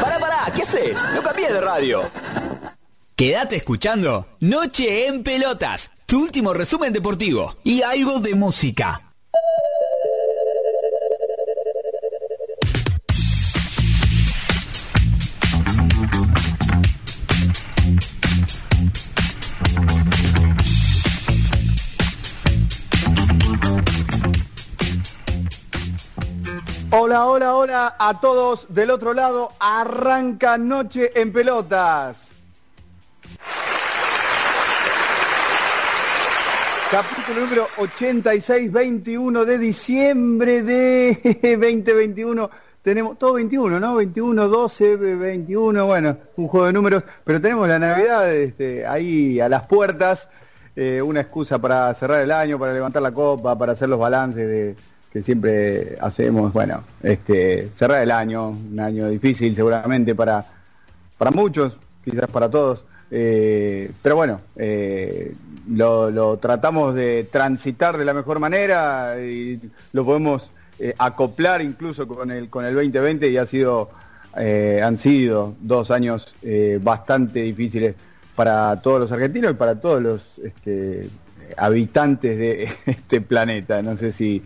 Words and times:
Para, 0.00 0.18
para, 0.18 0.52
¿qué 0.54 0.62
haces? 0.62 0.98
No 1.14 1.22
cambies 1.22 1.52
de 1.52 1.60
radio. 1.60 2.10
Quédate 3.16 3.56
escuchando 3.56 4.26
Noche 4.40 5.06
en 5.06 5.22
Pelotas, 5.22 5.92
tu 6.06 6.22
último 6.22 6.52
resumen 6.52 6.92
deportivo 6.92 7.56
y 7.62 7.82
algo 7.82 8.20
de 8.20 8.34
música. 8.34 9.11
Hola, 27.12 27.26
hola, 27.26 27.56
hola 27.56 27.96
a 27.98 28.20
todos 28.20 28.72
del 28.72 28.90
otro 28.90 29.12
lado. 29.12 29.50
Arranca 29.60 30.56
Noche 30.56 31.12
en 31.14 31.30
Pelotas. 31.30 32.32
Capítulo 36.90 37.40
número 37.42 37.66
86-21 37.76 39.44
de 39.44 39.58
diciembre 39.58 40.62
de 40.62 41.18
2021. 41.60 42.48
Tenemos 42.80 43.18
todo 43.18 43.34
21, 43.34 43.78
¿no? 43.78 43.96
21, 43.96 44.48
12, 44.48 44.96
21, 44.96 45.84
bueno, 45.84 46.16
un 46.36 46.48
juego 46.48 46.66
de 46.66 46.72
números. 46.72 47.04
Pero 47.24 47.42
tenemos 47.42 47.68
la 47.68 47.78
Navidad 47.78 48.34
este, 48.34 48.86
ahí 48.86 49.38
a 49.38 49.50
las 49.50 49.66
puertas. 49.66 50.30
Eh, 50.74 51.02
una 51.02 51.20
excusa 51.20 51.58
para 51.58 51.92
cerrar 51.92 52.22
el 52.22 52.32
año, 52.32 52.58
para 52.58 52.72
levantar 52.72 53.02
la 53.02 53.12
copa, 53.12 53.58
para 53.58 53.72
hacer 53.72 53.90
los 53.90 53.98
balances 53.98 54.48
de 54.48 54.91
que 55.12 55.22
siempre 55.22 55.96
hacemos, 56.00 56.52
bueno, 56.52 56.82
este, 57.02 57.68
cerrar 57.76 58.02
el 58.02 58.10
año, 58.10 58.48
un 58.48 58.80
año 58.80 59.08
difícil 59.08 59.54
seguramente 59.54 60.14
para, 60.14 60.44
para 61.18 61.30
muchos, 61.30 61.76
quizás 62.02 62.28
para 62.30 62.50
todos, 62.50 62.84
eh, 63.10 63.90
pero 64.00 64.16
bueno, 64.16 64.40
eh, 64.56 65.34
lo, 65.68 66.38
tratamos 66.38 66.94
de 66.94 67.28
transitar 67.30 67.98
de 67.98 68.06
la 68.06 68.14
mejor 68.14 68.38
manera 68.38 69.16
y 69.20 69.60
lo 69.92 70.04
podemos 70.06 70.50
eh, 70.78 70.94
acoplar 70.96 71.60
incluso 71.60 72.08
con 72.08 72.30
el, 72.30 72.48
con 72.48 72.64
el 72.64 72.74
2020 72.74 73.28
y 73.28 73.36
ha 73.36 73.46
sido, 73.46 73.90
han 74.34 74.96
sido 74.96 75.54
dos 75.60 75.90
años 75.90 76.34
bastante 76.80 77.42
difíciles 77.42 77.94
para 78.34 78.80
todos 78.80 78.98
los 78.98 79.12
argentinos 79.12 79.50
y 79.50 79.54
para 79.54 79.78
todos 79.78 80.02
los 80.02 80.38
este, 80.38 81.10
habitantes 81.58 82.38
de 82.38 82.68
este 82.86 83.20
planeta. 83.20 83.82
No 83.82 83.98
sé 83.98 84.10
si 84.10 84.42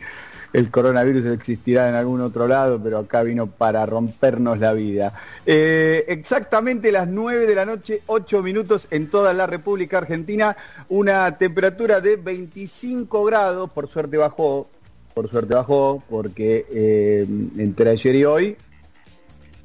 el 0.53 0.71
coronavirus 0.71 1.27
existirá 1.27 1.89
en 1.89 1.95
algún 1.95 2.21
otro 2.21 2.49
lado, 2.49 2.81
pero 2.83 2.99
acá 2.99 3.23
vino 3.23 3.47
para 3.47 3.85
rompernos 3.87 4.59
la 4.59 4.73
vida. 4.73 5.13
Eh, 5.45 6.05
exactamente 6.09 6.93
las 6.93 7.09
9 7.09 7.47
de 7.47 7.55
la 7.55 7.65
noche, 7.65 8.03
8 8.07 8.43
minutos 8.43 8.89
en 8.91 9.11
toda 9.11 9.33
la 9.33 9.47
República 9.47 9.99
Argentina, 9.99 10.57
una 10.89 11.37
temperatura 11.39 12.01
de 12.01 12.17
25 12.17 13.25
grados, 13.25 13.71
por 13.71 13.89
suerte 13.89 14.17
bajó, 14.17 14.69
por 15.15 15.31
suerte 15.31 15.55
bajó, 15.55 16.03
porque 16.09 16.67
eh, 16.71 17.27
entre 17.59 17.91
ayer 17.91 18.17
y 18.17 18.25
hoy 18.25 18.57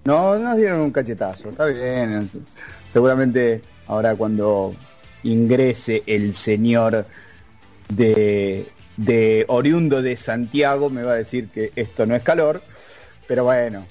no 0.03 0.38
nos 0.38 0.57
dieron 0.57 0.81
un 0.81 0.91
cachetazo, 0.91 1.50
está 1.50 1.66
bien, 1.66 2.29
seguramente 2.91 3.61
ahora 3.88 4.16
cuando 4.16 4.73
ingrese 5.23 6.03
el 6.05 6.34
señor 6.34 7.05
de 7.89 8.67
de 8.97 9.46
oriundo 9.47 10.02
de 10.02 10.18
Santiago 10.18 10.90
me 10.90 11.03
va 11.03 11.13
a 11.13 11.16
decir 11.16 11.50
que 11.50 11.72
esto 11.75 12.06
no 12.06 12.16
es 12.16 12.24
calor, 12.24 12.62
pero 13.28 13.46
bueno, 13.46 13.85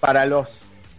para 0.00 0.26
los 0.26 0.48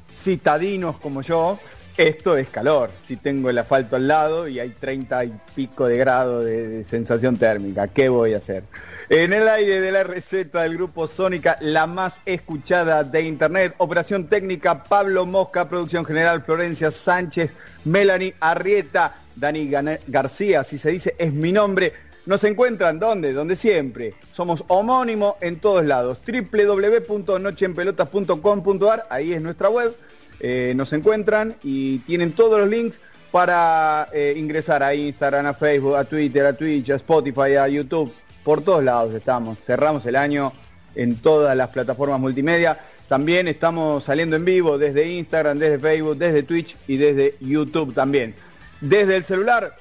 citadinos 0.09 0.97
como 0.97 1.22
yo, 1.22 1.59
esto 1.97 2.38
es 2.38 2.47
calor. 2.47 2.90
Si 3.06 3.18
tengo 3.18 3.50
el 3.50 3.57
asfalto 3.57 3.96
al 3.96 4.07
lado 4.07 4.47
y 4.47 4.59
hay 4.59 4.69
30 4.69 5.25
y 5.25 5.34
pico 5.56 5.88
de 5.88 5.97
grado 5.97 6.41
de, 6.41 6.84
sensación 6.84 7.38
térmica, 7.38 7.88
¿qué 7.88 8.09
voy 8.09 8.34
a 8.34 8.38
hacer? 8.38 8.63
En 9.09 9.34
el 9.34 9.47
aire 9.47 9.81
de 9.81 9.91
la 9.91 10.03
receta 10.03 10.63
del 10.63 10.75
grupo 10.75 11.08
Sónica, 11.08 11.58
la 11.59 11.88
más 11.88 12.22
escuchada 12.25 13.03
de 13.03 13.23
internet, 13.23 13.75
operación 13.78 14.28
técnica 14.28 14.84
Pablo 14.84 15.25
Mosca, 15.25 15.68
producción 15.68 16.06
general 16.06 16.44
Florencia 16.44 16.91
Sánchez, 16.91 17.53
Melanie 17.84 18.35
Arrieta, 18.40 19.16
Dani 19.35 19.69
García, 20.08 20.63
si 20.63 20.78
se 20.78 20.91
dice 20.91 21.16
es 21.18 21.34
mi 21.34 21.52
nombre. 21.52 22.10
Nos 22.25 22.43
encuentran 22.43 22.99
donde, 22.99 23.31
donde 23.33 23.55
siempre. 23.55 24.13
Somos 24.33 24.63
homónimo 24.67 25.37
en 25.41 25.59
todos 25.59 25.85
lados. 25.85 26.17
www.nocheenpelotas.com.ar, 26.25 29.07
ahí 29.09 29.33
es 29.33 29.41
nuestra 29.41 29.69
web. 29.69 29.95
Eh, 30.39 30.73
nos 30.75 30.93
encuentran 30.93 31.55
y 31.63 31.97
tienen 31.99 32.33
todos 32.33 32.59
los 32.59 32.69
links 32.69 32.99
para 33.31 34.09
eh, 34.13 34.35
ingresar 34.37 34.83
a 34.83 34.93
Instagram, 34.93 35.47
a 35.47 35.53
Facebook, 35.53 35.95
a 35.95 36.03
Twitter, 36.03 36.45
a 36.45 36.53
Twitch, 36.53 36.91
a 36.91 36.95
Spotify, 36.95 37.55
a 37.55 37.67
YouTube. 37.67 38.13
Por 38.43 38.63
todos 38.63 38.83
lados 38.83 39.15
estamos. 39.15 39.57
Cerramos 39.59 40.05
el 40.05 40.15
año 40.15 40.53
en 40.95 41.15
todas 41.15 41.57
las 41.57 41.69
plataformas 41.69 42.19
multimedia. 42.19 42.79
También 43.07 43.47
estamos 43.47 44.03
saliendo 44.03 44.35
en 44.35 44.45
vivo 44.45 44.77
desde 44.77 45.11
Instagram, 45.11 45.57
desde 45.57 45.79
Facebook, 45.79 46.17
desde 46.17 46.43
Twitch 46.43 46.75
y 46.87 46.97
desde 46.97 47.35
YouTube 47.39 47.93
también. 47.93 48.35
Desde 48.79 49.15
el 49.15 49.23
celular 49.23 49.75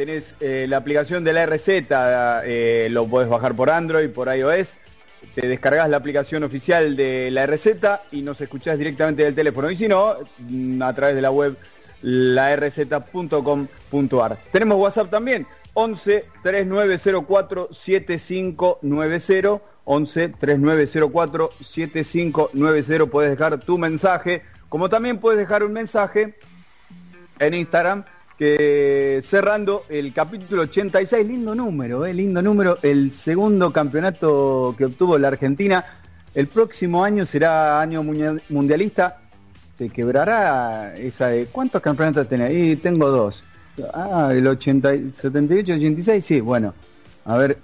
tenés 0.00 0.34
eh, 0.40 0.64
la 0.66 0.78
aplicación 0.78 1.24
de 1.24 1.34
la 1.34 1.44
RZ, 1.44 1.68
eh, 1.68 2.88
lo 2.90 3.06
podés 3.06 3.28
bajar 3.28 3.54
por 3.54 3.68
Android, 3.68 4.08
por 4.08 4.34
iOS, 4.34 4.78
te 5.34 5.46
descargas 5.46 5.90
la 5.90 5.98
aplicación 5.98 6.42
oficial 6.42 6.96
de 6.96 7.30
la 7.30 7.46
RZ 7.46 7.66
y 8.12 8.22
nos 8.22 8.40
escuchás 8.40 8.78
directamente 8.78 9.24
del 9.24 9.34
teléfono. 9.34 9.70
Y 9.70 9.76
si 9.76 9.88
no, 9.88 10.16
mm, 10.38 10.80
a 10.80 10.94
través 10.94 11.16
de 11.16 11.20
la 11.20 11.30
web 11.30 11.54
larz.com.ar. 12.00 12.78
Tenemos 14.50 14.78
WhatsApp 14.78 15.10
también, 15.10 15.46
11 15.74 16.24
3904 16.44 17.68
7590. 17.70 19.60
11 19.84 20.28
3904 20.30 21.50
7590 21.62 23.04
puedes 23.04 23.32
dejar 23.32 23.60
tu 23.60 23.76
mensaje, 23.76 24.44
como 24.70 24.88
también 24.88 25.18
puedes 25.18 25.38
dejar 25.38 25.62
un 25.62 25.74
mensaje 25.74 26.38
en 27.38 27.52
Instagram 27.52 28.06
cerrando 29.22 29.84
el 29.90 30.14
capítulo 30.14 30.62
86, 30.62 31.26
lindo 31.26 31.54
número, 31.54 32.06
eh, 32.06 32.14
lindo 32.14 32.40
número, 32.40 32.78
el 32.80 33.12
segundo 33.12 33.70
campeonato 33.70 34.74
que 34.78 34.86
obtuvo 34.86 35.18
la 35.18 35.28
Argentina. 35.28 35.84
El 36.34 36.46
próximo 36.46 37.04
año 37.04 37.26
será 37.26 37.80
año 37.80 38.02
mundialista. 38.02 39.18
Se 39.76 39.90
quebrará 39.90 40.94
esa 40.96 41.28
de... 41.28 41.46
¿Cuántos 41.46 41.82
campeonatos 41.82 42.28
tenés? 42.28 42.50
Ahí 42.50 42.76
tengo 42.76 43.08
dos. 43.08 43.42
Ah, 43.92 44.30
el 44.32 44.46
80, 44.46 45.12
78, 45.12 45.74
86, 45.74 46.24
sí, 46.24 46.40
bueno. 46.40 46.72
A 47.26 47.36
ver, 47.36 47.58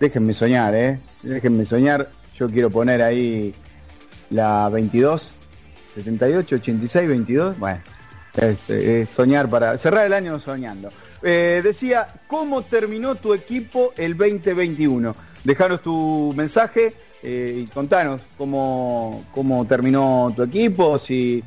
déjenme 0.00 0.32
soñar, 0.32 0.74
¿eh? 0.74 0.98
Déjenme 1.22 1.64
soñar. 1.64 2.10
Yo 2.36 2.48
quiero 2.48 2.70
poner 2.70 3.02
ahí 3.02 3.54
la 4.30 4.68
22, 4.70 5.32
78, 5.94 6.56
86, 6.56 7.08
22. 7.08 7.58
Bueno, 7.58 7.80
este, 8.36 9.06
soñar 9.06 9.48
para 9.48 9.78
cerrar 9.78 10.06
el 10.06 10.12
año 10.12 10.40
soñando. 10.40 10.90
Eh, 11.26 11.62
decía, 11.64 12.08
¿cómo 12.26 12.62
terminó 12.62 13.14
tu 13.14 13.32
equipo 13.32 13.94
el 13.96 14.14
2021? 14.14 15.16
Dejanos 15.42 15.80
tu 15.80 16.34
mensaje 16.36 16.94
eh, 17.22 17.64
y 17.64 17.66
contanos 17.70 18.20
cómo, 18.36 19.24
cómo 19.32 19.66
terminó 19.66 20.34
tu 20.36 20.42
equipo, 20.42 20.98
si 20.98 21.42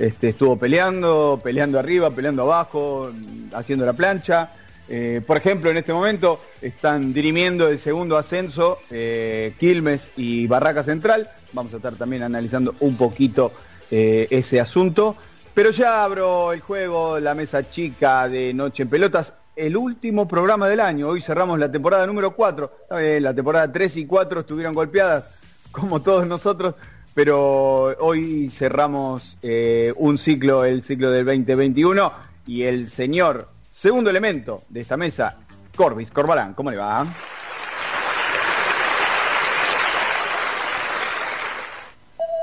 este, 0.00 0.30
estuvo 0.30 0.58
peleando, 0.58 1.40
peleando 1.42 1.78
arriba, 1.78 2.10
peleando 2.10 2.42
abajo, 2.42 3.12
haciendo 3.52 3.86
la 3.86 3.92
plancha. 3.92 4.52
Eh, 4.88 5.20
por 5.24 5.36
ejemplo, 5.36 5.70
en 5.70 5.76
este 5.76 5.92
momento 5.92 6.40
están 6.60 7.12
dirimiendo 7.12 7.68
el 7.68 7.78
segundo 7.78 8.18
ascenso 8.18 8.78
Quilmes 8.88 10.10
y 10.16 10.48
Barraca 10.48 10.82
Central. 10.82 11.30
Vamos 11.52 11.72
a 11.72 11.76
estar 11.76 11.94
también 11.94 12.24
analizando 12.24 12.74
un 12.80 12.96
poquito 12.96 13.52
ese 13.92 14.58
asunto. 14.58 15.16
Pero 15.60 15.72
ya 15.72 16.04
abro 16.04 16.54
el 16.54 16.60
juego, 16.62 17.20
la 17.20 17.34
mesa 17.34 17.68
chica 17.68 18.26
de 18.30 18.54
Noche 18.54 18.84
en 18.84 18.88
Pelotas, 18.88 19.34
el 19.54 19.76
último 19.76 20.26
programa 20.26 20.66
del 20.66 20.80
año. 20.80 21.08
Hoy 21.08 21.20
cerramos 21.20 21.58
la 21.58 21.70
temporada 21.70 22.06
número 22.06 22.34
4. 22.34 22.86
la 23.20 23.34
temporada 23.34 23.70
3 23.70 23.98
y 23.98 24.06
4 24.06 24.40
estuvieron 24.40 24.72
golpeadas 24.72 25.28
como 25.70 26.00
todos 26.00 26.26
nosotros, 26.26 26.76
pero 27.12 27.94
hoy 27.98 28.48
cerramos 28.48 29.36
eh, 29.42 29.92
un 29.98 30.16
ciclo, 30.16 30.64
el 30.64 30.82
ciclo 30.82 31.10
del 31.10 31.26
2021, 31.26 32.10
y 32.46 32.62
el 32.62 32.88
señor 32.88 33.50
segundo 33.70 34.08
elemento 34.08 34.62
de 34.70 34.80
esta 34.80 34.96
mesa, 34.96 35.36
Corbis 35.76 36.10
Corbalán, 36.10 36.54
¿cómo 36.54 36.70
le 36.70 36.78
va? 36.78 37.06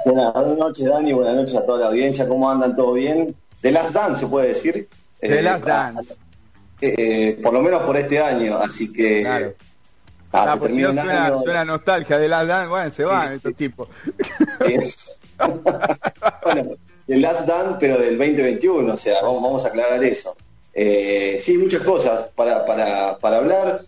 Buenas 0.07 0.33
noches, 0.57 0.85
Dani, 0.85 1.11
buenas 1.11 1.35
noches 1.35 1.55
a 1.57 1.65
toda 1.65 1.79
la 1.79 1.87
audiencia, 1.87 2.25
¿cómo 2.29 2.49
andan? 2.49 2.73
¿Todo 2.73 2.93
bien? 2.93 3.35
De 3.61 3.71
Last 3.73 3.91
Dance, 3.91 4.21
se 4.21 4.27
puede 4.27 4.47
decir. 4.49 4.87
De 5.19 5.41
Last 5.41 5.65
Dance. 5.65 6.15
Eh, 6.79 7.37
por 7.43 7.51
lo 7.51 7.61
menos 7.61 7.83
por 7.83 7.97
este 7.97 8.17
año, 8.17 8.57
así 8.57 8.93
que... 8.93 9.23
Claro. 9.23 9.53
Ah, 10.31 10.55
pues 10.57 10.73
si 10.73 10.79
no 10.79 10.93
suena, 11.41 11.65
nostalgia 11.65 12.19
de 12.19 12.29
Last 12.29 12.47
Dance, 12.47 12.69
bueno, 12.69 12.91
se 12.91 13.03
van 13.03 13.33
estos 13.33 13.53
tipos. 13.55 13.89
bueno, 16.43 16.69
el 17.07 17.21
Last 17.21 17.45
Dance, 17.45 17.75
pero 17.77 17.97
del 17.97 18.17
2021, 18.17 18.93
o 18.93 18.97
sea, 18.97 19.21
vamos, 19.21 19.65
a 19.65 19.67
aclarar 19.67 20.01
eso. 20.05 20.37
Eh, 20.73 21.37
sí, 21.43 21.57
muchas 21.57 21.81
cosas 21.81 22.29
para, 22.33 22.65
para, 22.65 23.17
para 23.17 23.37
hablar. 23.39 23.81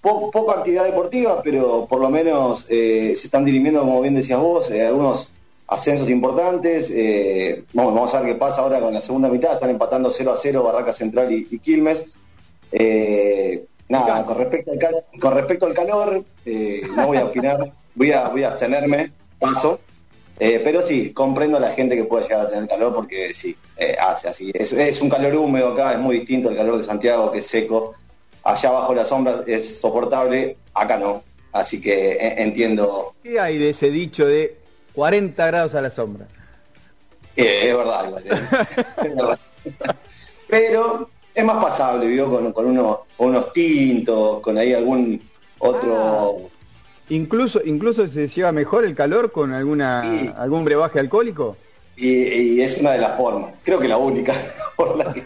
poca 0.00 0.60
actividad 0.60 0.84
deportiva, 0.84 1.42
pero 1.42 1.86
por 1.90 2.00
lo 2.00 2.08
menos 2.08 2.66
eh, 2.68 3.16
se 3.18 3.26
están 3.26 3.44
dirimiendo, 3.44 3.80
como 3.80 4.00
bien 4.00 4.14
decías 4.14 4.38
vos, 4.38 4.70
algunos 4.70 5.32
ascensos 5.68 6.08
importantes. 6.10 6.92
vamos, 7.72 7.94
vamos, 7.94 8.14
a 8.14 8.20
ver 8.20 8.32
qué 8.32 8.38
pasa 8.38 8.62
ahora 8.62 8.80
con 8.80 8.94
la 8.94 9.00
segunda 9.00 9.28
mitad. 9.28 9.54
Están 9.54 9.70
empatando 9.70 10.10
0 10.10 10.32
a 10.32 10.36
0 10.36 10.62
Barraca 10.62 10.92
Central 10.92 11.32
y 11.32 11.58
Quilmes. 11.58 12.06
Eh, 12.72 13.66
nada, 13.88 14.24
con 14.24 14.36
respecto 14.36 14.72
al, 14.72 15.20
con 15.20 15.34
respecto 15.34 15.66
al 15.66 15.74
calor, 15.74 16.24
eh, 16.44 16.82
no 16.94 17.06
voy 17.06 17.18
a 17.18 17.24
opinar, 17.24 17.72
voy 17.94 18.12
a, 18.12 18.28
voy 18.28 18.42
a 18.44 18.48
abstenerme, 18.48 19.12
paso. 19.38 19.80
Eh, 20.38 20.60
pero 20.62 20.84
sí, 20.84 21.12
comprendo 21.14 21.56
a 21.56 21.60
la 21.60 21.70
gente 21.70 21.96
que 21.96 22.04
puede 22.04 22.24
llegar 22.24 22.42
a 22.42 22.50
tener 22.50 22.68
calor 22.68 22.94
porque 22.94 23.32
sí, 23.32 23.56
hace 23.98 24.28
así. 24.28 24.50
Es, 24.52 25.00
un 25.00 25.08
calor 25.08 25.34
húmedo 25.36 25.68
acá, 25.72 25.92
es 25.92 25.98
muy 25.98 26.16
distinto 26.18 26.50
al 26.50 26.56
calor 26.56 26.76
de 26.76 26.84
Santiago, 26.84 27.30
que 27.30 27.38
es 27.38 27.46
seco. 27.46 27.94
Allá 28.42 28.68
abajo 28.68 28.94
las 28.94 29.08
sombras 29.08 29.42
es 29.46 29.80
soportable, 29.80 30.58
acá 30.74 30.98
no. 30.98 31.22
Así 31.52 31.80
que 31.80 32.18
entiendo. 32.36 33.14
¿Qué 33.22 33.40
hay 33.40 33.56
de 33.56 33.70
ese 33.70 33.90
dicho 33.90 34.26
de 34.26 34.58
40 34.96 35.46
grados 35.46 35.74
a 35.74 35.82
la 35.82 35.90
sombra? 35.90 36.26
es 37.36 37.76
verdad, 37.76 38.14
es 38.24 39.14
verdad. 39.14 39.38
Pero 40.48 41.10
es 41.34 41.44
más 41.44 41.62
pasable, 41.62 42.06
¿vio? 42.06 42.30
Con, 42.30 42.52
con, 42.52 42.96
unos 43.18 43.52
tintos, 43.52 44.40
con 44.40 44.56
ahí 44.56 44.72
algún 44.72 45.20
otro... 45.58 46.38
Ah. 46.46 47.04
incluso, 47.10 47.60
incluso 47.62 48.08
se 48.08 48.26
lleva 48.26 48.52
mejor 48.52 48.86
el 48.86 48.94
calor 48.94 49.32
con 49.32 49.52
alguna 49.52 50.00
algún 50.38 50.64
brebaje 50.64 50.98
alcohólico. 50.98 51.58
Y, 51.96 52.60
es 52.62 52.78
una 52.78 52.92
de 52.92 52.98
las 52.98 53.18
formas, 53.18 53.54
creo 53.62 53.78
que 53.78 53.88
la 53.88 53.98
única 53.98 54.32
por 54.76 54.96
la 54.96 55.12
que... 55.12 55.22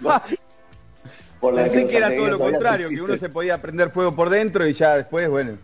por 1.38 1.54
la 1.54 1.62
Pensé 1.62 1.86
que, 1.86 1.96
era 1.96 2.14
todo 2.14 2.28
lo 2.28 2.38
contrario, 2.40 2.88
que 2.88 3.00
uno 3.00 3.16
se 3.16 3.28
podía 3.28 3.62
prender 3.62 3.90
fuego 3.90 4.16
por 4.16 4.30
dentro 4.30 4.66
y 4.66 4.72
ya 4.72 4.96
después, 4.96 5.28
bueno. 5.28 5.58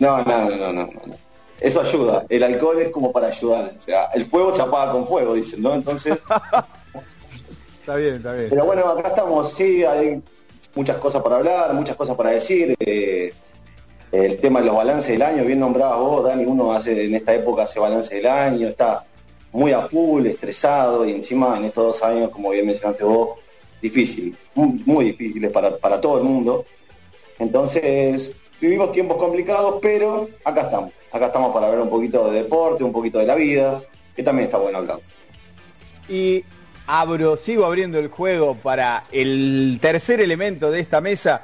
No, 0.00 0.24
no, 0.24 0.50
no, 0.50 0.72
no, 0.72 0.88
no. 1.06 1.25
Eso 1.60 1.80
ayuda. 1.80 2.26
El 2.28 2.42
alcohol 2.42 2.80
es 2.80 2.90
como 2.90 3.12
para 3.12 3.28
ayudar. 3.28 3.72
O 3.76 3.80
sea, 3.80 4.06
el 4.14 4.26
fuego 4.26 4.54
se 4.54 4.62
apaga 4.62 4.92
con 4.92 5.06
fuego, 5.06 5.34
dicen, 5.34 5.62
¿no? 5.62 5.74
Entonces... 5.74 6.18
Está 7.80 7.94
bien, 7.94 8.16
está 8.16 8.32
bien. 8.32 8.48
Pero 8.50 8.64
bueno, 8.64 8.84
acá 8.88 9.10
estamos, 9.10 9.52
sí, 9.52 9.84
hay 9.84 10.20
muchas 10.74 10.98
cosas 10.98 11.22
para 11.22 11.36
hablar, 11.36 11.72
muchas 11.72 11.94
cosas 11.94 12.16
para 12.16 12.30
decir. 12.30 12.74
Eh, 12.80 13.32
el 14.10 14.38
tema 14.38 14.60
de 14.60 14.66
los 14.66 14.74
balances 14.74 15.12
del 15.12 15.22
año, 15.22 15.44
bien 15.44 15.60
nombrado 15.60 16.04
vos, 16.04 16.24
Dani, 16.24 16.44
uno 16.44 16.72
hace 16.72 17.04
en 17.04 17.14
esta 17.14 17.32
época 17.34 17.62
hace 17.62 17.78
balance 17.78 18.14
del 18.14 18.26
año, 18.26 18.68
está 18.68 19.04
muy 19.52 19.72
a 19.72 19.82
full, 19.82 20.26
estresado 20.26 21.06
y 21.06 21.12
encima 21.12 21.56
en 21.58 21.66
estos 21.66 21.84
dos 21.84 22.02
años, 22.02 22.30
como 22.30 22.50
bien 22.50 22.66
mencionaste 22.66 23.04
vos, 23.04 23.38
difícil, 23.80 24.36
muy, 24.54 24.82
muy 24.84 25.04
difíciles 25.06 25.50
para, 25.52 25.76
para 25.76 26.00
todo 26.00 26.18
el 26.18 26.24
mundo. 26.24 26.64
Entonces, 27.38 28.34
vivimos 28.60 28.92
tiempos 28.92 29.16
complicados, 29.16 29.78
pero 29.80 30.28
acá 30.44 30.62
estamos. 30.62 30.92
Acá 31.12 31.26
estamos 31.26 31.52
para 31.52 31.66
hablar 31.66 31.82
un 31.82 31.90
poquito 31.90 32.30
de 32.30 32.42
deporte, 32.42 32.84
un 32.84 32.92
poquito 32.92 33.18
de 33.18 33.26
la 33.26 33.34
vida, 33.34 33.82
que 34.14 34.22
también 34.22 34.46
está 34.46 34.58
bueno 34.58 34.78
hablar. 34.78 34.98
Y 36.08 36.44
abro, 36.86 37.36
sigo 37.36 37.64
abriendo 37.64 37.98
el 37.98 38.08
juego 38.08 38.54
para 38.54 39.04
el 39.12 39.78
tercer 39.80 40.20
elemento 40.20 40.70
de 40.70 40.80
esta 40.80 41.00
mesa, 41.00 41.42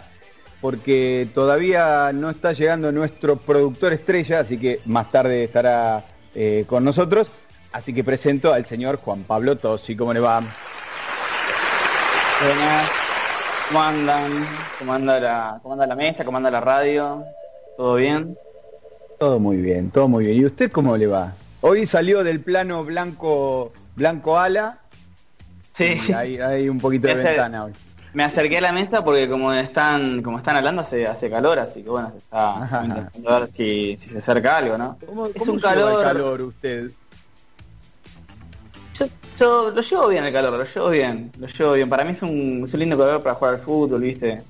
porque 0.60 1.28
todavía 1.34 2.12
no 2.12 2.30
está 2.30 2.52
llegando 2.52 2.92
nuestro 2.92 3.36
productor 3.36 3.92
estrella, 3.92 4.40
así 4.40 4.58
que 4.58 4.80
más 4.84 5.08
tarde 5.10 5.44
estará 5.44 6.04
eh, 6.34 6.64
con 6.66 6.84
nosotros. 6.84 7.28
Así 7.72 7.94
que 7.94 8.04
presento 8.04 8.52
al 8.52 8.66
señor 8.66 8.96
Juan 8.96 9.24
Pablo 9.24 9.56
Tosi. 9.56 9.96
¿Cómo 9.96 10.12
le 10.12 10.20
va? 10.20 10.42
Buenas. 12.40 12.90
¿Cómo 13.68 13.82
andan? 13.82 14.48
¿Cómo 14.78 14.92
anda 14.92 15.18
la, 15.18 15.58
cómo 15.62 15.72
anda 15.72 15.86
la 15.86 15.96
mesa? 15.96 16.24
¿Cómo 16.24 16.36
anda 16.36 16.50
la 16.50 16.60
radio? 16.60 17.24
¿Todo 17.76 17.94
bien? 17.94 18.36
Todo 19.22 19.38
muy 19.38 19.58
bien, 19.58 19.92
todo 19.92 20.08
muy 20.08 20.24
bien. 20.24 20.36
¿Y 20.36 20.44
usted 20.46 20.72
cómo 20.72 20.96
le 20.96 21.06
va? 21.06 21.32
Hoy 21.60 21.86
salió 21.86 22.24
del 22.24 22.40
plano 22.40 22.82
blanco, 22.82 23.72
blanco 23.94 24.36
ala 24.36 24.80
Sí. 25.70 26.12
hay, 26.12 26.68
un 26.68 26.80
poquito 26.80 27.06
de 27.06 27.14
ventana 27.14 27.66
hoy. 27.66 27.72
Me 28.14 28.24
acerqué 28.24 28.58
a 28.58 28.60
la 28.60 28.72
mesa 28.72 29.04
porque 29.04 29.28
como 29.28 29.52
están 29.52 30.22
como 30.22 30.38
están 30.38 30.56
hablando 30.56 30.82
hace, 30.82 31.06
hace 31.06 31.30
calor, 31.30 31.60
así 31.60 31.84
que 31.84 31.90
bueno, 31.90 32.10
se 32.10 32.18
está 32.18 32.82
intentando 32.82 33.30
ver 33.30 33.48
si, 33.52 33.96
se 33.96 34.18
acerca 34.18 34.56
algo, 34.56 34.76
¿no? 34.76 34.98
¿Cómo, 35.06 35.28
es 35.28 35.46
un 35.46 35.60
calor... 35.60 36.02
calor 36.02 36.42
usted? 36.42 36.90
Yo, 39.38 39.70
lo 39.70 39.80
llevo 39.82 40.08
bien 40.08 40.24
el 40.24 40.32
calor, 40.32 40.52
lo 40.54 40.64
llevo 40.64 40.90
bien, 40.90 41.30
lo 41.38 41.46
llevo 41.46 41.72
bien. 41.74 41.88
Para 41.88 42.04
mí 42.04 42.10
es 42.10 42.22
un, 42.22 42.62
es 42.64 42.74
un 42.74 42.80
lindo 42.80 42.98
calor 42.98 43.22
para 43.22 43.36
jugar 43.36 43.54
al 43.54 43.60
fútbol, 43.60 44.00
¿viste? 44.00 44.42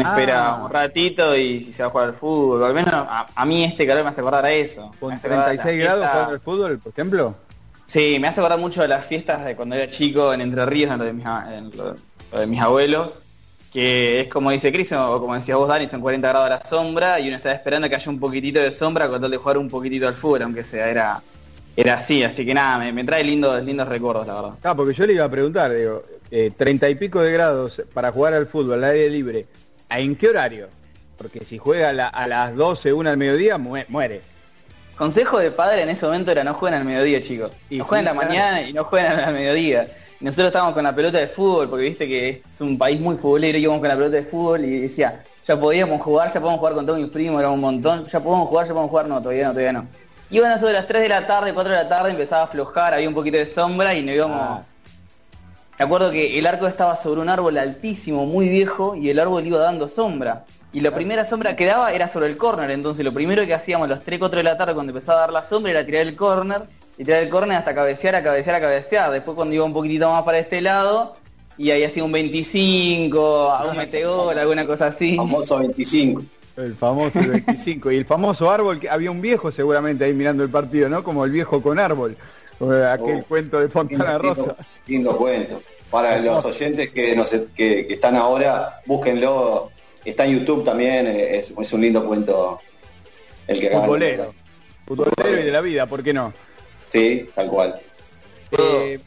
Espera 0.00 0.48
ah. 0.48 0.64
un 0.64 0.70
ratito 0.70 1.36
y 1.36 1.72
se 1.72 1.82
va 1.82 1.88
a 1.88 1.90
jugar 1.90 2.08
al 2.08 2.14
fútbol. 2.14 2.64
Al 2.64 2.74
menos 2.74 2.92
a, 2.94 3.44
mí 3.46 3.64
este 3.64 3.86
calor 3.86 4.04
me 4.04 4.10
hace 4.10 4.20
acordar 4.20 4.44
a 4.44 4.52
eso. 4.52 4.92
¿Con 5.00 5.18
36 5.18 5.78
grados 5.78 6.06
jugando 6.06 6.32
al 6.32 6.40
fútbol, 6.40 6.78
por 6.78 6.92
ejemplo? 6.92 7.34
Sí, 7.86 8.18
me 8.20 8.28
hace 8.28 8.40
acordar 8.40 8.58
mucho 8.58 8.82
de 8.82 8.88
las 8.88 9.04
fiestas 9.06 9.44
de 9.44 9.56
cuando 9.56 9.74
era 9.76 9.90
chico 9.90 10.32
en 10.32 10.40
Entre 10.40 10.64
Ríos, 10.66 10.90
en 10.90 10.98
lo 10.98 11.04
de 11.04 11.12
mis, 11.12 11.24
de 11.24 12.46
mis 12.46 12.60
abuelos, 12.60 13.12
que 13.72 14.20
es 14.20 14.28
como 14.28 14.50
dice 14.50 14.72
Cris, 14.72 14.92
o 14.92 15.20
como 15.20 15.34
decía 15.34 15.56
vos, 15.56 15.68
Dani, 15.68 15.86
son 15.86 16.00
40 16.00 16.28
grados 16.28 16.46
a 16.46 16.50
la 16.50 16.60
sombra 16.62 17.20
y 17.20 17.28
uno 17.28 17.36
está 17.36 17.52
esperando 17.52 17.88
que 17.88 17.96
haya 17.96 18.10
un 18.10 18.18
poquitito 18.18 18.60
de 18.60 18.70
sombra 18.70 19.08
con 19.08 19.20
tal 19.20 19.30
de 19.30 19.36
jugar 19.36 19.58
un 19.58 19.68
poquitito 19.68 20.08
al 20.08 20.14
fútbol, 20.14 20.42
aunque 20.42 20.64
sea, 20.64 20.88
era, 20.88 21.22
era 21.76 21.94
así, 21.94 22.22
así 22.22 22.46
que 22.46 22.54
nada, 22.54 22.92
me, 22.92 23.04
trae 23.04 23.24
lindos, 23.24 23.62
lindos 23.62 23.88
recuerdos, 23.88 24.26
la 24.26 24.34
verdad. 24.34 24.50
Ah, 24.62 24.74
porque 24.74 24.94
yo 24.94 25.06
le 25.06 25.14
iba 25.14 25.24
a 25.24 25.30
preguntar, 25.30 25.72
digo, 25.72 26.02
eh, 26.30 26.52
30 26.56 26.88
y 26.88 26.94
pico 26.94 27.20
de 27.20 27.32
grados 27.32 27.82
para 27.92 28.12
jugar 28.12 28.34
al 28.34 28.46
fútbol 28.46 28.82
al 28.82 28.92
aire 28.92 29.10
libre, 29.10 29.46
¿en 29.98 30.16
qué 30.16 30.28
horario? 30.28 30.68
Porque 31.16 31.44
si 31.44 31.58
juega 31.58 31.90
a, 32.08 32.26
las 32.26 32.56
12, 32.56 32.92
una 32.92 33.10
al 33.10 33.16
mediodía, 33.16 33.58
muere. 33.58 34.22
Consejo 34.96 35.38
de 35.38 35.50
padre 35.50 35.82
en 35.82 35.88
ese 35.88 36.06
momento 36.06 36.30
era 36.30 36.44
no 36.44 36.54
jueguen 36.54 36.80
al 36.80 36.84
mediodía, 36.84 37.20
chicos. 37.20 37.52
Y 37.70 37.78
no 37.78 37.84
jueguen 37.84 38.08
a 38.08 38.12
la 38.12 38.16
mañana 38.16 38.62
y 38.62 38.72
no 38.72 38.84
jueguen 38.84 39.12
al 39.12 39.32
mediodía. 39.32 39.88
Nosotros 40.20 40.46
estábamos 40.46 40.74
con 40.74 40.84
la 40.84 40.94
pelota 40.94 41.18
de 41.18 41.26
fútbol, 41.26 41.68
porque 41.68 41.84
viste 41.84 42.08
que 42.08 42.42
es 42.48 42.60
un 42.60 42.78
país 42.78 43.00
muy 43.00 43.16
futbolero, 43.16 43.58
y 43.58 43.62
íbamos 43.62 43.80
con 43.80 43.88
la 43.88 43.96
pelota 43.96 44.16
de 44.16 44.22
fútbol 44.22 44.64
y 44.64 44.80
decía, 44.80 45.24
ya 45.46 45.58
podíamos 45.58 46.00
jugar, 46.00 46.32
ya 46.32 46.40
podemos 46.40 46.58
jugar 46.58 46.74
con 46.74 46.86
todos 46.86 46.98
mis 46.98 47.10
primos, 47.10 47.40
era 47.40 47.50
un 47.50 47.60
montón, 47.60 48.06
ya 48.06 48.20
podemos 48.20 48.48
jugar, 48.48 48.66
ya 48.66 48.72
podemos 48.72 48.90
jugar, 48.90 49.06
no, 49.06 49.20
todavía 49.20 49.46
no, 49.46 49.50
todavía 49.50 49.72
no. 49.72 49.86
Iban 50.30 50.52
a 50.52 50.58
sobre 50.58 50.72
las 50.72 50.86
3 50.86 51.02
de 51.02 51.08
la 51.08 51.26
tarde, 51.26 51.52
4 51.52 51.72
de 51.72 51.82
la 51.82 51.88
tarde, 51.88 52.10
empezaba 52.10 52.42
a 52.42 52.44
aflojar, 52.44 52.94
había 52.94 53.08
un 53.08 53.14
poquito 53.14 53.36
de 53.36 53.46
sombra 53.46 53.94
y 53.94 54.02
nos 54.02 54.14
íbamos... 54.14 54.38
Ah. 54.40 54.62
Me 55.78 55.84
acuerdo 55.84 56.12
que 56.12 56.38
el 56.38 56.46
arco 56.46 56.66
estaba 56.66 56.94
sobre 56.94 57.20
un 57.20 57.28
árbol 57.28 57.58
altísimo, 57.58 58.26
muy 58.26 58.48
viejo, 58.48 58.94
y 58.94 59.10
el 59.10 59.18
árbol 59.18 59.46
iba 59.46 59.58
dando 59.58 59.88
sombra. 59.88 60.44
Y 60.72 60.80
la 60.80 60.94
primera 60.94 61.24
sombra 61.24 61.56
que 61.56 61.66
daba 61.66 61.92
era 61.92 62.08
sobre 62.08 62.26
el 62.26 62.36
córner, 62.36 62.70
entonces 62.70 63.04
lo 63.04 63.12
primero 63.12 63.44
que 63.44 63.54
hacíamos 63.54 63.88
los 63.88 64.02
3, 64.02 64.18
4 64.18 64.38
de 64.38 64.44
la 64.44 64.56
tarde 64.56 64.74
cuando 64.74 64.92
empezaba 64.92 65.18
a 65.18 65.20
dar 65.22 65.32
la 65.32 65.42
sombra 65.42 65.72
era 65.72 65.84
tirar 65.84 66.02
el 66.02 66.14
córner, 66.14 66.62
y 66.96 67.04
tirar 67.04 67.22
el 67.22 67.28
córner 67.28 67.58
hasta 67.58 67.74
cabecear, 67.74 68.14
a 68.14 68.22
cabecear, 68.22 68.56
a 68.56 68.60
cabecear. 68.60 69.10
Después 69.10 69.34
cuando 69.34 69.54
iba 69.54 69.64
un 69.64 69.72
poquitito 69.72 70.08
más 70.10 70.22
para 70.22 70.38
este 70.38 70.60
lado, 70.60 71.16
y 71.58 71.70
ahí 71.70 71.82
hacía 71.82 72.04
un 72.04 72.12
25, 72.12 73.50
a 73.50 73.64
un 73.70 73.76
meteor, 73.76 74.38
alguna 74.38 74.66
cosa 74.66 74.86
así. 74.86 75.16
Famoso 75.16 75.58
25. 75.58 76.22
El 76.56 76.76
famoso 76.76 77.20
25. 77.20 77.90
y 77.90 77.96
el 77.96 78.04
famoso 78.04 78.48
árbol, 78.48 78.78
que 78.78 78.88
había 78.88 79.10
un 79.10 79.20
viejo 79.20 79.50
seguramente 79.50 80.04
ahí 80.04 80.12
mirando 80.12 80.44
el 80.44 80.50
partido, 80.50 80.88
¿no? 80.88 81.02
Como 81.02 81.24
el 81.24 81.32
viejo 81.32 81.60
con 81.62 81.80
árbol. 81.80 82.16
Aquel 82.56 83.20
oh, 83.20 83.24
cuento 83.28 83.60
de 83.60 83.68
Fontana 83.68 84.18
Rosa. 84.18 84.56
Lindo, 84.86 85.16
cuento. 85.16 85.62
Para 85.90 86.18
los 86.18 86.44
oyentes 86.44 86.90
que, 86.90 87.14
no 87.14 87.24
sé, 87.24 87.46
que, 87.54 87.86
que 87.86 87.94
están 87.94 88.16
ahora, 88.16 88.80
búsquenlo 88.86 89.70
Está 90.04 90.26
en 90.26 90.38
YouTube 90.38 90.64
también, 90.64 91.06
es, 91.06 91.50
un 91.50 91.80
lindo 91.80 92.04
cuento 92.06 92.60
el 93.46 93.60
que 93.60 93.70
Futbolero. 93.70 94.34
Futbolero 94.86 95.40
y 95.40 95.44
de 95.44 95.50
la 95.50 95.60
vida, 95.62 95.86
¿por 95.86 96.02
qué 96.02 96.12
no? 96.12 96.32
Sí, 96.90 97.26
tal 97.34 97.46
cual. 97.46 97.80
Eh, 98.56 99.00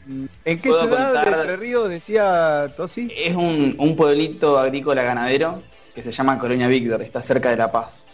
¿En 0.44 0.60
qué 0.60 0.68
ciudad 0.68 1.22
de 1.24 1.30
Entre 1.30 1.56
Ríos 1.56 1.88
decía 1.88 2.72
Tosi? 2.76 3.10
Es 3.16 3.34
un, 3.34 3.76
un 3.78 3.96
pueblito 3.96 4.58
agrícola 4.58 5.02
ganadero 5.02 5.62
que 5.94 6.02
se 6.02 6.10
llama 6.10 6.38
Colonia 6.38 6.66
Víctor, 6.66 7.00
está 7.02 7.22
cerca 7.22 7.50
de 7.50 7.56
La 7.56 7.70
Paz. 7.70 8.04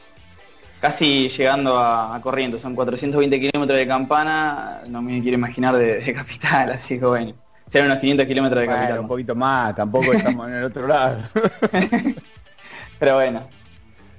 Casi 0.85 1.31
llegando 1.31 1.79
a, 1.79 2.21
Corrientes. 2.23 2.61
Son 2.61 2.75
420 2.75 3.41
kilómetros 3.41 3.79
de 3.79 3.87
campana, 3.87 4.83
no 4.87 5.01
me 5.01 5.23
quiero 5.23 5.39
imaginar 5.39 5.75
de, 5.75 6.13
capital, 6.15 6.73
así 6.73 6.99
que 6.99 7.07
bueno. 7.07 7.33
Serán 7.67 7.87
unos 7.87 8.01
500 8.01 8.27
kilómetros 8.27 8.61
de 8.61 8.67
capital. 8.67 9.01
Un 9.01 9.09
poquito 9.09 9.35
más, 9.35 9.75
tampoco 9.75 10.13
estamos 10.13 10.47
en 10.49 10.55
el 10.57 10.65
otro 10.65 10.87
lado. 10.87 11.23
Pero 12.99 13.15
bueno. 13.15 13.49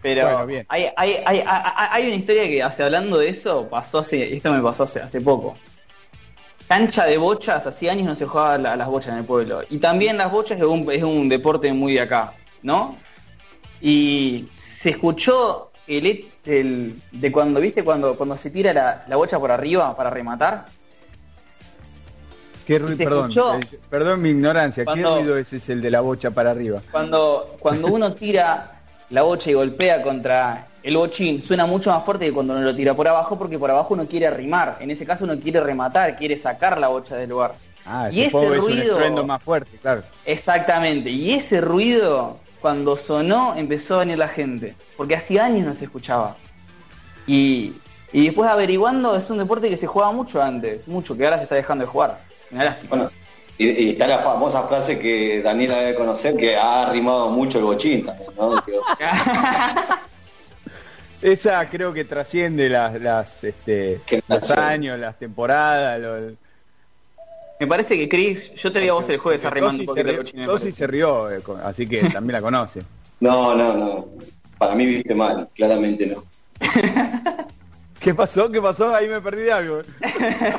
Pero 0.02 0.48
Hay, 0.70 0.88
hay, 0.98 1.18
hay, 1.24 1.44
hay, 1.46 2.08
una 2.08 2.16
historia 2.16 2.48
que, 2.48 2.64
hace, 2.64 2.82
hablando 2.82 3.20
de 3.20 3.30
eso, 3.30 3.68
pasó 3.70 4.00
hace, 4.00 4.34
esto 4.36 4.52
me 4.52 4.62
pasó 4.62 4.84
hace, 4.84 5.02
hace 5.02 5.22
poco. 5.22 5.56
Cancha 6.68 7.06
de 7.06 7.18
bochas, 7.18 7.68
hace 7.68 7.92
años 7.92 8.08
no 8.08 8.16
se 8.16 8.26
jugaba 8.26 8.58
las 8.58 8.88
bochas 8.88 9.14
en 9.14 9.20
el 9.20 9.26
pueblo. 9.26 9.62
Y 9.70 9.78
también 9.78 10.18
las 10.18 10.32
bochas 10.32 10.58
es 10.58 10.66
un, 10.66 10.92
es 10.92 11.04
un 11.04 11.30
deporte 11.30 11.72
muy 11.74 11.94
de 11.94 12.02
acá, 12.02 12.34
¿no? 12.64 12.98
Y 13.82 14.48
se 14.54 14.90
escuchó 14.90 15.72
el, 15.88 16.32
el, 16.46 17.02
de 17.12 17.32
cuando, 17.32 17.60
¿viste? 17.60 17.84
Cuando, 17.84 18.16
cuando 18.16 18.38
se 18.38 18.50
tira 18.50 19.04
la, 19.08 19.16
bocha 19.16 19.40
por 19.40 19.52
arriba 19.52 19.96
para 19.96 20.10
rematar. 20.10 20.66
¿Qué 22.66 22.80
ruido? 22.80 22.98
Perdón, 22.98 23.32
eh, 23.62 23.80
perdón 23.90 24.22
mi 24.22 24.30
ignorancia. 24.30 24.86
¿Qué 24.86 25.04
ruido 25.04 25.38
ese 25.38 25.58
es 25.58 25.70
el 25.70 25.82
de 25.82 25.92
la 25.92 26.02
bocha 26.02 26.32
para 26.32 26.52
arriba? 26.52 26.82
Cuando, 26.92 27.56
cuando 27.60 27.88
uno 27.88 28.14
tira 28.14 28.82
la 29.10 29.22
bocha 29.22 29.52
y 29.52 29.54
golpea 29.54 30.02
contra 30.02 30.68
el 30.82 30.98
bochín, 30.98 31.42
suena 31.44 31.66
mucho 31.66 31.92
más 31.92 32.04
fuerte 32.04 32.26
que 32.26 32.34
cuando 32.34 32.54
uno 32.54 32.64
lo 32.64 32.76
tira 32.76 32.96
por 32.96 33.08
abajo, 33.08 33.38
porque 33.38 33.60
por 33.60 33.70
abajo 33.70 33.94
uno 33.94 34.08
quiere 34.08 34.28
arrimar. 34.28 34.78
En 34.80 34.90
ese 34.90 35.06
caso 35.06 35.26
uno 35.26 35.40
quiere 35.40 35.62
rematar, 35.62 36.16
quiere 36.16 36.38
sacar 36.38 36.80
la 36.80 36.88
bocha 36.88 37.16
del 37.16 37.30
lugar. 37.30 37.56
Ah, 37.86 38.10
y 38.12 38.22
ese 38.22 38.60
ruido. 38.60 39.00
Es 39.00 39.12
un 39.12 39.28
más 39.28 39.44
fuerte, 39.44 39.78
claro. 39.80 40.02
Exactamente. 40.26 41.10
Y 41.12 41.34
ese 41.34 41.62
ruido 41.62 42.40
cuando 42.66 42.98
sonó 42.98 43.54
empezó 43.56 43.94
a 43.94 44.00
venir 44.00 44.18
la 44.18 44.28
gente, 44.28 44.74
porque 44.98 45.16
hacía 45.16 45.46
años 45.46 45.68
no 45.68 45.76
se 45.76 45.86
escuchaba. 45.86 46.36
Y, 47.28 47.76
después 48.12 48.50
averiguando, 48.50 49.16
es 49.16 49.30
un 49.30 49.38
deporte 49.38 49.70
que 49.70 49.78
se 49.78 49.86
jugaba 49.86 50.12
mucho 50.12 50.42
antes, 50.42 50.88
mucho, 50.88 51.16
que 51.16 51.26
ahora 51.26 51.38
se 51.38 51.44
está 51.44 51.54
dejando 51.54 51.86
de 51.86 51.92
jugar. 51.92 52.22
Bueno, 52.90 53.12
y, 53.60 53.92
está 53.92 54.08
la 54.08 54.18
famosa 54.18 54.64
frase 54.64 54.98
que 54.98 55.44
Daniela 55.44 55.76
debe 55.76 55.94
conocer, 55.94 56.36
que 56.36 56.56
ha 56.56 56.88
arrimado 56.88 57.30
mucho 57.30 57.60
el 57.60 57.66
bochín 57.66 58.04
también, 58.04 58.32
¿no? 58.36 58.56
Esa 61.22 61.70
creo 61.70 61.94
que 61.94 62.04
trasciende 62.04 62.68
las, 62.68 63.00
las 63.00 63.44
este, 63.44 64.02
los 64.28 64.50
años, 64.50 64.98
las 64.98 65.20
temporadas, 65.20 66.02
me 67.60 67.68
parece 67.68 67.98
que 67.98 68.10
Chris, 68.10 68.54
yo 68.56 68.72
te 68.72 68.82
vi 68.82 68.90
a 68.90 68.94
vos 68.94 69.08
el 69.10 69.18
jueves 69.18 69.46
arrimando 69.46 69.80
un 69.80 69.86
poquito 69.86 70.12
de 70.12 70.46
Tosi 70.46 70.72
se 70.72 70.88
rió, 70.88 71.32
eh, 71.32 71.42
así 71.64 71.88
que 71.88 72.10
también 72.14 72.34
la 72.34 72.42
conoce. 72.42 72.82
No, 73.20 73.56
no, 73.56 73.74
no. 73.74 74.08
Para 74.58 74.76
mí 74.76 74.86
viste 74.86 75.16
mal, 75.16 75.50
claramente 75.54 76.08
no. 76.08 76.24
¿Qué 78.00 78.14
pasó? 78.14 78.52
¿Qué 78.52 78.62
pasó? 78.62 78.94
Ahí 78.94 79.08
me 79.08 79.22
perdí 79.22 79.44
de 79.44 79.52
algo. 79.52 79.82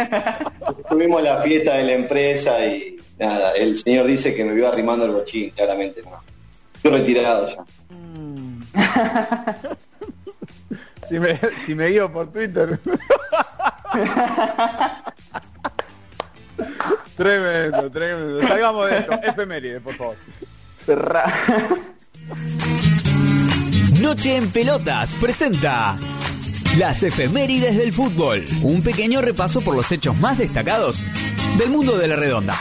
Tuvimos 0.88 1.22
la 1.22 1.42
fiesta 1.42 1.74
de 1.74 1.84
la 1.84 1.92
empresa 1.92 2.66
y 2.66 2.96
nada, 3.18 3.52
el 3.52 3.76
señor 3.78 4.06
dice 4.06 4.34
que 4.34 4.44
me 4.44 4.54
vio 4.54 4.68
arrimando 4.68 5.04
el 5.04 5.12
bochín, 5.12 5.50
claramente 5.50 6.02
no. 6.02 6.20
Estoy 6.76 6.90
retirado 6.92 7.46
ya. 7.46 7.64
si 11.08 11.18
me, 11.20 11.38
si 11.64 11.74
me 11.74 11.88
guío 11.88 12.12
por 12.12 12.32
Twitter. 12.32 12.80
Tremendo, 17.16 17.90
tremendo. 17.90 18.46
Salgamos 18.46 18.90
de 18.90 18.98
esto. 18.98 19.12
Efeméride, 19.22 19.80
por 19.80 19.94
favor. 19.94 20.16
Noche 24.00 24.36
en 24.36 24.50
Pelotas 24.50 25.14
presenta 25.20 25.96
las 26.78 27.02
efemérides 27.02 27.76
del 27.76 27.92
fútbol. 27.92 28.44
Un 28.62 28.82
pequeño 28.82 29.20
repaso 29.20 29.60
por 29.60 29.75
los 29.75 29.90
hechos 29.90 30.18
más 30.20 30.38
destacados 30.38 31.00
del 31.58 31.70
mundo 31.70 31.96
de 31.96 32.08
la 32.08 32.16
redonda. 32.16 32.54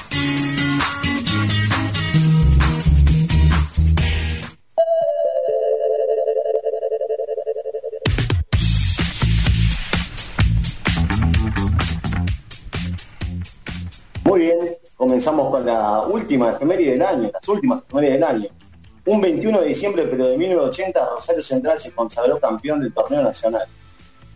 Muy 14.36 14.48
bien, 14.48 14.78
comenzamos 14.98 15.50
con 15.50 15.66
la 15.66 16.02
última 16.02 16.52
efeméride 16.52 16.92
del 16.92 17.04
año, 17.04 17.32
las 17.32 17.48
últimas 17.48 17.82
efemérides 17.82 18.16
del 18.16 18.24
año. 18.26 18.50
Un 19.06 19.22
21 19.22 19.62
de 19.62 19.68
diciembre, 19.68 20.08
pero 20.12 20.28
de 20.28 20.38
1980, 20.38 21.10
Rosario 21.16 21.42
Central 21.42 21.80
se 21.80 21.94
consagró 21.94 22.38
campeón 22.38 22.82
del 22.82 22.94
torneo 22.94 23.22
nacional. 23.22 23.64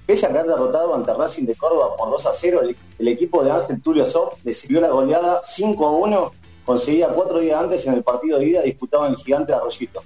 Pese 0.06 0.26
a 0.26 0.30
haber 0.30 0.46
derrotado 0.46 0.96
ante 0.96 1.14
Racing 1.14 1.48
de 1.48 1.56
Córdoba 1.56 1.98
por 1.98 2.12
2 2.12 2.26
a 2.28 2.34
0, 2.34 2.62
el, 2.98 3.08
equipo 3.10 3.44
de 3.44 3.52
Ángel 3.52 3.82
Tulio 3.82 4.06
Sof 4.06 4.36
decidió 4.42 4.80
la 4.80 4.88
goleada 4.88 5.42
5 5.44 5.86
a 5.86 5.92
1, 5.92 6.32
conseguida 6.64 7.10
cuatro 7.10 7.40
días 7.40 7.62
antes 7.62 7.86
en 7.86 7.96
el 7.96 8.04
partido 8.04 8.40
de 8.40 8.46
ida 8.46 8.62
disputado 8.62 9.06
en 9.06 9.12
el 9.12 9.18
gigante 9.18 9.52
de 9.52 9.58
Arroyito. 9.58 10.02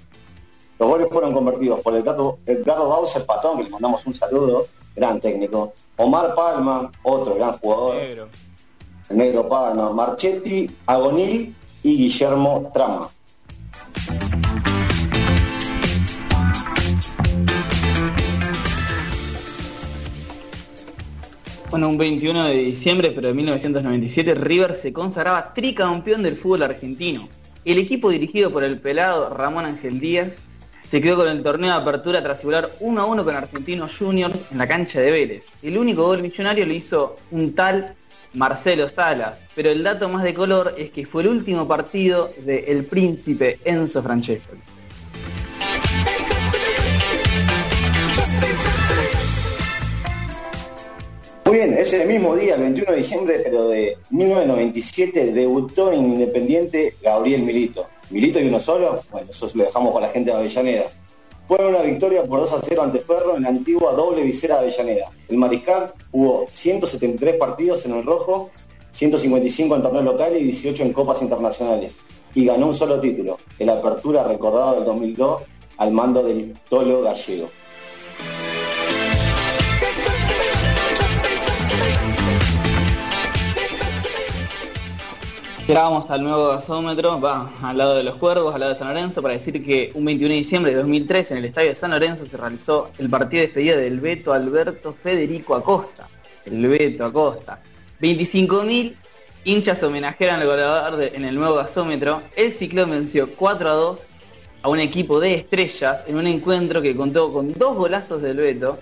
Los 0.76 0.88
goles 0.88 1.06
fueron 1.08 1.32
convertidos 1.32 1.78
por 1.82 1.94
el 1.94 2.02
gato 2.02 2.38
Edgardo 2.46 2.88
Bauser 2.88 3.24
Patón, 3.24 3.58
que 3.58 3.62
le 3.62 3.70
mandamos 3.70 4.04
un 4.06 4.14
saludo, 4.16 4.66
gran 4.96 5.20
técnico. 5.20 5.72
Omar 5.98 6.34
Palma, 6.34 6.90
otro 7.04 7.36
gran 7.36 7.52
jugador 7.58 7.94
el 9.08 9.16
negro 9.16 9.48
Pagano, 9.48 9.92
Marchetti, 9.92 10.70
Agonil 10.86 11.54
y 11.82 11.96
Guillermo 11.96 12.70
Trama. 12.72 13.10
Bueno, 21.70 21.88
un 21.88 21.98
21 21.98 22.44
de 22.44 22.54
diciembre, 22.54 23.10
pero 23.10 23.28
de 23.28 23.34
1997, 23.34 24.34
River 24.34 24.76
se 24.76 24.92
consagraba 24.92 25.52
tricampeón 25.52 26.22
del 26.22 26.36
fútbol 26.36 26.62
argentino. 26.62 27.28
El 27.64 27.78
equipo 27.78 28.10
dirigido 28.10 28.52
por 28.52 28.62
el 28.62 28.78
pelado 28.78 29.30
Ramón 29.30 29.64
Ángel 29.64 29.98
Díaz 29.98 30.28
se 30.88 31.00
quedó 31.00 31.16
con 31.16 31.28
el 31.28 31.42
torneo 31.42 31.70
de 31.70 31.82
apertura 31.82 32.22
tras 32.22 32.40
igualar 32.42 32.70
1 32.78 33.00
a 33.00 33.06
1 33.06 33.24
con 33.24 33.34
Argentinos 33.34 33.96
Juniors 33.98 34.36
en 34.52 34.58
la 34.58 34.68
cancha 34.68 35.00
de 35.00 35.10
Vélez. 35.10 35.44
El 35.62 35.76
único 35.76 36.04
gol 36.04 36.22
millonario 36.22 36.64
lo 36.64 36.72
hizo 36.72 37.16
un 37.32 37.54
tal 37.56 37.96
Marcelo 38.34 38.88
Salas, 38.88 39.38
pero 39.54 39.70
el 39.70 39.82
dato 39.82 40.08
más 40.08 40.24
de 40.24 40.34
color 40.34 40.74
es 40.76 40.90
que 40.90 41.06
fue 41.06 41.22
el 41.22 41.28
último 41.28 41.66
partido 41.66 42.32
de 42.44 42.64
El 42.68 42.84
Príncipe 42.84 43.58
Enzo 43.64 44.02
Francesco. 44.02 44.54
Muy 51.44 51.56
bien, 51.56 51.74
ese 51.74 52.06
mismo 52.06 52.34
día, 52.34 52.54
el 52.56 52.62
21 52.62 52.90
de 52.90 52.96
diciembre, 52.96 53.40
pero 53.44 53.68
de 53.68 53.98
1997, 54.10 55.32
debutó 55.32 55.92
en 55.92 56.04
Independiente 56.04 56.96
Gabriel 57.02 57.42
Milito. 57.42 57.88
¿Milito 58.10 58.40
y 58.40 58.48
uno 58.48 58.58
solo? 58.58 59.02
Bueno, 59.12 59.30
eso 59.30 59.48
lo 59.54 59.64
dejamos 59.64 59.92
con 59.92 60.02
la 60.02 60.08
gente 60.08 60.30
de 60.30 60.36
Avellaneda. 60.38 60.84
Fue 61.46 61.58
una 61.66 61.82
victoria 61.82 62.24
por 62.24 62.40
2 62.40 62.54
a 62.54 62.60
0 62.62 62.82
ante 62.82 63.00
Ferro 63.00 63.36
en 63.36 63.42
la 63.42 63.50
antigua 63.50 63.92
doble 63.92 64.22
visera 64.22 64.54
de 64.54 64.60
Avellaneda. 64.62 65.10
El 65.28 65.36
Mariscal 65.36 65.92
jugó 66.10 66.46
173 66.50 67.36
partidos 67.36 67.84
en 67.84 67.96
el 67.96 68.06
rojo, 68.06 68.50
155 68.92 69.76
en 69.76 69.82
torneos 69.82 70.04
locales 70.04 70.40
y 70.40 70.44
18 70.44 70.84
en 70.84 70.92
copas 70.94 71.20
internacionales. 71.20 71.98
Y 72.34 72.46
ganó 72.46 72.68
un 72.68 72.74
solo 72.74 72.98
título, 72.98 73.38
el 73.58 73.68
Apertura 73.68 74.24
recordado 74.24 74.76
del 74.76 74.84
2002 74.84 75.42
al 75.76 75.90
mando 75.90 76.22
del 76.22 76.54
Tolo 76.70 77.02
Gallego. 77.02 77.50
Llegamos 85.66 86.10
al 86.10 86.22
nuevo 86.22 86.48
gasómetro, 86.48 87.18
va 87.18 87.50
al 87.62 87.78
lado 87.78 87.96
de 87.96 88.04
los 88.04 88.16
cuervos, 88.16 88.52
al 88.52 88.60
lado 88.60 88.74
de 88.74 88.78
San 88.78 88.88
Lorenzo, 88.88 89.22
para 89.22 89.32
decir 89.32 89.64
que 89.64 89.90
un 89.94 90.04
21 90.04 90.28
de 90.28 90.36
diciembre 90.36 90.72
de 90.72 90.76
2003 90.76 91.30
en 91.30 91.38
el 91.38 91.46
estadio 91.46 91.70
de 91.70 91.74
San 91.74 91.90
Lorenzo 91.90 92.26
se 92.26 92.36
realizó 92.36 92.90
el 92.98 93.08
partido 93.08 93.40
de 93.40 93.46
despedida 93.46 93.76
del 93.78 93.98
Beto 93.98 94.34
Alberto 94.34 94.92
Federico 94.92 95.54
Acosta. 95.54 96.06
El 96.44 96.66
Beto 96.66 97.06
Acosta. 97.06 97.62
25.000 97.98 98.94
hinchas 99.44 99.82
homenajearon 99.82 100.40
al 100.40 100.46
goleador 100.46 101.02
en 101.02 101.24
el 101.24 101.34
nuevo 101.34 101.54
gasómetro. 101.54 102.20
El 102.36 102.52
ciclón 102.52 102.90
venció 102.90 103.34
4 103.34 103.70
a 103.70 103.72
2 103.72 104.00
a 104.64 104.68
un 104.68 104.80
equipo 104.80 105.18
de 105.18 105.32
estrellas 105.32 106.02
en 106.06 106.16
un 106.16 106.26
encuentro 106.26 106.82
que 106.82 106.94
contó 106.94 107.32
con 107.32 107.54
dos 107.54 107.74
golazos 107.74 108.20
del 108.20 108.36
Beto, 108.36 108.80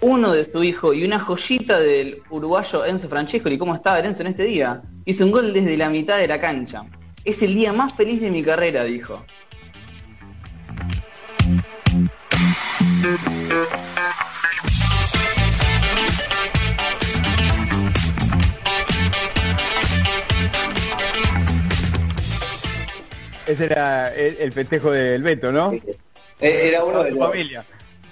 uno 0.00 0.32
de 0.32 0.50
su 0.50 0.62
hijo 0.62 0.94
y 0.94 1.04
una 1.04 1.18
joyita 1.18 1.80
del 1.80 2.22
uruguayo 2.30 2.84
Enzo 2.84 3.08
Francesco. 3.08 3.48
¿Y 3.48 3.58
cómo 3.58 3.74
estaba 3.74 3.98
Enzo 4.00 4.22
en 4.22 4.28
este 4.28 4.44
día? 4.44 4.82
Hizo 5.04 5.24
un 5.24 5.32
gol 5.32 5.52
desde 5.52 5.76
la 5.76 5.90
mitad 5.90 6.18
de 6.18 6.28
la 6.28 6.40
cancha. 6.40 6.84
Es 7.24 7.42
el 7.42 7.54
día 7.54 7.72
más 7.72 7.94
feliz 7.94 8.20
de 8.20 8.30
mi 8.30 8.42
carrera, 8.42 8.84
dijo. 8.84 9.24
Ese 23.46 23.64
era 23.64 24.14
el, 24.14 24.52
festejo 24.52 24.90
del 24.90 25.22
Beto, 25.22 25.50
¿no? 25.50 25.72
Era 26.38 26.84
uno 26.84 27.02
de 27.02 27.10
los, 27.12 27.30
familia. 27.30 27.64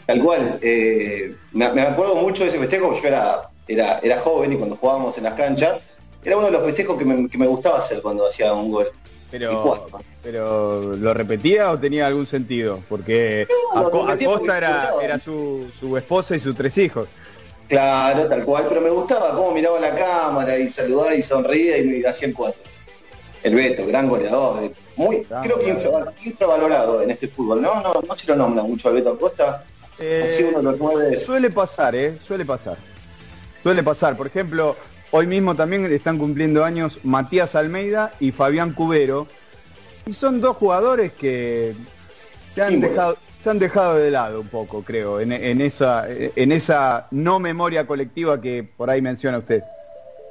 Tal 0.07 0.23
cual. 0.23 0.59
Eh, 0.63 1.35
me, 1.53 1.73
me, 1.73 1.83
acuerdo 1.83 2.15
mucho 2.15 2.45
de 2.45 2.51
ese 2.51 2.59
festejo, 2.59 2.95
yo 2.95 3.09
era, 3.09 3.51
era, 3.67 3.99
era 4.03 4.21
joven 4.21 4.53
y 4.53 4.57
cuando 4.57 4.77
jugábamos 4.77 5.19
en 5.19 5.25
las 5.25 5.35
canchas, 5.35 5.81
era 6.25 6.37
uno 6.37 6.47
de 6.47 6.53
los 6.53 6.65
festejos 6.65 6.97
que 6.97 7.05
me, 7.05 7.29
que 7.29 7.39
me 7.39 7.47
gustaba 7.47 7.79
hacer 7.79 8.01
cuando 8.01 8.27
hacía 8.27 8.53
un 8.53 8.71
gol. 8.71 8.89
Pero, 9.31 9.89
pero 10.23 10.97
¿lo 10.97 11.13
repetía 11.13 11.73
o 11.73 11.79
tenía 11.79 12.07
algún 12.07 12.27
sentido? 12.27 12.81
Porque 12.89 13.49
Acosta 13.75 14.57
era, 14.57 14.95
era 15.03 15.19
su, 15.19 15.67
su 15.79 15.97
esposa 15.97 16.37
y 16.37 16.41
sus 16.41 16.57
tres 16.57 16.79
hijos. 16.79 17.09
Claro, 17.69 18.29
tal 18.29 18.45
cual, 18.45 18.67
pero 18.69 18.81
me 18.81 18.91
gustaba 18.91 19.35
cómo 19.35 19.51
miraba 19.51 19.81
la 19.81 19.95
cámara 19.95 20.57
y 20.57 20.69
saludaba 20.69 21.15
y 21.15 21.23
sonreía 21.23 21.79
y 21.79 21.85
me 21.85 22.09
hacía 22.09 22.29
el 22.29 22.35
cuatro. 22.35 22.63
El 23.43 23.55
Beto, 23.57 23.87
gran 23.87 24.09
goleador, 24.09 24.71
muy, 24.97 25.25
creo 25.43 25.59
que 25.59 25.77
infravalorado 26.25 27.03
en 27.03 27.11
este 27.11 27.29
fútbol, 27.29 27.61
¿no? 27.61 27.83
No, 27.83 27.95
no 28.01 28.17
se 28.17 28.27
lo 28.29 28.37
nombra 28.37 28.63
mucho 28.63 28.89
al 28.89 28.95
Beto 28.95 29.11
Acosta. 29.11 29.65
Eh, 29.99 30.55
uno 30.55 30.77
Suele 31.19 31.51
pasar, 31.51 31.95
¿eh? 31.95 32.19
Suele 32.21 32.45
pasar. 32.45 32.77
Suele 33.63 33.83
pasar. 33.83 34.17
Por 34.17 34.27
ejemplo, 34.27 34.77
hoy 35.11 35.27
mismo 35.27 35.55
también 35.55 35.85
están 35.87 36.19
cumpliendo 36.19 36.65
años 36.65 36.99
Matías 37.03 37.55
Almeida 37.55 38.13
y 38.21 38.33
Fabián 38.33 38.73
Cubero. 38.73 39.27
Y 40.07 40.13
son 40.13 40.41
dos 40.41 40.57
jugadores 40.57 41.13
que 41.13 41.75
se 42.55 42.63
han, 42.63 42.81
dejado, 42.81 43.17
se 43.43 43.51
han 43.51 43.59
dejado 43.59 43.97
de 43.97 44.11
lado 44.11 44.41
un 44.41 44.49
poco, 44.49 44.83
creo, 44.83 45.19
en, 45.21 45.33
esa, 45.61 46.07
en 46.09 46.53
esa 46.53 47.09
no 47.11 47.41
memoria 47.41 47.87
colectiva 47.87 48.41
que 48.41 48.63
por 48.63 48.89
ahí 48.89 49.03
menciona 49.03 49.39
usted. 49.39 49.65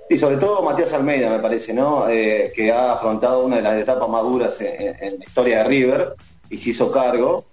Y 0.09 0.17
sobre 0.17 0.37
todo 0.37 0.61
Matías 0.61 0.93
Almeida, 0.93 1.29
me 1.29 1.39
parece, 1.39 1.73
¿no? 1.73 2.07
Eh, 2.07 2.53
que 2.55 2.71
ha 2.71 2.93
afrontado 2.93 3.43
una 3.43 3.57
de 3.57 3.63
las 3.63 3.77
etapas 3.81 4.07
maduras 4.07 4.61
en, 4.61 4.95
en 4.99 5.19
la 5.19 5.25
historia 5.25 5.57
de 5.57 5.63
River 5.65 6.15
y 6.49 6.57
se 6.57 6.69
hizo 6.69 6.91
cargo. 6.91 7.43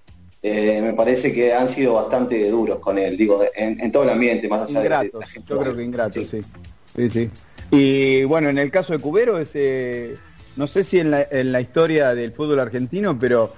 Eh, 0.45 0.81
me 0.83 0.93
parece 0.93 1.33
que 1.33 1.55
han 1.55 1.69
sido 1.69 1.95
bastante 1.95 2.51
duros 2.51 2.81
con 2.81 2.99
él, 2.99 3.17
digo, 3.17 3.43
en, 3.55 3.93
todo 3.93 4.03
el 4.03 4.11
ambiente, 4.11 4.49
más 4.49 4.69
allá 4.69 4.81
de, 4.81 4.89
la 4.89 5.03
Yo 5.47 5.61
creo 5.61 5.77
que 5.77 5.83
ingratos, 5.85 6.27
sí. 6.29 6.41
sí. 6.97 7.11
sí. 7.11 7.31
Y 7.71 8.25
bueno, 8.25 8.49
en 8.49 8.59
el 8.59 8.71
caso 8.73 8.93
de 8.93 8.99
Cubero, 8.99 9.39
ese, 9.39 10.17
no 10.57 10.67
sé 10.67 10.83
si 10.83 10.99
en 10.99 11.13
la, 11.13 11.27
en 11.31 11.53
la 11.53 11.61
historia 11.61 12.15
del 12.15 12.33
fútbol 12.33 12.59
argentino, 12.59 13.17
pero 13.19 13.53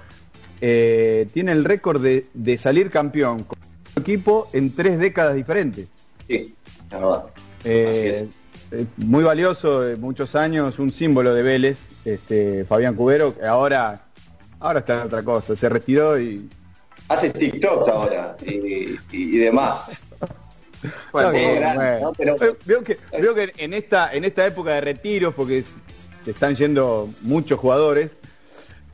eh, 0.61 1.27
tiene 1.33 1.53
el 1.53 1.65
récord 1.65 2.01
de, 2.01 2.27
de, 2.35 2.55
salir 2.57 2.91
campeón 2.91 3.43
con 3.45 3.57
su 3.93 4.01
equipo 4.01 4.47
en 4.53 4.75
tres 4.75 4.99
décadas 4.99 5.35
diferentes. 5.35 5.87
Sí, 6.29 6.53
la 6.91 6.99
verdad. 6.99 7.25
Eh, 7.63 8.29
muy 8.97 9.23
valioso, 9.23 9.83
muchos 9.99 10.35
años, 10.35 10.77
un 10.77 10.91
símbolo 10.91 11.33
de 11.33 11.41
Vélez, 11.41 11.87
este, 12.05 12.63
Fabián 12.65 12.93
Cubero, 12.93 13.35
que 13.35 13.45
ahora, 13.45 14.05
ahora 14.59 14.79
está 14.79 14.95
en 14.95 15.01
otra 15.01 15.23
cosa, 15.23 15.55
se 15.55 15.67
retiró 15.67 16.19
y 16.19 16.47
hace 17.07 17.29
TikTok 17.31 17.87
ahora 17.89 18.37
y, 18.41 19.37
demás. 19.37 20.03
Bueno, 21.11 21.31
veo, 21.31 22.83
que, 22.83 22.99
veo 23.19 23.33
que 23.33 23.51
en 23.57 23.73
esta, 23.73 24.13
en 24.13 24.23
esta 24.23 24.45
época 24.45 24.73
de 24.75 24.81
retiros, 24.81 25.33
porque 25.33 25.63
se 25.63 26.31
están 26.31 26.55
yendo 26.55 27.09
muchos 27.21 27.59
jugadores, 27.59 28.15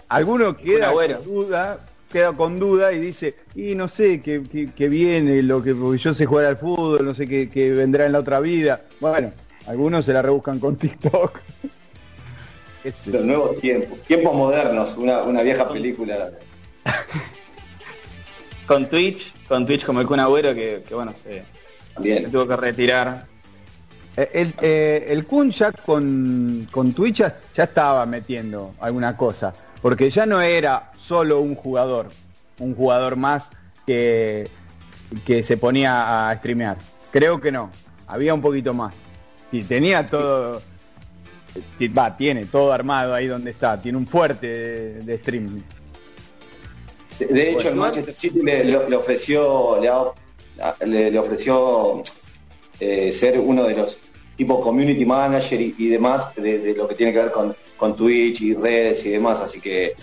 alguno 0.07 0.55
queda 0.55 0.93
con 0.93 1.23
duda, 1.25 1.85
queda 2.11 2.33
con 2.33 2.59
duda 2.59 2.93
y 2.93 2.99
dice, 2.99 3.35
y 3.55 3.75
no 3.75 3.87
sé 3.87 4.21
qué, 4.21 4.39
viene, 4.87 5.43
lo 5.43 5.61
que 5.61 5.75
yo 5.97 6.13
sé 6.13 6.25
jugar 6.25 6.45
al 6.45 6.57
fútbol, 6.57 7.03
no 7.03 7.13
sé 7.13 7.27
qué, 7.27 7.71
vendrá 7.71 8.05
en 8.05 8.13
la 8.13 8.19
otra 8.19 8.39
vida. 8.39 8.83
Bueno, 8.99 9.31
algunos 9.67 10.05
se 10.05 10.13
la 10.13 10.21
rebuscan 10.21 10.59
con 10.59 10.75
TikTok. 10.77 11.39
Los 12.83 13.25
nuevos 13.25 13.59
tiempos, 13.59 13.99
tiempos 14.01 14.33
modernos, 14.33 14.97
una, 14.97 15.23
una 15.23 15.43
vieja 15.43 15.69
película. 15.69 16.31
con 18.71 18.85
Twitch, 18.85 19.33
con 19.49 19.65
Twitch 19.65 19.85
como 19.85 19.99
el 19.99 20.07
Kun 20.07 20.21
Agüero, 20.21 20.55
que, 20.55 20.81
bueno, 20.93 21.13
se, 21.13 21.43
tuvo 22.31 22.47
que 22.47 22.55
retirar. 22.55 23.25
Eh, 24.15 24.29
el, 24.33 24.53
eh, 24.61 25.07
el 25.09 25.25
Kun 25.25 25.51
ya 25.51 25.73
con, 25.73 26.69
con 26.71 26.93
Twitch 26.93 27.17
ya, 27.17 27.35
estaba 27.53 28.05
metiendo 28.05 28.73
alguna 28.79 29.17
cosa, 29.17 29.51
porque 29.81 30.09
ya 30.09 30.25
no 30.25 30.39
era 30.39 30.89
solo 30.97 31.41
un 31.41 31.53
jugador, 31.53 32.11
un 32.59 32.73
jugador 32.73 33.17
más 33.17 33.49
que, 33.85 34.49
que 35.25 35.43
se 35.43 35.57
ponía 35.57 36.29
a 36.29 36.35
streamear. 36.37 36.77
Creo 37.11 37.41
que 37.41 37.51
no, 37.51 37.71
había 38.07 38.33
un 38.33 38.41
poquito 38.41 38.73
más. 38.73 38.95
Sí, 39.51 39.63
tenía 39.63 40.07
todo, 40.07 40.61
va, 41.97 42.15
tiene 42.15 42.45
todo 42.45 42.71
armado 42.71 43.13
ahí 43.13 43.27
donde 43.27 43.51
está, 43.51 43.81
tiene 43.81 43.97
un 43.97 44.07
fuerte 44.07 44.47
de, 44.47 45.01
de 45.01 45.15
streaming. 45.15 45.59
De 47.19 47.51
hecho, 47.51 47.69
el 47.69 47.75
Manchester 47.75 48.13
City 48.13 48.41
le, 48.41 48.95
ofreció, 48.95 49.79
le, 49.81 51.19
ofreció 51.19 52.03
eh, 52.79 53.11
ser 53.11 53.39
uno 53.39 53.63
de 53.63 53.75
los 53.75 53.99
tipo 54.35 54.59
community 54.61 55.05
manager 55.05 55.61
y, 55.61 55.87
demás 55.87 56.33
de, 56.35 56.73
lo 56.75 56.87
que 56.87 56.95
tiene 56.95 57.13
que 57.13 57.19
ver 57.19 57.31
con, 57.31 57.55
con 57.77 57.95
Twitch 57.95 58.41
y 58.41 58.55
redes 58.55 59.05
y 59.05 59.09
demás, 59.11 59.39
así 59.39 59.61
que 59.61 59.93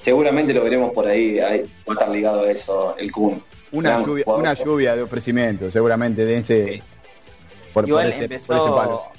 seguramente 0.00 0.52
lo 0.52 0.64
veremos 0.64 0.92
por 0.92 1.06
ahí, 1.06 1.38
va 1.38 1.48
a 1.48 1.92
estar 1.92 2.08
ligado 2.08 2.42
a 2.42 2.50
eso 2.50 2.96
el 2.98 3.12
Kun. 3.12 3.42
Una 3.72 4.04
lluvia, 4.04 4.24
una 4.26 4.54
lluvia 4.54 4.96
de 4.96 5.02
ofrecimiento, 5.02 5.70
seguramente 5.70 6.24
de 6.24 6.38
ese, 6.38 6.82
por, 7.72 7.88
Igual 7.88 8.12
empezó, 8.12 9.10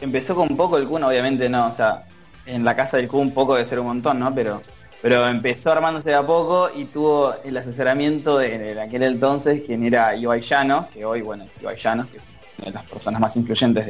empezó 0.00 0.34
con 0.34 0.56
poco 0.56 0.78
el 0.78 0.86
Kun, 0.86 1.04
obviamente 1.04 1.48
no, 1.48 1.68
o 1.68 1.72
sea, 1.72 2.06
en 2.46 2.64
la 2.64 2.74
casa 2.74 2.96
del 2.96 3.08
Kun 3.08 3.32
poco 3.32 3.56
de 3.56 3.64
ser 3.64 3.80
un 3.80 3.86
montón, 3.86 4.18
¿no? 4.18 4.34
Pero 4.34 4.62
pero 5.02 5.26
empezó 5.26 5.72
armándose 5.72 6.10
de 6.10 6.14
a 6.14 6.24
poco 6.24 6.70
y 6.74 6.84
tuvo 6.84 7.34
el 7.44 7.56
asesoramiento 7.56 8.38
de, 8.38 8.80
aquel 8.80 9.02
entonces, 9.02 9.64
quien 9.66 9.84
era 9.84 10.14
Ibai 10.14 10.40
Llano, 10.40 10.88
que 10.94 11.04
hoy, 11.04 11.22
bueno, 11.22 11.44
Ibai 11.60 11.76
Llano, 11.76 12.06
que 12.10 12.18
es 12.18 12.24
una 12.58 12.66
de 12.68 12.72
las 12.72 12.88
personas 12.88 13.20
más 13.20 13.36
influyentes 13.36 13.84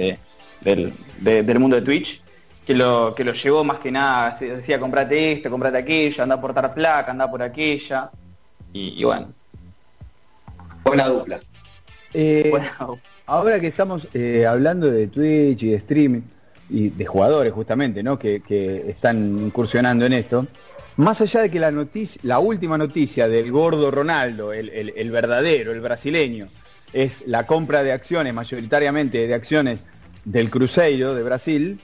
del, 0.62 1.58
mundo 1.58 1.76
de 1.76 1.82
Twitch, 1.82 2.22
que 2.66 2.74
lo, 2.74 3.14
que 3.14 3.24
lo 3.24 3.34
llevó 3.34 3.62
más 3.62 3.78
que 3.80 3.92
nada, 3.92 4.38
decía, 4.40 4.80
comprate 4.80 5.32
esto, 5.32 5.50
comprate 5.50 5.76
aquello, 5.76 6.22
anda 6.22 6.36
a 6.36 6.40
portar 6.40 6.72
placa, 6.72 7.10
anda 7.10 7.30
por 7.30 7.42
aquella, 7.42 8.10
y, 8.72 9.04
bueno. 9.04 9.32
Buena 10.82 11.08
dupla. 11.08 11.40
Eh, 12.14 12.50
ahora 13.26 13.60
que 13.60 13.66
estamos 13.66 14.08
eh, 14.14 14.46
hablando 14.46 14.90
de 14.90 15.08
Twitch 15.08 15.62
y 15.62 15.70
de 15.72 15.76
streaming, 15.76 16.22
y 16.70 16.88
de 16.88 17.04
jugadores 17.04 17.52
justamente, 17.52 18.02
¿no? 18.02 18.18
Que, 18.18 18.40
que 18.40 18.88
están 18.88 19.38
incursionando 19.42 20.06
en 20.06 20.14
esto, 20.14 20.46
más 20.96 21.20
allá 21.20 21.42
de 21.42 21.50
que 21.50 21.58
la 21.58 21.70
noticia, 21.70 22.20
la 22.24 22.38
última 22.38 22.76
noticia 22.76 23.28
del 23.28 23.50
gordo 23.50 23.90
Ronaldo, 23.90 24.52
el, 24.52 25.10
verdadero, 25.10 25.72
el 25.72 25.80
brasileño, 25.80 26.46
es 26.92 27.24
la 27.26 27.46
compra 27.46 27.82
de 27.82 27.92
acciones, 27.92 28.34
mayoritariamente 28.34 29.26
de 29.26 29.34
acciones 29.34 29.80
del 30.24 30.50
Cruzeiro 30.50 31.14
de 31.14 31.22
Brasil, 31.22 31.80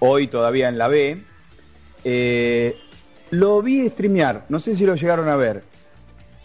hoy 0.00 0.26
todavía 0.26 0.68
en 0.68 0.78
la 0.78 0.88
B, 0.88 1.22
eh, 2.04 2.76
lo 3.30 3.62
vi 3.62 3.88
streamear, 3.88 4.44
no 4.48 4.60
sé 4.60 4.76
si 4.76 4.84
lo 4.84 4.94
llegaron 4.94 5.28
a 5.28 5.36
ver. 5.36 5.62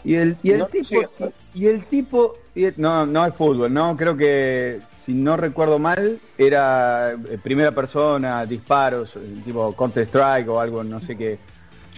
Y 0.04 0.14
el, 0.14 0.36
y 0.42 0.52
el 0.52 0.66
tipo, 0.68 1.32
y 1.54 1.66
el 1.66 1.84
tipo, 1.84 2.38
no, 2.76 3.04
no 3.04 3.26
es 3.26 3.34
fútbol, 3.34 3.72
no, 3.72 3.96
creo 3.96 4.16
que 4.16 4.80
si 5.04 5.12
no 5.12 5.36
recuerdo 5.36 5.78
mal, 5.78 6.20
era 6.38 7.12
eh, 7.12 7.38
primera 7.42 7.72
persona, 7.72 8.46
disparos, 8.46 9.18
tipo 9.44 9.74
Counter 9.74 10.04
Strike 10.04 10.48
o 10.48 10.60
algo, 10.60 10.82
no 10.82 11.00
sé 11.00 11.16
qué 11.16 11.38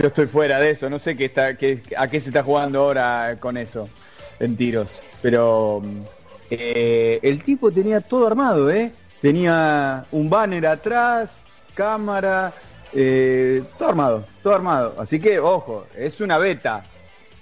yo 0.01 0.07
estoy 0.07 0.27
fuera 0.27 0.59
de 0.59 0.71
eso, 0.71 0.89
no 0.89 0.99
sé 0.99 1.15
qué 1.15 1.27
está, 1.27 1.57
qué, 1.59 1.83
a 1.97 2.09
qué 2.09 2.21
se 2.21 2.31
está 2.31 2.43
jugando 2.43 2.81
ahora 2.81 3.37
con 3.39 3.59
eso, 3.59 3.89
en 4.39 4.57
tiros. 4.57 4.93
Pero 5.21 5.83
eh, 6.51 7.21
el 7.23 7.45
tipo 7.45 7.71
tenía 7.71 8.01
todo 8.01 8.27
armado, 8.27 8.71
¿eh? 8.71 8.93
Tenía 9.21 10.07
un 10.13 10.31
banner 10.31 10.67
atrás, 10.67 11.43
cámara, 11.75 12.55
eh, 12.95 13.63
todo 13.77 13.91
armado, 13.91 14.25
todo 14.43 14.55
armado. 14.55 14.95
Así 14.99 15.21
que, 15.21 15.39
ojo, 15.39 15.87
es 15.95 16.19
una 16.23 16.39
beta. 16.39 16.83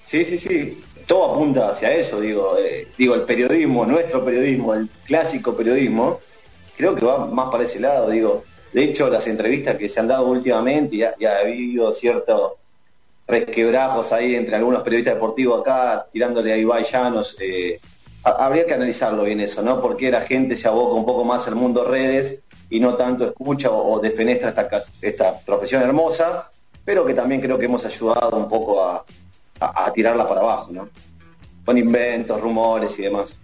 Sí, 0.05 0.25
sí, 0.25 0.39
sí. 0.39 0.83
Todo 1.07 1.35
apunta 1.35 1.71
hacia 1.71 1.93
eso, 1.93 2.21
digo. 2.21 2.57
Eh, 2.59 2.89
digo, 2.99 3.15
el 3.15 3.23
periodismo, 3.23 3.87
nuestro 3.87 4.25
periodismo, 4.25 4.75
el 4.75 4.91
clásico 5.07 5.57
periodismo, 5.57 6.19
creo 6.77 6.97
que 6.97 7.07
va 7.07 7.25
más 7.27 7.51
para 7.51 7.63
ese 7.63 7.79
lado, 7.79 8.11
digo 8.11 8.45
de 8.73 8.85
hecho, 8.85 9.09
las 9.09 9.27
entrevistas 9.27 9.77
que 9.77 9.89
se 9.89 10.01
han 10.01 10.09
dado 10.09 10.27
últimamente, 10.27 10.97
ya, 10.97 11.15
ha 11.31 11.39
habido 11.41 11.93
ciertos 11.93 12.53
resquebrajos 13.27 14.13
ahí 14.13 14.35
entre 14.35 14.57
algunos 14.57 14.83
periodistas 14.83 15.15
deportivos 15.15 15.61
acá, 15.61 16.07
tirándole 16.11 16.53
a 16.53 16.57
Ibai 16.57 16.85
Llanos. 16.85 17.37
Eh, 17.41 17.81
habría 18.23 18.67
que 18.67 18.75
analizarlo 18.75 19.25
bien 19.25 19.41
eso, 19.41 19.63
¿no? 19.63 19.81
Porque 19.81 20.11
la 20.11 20.21
gente 20.21 20.57
se 20.57 20.69
aboca 20.69 20.95
un 20.95 21.07
poco 21.07 21.25
más 21.25 21.47
al 21.47 21.55
mundo 21.55 21.85
redes 21.85 22.43
y 22.71 22.81
no 22.81 22.95
tanto 22.95 23.27
escucha 23.27 23.71
o, 23.71 23.99
defenestra 24.01 24.51
esta, 24.51 24.69
esta 25.01 25.39
profesión 25.41 25.83
hermosa, 25.83 26.51
pero 26.85 27.05
que 27.05 27.15
también 27.15 27.41
creo 27.41 27.59
que 27.59 27.67
hemos 27.67 27.85
ayudado 27.85 28.37
un 28.37 28.49
poco 28.49 28.85
a, 28.85 29.05
a 29.61 29.93
tirarla 29.93 30.29
para 30.29 30.41
abajo, 30.41 30.69
¿no? 30.73 30.89
Con 31.65 31.77
inventos, 31.77 32.41
rumores 32.41 32.99
y 32.99 33.03
demás. 33.03 33.39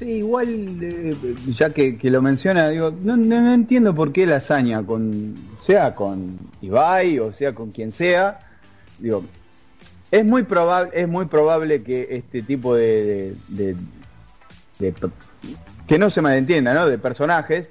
Sí, 0.00 0.12
igual, 0.12 0.78
eh, 0.80 1.14
ya 1.48 1.74
que, 1.74 1.98
lo 2.04 2.22
menciona, 2.22 2.70
digo, 2.70 2.90
no, 3.02 3.52
entiendo 3.52 3.94
por 3.94 4.12
qué 4.12 4.24
la 4.24 4.36
hazaña, 4.36 4.82
con, 4.82 5.36
sea 5.60 5.94
con 5.94 6.38
Ibai 6.62 7.18
o 7.18 7.34
sea 7.34 7.54
con 7.54 7.70
quien 7.70 7.92
sea, 7.92 8.40
digo, 8.98 9.26
es 10.10 10.24
muy 10.24 10.44
probable, 10.44 10.92
es 10.94 11.06
muy 11.06 11.26
probable 11.26 11.82
que 11.82 12.08
este 12.12 12.40
tipo 12.40 12.74
de, 12.74 13.34
que 15.86 15.98
no 15.98 16.08
se 16.08 16.22
malentienda, 16.22 16.72
¿no? 16.72 16.86
De 16.86 16.96
personajes 16.96 17.68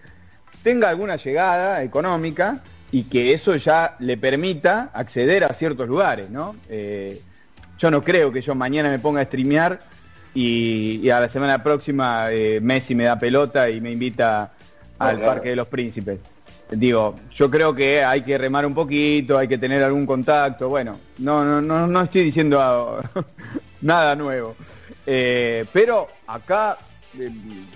tenga 0.61 0.89
alguna 0.89 1.15
llegada 1.15 1.81
económica 1.81 2.61
y 2.91 3.05
que 3.05 3.33
eso 3.33 3.55
ya 3.55 3.95
le 3.97 4.17
permita 4.17 4.91
acceder 4.93 5.45
a 5.45 5.53
ciertos 5.53 5.87
lugares, 5.87 6.29
¿no? 6.29 6.55
Eh, 6.69 7.23
yo 7.79 7.89
no 7.89 8.03
creo 8.03 8.31
que 8.31 8.41
yo 8.41 8.53
mañana 8.53 8.89
me 8.89 8.99
ponga 8.99 9.21
a 9.21 9.25
streamear 9.25 9.81
y, 10.33 11.09
a 11.09 11.19
la 11.19 11.29
semana 11.29 11.61
próxima 11.63 12.31
eh, 12.31 12.59
Messi 12.61 12.95
me 12.95 13.05
da 13.05 13.17
pelota 13.17 13.69
y 13.69 13.81
me 13.81 13.91
invita 13.91 14.51
al 14.97 15.19
Parque 15.19 15.49
de 15.49 15.55
los 15.55 15.67
Príncipes. 15.67 16.19
Digo, 16.71 17.15
yo 17.31 17.49
creo 17.49 17.73
que 17.73 18.03
hay 18.03 18.21
que 18.21 18.37
remar 18.37 18.65
un 18.65 18.75
poquito, 18.75 19.37
hay 19.37 19.47
que 19.47 19.57
tener 19.57 19.81
algún 19.81 20.05
contacto. 20.05 20.69
Bueno, 20.69 20.99
no, 21.17 21.43
no, 21.43 21.61
no, 21.61 21.87
no 21.87 22.01
estoy 22.01 22.23
diciendo 22.23 23.01
nada 23.81 24.15
nuevo. 24.15 24.55
Eh, 25.05 25.65
pero 25.73 26.07
acá 26.27 26.77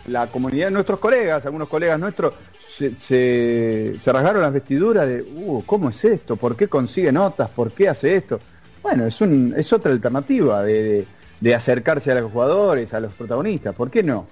la 0.08 0.28
comunidad 0.28 0.68
de 0.68 0.72
nuestros 0.74 1.00
colegas, 1.00 1.44
algunos 1.46 1.68
colegas 1.68 2.00
nuestros, 2.00 2.36
se, 2.68 3.96
rasgaron 4.06 4.42
las 4.42 4.54
vestiduras 4.54 5.08
de, 5.08 5.22
uh, 5.22 5.64
¿cómo 5.66 5.90
es 5.90 6.06
esto? 6.06 6.36
¿Por 6.36 6.56
qué 6.56 6.68
consigue 6.68 7.12
notas? 7.12 7.50
¿Por 7.50 7.72
qué 7.72 7.90
hace 7.90 8.16
esto? 8.16 8.40
Bueno, 8.82 9.06
es, 9.06 9.20
un, 9.22 9.54
es 9.56 9.72
otra 9.74 9.92
alternativa 9.92 10.62
de, 10.64 11.06
acercarse 11.52 12.12
a 12.12 12.16
los 12.16 12.32
jugadores, 12.32 12.94
a 12.94 13.00
los 13.00 13.14
protagonistas. 13.14 13.76
¿Por 13.76 13.92
qué 13.92 14.04
no? 14.04 14.26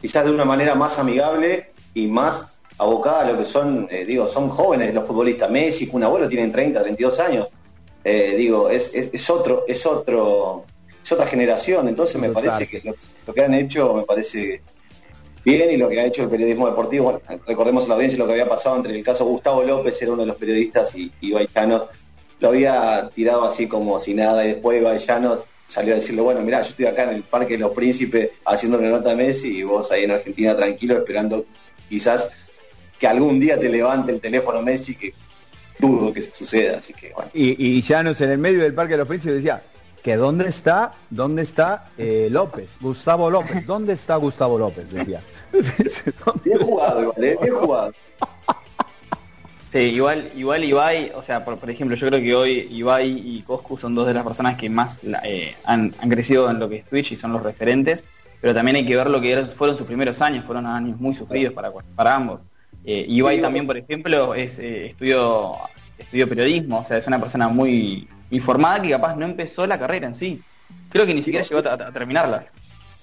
Quizás 0.00 0.24
de 0.24 0.30
una 0.30 0.44
manera 0.44 0.74
más 0.74 0.98
amigable 0.98 1.70
y 1.94 2.08
más 2.08 2.58
abocada 2.78 3.22
a 3.22 3.32
lo 3.32 3.38
que 3.38 3.44
son, 3.44 3.88
eh, 3.90 4.04
digo, 4.04 4.28
son 4.28 4.50
jóvenes 4.50 4.92
los 4.94 5.06
futbolistas. 5.06 5.50
Messi, 5.50 5.88
un 5.92 6.04
abuelo, 6.04 6.28
tienen 6.28 6.52
30, 6.52 6.82
32 6.82 7.20
años. 7.20 7.48
Eh, 8.04 8.34
digo, 8.36 8.68
es, 8.68 8.94
es, 8.94 9.30
otro, 9.30 9.64
es 9.66 9.84
otro, 9.86 10.64
es 11.02 11.10
otra 11.10 11.26
generación. 11.26 11.88
Entonces 11.88 12.20
me 12.20 12.30
parece 12.30 12.66
que 12.66 12.82
lo, 13.26 13.34
que 13.34 13.42
han 13.42 13.54
hecho 13.54 13.94
me 13.94 14.02
parece 14.02 14.62
bien 15.44 15.70
y 15.70 15.76
lo 15.76 15.88
que 15.88 16.00
ha 16.00 16.04
hecho 16.04 16.24
el 16.24 16.28
periodismo 16.28 16.66
deportivo, 16.66 17.20
recordemos 17.46 17.84
a 17.84 17.88
la 17.88 17.94
audiencia 17.94 18.18
lo 18.18 18.26
que 18.26 18.32
había 18.32 18.48
pasado 18.48 18.76
entre 18.76 18.96
el 18.96 19.04
caso 19.04 19.24
Gustavo 19.24 19.62
López, 19.62 20.00
era 20.02 20.12
uno 20.12 20.22
de 20.22 20.26
los 20.26 20.36
periodistas, 20.36 20.94
y, 20.96 21.12
y 21.20 21.30
lo 22.40 22.48
había 22.48 23.08
tirado 23.14 23.44
así 23.44 23.68
como 23.68 23.98
si 24.00 24.12
nada, 24.12 24.44
y 24.44 24.48
después 24.48 24.82
Baillanos 24.82 25.46
salió 25.68 25.94
a 25.94 25.96
decirle, 25.96 26.22
bueno, 26.22 26.40
mira, 26.40 26.62
yo 26.62 26.70
estoy 26.70 26.86
acá 26.86 27.04
en 27.04 27.16
el 27.16 27.22
Parque 27.22 27.54
de 27.54 27.60
los 27.60 27.72
Príncipes 27.72 28.30
haciendo 28.44 28.78
una 28.78 28.88
nota 28.88 29.12
a 29.12 29.16
Messi 29.16 29.58
y 29.58 29.62
vos 29.62 29.90
ahí 29.92 30.04
en 30.04 30.12
Argentina 30.12 30.56
tranquilo 30.56 30.96
esperando 30.96 31.46
quizás 31.88 32.30
que 32.98 33.06
algún 33.06 33.38
día 33.38 33.58
te 33.58 33.68
levante 33.68 34.12
el 34.12 34.20
teléfono 34.20 34.62
Messi, 34.62 34.96
que 34.96 35.12
dudo 35.78 36.12
que 36.12 36.22
suceda, 36.22 36.78
así 36.78 36.94
que 36.94 37.12
bueno. 37.12 37.30
Y, 37.34 37.78
y 37.78 37.82
Llanos 37.82 38.20
en 38.20 38.30
el 38.30 38.38
medio 38.38 38.62
del 38.62 38.74
Parque 38.74 38.92
de 38.92 38.98
los 38.98 39.08
Príncipes 39.08 39.36
decía, 39.36 39.62
que 40.06 40.14
dónde 40.14 40.48
está, 40.48 40.92
dónde 41.10 41.42
está 41.42 41.86
eh, 41.98 42.28
López, 42.30 42.76
Gustavo 42.80 43.28
López, 43.28 43.66
¿dónde 43.66 43.94
está 43.94 44.14
Gustavo 44.14 44.56
López? 44.56 44.88
Decía. 44.92 45.20
bien 46.44 46.58
jugado, 46.60 47.02
igual, 47.02 47.24
¿eh? 47.24 47.36
bien 47.42 47.54
jugado. 47.56 47.92
Sí, 49.72 49.78
igual, 49.78 50.30
igual 50.36 50.64
Ibai, 50.64 51.12
o 51.14 51.22
sea, 51.22 51.44
por, 51.44 51.68
ejemplo, 51.68 51.96
yo 51.96 52.06
creo 52.08 52.20
que 52.20 52.34
hoy 52.34 52.68
Ibai 52.70 53.10
y 53.10 53.42
Coscu 53.42 53.76
son 53.76 53.94
dos 53.94 54.06
de 54.06 54.14
las 54.14 54.24
personas 54.24 54.56
que 54.56 54.70
más 54.70 55.00
eh, 55.24 55.54
han, 55.64 55.90
crecido 56.08 56.48
en 56.50 56.58
lo 56.58 56.68
que 56.68 56.76
es 56.76 56.84
Twitch 56.84 57.12
y 57.12 57.16
son 57.16 57.32
los 57.32 57.42
referentes, 57.42 58.04
pero 58.40 58.54
también 58.54 58.76
hay 58.76 58.86
que 58.86 58.96
ver 58.96 59.10
lo 59.10 59.20
que 59.20 59.44
fueron 59.46 59.76
sus 59.76 59.86
primeros 59.86 60.22
años, 60.22 60.44
fueron 60.44 60.66
años 60.66 60.98
muy 61.00 61.14
sufridos 61.14 61.52
para, 61.52 61.72
para 61.72 62.14
ambos. 62.14 62.40
Ibai 62.84 63.40
también, 63.40 63.66
por 63.66 63.76
ejemplo, 63.76 64.34
es 64.34 64.60
estudio, 64.60 65.56
estudio 65.98 66.28
periodismo, 66.28 66.80
o 66.80 66.84
sea, 66.84 66.98
es 66.98 67.06
una 67.08 67.20
persona 67.20 67.48
muy 67.48 68.08
informada 68.30 68.80
que 68.80 68.90
capaz 68.90 69.16
no 69.16 69.24
empezó 69.24 69.66
la 69.66 69.78
carrera 69.78 70.06
en 70.06 70.14
sí. 70.14 70.42
Creo 70.90 71.06
que 71.06 71.14
ni 71.14 71.22
siquiera 71.22 71.44
llegó 71.44 71.68
a, 71.68 71.92
terminarla. 71.92 72.46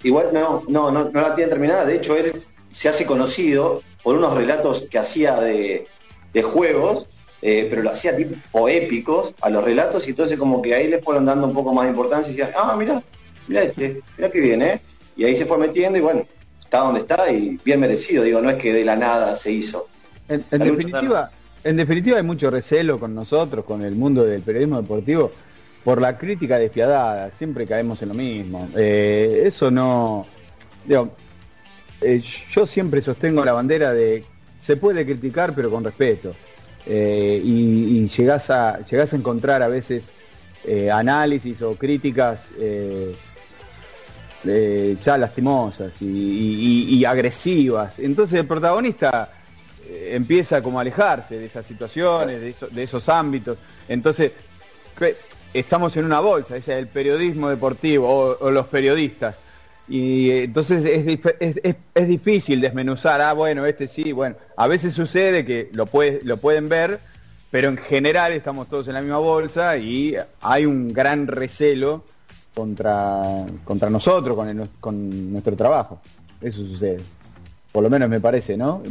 Igual 0.04 0.30
no, 0.34 0.64
no, 0.68 0.92
no, 0.92 1.10
la 1.12 1.36
tiene 1.36 1.50
terminada. 1.50 1.86
De 1.86 1.96
hecho, 1.96 2.16
él 2.16 2.34
se 2.72 2.90
hace 2.90 3.06
conocido 3.06 3.82
por 4.02 4.16
unos 4.16 4.34
relatos 4.36 4.88
que 4.90 5.00
hacía 5.00 5.36
de, 5.36 5.88
juegos, 6.42 7.08
eh, 7.42 7.68
pero 7.70 7.84
lo 7.84 7.92
hacía 7.92 8.16
tipo 8.16 8.70
épicos 8.70 9.36
a 9.42 9.50
los 9.50 9.64
relatos 9.64 10.08
y 10.08 10.12
entonces 10.12 10.40
como 10.40 10.62
que 10.62 10.74
ahí 10.74 10.88
le 10.88 11.00
fueron 11.00 11.26
dando 11.26 11.46
un 11.46 11.54
poco 11.54 11.74
más 11.74 11.86
de 11.86 11.92
importancia 11.92 12.32
y 12.32 12.36
decían, 12.36 12.54
ah, 12.58 12.76
mira, 12.78 13.04
mira 13.48 13.64
este, 13.64 14.02
mira 14.18 14.32
que 14.32 14.40
viene, 14.40 14.74
¿eh? 14.74 14.82
Y 15.18 15.26
ahí 15.26 15.36
se 15.36 15.46
fue 15.46 15.58
metiendo 15.58 15.98
y 15.98 16.02
bueno, 16.02 16.26
está 16.60 16.80
donde 16.80 17.02
está 17.02 17.32
y 17.32 17.60
bien 17.64 17.80
merecido, 17.80 18.24
digo, 18.24 18.42
no 18.42 18.50
es 18.50 18.56
que 18.56 18.74
de 18.74 18.86
la 18.86 18.96
nada 18.96 19.36
se 19.36 19.52
hizo. 19.52 19.88
En, 20.28 20.44
definitiva, 20.50 21.30
en 21.64 21.76
definitiva 21.76 22.18
hay 22.18 22.24
mucho 22.24 22.50
recelo 22.50 23.00
con 23.00 23.14
nosotros, 23.14 23.66
con 23.66 23.84
el 23.84 23.96
mundo 23.96 24.24
del 24.24 24.42
periodismo 24.42 24.82
deportivo, 24.82 25.32
por 25.84 26.02
la 26.02 26.18
crítica 26.18 26.58
despiadada, 26.58 27.30
siempre 27.32 27.68
caemos 27.68 28.02
en 28.02 28.08
lo 28.08 28.16
mismo. 28.16 28.70
Eh, 28.76 29.44
eso 29.46 29.70
no... 29.70 30.26
Eh, 30.90 32.22
yo 32.52 32.66
siempre 32.66 33.02
sostengo 33.02 33.44
la 33.46 33.54
bandera 33.54 33.94
de 33.94 34.26
se 34.64 34.78
puede 34.78 35.06
criticar 35.06 35.54
pero 35.54 35.70
con 35.70 35.84
respeto. 35.84 36.34
Eh, 36.86 37.42
y, 37.44 38.08
llegás, 38.08 38.50
a, 38.50 38.76
a 38.76 39.16
encontrar 39.16 39.62
a 39.62 39.68
veces 39.68 40.12
análisis 40.92 41.62
o 41.62 41.76
críticas 41.76 42.50
ya 44.46 45.18
lastimosas 45.18 46.02
y 46.02 47.04
agresivas. 47.04 48.00
Entonces 48.00 48.40
el 48.40 48.48
protagonista 48.48 49.30
empieza 49.90 50.62
como 50.62 50.80
a 50.80 50.82
alejarse 50.82 51.38
de 51.40 51.46
esas 51.46 51.66
situaciones, 51.66 52.40
de, 52.72 52.84
esos 52.84 53.10
ámbitos. 53.10 53.58
Entonces, 53.88 54.32
estamos 55.54 55.96
en 55.98 56.06
una 56.06 56.20
bolsa, 56.20 56.58
ese 56.58 56.74
es 56.74 56.80
el 56.80 56.88
periodismo 56.88 57.50
deportivo 57.50 58.38
o, 58.40 58.52
los 58.52 58.68
periodistas. 58.68 59.42
Y 59.88 60.30
eh, 60.30 60.44
entonces 60.44 60.86
es, 60.86 62.08
difícil 62.08 62.62
desmenuzar, 62.62 63.22
ah, 63.22 63.34
bueno, 63.34 63.66
este 63.66 63.88
sí, 63.88 64.12
bueno, 64.12 64.36
a 64.56 64.68
veces 64.68 64.94
sucede 64.94 65.46
que 65.46 65.70
lo, 65.74 65.90
lo 66.24 66.38
pueden 66.38 66.70
ver, 66.70 67.00
pero 67.52 67.70
en 67.70 67.78
general 67.78 68.32
estamos 68.32 68.70
todos 68.70 68.88
en 68.88 68.94
la 68.94 69.02
misma 69.02 69.18
bolsa 69.18 69.78
y 69.78 70.16
hay 70.42 70.66
un 70.66 70.94
gran 70.94 71.28
recelo 71.28 72.04
contra, 72.54 73.46
contra 73.66 73.90
nosotros, 73.90 74.36
con, 74.36 74.70
con 74.80 75.32
nuestro 75.32 75.56
trabajo. 75.56 76.02
Eso 76.42 76.66
sucede. 76.66 77.02
Por 77.72 77.84
lo 77.84 77.90
menos 77.90 78.10
me 78.10 78.20
parece, 78.20 78.56
¿no? 78.56 78.84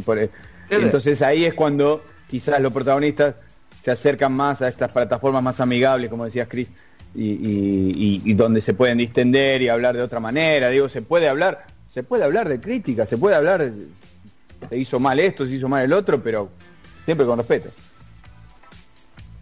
Entonces 0.69 1.21
ahí 1.21 1.45
es 1.45 1.53
cuando 1.53 2.03
quizás 2.27 2.59
los 2.61 2.73
protagonistas 2.73 3.35
se 3.81 3.91
acercan 3.91 4.33
más 4.33 4.61
a 4.61 4.69
estas 4.69 4.91
plataformas 4.91 5.43
más 5.43 5.59
amigables, 5.59 6.09
como 6.09 6.25
decías 6.25 6.47
Cris, 6.47 6.69
y, 7.15 8.33
donde 8.33 8.61
se 8.61 8.73
pueden 8.73 8.97
distender 8.97 9.61
y 9.61 9.69
hablar 9.69 9.95
de 9.95 10.01
otra 10.01 10.19
manera. 10.19 10.69
Digo, 10.69 10.89
se 10.89 11.01
puede 11.01 11.27
hablar, 11.27 11.65
se 11.89 12.03
puede 12.03 12.23
hablar 12.23 12.49
de 12.49 12.59
crítica, 12.59 13.05
se 13.05 13.17
puede 13.17 13.35
hablar, 13.35 13.71
de, 13.71 13.87
se 14.69 14.77
hizo 14.77 14.99
mal 14.99 15.19
esto, 15.19 15.45
se 15.45 15.55
hizo 15.55 15.67
mal 15.67 15.83
el 15.83 15.93
otro, 15.93 16.21
pero 16.21 16.49
siempre 17.05 17.25
con 17.25 17.37
respeto. 17.37 17.69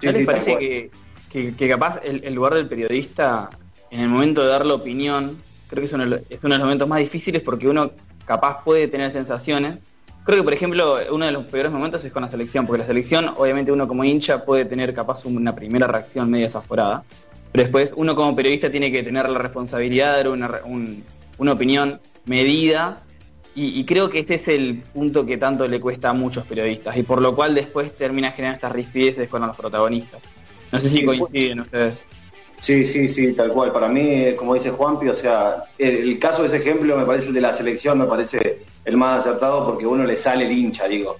¿Ya 0.02 0.12
les 0.12 0.26
parece 0.26 0.90
que, 1.30 1.70
capaz 1.70 2.02
el, 2.04 2.34
lugar 2.34 2.56
del 2.56 2.68
periodista 2.68 3.50
en 3.90 4.00
el 4.00 4.10
momento 4.10 4.42
de 4.42 4.48
dar 4.48 4.66
la 4.66 4.74
opinión, 4.74 5.38
creo 5.68 5.82
que 5.82 5.88
es 5.88 5.94
uno, 5.94 6.04
es 6.04 6.44
uno 6.44 6.56
de 6.56 6.60
los 6.60 6.66
momentos 6.66 6.88
más 6.88 7.00
difíciles 7.00 7.42
porque 7.42 7.68
uno 7.68 7.92
capaz 8.26 8.64
puede 8.64 8.88
tener 8.88 9.12
sensaciones 9.12 9.76
Creo 10.24 10.38
que, 10.38 10.44
por 10.44 10.54
ejemplo, 10.54 11.00
uno 11.12 11.26
de 11.26 11.32
los 11.32 11.46
peores 11.46 11.72
momentos 11.72 12.06
es 12.06 12.12
con 12.12 12.22
la 12.22 12.30
selección, 12.30 12.68
porque 12.68 12.82
la 12.82 12.88
selección, 12.88 13.32
obviamente 13.38 13.72
uno 13.72 13.88
como 13.88 14.04
hincha 14.04 14.46
puede 14.46 14.66
tener 14.66 14.94
capaz 14.94 15.26
una 15.26 15.56
primera 15.56 15.88
reacción 15.88 16.30
media 16.30 16.46
desaforada, 16.46 17.04
pero 17.52 17.64
después 17.64 17.90
uno 17.96 18.16
como 18.16 18.36
periodista 18.36 18.72
tiene 18.72 18.92
que 18.92 19.04
tener 19.04 19.30
la 19.30 19.40
responsabilidad 19.40 20.12
de 20.12 20.24
dar 20.24 20.30
una, 20.30 21.52
opinión 21.52 22.00
medida, 22.26 23.04
y, 23.54 23.84
creo 23.84 24.10
que 24.10 24.20
este 24.20 24.36
es 24.36 24.48
el 24.48 24.82
punto 24.94 25.26
que 25.26 25.38
tanto 25.38 25.68
le 25.68 25.82
cuesta 25.82 26.10
a 26.10 26.14
muchos 26.14 26.46
periodistas, 26.46 26.96
y 26.96 27.04
por 27.04 27.22
lo 27.22 27.36
cual 27.36 27.54
después 27.54 27.94
termina 27.94 28.32
generando 28.32 28.56
estas 28.56 28.72
rigideces 28.72 29.28
con 29.28 29.46
los 29.46 29.56
protagonistas. 29.58 30.22
No 30.72 30.80
sé 30.80 30.90
si 30.90 31.04
coinciden 31.04 31.60
ustedes. 31.60 31.96
Sí, 32.62 32.86
sí, 32.86 33.10
sí, 33.10 33.34
tal 33.34 33.52
cual. 33.52 33.74
Para 33.74 33.90
mí, 33.90 34.34
como 34.38 34.54
dice 34.54 34.70
Juanpi, 34.70 35.10
o 35.10 35.14
sea, 35.14 35.66
el, 35.78 36.18
caso 36.20 36.44
de 36.44 36.48
ese 36.48 36.58
ejemplo 36.58 36.96
me 36.96 37.06
parece 37.06 37.30
el 37.30 37.34
de 37.34 37.42
la 37.42 37.52
selección, 37.52 37.98
me 37.98 38.06
parece 38.06 38.64
el 38.86 38.96
más 38.96 39.20
acertado 39.20 39.66
porque 39.66 39.86
uno 39.86 40.06
le 40.06 40.16
sale 40.16 40.46
el 40.46 40.52
hincha, 40.52 40.88
digo. 40.88 41.18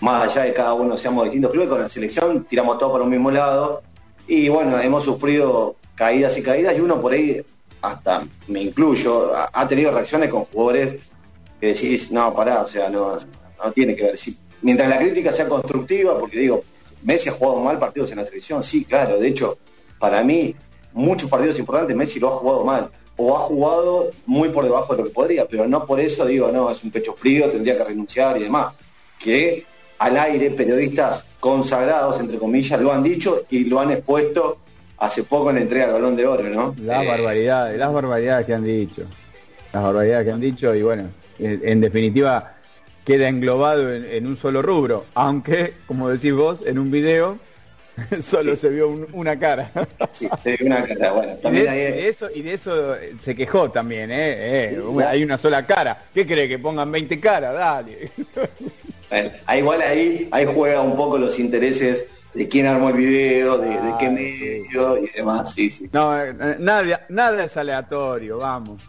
Más 0.00 0.22
allá 0.22 0.44
de 0.44 0.54
cada 0.54 0.74
uno 0.74 0.96
seamos 0.96 1.24
distintos. 1.24 1.50
Primero 1.50 1.70
con 1.70 1.80
la 1.82 1.88
selección 1.88 2.44
tiramos 2.44 2.78
todo 2.78 2.92
para 2.92 3.04
un 3.04 3.10
mismo 3.10 3.30
lado 3.30 3.82
y 4.26 4.48
bueno, 4.48 4.80
hemos 4.80 5.04
sufrido 5.04 5.76
caídas 5.94 6.36
y 6.38 6.42
caídas 6.42 6.76
y 6.76 6.80
uno 6.80 7.00
por 7.00 7.12
ahí, 7.12 7.42
hasta 7.80 8.24
me 8.48 8.62
incluyo, 8.62 9.32
ha, 9.34 9.68
tenido 9.68 9.92
reacciones 9.92 10.28
con 10.28 10.44
jugadores 10.44 10.96
que 11.60 11.68
decís, 11.68 12.10
no, 12.10 12.34
pará, 12.34 12.62
o 12.62 12.66
sea, 12.66 12.90
no, 12.90 13.16
no 13.16 13.72
tiene 13.72 13.94
que 13.94 14.04
ver. 14.04 14.18
Si, 14.18 14.36
mientras 14.62 14.88
la 14.88 14.98
crítica 14.98 15.32
sea 15.32 15.48
constructiva, 15.48 16.18
porque 16.18 16.38
digo, 16.38 16.64
Messi 17.02 17.28
ha 17.28 17.32
jugado 17.32 17.60
mal 17.60 17.78
partidos 17.78 18.10
en 18.10 18.18
la 18.18 18.24
selección, 18.24 18.62
sí, 18.62 18.84
claro, 18.84 19.18
de 19.18 19.28
hecho, 19.28 19.58
para 19.98 20.22
mí 20.22 20.54
muchos 20.92 21.28
partidos 21.28 21.58
importantes 21.58 21.94
Messi 21.96 22.18
lo 22.18 22.28
ha 22.28 22.38
jugado 22.38 22.64
mal 22.64 22.90
o 23.16 23.36
ha 23.36 23.40
jugado 23.40 24.10
muy 24.26 24.50
por 24.50 24.64
debajo 24.64 24.94
de 24.94 25.02
lo 25.02 25.08
que 25.08 25.14
podría, 25.14 25.46
pero 25.46 25.66
no 25.66 25.86
por 25.86 26.00
eso 26.00 26.26
digo, 26.26 26.50
no, 26.52 26.70
es 26.70 26.84
un 26.84 26.90
pecho 26.90 27.14
frío, 27.14 27.48
tendría 27.48 27.76
que 27.76 27.84
renunciar 27.84 28.36
y 28.36 28.44
demás. 28.44 28.74
Que 29.18 29.64
al 29.98 30.18
aire 30.18 30.50
periodistas 30.50 31.30
consagrados, 31.50 32.18
entre 32.18 32.38
comillas, 32.38 32.80
lo 32.80 32.92
han 32.92 33.02
dicho 33.04 33.42
y 33.50 33.64
lo 33.66 33.78
han 33.80 33.92
expuesto 33.92 34.58
hace 34.98 35.22
poco 35.22 35.50
en 35.50 35.56
la 35.56 35.62
entrega 35.62 35.84
del 35.86 35.94
balón 35.94 36.16
de 36.16 36.26
oro, 36.26 36.42
¿no? 36.50 36.74
Las 36.82 37.04
Eh, 37.04 37.08
barbaridades, 37.08 37.78
las 37.78 37.92
barbaridades 37.92 38.46
que 38.46 38.54
han 38.54 38.64
dicho. 38.64 39.02
Las 39.72 39.82
barbaridades 39.84 40.24
que 40.26 40.32
han 40.32 40.40
dicho 40.40 40.74
y 40.74 40.82
bueno, 40.82 41.04
en, 41.38 41.60
en 41.64 41.80
definitiva 41.80 42.54
queda 43.04 43.28
englobado 43.28 43.94
en, 43.94 44.04
en 44.04 44.26
un 44.26 44.36
solo 44.36 44.60
rubro, 44.62 45.04
aunque, 45.14 45.74
como 45.86 46.08
decís 46.08 46.32
vos, 46.32 46.64
en 46.66 46.78
un 46.78 46.90
video 46.90 47.38
solo 48.20 48.52
Sí. 48.52 48.56
se 48.62 48.68
vio 48.70 48.88
un- 48.88 49.06
una 49.12 49.38
cara. 49.38 49.70
sí, 50.12 50.28
se 50.42 50.56
ve 50.56 50.64
una 50.66 50.82
cara, 50.84 51.12
bueno, 51.12 51.32
Y 51.38 51.42
también 51.42 51.64
de, 51.66 51.70
ahí 51.70 51.78
de 51.78 52.08
eso, 52.08 52.28
y 52.34 52.42
de 52.42 52.54
eso 52.54 52.96
se 53.20 53.36
quejó 53.36 53.70
también, 53.70 54.10
¿eh? 54.10 54.74
Eh, 54.74 54.80
hay 55.06 55.22
una 55.22 55.38
sola 55.38 55.64
cara. 55.66 56.02
¿Qué 56.12 56.26
cree? 56.26 56.48
¿Que 56.48 56.58
pongan 56.58 56.90
20 56.90 57.20
caras? 57.20 57.54
Dale. 57.54 58.10
Eh, 59.10 59.32
ah, 59.46 59.56
igual 59.56 59.80
ahí, 59.82 60.28
ahí 60.32 60.46
juega 60.46 60.80
un 60.80 60.96
poco 60.96 61.18
los 61.18 61.38
intereses 61.38 62.08
de 62.34 62.48
quién 62.48 62.66
armó 62.66 62.90
el 62.90 62.96
video, 62.96 63.56
de, 63.56 63.68
de 63.68 63.94
qué 63.98 64.10
medio 64.10 64.98
y 64.98 65.06
demás, 65.16 65.54
sí, 65.54 65.70
sí, 65.70 65.88
No, 65.92 66.20
eh, 66.22 66.34
nada, 66.58 67.06
nada 67.08 67.44
es 67.44 67.56
aleatorio, 67.56 68.38
vamos. 68.38 68.82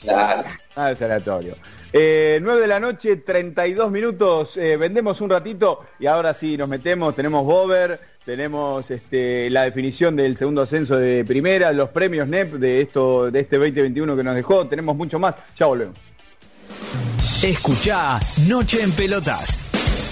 claro. 0.00 0.44
Nada 0.76 0.92
es 0.92 1.02
aleatorio. 1.02 1.56
Eh, 1.92 2.38
9 2.42 2.60
de 2.60 2.66
la 2.68 2.78
noche, 2.78 3.16
32 3.16 3.90
minutos. 3.90 4.56
eh, 4.58 4.76
vendemos 4.76 5.20
un 5.22 5.30
ratito 5.30 5.86
y 5.98 6.06
ahora 6.06 6.34
sí 6.34 6.56
nos 6.56 6.68
metemos. 6.68 7.16
Tenemos 7.16 7.44
Bover, 7.44 7.98
tenemos 8.24 8.88
este, 8.90 9.48
la 9.50 9.62
definición 9.62 10.14
del 10.14 10.36
segundo 10.36 10.62
ascenso 10.62 10.98
de 10.98 11.24
primera, 11.24 11.72
los 11.72 11.88
premios 11.88 12.28
NEP 12.28 12.52
de 12.54 12.82
esto, 12.82 13.30
de 13.30 13.40
este 13.40 13.56
2021 13.56 14.14
que 14.16 14.22
nos 14.22 14.34
dejó. 14.36 14.68
Tenemos 14.68 14.94
mucho 14.94 15.18
más. 15.18 15.34
Ya 15.56 15.66
volvemos. 15.66 15.96
Escucha 17.42 18.18
Noche 18.48 18.82
en 18.82 18.90
Pelotas. 18.90 19.56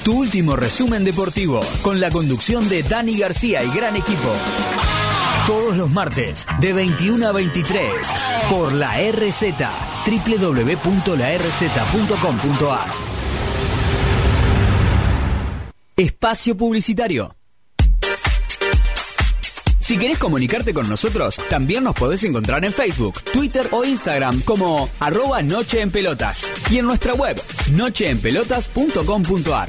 Tu 0.05 0.17
último 0.17 0.55
resumen 0.55 1.05
deportivo 1.05 1.61
con 1.83 2.01
la 2.01 2.09
conducción 2.11 2.69
de 2.69 2.85
Dani 2.85 3.19
García 3.19 3.65
y 3.65 3.71
gran 3.71 3.97
equipo. 3.97 4.33
Todos 5.45 5.77
los 5.77 5.91
martes 5.91 6.47
de 6.61 6.73
21 6.73 7.27
a 7.27 7.33
23 7.33 7.85
por 8.49 8.73
la 8.73 8.93
RZ 9.11 9.43
www.larz.com.ar. 10.07 10.87
Espacio 15.97 16.57
publicitario. 16.57 17.36
Si 19.87 19.97
querés 19.99 20.19
comunicarte 20.19 20.75
con 20.75 20.89
nosotros, 20.89 21.41
también 21.49 21.85
nos 21.85 21.95
podés 21.95 22.25
encontrar 22.25 22.65
en 22.65 22.73
Facebook, 22.73 23.23
Twitter 23.33 23.69
o 23.71 23.85
Instagram 23.85 24.41
como 24.41 24.91
arroba 24.99 25.43
Noche 25.43 25.81
en 25.81 25.93
Pelotas 25.93 26.45
y 26.73 26.79
en 26.79 26.87
nuestra 26.87 27.15
web 27.15 27.41
nocheenpelotas.com.ar. 27.71 29.69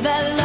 That 0.00 0.37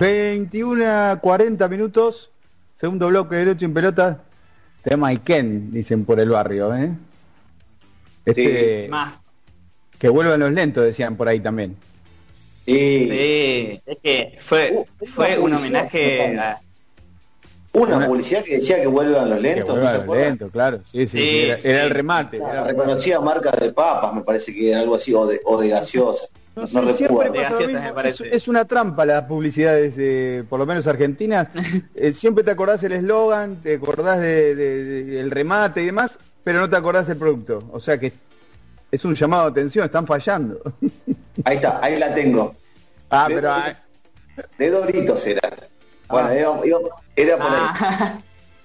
21 0.00 0.82
a 0.86 1.18
40 1.20 1.68
minutos, 1.68 2.30
segundo 2.74 3.08
bloque 3.08 3.36
de 3.36 3.44
Derecho 3.44 3.66
en 3.66 3.74
Pelota, 3.74 4.22
tema 4.82 5.08
Iken, 5.08 5.70
dicen 5.70 6.06
por 6.06 6.18
el 6.18 6.30
barrio, 6.30 6.74
¿eh? 6.74 6.90
Este, 8.24 8.88
Más. 8.90 9.20
que 9.98 10.08
vuelvan 10.08 10.40
los 10.40 10.52
lentos, 10.52 10.84
decían 10.84 11.16
por 11.16 11.28
ahí 11.28 11.40
también. 11.40 11.76
Y 12.64 12.72
Sí, 13.08 13.80
es 13.84 13.98
que 14.02 14.38
fue, 14.40 14.84
fue 15.14 15.38
un 15.38 15.52
homenaje 15.52 16.38
a... 16.38 16.60
una 17.74 17.96
Una- 17.98 18.06
publicidad 18.06 18.42
que 18.42 18.54
decía 18.56 18.80
que 18.80 18.86
vuelvan 18.86 19.28
los 19.28 19.40
lentos, 19.40 19.68
¿no 19.68 19.74
vuelvan 19.82 20.00
se 20.00 20.06
los 20.06 20.16
lentos, 20.16 20.50
claro, 20.50 20.80
sí, 20.90 21.06
sí, 21.06 21.18
Sí, 21.18 21.38
era, 21.40 21.58
sí. 21.58 21.68
era 21.68 21.84
el 21.84 21.90
remate. 21.90 22.38
La 22.38 22.52
era 22.52 22.64
reconocida 22.64 23.20
marca 23.20 23.50
de 23.50 23.70
papas, 23.74 24.14
me 24.14 24.22
parece 24.22 24.54
que 24.54 24.70
era 24.70 24.80
algo 24.80 24.94
así, 24.94 25.12
o 25.12 25.26
de, 25.26 25.40
o 25.44 25.60
de 25.60 25.68
gaseosa. 25.68 26.24
No, 26.56 26.62
No 26.62 26.66
sé, 26.68 26.94
siempre 26.94 27.28
recuerdo. 27.28 27.34
pasa 27.34 27.50
lo 27.50 27.58
Gaseosas, 27.58 27.82
mismo. 28.14 28.24
me 28.28 28.36
Es, 28.36 28.48
una 28.48 28.64
trampa 28.64 29.06
las 29.06 29.22
publicidades, 29.22 29.94
eh, 29.98 30.44
por 30.48 30.58
lo 30.58 30.66
menos 30.66 30.86
argentinas. 30.86 31.48
Eh, 31.94 32.12
siempre 32.12 32.42
te 32.44 32.50
acordás 32.50 32.82
el 32.82 32.92
eslogan, 32.92 33.56
te 33.62 33.74
acordás 33.74 34.20
de- 34.20 34.54
de- 34.54 34.84
de- 34.84 35.04
del 35.04 35.30
remate 35.30 35.82
y 35.82 35.86
demás, 35.86 36.18
pero 36.42 36.60
no 36.60 36.68
te 36.68 36.76
acordás 36.76 37.08
el 37.08 37.16
producto. 37.18 37.68
O 37.72 37.78
sea 37.80 37.98
que 37.98 38.12
es 38.90 39.04
un 39.04 39.14
llamado 39.14 39.44
de 39.44 39.50
atención, 39.60 39.84
están 39.84 40.06
fallando. 40.06 40.60
Ahí 41.44 41.56
está, 41.56 41.78
ahí 41.82 41.98
la 41.98 42.12
tengo. 42.14 42.54
ah, 43.10 43.26
De- 43.28 43.34
pero 43.36 43.50
ah, 43.52 43.72
De 44.58 44.70
Doritos 44.70 45.26
era. 45.26 45.40
Bueno, 46.08 46.28
Ah. 46.28 46.34
era 47.16 47.36
por 47.36 47.46
ahí. 47.52 47.60
Ah, 47.78 48.18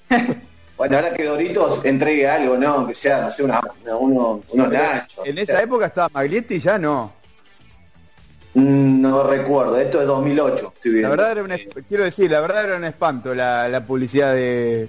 Bueno, 0.78 0.98
ahora 0.98 1.14
que 1.14 1.24
Doritos 1.24 1.86
entregue 1.86 2.28
algo, 2.28 2.58
¿no? 2.58 2.86
Que 2.86 2.94
sea, 2.94 3.22
no 3.22 3.32
sé, 3.32 3.44
una, 3.44 3.62
una- 3.84 3.96
uno- 3.96 4.42
unos 4.52 4.72
nachos. 4.72 5.26
en 5.26 5.38
esa 5.38 5.62
época 5.62 5.86
estaba 5.86 6.10
Maglietti, 6.12 6.60
ya 6.60 6.78
no. 6.78 7.14
No 8.56 9.24
recuerdo, 9.24 9.78
esto 9.78 10.00
es 10.02 10.08
2008, 10.08 10.74
estoy 10.76 10.92
viendo. 10.92 11.10
La 11.10 11.16
verdad 11.16 11.32
era 11.34 11.44
un, 11.44 11.84
quiero 11.88 12.04
decir, 12.06 12.32
la 12.32 12.40
verdad 12.40 12.64
era 12.64 12.78
un 12.78 12.86
espanto 12.86 13.36
la, 13.36 13.68
la 13.68 13.86
publicidad 13.86 14.34
de, 14.34 14.88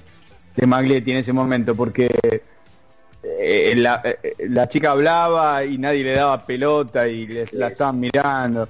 de 0.54 0.66
Maglietti 0.66 1.10
en 1.10 1.16
ese 1.18 1.32
momento, 1.32 1.74
porque 1.74 2.08
eh, 3.24 3.74
la, 3.76 4.00
eh, 4.04 4.34
la 4.50 4.68
chica 4.68 4.92
hablaba 4.92 5.64
y 5.64 5.78
nadie 5.78 6.04
le 6.04 6.12
daba 6.12 6.46
pelota 6.46 7.08
y 7.08 7.26
le- 7.26 7.48
la 7.52 7.66
estaban 7.68 7.98
mirando. 7.98 8.68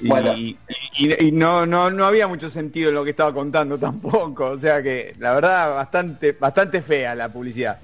Y, 0.00 0.08
Bueno. 0.08 0.32
y- 0.34 0.58
y- 0.98 1.26
y 1.28 1.30
no, 1.32 1.64
no, 1.64 1.88
no 1.92 2.04
había 2.04 2.26
mucho 2.26 2.50
sentido 2.50 2.88
en 2.88 2.96
lo 2.96 3.04
que 3.04 3.10
estaba 3.10 3.32
contando 3.32 3.78
tampoco. 3.78 4.46
O 4.46 4.58
sea 4.60 4.82
que 4.82 5.14
la 5.20 5.34
verdad 5.34 5.72
bastante, 5.76 6.32
bastante 6.32 6.82
fea 6.82 7.14
la 7.14 7.28
publicidad. 7.28 7.78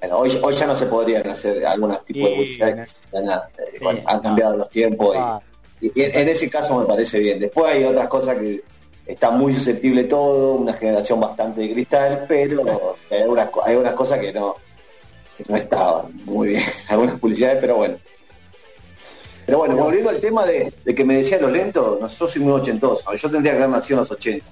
Bueno, 0.00 0.16
hoy, 0.16 0.32
hoy 0.42 0.54
ya 0.56 0.66
no 0.66 0.74
se 0.74 0.86
podrían 0.86 1.24
hacer 1.28 1.64
algunos 1.64 2.04
tipos 2.04 2.28
de 2.28 2.74
no. 3.12 3.20
Nada, 3.22 3.48
eh, 3.56 3.78
Sí, 3.78 3.86
han 4.04 4.16
no. 4.16 4.22
cambiado 4.22 4.56
los 4.56 4.68
tiempos. 4.68 5.14
y- 5.14 5.18
Ah. 5.20 5.38
Y, 5.40 5.51
y 5.82 6.02
en 6.02 6.28
ese 6.28 6.48
caso 6.48 6.78
me 6.80 6.86
parece 6.86 7.18
bien. 7.18 7.40
Después 7.40 7.72
hay 7.74 7.84
otras 7.84 8.08
cosas 8.08 8.38
que 8.38 8.62
está 9.06 9.30
muy 9.30 9.54
susceptible 9.54 10.04
todo, 10.04 10.52
una 10.54 10.72
generación 10.74 11.18
bastante 11.20 11.60
de 11.62 11.72
cristal, 11.72 12.24
pero 12.28 12.94
hay 13.10 13.20
algunas, 13.22 13.50
co- 13.50 13.64
hay 13.64 13.72
algunas 13.72 13.94
cosas 13.94 14.20
que 14.20 14.32
no, 14.32 14.54
que 15.36 15.44
no 15.48 15.56
estaban 15.56 16.12
muy 16.24 16.48
bien, 16.48 16.62
algunas 16.88 17.18
publicidades, 17.18 17.58
pero 17.60 17.76
bueno. 17.76 17.96
Pero 19.44 19.58
bueno, 19.58 19.74
volviendo 19.76 20.10
al 20.10 20.20
tema 20.20 20.46
de, 20.46 20.72
de 20.84 20.94
que 20.94 21.04
me 21.04 21.14
decían 21.16 21.42
los 21.42 21.50
lentos, 21.50 22.00
no, 22.00 22.06
yo 22.06 22.28
soy 22.28 22.42
muy 22.42 22.52
ochentoso, 22.52 23.12
yo 23.14 23.30
tendría 23.30 23.52
que 23.52 23.58
haber 23.58 23.70
nacido 23.70 23.96
en 23.98 24.00
los 24.02 24.10
80. 24.12 24.46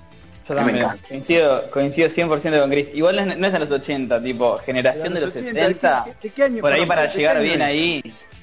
yo 0.48 0.54
también 0.56 0.84
coincido, 1.08 1.70
coincido 1.70 2.08
100% 2.08 2.60
con 2.60 2.70
Chris. 2.70 2.90
Igual 2.92 3.16
no 3.24 3.32
es, 3.32 3.38
no 3.38 3.46
es 3.46 3.54
en 3.54 3.60
los 3.60 3.70
80, 3.70 4.20
tipo, 4.20 4.58
generación 4.58 5.14
de 5.14 5.20
los 5.20 5.30
80, 5.30 5.50
70, 5.52 6.04
¿de 6.06 6.12
qué- 6.12 6.28
de 6.28 6.34
qué 6.34 6.42
año? 6.42 6.60
por 6.60 6.72
ahí 6.72 6.84
para 6.86 7.02
¿de 7.02 7.08
qué 7.10 7.18
llegar 7.18 7.40
bien 7.40 7.62
ahí. 7.62 8.02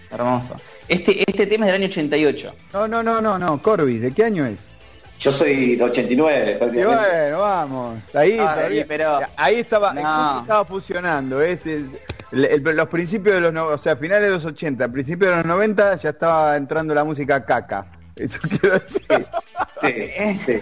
Hermoso. 0.10 0.54
Este, 0.88 1.24
este 1.30 1.48
tema 1.48 1.66
es 1.66 1.74
del 1.74 1.82
año 1.84 1.92
88. 1.92 2.54
No, 2.74 2.88
no, 2.88 3.04
no, 3.04 3.22
no, 3.22 3.38
no, 3.38 3.62
Corby, 3.62 3.98
¿de 4.00 4.12
qué 4.14 4.24
año 4.24 4.46
es? 4.46 4.60
Yo 5.20 5.32
soy 5.32 5.76
de 5.76 5.84
89 5.84 6.60
Y 6.62 6.84
bueno, 6.84 7.40
vamos. 7.40 8.16
Ahí, 8.16 8.38
Ah, 8.40 8.54
todavía- 8.56 8.84
sí, 8.84 8.88
pero- 8.88 9.20
ahí 9.36 9.56
estaba, 9.56 9.94
No. 9.94 10.42
estaba 10.42 10.64
fusionando. 10.66 11.42
Este, 11.42 11.84
el- 12.32 12.46
el- 12.46 12.62
los 12.64 12.88
principios 12.88 13.36
de 13.36 13.42
los, 13.42 13.54
no- 13.54 13.68
o 13.68 13.78
sea, 13.78 13.96
finales 13.98 14.28
de 14.28 14.30
los 14.36 14.46
80, 14.46 14.88
principios 14.90 15.32
de 15.32 15.38
los 15.38 15.46
90 15.46 15.96
ya 15.96 16.12
estaba 16.12 16.56
entrando 16.56 16.94
la 16.94 17.04
música 17.04 17.44
caca. 17.44 17.88
Eso 18.16 18.40
quiero 18.62 18.80
decir. 18.80 19.28
Sí, 19.82 20.36
sí, 20.46 20.60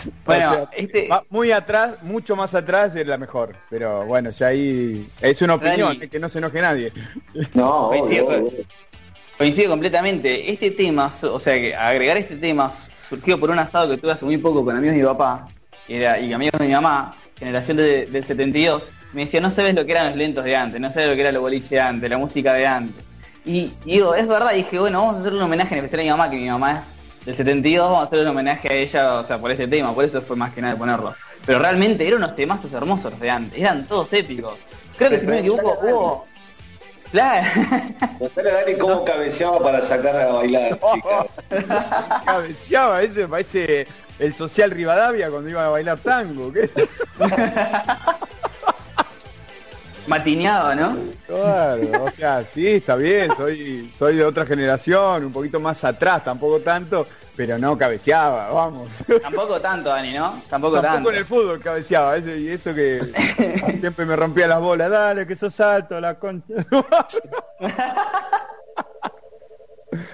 sí. 0.00 0.10
Bueno, 0.24 0.50
O 0.50 0.54
sea, 0.54 0.68
este, 0.76 1.08
muy 1.30 1.52
atrás, 1.52 1.94
mucho 2.02 2.34
más 2.36 2.54
atrás 2.54 2.94
es 2.96 3.06
la 3.06 3.16
mejor. 3.18 3.54
Pero 3.70 4.04
bueno, 4.06 4.30
ya 4.30 4.48
ahí 4.48 5.08
es 5.20 5.40
una 5.42 5.54
opinión, 5.54 5.94
Dani. 5.98 6.08
que 6.08 6.18
no 6.18 6.28
se 6.28 6.38
enoje 6.38 6.60
nadie. 6.60 6.92
No, 7.54 7.88
obvio. 7.90 8.50
Coincido 9.38 9.70
completamente. 9.70 10.50
Este 10.50 10.70
tema, 10.70 11.10
o 11.22 11.40
sea, 11.40 11.54
que 11.54 11.74
agregar 11.74 12.16
este 12.16 12.36
tema 12.36 12.72
surgió 13.08 13.38
por 13.38 13.50
un 13.50 13.58
asado 13.58 13.90
que 13.90 13.96
tuve 13.98 14.12
hace 14.12 14.24
muy 14.24 14.38
poco 14.38 14.64
con 14.64 14.76
amigos 14.76 14.94
de 14.96 15.02
mi 15.02 15.06
papá 15.06 15.48
era, 15.88 16.18
y 16.18 16.32
amigos 16.32 16.58
de 16.60 16.66
mi 16.66 16.72
mamá, 16.72 17.14
generación 17.38 17.76
de- 17.76 18.06
del 18.06 18.24
72. 18.24 18.82
Me 19.12 19.22
decía, 19.24 19.40
no 19.40 19.50
sabes 19.50 19.74
lo 19.74 19.84
que 19.84 19.92
eran 19.92 20.08
los 20.08 20.16
lentos 20.16 20.44
de 20.44 20.56
antes, 20.56 20.80
no 20.80 20.90
sabes 20.90 21.08
lo 21.08 21.14
que 21.14 21.20
era 21.20 21.32
lo 21.32 21.40
boliche 21.40 21.76
de 21.76 21.80
antes, 21.80 22.08
la 22.10 22.18
música 22.18 22.54
de 22.54 22.66
antes. 22.66 23.04
Y, 23.44 23.72
digo, 23.84 24.14
es 24.14 24.26
verdad, 24.26 24.52
y 24.54 24.58
dije, 24.58 24.78
bueno, 24.78 25.00
vamos 25.02 25.16
a 25.16 25.20
hacer 25.20 25.32
un 25.34 25.42
homenaje 25.42 25.74
en 25.76 25.84
especial 25.84 26.00
a 26.00 26.04
mi 26.04 26.10
mamá, 26.10 26.30
que 26.30 26.36
mi 26.36 26.48
mamá 26.48 26.78
es 26.78 27.26
del 27.26 27.36
72, 27.36 27.84
vamos 27.90 28.04
a 28.04 28.06
hacer 28.06 28.20
un 28.20 28.26
homenaje 28.28 28.68
a 28.68 28.72
ella, 28.72 29.14
o 29.20 29.24
sea, 29.26 29.38
por 29.38 29.50
este 29.50 29.68
tema, 29.68 29.94
por 29.94 30.04
eso 30.04 30.22
fue 30.22 30.36
más 30.36 30.52
que 30.54 30.62
nada 30.62 30.76
ponerlo. 30.76 31.14
Pero 31.44 31.58
realmente 31.58 32.06
eran 32.06 32.22
unos 32.22 32.34
temazos 32.34 32.72
hermosos 32.72 33.12
los 33.12 33.20
de 33.20 33.30
antes, 33.30 33.58
eran 33.60 33.84
todos 33.86 34.10
épicos. 34.12 34.54
Creo 34.96 35.10
que 35.10 35.20
si 35.20 35.26
no 35.26 35.32
me 35.32 35.38
equivoco, 35.40 35.78
hubo... 35.82 36.26
Claro. 37.10 37.46
Contale 38.18 38.50
a 38.50 38.54
Dani 38.54 38.74
cómo 38.78 39.04
cabeceaba 39.04 39.58
para 39.60 39.82
sacar 39.82 40.16
a 40.16 40.32
bailar, 40.32 40.78
chica. 40.94 41.26
Cabeceaba, 42.24 43.02
ese 43.02 43.28
parece 43.28 43.86
el 44.18 44.34
social 44.34 44.70
Rivadavia 44.70 45.30
cuando 45.30 45.50
iban 45.50 45.66
a 45.66 45.70
bailar 45.70 45.98
tango. 45.98 46.52
¿qué? 46.52 46.70
Matineado, 50.06 50.74
¿no? 50.74 50.98
Claro, 51.26 52.04
o 52.04 52.10
sea, 52.10 52.44
sí, 52.44 52.68
está 52.68 52.94
bien, 52.96 53.30
soy, 53.36 53.90
soy 53.98 54.16
de 54.16 54.24
otra 54.24 54.44
generación, 54.44 55.24
un 55.24 55.32
poquito 55.32 55.58
más 55.60 55.82
atrás, 55.82 56.22
tampoco 56.22 56.60
tanto, 56.60 57.06
pero 57.36 57.58
no 57.58 57.76
cabeceaba, 57.76 58.48
vamos. 58.50 58.88
Tampoco 59.22 59.60
tanto, 59.60 59.90
Dani, 59.90 60.12
¿no? 60.14 60.40
Tampoco, 60.48 60.74
Tampoco 60.80 60.80
tanto. 60.94 61.10
en 61.10 61.16
el 61.16 61.24
fútbol 61.26 61.60
cabeceaba, 61.60 62.16
ese- 62.16 62.38
y 62.38 62.48
eso 62.48 62.74
que 62.74 63.00
siempre 63.80 64.06
me 64.06 64.14
rompía 64.16 64.46
las 64.46 64.60
bolas, 64.60 64.90
dale, 64.90 65.26
que 65.26 65.34
sos 65.36 65.58
alto, 65.60 66.00
la 66.00 66.18
concha. 66.18 66.54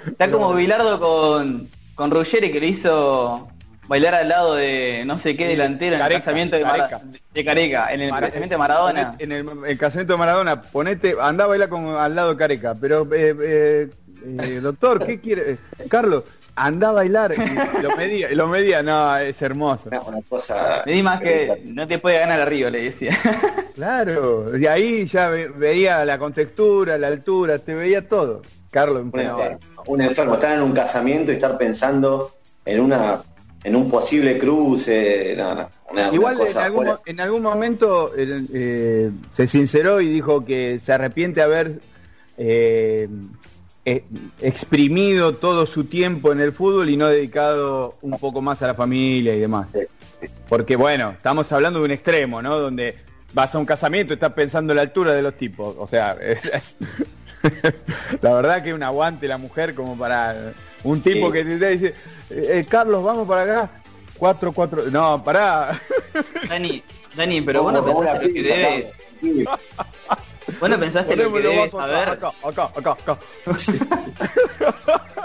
Está 0.06 0.30
como 0.30 0.52
Bilardo 0.54 1.00
con, 1.00 1.68
con 1.94 2.10
Ruggeri 2.10 2.52
que 2.52 2.60
le 2.60 2.66
hizo 2.66 3.48
bailar 3.88 4.14
al 4.14 4.28
lado 4.28 4.54
de 4.54 5.02
no 5.06 5.18
sé 5.18 5.36
qué 5.36 5.48
delantero 5.48 5.96
en 5.96 6.02
el 6.02 6.08
casamiento 6.12 6.56
de, 6.56 6.62
Careca. 6.62 7.00
de 7.32 7.44
Careca, 7.44 7.92
en 7.92 8.00
el 8.02 8.10
casamiento 8.10 8.54
de 8.54 8.58
Maradona. 8.58 9.16
En 9.18 9.32
el, 9.32 9.48
el 9.66 9.78
casamiento 9.78 10.12
de 10.12 10.18
Maradona, 10.18 10.62
ponete, 10.62 11.16
andá 11.20 11.44
a 11.44 11.48
bailar 11.48 11.68
con, 11.68 11.86
al 11.96 12.14
lado 12.14 12.30
de 12.30 12.36
Careca, 12.36 12.74
pero 12.80 13.02
eh, 13.12 13.34
eh, 13.42 13.90
eh, 14.22 14.60
doctor, 14.60 15.04
¿qué 15.04 15.18
quiere? 15.20 15.58
Carlos, 15.88 16.24
anda 16.56 16.88
a 16.90 16.92
bailar, 16.92 17.34
y 17.34 17.82
lo 17.82 17.96
medía, 17.96 18.30
y 18.30 18.34
lo 18.34 18.46
medía, 18.48 18.82
no, 18.82 19.16
es 19.16 19.40
hermoso. 19.42 19.88
Una 20.06 20.22
cosa. 20.28 20.82
Me 20.86 20.92
di 20.92 21.02
más 21.02 21.20
que 21.20 21.62
no 21.64 21.86
te 21.86 21.98
puede 21.98 22.18
ganar 22.18 22.40
arriba, 22.40 22.70
le 22.70 22.82
decía. 22.82 23.16
Claro, 23.74 24.58
y 24.58 24.66
ahí 24.66 25.06
ya 25.06 25.30
ve- 25.30 25.48
veía 25.48 26.04
la 26.04 26.18
contextura, 26.18 26.98
la 26.98 27.06
altura, 27.08 27.58
te 27.60 27.74
veía 27.74 28.06
todo. 28.06 28.42
Carlos, 28.70 29.04
Un, 29.04 29.10
bueno, 29.10 29.40
enfermo, 29.40 29.82
un 29.86 30.00
enfermo, 30.02 30.34
estar 30.34 30.54
en 30.54 30.62
un 30.62 30.72
casamiento 30.72 31.32
y 31.32 31.36
estar 31.36 31.56
pensando 31.56 32.36
en 32.66 32.80
una 32.80 33.22
en 33.64 33.76
un 33.76 33.90
posible 33.90 34.38
cruce, 34.38 35.34
no, 35.36 35.54
no, 35.54 35.68
una, 35.90 36.08
una 36.08 36.14
Igual 36.14 36.34
en 36.34 36.46
cosa 36.46 36.64
algún, 36.64 36.88
en 37.06 37.20
momento 37.42 38.12
eh, 38.16 38.42
eh, 38.52 39.10
se 39.32 39.46
sinceró 39.46 40.00
y 40.02 40.08
dijo 40.08 40.44
que 40.44 40.78
se 40.78 40.92
arrepiente 40.92 41.40
de 41.40 41.44
haber 41.44 41.80
eh, 42.36 43.08
eh, 43.84 44.04
exprimido 44.40 45.34
todo 45.36 45.66
su 45.66 45.84
tiempo 45.84 46.32
en 46.32 46.40
el 46.40 46.52
fútbol 46.52 46.88
y 46.90 46.96
no 46.96 47.06
dedicado 47.08 47.96
un 48.02 48.18
poco 48.18 48.40
más 48.42 48.60
a 48.62 48.66
la 48.68 48.74
familia 48.74 49.34
y 49.34 49.40
demás. 49.40 49.68
Porque 50.48 50.76
bueno, 50.76 51.12
estamos 51.16 51.50
hablando 51.52 51.78
de 51.78 51.84
un 51.86 51.90
extremo, 51.90 52.42
¿no? 52.42 52.58
Donde 52.58 52.96
vas 53.32 53.54
a 53.54 53.58
un 53.58 53.64
casamiento 53.66 54.12
y 54.12 54.14
estás 54.14 54.32
pensando 54.32 54.72
en 54.72 54.76
la 54.76 54.82
altura 54.82 55.12
de 55.14 55.22
los 55.22 55.34
tipos. 55.36 55.74
O 55.78 55.86
sea, 55.88 56.12
es- 56.20 56.44
es- 56.44 56.76
la 58.20 58.34
verdad 58.34 58.62
que 58.62 58.74
un 58.74 58.82
aguante 58.82 59.26
la 59.26 59.38
mujer 59.38 59.74
como 59.74 59.96
para 59.96 60.52
un 60.84 61.00
tipo 61.00 61.28
Sí. 61.28 61.32
que 61.32 61.44
te 61.44 61.68
dice, 61.70 61.94
eh, 62.30 62.64
Carlos, 62.68 63.02
vamos 63.02 63.26
para 63.26 63.42
acá. 63.42 63.70
4, 64.18 64.52
4, 64.52 64.90
no, 64.90 65.24
pará. 65.24 65.80
Dani, 66.46 66.82
Dani, 67.16 67.40
pero 67.40 67.62
vos 67.62 67.72
no 67.72 67.82
pensaste 67.82 68.12
lo 68.14 68.20
que 68.20 68.28
pizza, 68.28 68.54
debe, 68.54 68.92
Carlos. 70.52 70.60
vos 70.60 70.70
no 70.70 70.78
pensaste 70.80 71.16
lo 71.16 71.24
que 71.24 71.30
Poneme 71.30 71.42
los 71.42 71.52
debe 71.52 71.66
vasos 71.66 71.80
saber, 71.80 72.08
acá, 72.08 72.32
acá, 72.42 72.70
acá, 72.76 72.90
acá. 72.92 73.16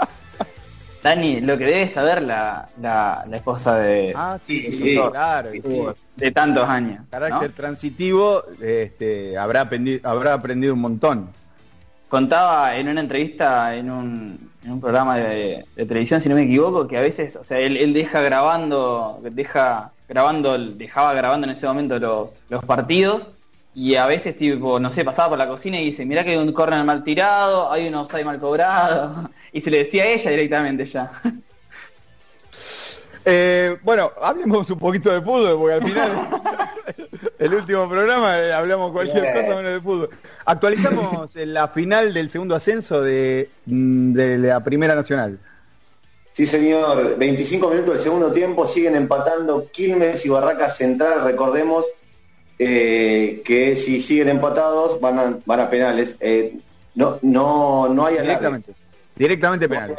Dani, 1.02 1.40
lo 1.40 1.56
que 1.56 1.64
debe 1.66 1.86
saber 1.86 2.22
la, 2.22 2.66
la, 2.80 3.24
la 3.28 3.36
esposa 3.36 3.76
de, 3.76 4.12
Ah, 4.16 4.38
sí, 4.44 4.62
Sí, 4.62 4.72
sí, 4.72 5.00
claro. 5.10 5.50
de 6.16 6.30
tantos 6.32 6.68
años. 6.68 6.98
¿no? 7.00 7.06
Carácter 7.10 7.52
transitivo, 7.52 8.42
este, 8.60 9.38
habrá 9.38 9.60
aprendido, 9.62 10.00
habrá 10.08 10.34
aprendido 10.34 10.74
un 10.74 10.80
montón. 10.80 11.28
Contaba 12.08 12.76
en 12.76 12.88
una 12.88 13.00
entrevista 13.00 13.76
en 13.76 13.88
un, 13.90 14.50
en 14.64 14.70
un 14.72 14.80
programa 14.80 15.16
de, 15.16 15.64
de 15.76 15.86
televisión, 15.86 16.20
si 16.20 16.28
no 16.28 16.34
me 16.34 16.42
equivoco, 16.42 16.88
que 16.88 16.98
a 16.98 17.02
veces, 17.02 17.36
o 17.36 17.44
sea, 17.44 17.60
él, 17.60 17.76
él 17.76 17.92
deja 17.92 18.20
grabando, 18.20 19.20
deja 19.30 19.92
grabando, 20.08 20.58
dejaba 20.58 21.14
grabando 21.14 21.46
en 21.46 21.52
ese 21.52 21.66
momento 21.66 21.98
los, 22.00 22.30
los 22.48 22.64
partidos 22.64 23.28
y 23.76 23.94
a 23.94 24.06
veces 24.06 24.38
tipo, 24.38 24.80
no 24.80 24.90
sé, 24.90 25.04
pasaba 25.04 25.28
por 25.28 25.38
la 25.38 25.46
cocina 25.46 25.78
y 25.78 25.84
dice, 25.84 26.06
mirá 26.06 26.24
que 26.24 26.30
hay 26.30 26.38
un 26.38 26.50
corner 26.54 26.82
mal 26.82 27.04
tirado, 27.04 27.70
hay 27.70 27.88
un 27.88 27.94
offside 27.94 28.24
mal 28.24 28.40
cobrado, 28.40 29.30
y 29.52 29.60
se 29.60 29.70
le 29.70 29.84
decía 29.84 30.04
a 30.04 30.06
ella 30.06 30.30
directamente 30.30 30.86
ya. 30.86 31.12
Eh, 33.28 33.76
bueno, 33.82 34.12
hablemos 34.22 34.70
un 34.70 34.78
poquito 34.78 35.10
de 35.10 35.20
fútbol, 35.20 35.58
porque 35.58 35.74
al 35.74 35.82
final, 35.82 36.28
el 37.40 37.54
último 37.54 37.88
programa, 37.88 38.38
eh, 38.38 38.52
hablamos 38.52 38.92
cualquier 38.92 39.34
cosa 39.34 39.56
menos 39.56 39.72
de 39.72 39.80
fútbol. 39.80 40.10
Actualizamos 40.44 41.34
en 41.34 41.52
la 41.52 41.66
final 41.66 42.14
del 42.14 42.30
segundo 42.30 42.54
ascenso 42.54 43.02
de, 43.02 43.50
mm, 43.66 44.12
de 44.12 44.38
la 44.38 44.62
Primera 44.62 44.94
Nacional. 44.94 45.40
Sí, 46.30 46.46
señor. 46.46 47.18
25 47.18 47.68
minutos 47.68 47.94
del 47.94 48.02
segundo 48.04 48.30
tiempo, 48.30 48.64
siguen 48.64 48.94
empatando 48.94 49.72
Quilmes 49.72 50.24
y 50.24 50.28
Barracas 50.28 50.76
Central. 50.76 51.24
Recordemos 51.24 51.84
eh, 52.58 53.42
que 53.44 53.76
si 53.76 54.00
siguen 54.00 54.28
empatados 54.28 55.00
van 55.00 55.18
a, 55.18 55.38
van 55.44 55.60
a 55.60 55.70
penales. 55.70 56.16
Eh, 56.20 56.56
no, 56.94 57.18
no, 57.22 57.88
no 57.88 58.06
hay. 58.06 58.18
Directamente. 58.18 58.72
Directamente 59.14 59.68
penales. 59.68 59.98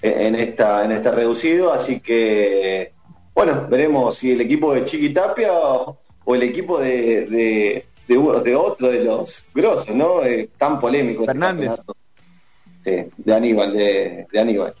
en 0.00 0.34
esta 0.34 0.84
en 0.84 0.92
este 0.92 1.10
reducido, 1.10 1.72
así 1.72 2.00
que 2.00 2.92
bueno, 3.34 3.66
veremos 3.70 4.16
si 4.18 4.32
el 4.32 4.40
equipo 4.42 4.74
de 4.74 4.84
Chiquitapia 4.84 5.52
o, 5.52 5.98
o 6.24 6.34
el 6.34 6.42
equipo 6.42 6.78
de, 6.78 7.26
de, 7.26 7.86
de 8.06 8.56
otro 8.56 8.90
de 8.90 9.04
los 9.04 9.44
grosos, 9.54 9.94
¿no? 9.94 10.22
Eh, 10.22 10.50
tan 10.58 10.78
polémico. 10.80 11.22
este 11.22 11.32
Fernández. 11.32 11.70
Sí, 12.84 13.04
de 13.16 13.34
Aníbal, 13.34 13.72
de, 13.72 14.26
de 14.30 14.40
Aníbal. 14.40 14.74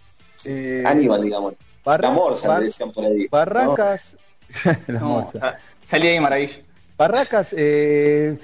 Eh, 0.44 0.82
Aníbal, 0.84 1.22
digamos. 1.22 1.54
Barra- 1.84 2.08
la 2.08 2.14
morsa, 2.14 2.48
Bar- 2.48 2.58
le 2.60 2.66
decían 2.66 2.90
por 2.92 3.04
ahí. 3.04 3.20
¿no? 3.22 3.28
Barracas. 3.30 4.16
La 4.88 5.00
No, 5.00 5.08
morsa. 5.08 5.58
Sa- 5.92 5.98
salí 5.98 6.08
de 6.08 6.20
maravilla. 6.20 6.58
Barracas, 6.98 7.54
eh, 7.56 8.36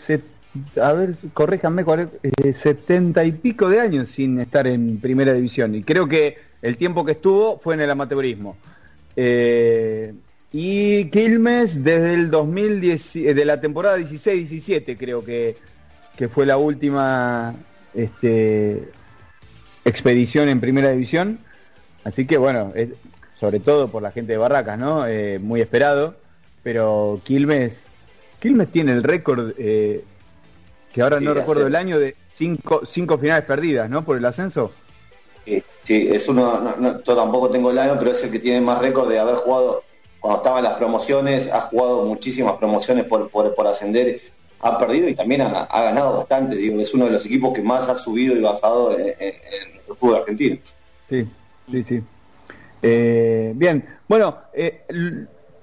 a 0.80 0.92
ver, 0.92 1.10
es, 1.10 2.32
eh, 2.44 2.52
setenta 2.52 3.24
y 3.24 3.32
pico 3.32 3.68
de 3.68 3.80
años 3.80 4.08
sin 4.08 4.40
estar 4.40 4.66
en 4.66 4.98
primera 4.98 5.32
división. 5.32 5.74
Y 5.74 5.82
creo 5.82 6.08
que 6.08 6.36
el 6.62 6.76
tiempo 6.76 7.04
que 7.04 7.12
estuvo 7.12 7.58
fue 7.58 7.74
en 7.74 7.80
el 7.82 7.90
amateurismo. 7.90 8.56
Eh, 9.16 10.12
y 10.52 11.04
Quilmes 11.06 11.84
desde 11.84 12.14
el 12.14 12.30
2010, 12.30 13.16
eh, 13.16 13.34
de 13.34 13.44
la 13.44 13.60
temporada 13.60 13.98
16-17 13.98 14.96
creo 14.96 15.24
que, 15.24 15.56
que 16.16 16.28
fue 16.28 16.46
la 16.46 16.56
última 16.56 17.54
este, 17.94 18.88
expedición 19.84 20.48
en 20.48 20.60
primera 20.60 20.90
división. 20.90 21.38
Así 22.04 22.26
que 22.26 22.38
bueno, 22.38 22.72
sobre 23.38 23.60
todo 23.60 23.88
por 23.88 24.02
la 24.02 24.10
gente 24.10 24.32
de 24.32 24.38
Barracas, 24.38 24.78
¿no? 24.78 25.04
Muy 25.40 25.60
esperado. 25.60 26.16
Pero 26.62 27.20
Quilmes, 27.24 27.84
Quilmes 28.40 28.70
tiene 28.70 28.92
el 28.92 29.02
récord, 29.02 29.52
eh, 29.58 30.04
que 30.92 31.02
ahora 31.02 31.18
Sí, 31.18 31.24
no 31.24 31.34
recuerdo 31.34 31.66
el 31.66 31.76
año, 31.76 31.98
de 31.98 32.14
cinco, 32.34 32.82
cinco 32.86 33.18
finales 33.18 33.44
perdidas, 33.44 33.88
¿no? 33.88 34.04
Por 34.04 34.16
el 34.16 34.24
ascenso. 34.24 34.72
Sí, 35.44 35.62
sí, 35.82 36.08
es 36.12 36.28
uno, 36.28 36.60
no- 36.60 36.76
no, 36.76 37.02
yo 37.02 37.16
tampoco 37.16 37.48
tengo 37.50 37.70
el 37.70 37.78
año, 37.78 37.96
pero 37.98 38.10
es 38.10 38.22
el 38.24 38.30
que 38.30 38.38
tiene 38.38 38.60
más 38.60 38.80
récord 38.80 39.08
de 39.08 39.18
haber 39.18 39.36
jugado 39.36 39.82
cuando 40.20 40.38
estaban 40.38 40.64
las 40.64 40.74
promociones, 40.74 41.50
ha 41.52 41.60
jugado 41.60 42.04
muchísimas 42.04 42.56
promociones 42.56 43.04
por, 43.04 43.30
por, 43.30 43.54
por 43.54 43.66
ascender, 43.66 44.20
ha 44.60 44.76
perdido 44.78 45.08
y 45.08 45.14
también 45.14 45.42
ha, 45.42 45.60
ha 45.62 45.82
ganado 45.84 46.16
bastante, 46.18 46.56
digo, 46.56 46.80
es 46.80 46.92
uno 46.92 47.04
de 47.06 47.12
los 47.12 47.24
equipos 47.24 47.54
que 47.54 47.62
más 47.62 47.88
ha 47.88 47.94
subido 47.94 48.34
y 48.36 48.40
bajado 48.40 48.98
en, 48.98 49.06
en- 49.08 49.14
en 49.20 49.72
nuestro 49.74 49.94
fútbol 49.94 50.16
argentino. 50.16 50.58
Sí, 51.08 51.26
sí, 51.70 51.84
sí. 51.84 52.02
Eh, 52.82 53.52
bien, 53.54 53.84
bueno, 54.08 54.38
eh, 54.52 54.84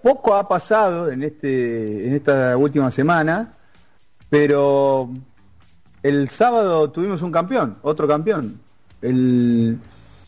poco 0.06 0.36
ha 0.36 0.48
pasado 0.48 1.10
en 1.12 1.24
este, 1.24 2.06
en 2.06 2.14
esta 2.14 2.56
última 2.58 2.92
semana, 2.92 3.54
pero 4.30 5.10
el 6.04 6.30
sábado 6.30 6.92
tuvimos 6.92 7.24
un 7.24 7.32
campeón, 7.32 7.80
otro 7.82 8.08
campeón, 8.08 8.62
el 9.02 9.80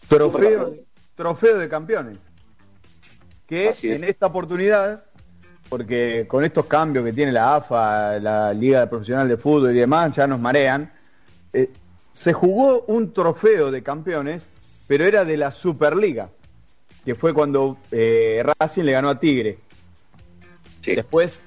trofeo, 0.08 0.74
trofeo 1.14 1.60
de 1.60 1.70
campeones, 1.70 2.18
que 3.46 3.70
es. 3.70 3.84
en 3.84 4.04
esta 4.04 4.26
oportunidad, 4.26 5.04
porque 5.70 6.26
con 6.28 6.44
estos 6.44 6.66
cambios 6.66 7.06
que 7.06 7.14
tiene 7.14 7.32
la 7.32 7.58
AFA, 7.58 8.18
la 8.18 8.54
Liga 8.54 8.90
Profesional 8.90 9.28
de 9.28 9.38
Fútbol 9.38 9.76
y 9.76 9.80
demás, 9.80 10.16
ya 10.16 10.26
nos 10.26 10.40
marean, 10.40 10.92
eh, 11.54 11.70
se 12.14 12.34
jugó 12.34 12.82
un 12.88 13.14
trofeo 13.14 13.70
de 13.70 13.84
campeones, 13.84 14.50
pero 14.88 15.06
era 15.06 15.24
de 15.24 15.38
la 15.38 15.52
Superliga, 15.52 16.32
que 17.06 17.14
fue 17.14 17.32
cuando 17.32 17.78
eh, 17.92 18.44
Racing 18.58 18.82
le 18.82 18.94
ganó 18.94 19.10
a 19.10 19.20
Tigre. 19.20 19.67
Después 20.96 21.42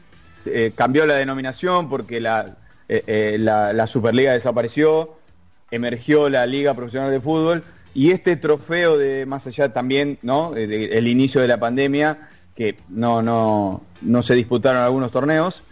eh, 0.46 0.72
cambió 0.74 1.04
la 1.04 1.14
denominación 1.14 1.90
porque 1.90 2.20
la, 2.20 2.56
eh, 2.88 3.04
eh, 3.06 3.36
la, 3.38 3.72
la 3.74 3.86
Superliga 3.86 4.32
desapareció, 4.32 5.16
emergió 5.70 6.30
la 6.30 6.46
Liga 6.46 6.72
Profesional 6.74 7.10
de 7.10 7.20
Fútbol 7.20 7.62
y 7.92 8.12
este 8.12 8.36
trofeo 8.36 8.96
de 8.96 9.26
más 9.26 9.46
allá 9.46 9.72
también, 9.72 10.18
¿no? 10.22 10.54
El 10.56 11.08
inicio 11.08 11.40
de 11.40 11.48
la 11.48 11.58
pandemia, 11.58 12.30
que 12.54 12.76
no, 12.88 13.20
no, 13.20 13.82
no 14.00 14.22
se 14.22 14.34
disputaron 14.34 14.80
algunos 14.80 15.10
torneos. 15.10 15.62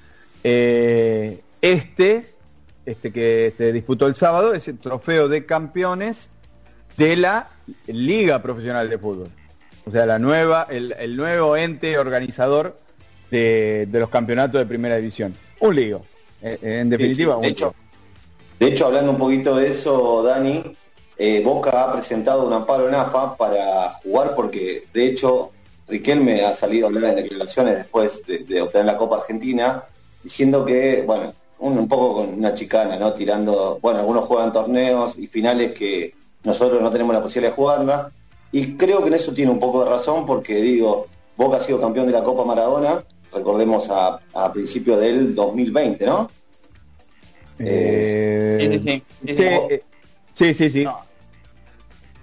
este, 0.43 2.35
este 2.85 3.13
que 3.13 3.55
se 3.57 3.73
disputó 3.73 4.07
el 4.07 4.17
sábado, 4.17 4.53
es 4.53 4.69
el 4.69 4.79
trofeo 4.79 5.29
de 5.29 5.47
campeones 5.47 6.31
de 6.97 7.17
la 7.17 7.49
Liga 7.87 8.43
Profesional 8.43 8.91
de 8.91 8.99
Fútbol. 8.99 9.29
O 9.87 9.91
sea, 9.91 10.05
la 10.05 10.19
nueva, 10.19 10.67
el 10.69 11.17
nuevo 11.17 11.57
ente 11.57 11.99
organizador 11.99 12.77
de, 13.31 13.87
de 13.91 14.01
los 14.01 14.09
campeonatos 14.09 14.59
de 14.61 14.67
primera 14.67 14.97
división. 14.97 15.35
Un 15.61 15.75
lío. 15.75 16.03
Eh, 16.43 16.59
en 16.63 16.91
definitiva, 16.91 17.35
Sí, 17.35 17.35
sí, 17.35 17.37
un 17.37 17.43
de 17.43 17.49
hecho, 17.49 17.75
de 18.59 18.67
hecho, 18.67 18.87
hablando 18.87 19.13
un 19.13 19.19
poquito 19.19 19.57
de 19.57 19.69
eso, 19.69 20.23
Dani, 20.23 20.63
eh, 21.17 21.43
Boca 21.45 21.85
ha 21.85 21.93
presentado 21.93 22.47
un 22.47 22.53
amparo 22.53 22.89
en 22.89 22.95
AFA 22.95 23.37
para 23.37 23.91
jugar 24.03 24.35
porque, 24.35 24.85
de 24.93 25.07
hecho, 25.07 25.53
Riquelme 25.87 26.45
ha 26.45 26.55
salido 26.55 26.87
a 26.87 26.89
hablar 26.91 27.11
en 27.11 27.17
declaraciones 27.17 27.77
después 27.77 28.27
de, 28.27 28.39
de 28.41 28.61
obtener 28.61 28.87
la 28.87 28.97
Copa 28.97 29.17
Argentina, 29.17 29.85
diciendo 30.23 30.65
que, 30.65 31.03
bueno, 31.07 31.35
un, 31.61 31.79
un 31.79 31.89
poco 31.89 32.15
con 32.15 32.35
una 32.35 32.55
chicana, 32.55 32.99
¿no? 32.99 33.13
Tirando, 33.15 33.79
bueno, 33.81 34.01
algunos 34.01 34.25
juegan 34.25 34.53
torneos 34.53 35.17
y 35.19 35.27
finales 35.27 35.73
que 35.73 36.15
nosotros 36.45 36.81
no 36.83 36.91
tenemos 36.91 37.15
la 37.15 37.23
posibilidad 37.23 37.53
de 37.53 37.57
jugarla. 37.57 38.13
Y 38.53 38.77
creo 38.77 39.03
que 39.03 39.09
en 39.09 39.15
eso 39.15 39.33
tiene 39.33 39.51
un 39.51 39.61
poco 39.61 39.85
de 39.85 39.91
razón 39.91 40.27
porque, 40.27 40.57
digo, 40.57 41.07
Boca 41.37 41.59
ha 41.59 41.61
sido 41.61 41.81
campeón 41.81 42.07
de 42.07 42.13
la 42.13 42.25
Copa 42.25 42.45
Maradona, 42.45 43.05
recordemos 43.39 43.89
a, 43.91 44.21
a 44.35 44.53
principios 44.53 45.01
del 45.01 45.35
2020, 45.35 46.07
¿no? 46.07 46.31
Eh, 47.59 48.59
Sí, 48.61 48.69
sí, 48.69 48.81
sí. 48.81 49.03
sí, 49.27 49.37
Sí, 49.37 49.43
eh, 49.43 49.83
sí, 50.35 50.55
sí, 50.55 50.71
sí. 50.71 50.85
No. 50.85 50.99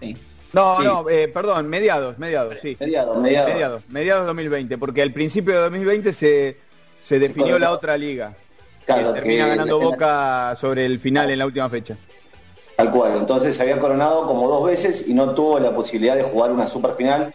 Sí. 0.02 0.18
No, 0.54 0.78
Sí. 0.78 0.84
no, 0.84 1.10
eh, 1.10 1.28
perdón, 1.28 1.68
mediados, 1.68 2.18
mediados, 2.18 2.56
sí. 2.62 2.78
Mediados, 2.80 3.18
mediados. 3.18 3.50
Mediados, 3.54 3.82
mediados 3.90 4.26
2020, 4.28 4.78
porque 4.78 5.02
al 5.02 5.12
principio 5.12 5.54
de 5.56 5.60
2020 5.62 6.14
se, 6.14 6.58
se 7.02 7.20
definió 7.20 7.60
la 7.60 7.72
otra 7.72 7.98
liga. 7.98 8.34
Claro, 8.86 9.14
que 9.14 9.20
termina 9.20 9.44
que- 9.46 9.50
ganando 9.50 9.80
Boca 9.80 10.56
sobre 10.62 10.86
el 10.86 11.00
final 11.00 11.30
en 11.32 11.40
la 11.40 11.46
última 11.46 11.70
fecha. 11.70 11.98
Tal 12.78 12.92
cual, 12.92 13.14
entonces 13.18 13.56
se 13.56 13.64
había 13.64 13.80
coronado 13.80 14.28
como 14.28 14.48
dos 14.50 14.66
veces 14.68 15.08
y 15.08 15.14
no 15.14 15.32
tuvo 15.34 15.60
la 15.60 15.72
posibilidad 15.74 16.16
de 16.16 16.24
jugar 16.24 16.52
una 16.52 16.68
superfinal 16.68 17.34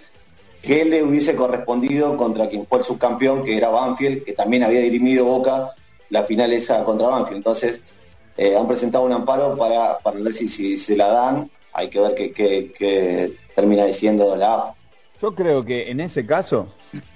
que 0.62 0.84
le 0.84 1.02
hubiese 1.02 1.34
correspondido 1.34 2.16
contra 2.16 2.48
quien 2.48 2.66
fue 2.66 2.78
el 2.78 2.84
subcampeón, 2.84 3.42
que 3.44 3.56
era 3.56 3.68
Banfield, 3.68 4.24
que 4.24 4.32
también 4.32 4.62
había 4.62 4.80
dirimido 4.80 5.24
Boca 5.24 5.70
la 6.10 6.22
final 6.24 6.52
esa 6.52 6.84
contra 6.84 7.08
Banfield. 7.08 7.38
Entonces 7.38 7.94
eh, 8.36 8.56
han 8.56 8.66
presentado 8.68 9.04
un 9.04 9.12
amparo 9.12 9.56
para, 9.56 9.98
para 9.98 10.18
ver 10.20 10.34
si, 10.34 10.48
si 10.48 10.76
se 10.76 10.96
la 10.96 11.08
dan. 11.08 11.50
Hay 11.72 11.88
que 11.88 12.00
ver 12.00 12.14
qué, 12.14 12.32
qué- 12.32 12.72
qué 12.76 13.32
termina 13.54 13.84
diciendo 13.84 14.34
la 14.36 14.54
AFA. 14.54 14.74
Yo 15.22 15.34
creo 15.34 15.64
que 15.64 15.90
en 15.90 16.00
ese 16.00 16.26
caso, 16.26 16.68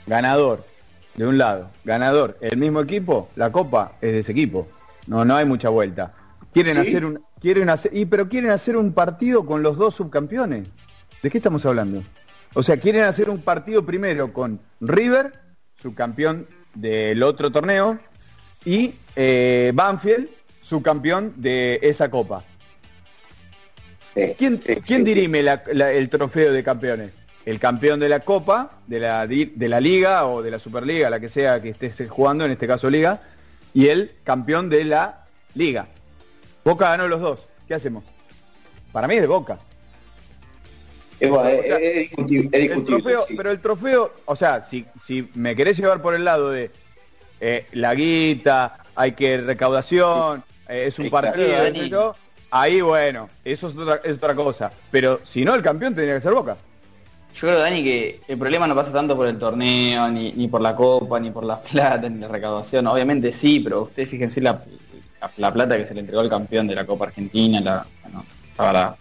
ganador, 0.06 0.64
de 1.16 1.26
un 1.26 1.38
lado, 1.38 1.70
ganador, 1.84 2.36
el 2.40 2.56
mismo 2.56 2.80
equipo, 2.80 3.28
la 3.36 3.50
copa 3.50 3.92
es 4.00 4.12
de 4.12 4.18
ese 4.20 4.32
equipo. 4.32 4.68
No, 5.06 5.24
no 5.24 5.36
hay 5.36 5.44
mucha 5.44 5.68
vuelta. 5.68 6.12
Quieren 6.52 6.74
¿Sí? 6.76 6.80
hacer 6.80 7.04
un, 7.04 7.20
quieren 7.40 7.68
hacer, 7.70 7.96
y 7.96 8.04
pero 8.06 8.28
quieren 8.28 8.50
hacer 8.50 8.76
un 8.76 8.92
partido 8.92 9.44
con 9.44 9.62
los 9.62 9.76
dos 9.76 9.94
subcampeones. 9.96 10.68
¿De 11.22 11.30
qué 11.30 11.38
estamos 11.38 11.64
hablando? 11.66 12.02
O 12.54 12.62
sea, 12.62 12.78
quieren 12.78 13.02
hacer 13.02 13.28
un 13.30 13.40
partido 13.42 13.84
primero 13.84 14.32
con 14.32 14.60
River, 14.80 15.32
subcampeón 15.76 16.46
del 16.74 17.22
otro 17.22 17.50
torneo, 17.50 17.98
y 18.64 18.94
eh, 19.16 19.72
Banfield, 19.74 20.28
subcampeón 20.62 21.34
de 21.36 21.78
esa 21.82 22.10
copa. 22.10 22.42
Sí, 24.14 24.34
¿Quién, 24.38 24.62
sí, 24.62 24.76
quién 24.76 25.00
sí. 25.00 25.04
dirime 25.04 25.42
la- 25.42 25.62
la- 25.72 25.92
el 25.92 26.08
trofeo 26.08 26.52
de 26.52 26.62
campeones? 26.62 27.10
El 27.44 27.58
campeón 27.58 28.00
de 28.00 28.08
la 28.08 28.20
Copa, 28.20 28.78
de 28.86 29.00
la, 29.00 29.26
di- 29.26 29.52
de 29.54 29.68
la 29.68 29.78
Liga 29.78 30.24
o 30.26 30.40
de 30.40 30.50
la 30.50 30.58
Superliga, 30.58 31.10
la 31.10 31.20
que 31.20 31.28
sea 31.28 31.60
que 31.60 31.68
estés 31.70 32.08
jugando, 32.08 32.46
en 32.46 32.52
este 32.52 32.66
caso 32.66 32.88
Liga, 32.88 33.20
y 33.74 33.88
el 33.88 34.12
campeón 34.24 34.70
de 34.70 34.84
la 34.84 35.26
Liga. 35.54 35.86
Boca 36.64 36.88
ganó 36.88 37.06
los 37.06 37.20
dos. 37.20 37.40
¿Qué 37.68 37.74
hacemos? 37.74 38.02
Para 38.92 39.06
mí 39.08 39.16
es 39.16 39.20
de 39.20 39.26
Boca. 39.26 39.58
Es, 41.24 41.30
bueno, 41.30 41.48
es- 41.48 41.58
O 41.60 41.62
sea, 41.62 41.76
es 41.78 41.94
discutible, 41.98 42.48
es 42.48 42.54
El 42.54 42.62
discutible, 42.62 43.02
trofeo, 43.02 43.24
sí. 43.26 43.34
Pero 43.36 43.50
el 43.50 43.60
trofeo, 43.60 44.12
o 44.24 44.36
sea, 44.36 44.60
si, 44.62 44.84
si 45.04 45.28
me 45.34 45.54
querés 45.56 45.76
llevar 45.78 46.00
por 46.02 46.14
el 46.14 46.24
lado 46.24 46.50
de 46.50 46.70
eh, 47.40 47.66
la 47.72 47.94
guita, 47.94 48.78
hay 48.94 49.12
que 49.12 49.38
recaudación, 49.38 50.44
eh, 50.68 50.84
es 50.88 50.98
un 50.98 51.10
partido, 51.10 51.68
yo, 51.88 52.14
ahí 52.50 52.80
bueno, 52.80 53.28
eso 53.44 53.68
es 53.68 53.76
otra, 53.76 54.00
es 54.04 54.16
otra 54.16 54.34
cosa. 54.34 54.70
Pero 54.90 55.20
si 55.24 55.44
no, 55.44 55.54
el 55.54 55.62
campeón 55.62 55.94
tendría 55.94 56.14
que 56.14 56.20
ser 56.20 56.32
Boca. 56.32 56.56
Yo 57.34 57.48
creo, 57.48 57.58
Dani, 57.58 57.82
que 57.82 58.20
el 58.28 58.38
problema 58.38 58.66
no 58.68 58.76
pasa 58.76 58.92
tanto 58.92 59.16
por 59.16 59.26
el 59.26 59.36
torneo, 59.38 60.08
ni, 60.08 60.30
ni 60.32 60.46
por 60.46 60.60
la 60.60 60.76
copa, 60.76 61.18
ni 61.18 61.30
por 61.32 61.44
la 61.44 61.60
plata, 61.62 62.08
ni 62.08 62.20
la 62.20 62.28
recaudación. 62.28 62.86
Obviamente 62.86 63.32
sí, 63.32 63.58
pero 63.58 63.82
ustedes 63.82 64.08
fíjense 64.08 64.40
la, 64.40 64.62
la, 65.20 65.30
la 65.38 65.52
plata 65.52 65.76
que 65.76 65.84
se 65.84 65.94
le 65.94 66.00
entregó 66.00 66.20
al 66.20 66.30
campeón 66.30 66.68
de 66.68 66.76
la 66.76 66.86
Copa 66.86 67.06
Argentina, 67.06 67.60
la, 67.60 67.84
bueno, 68.04 68.24
verdad. 68.56 68.94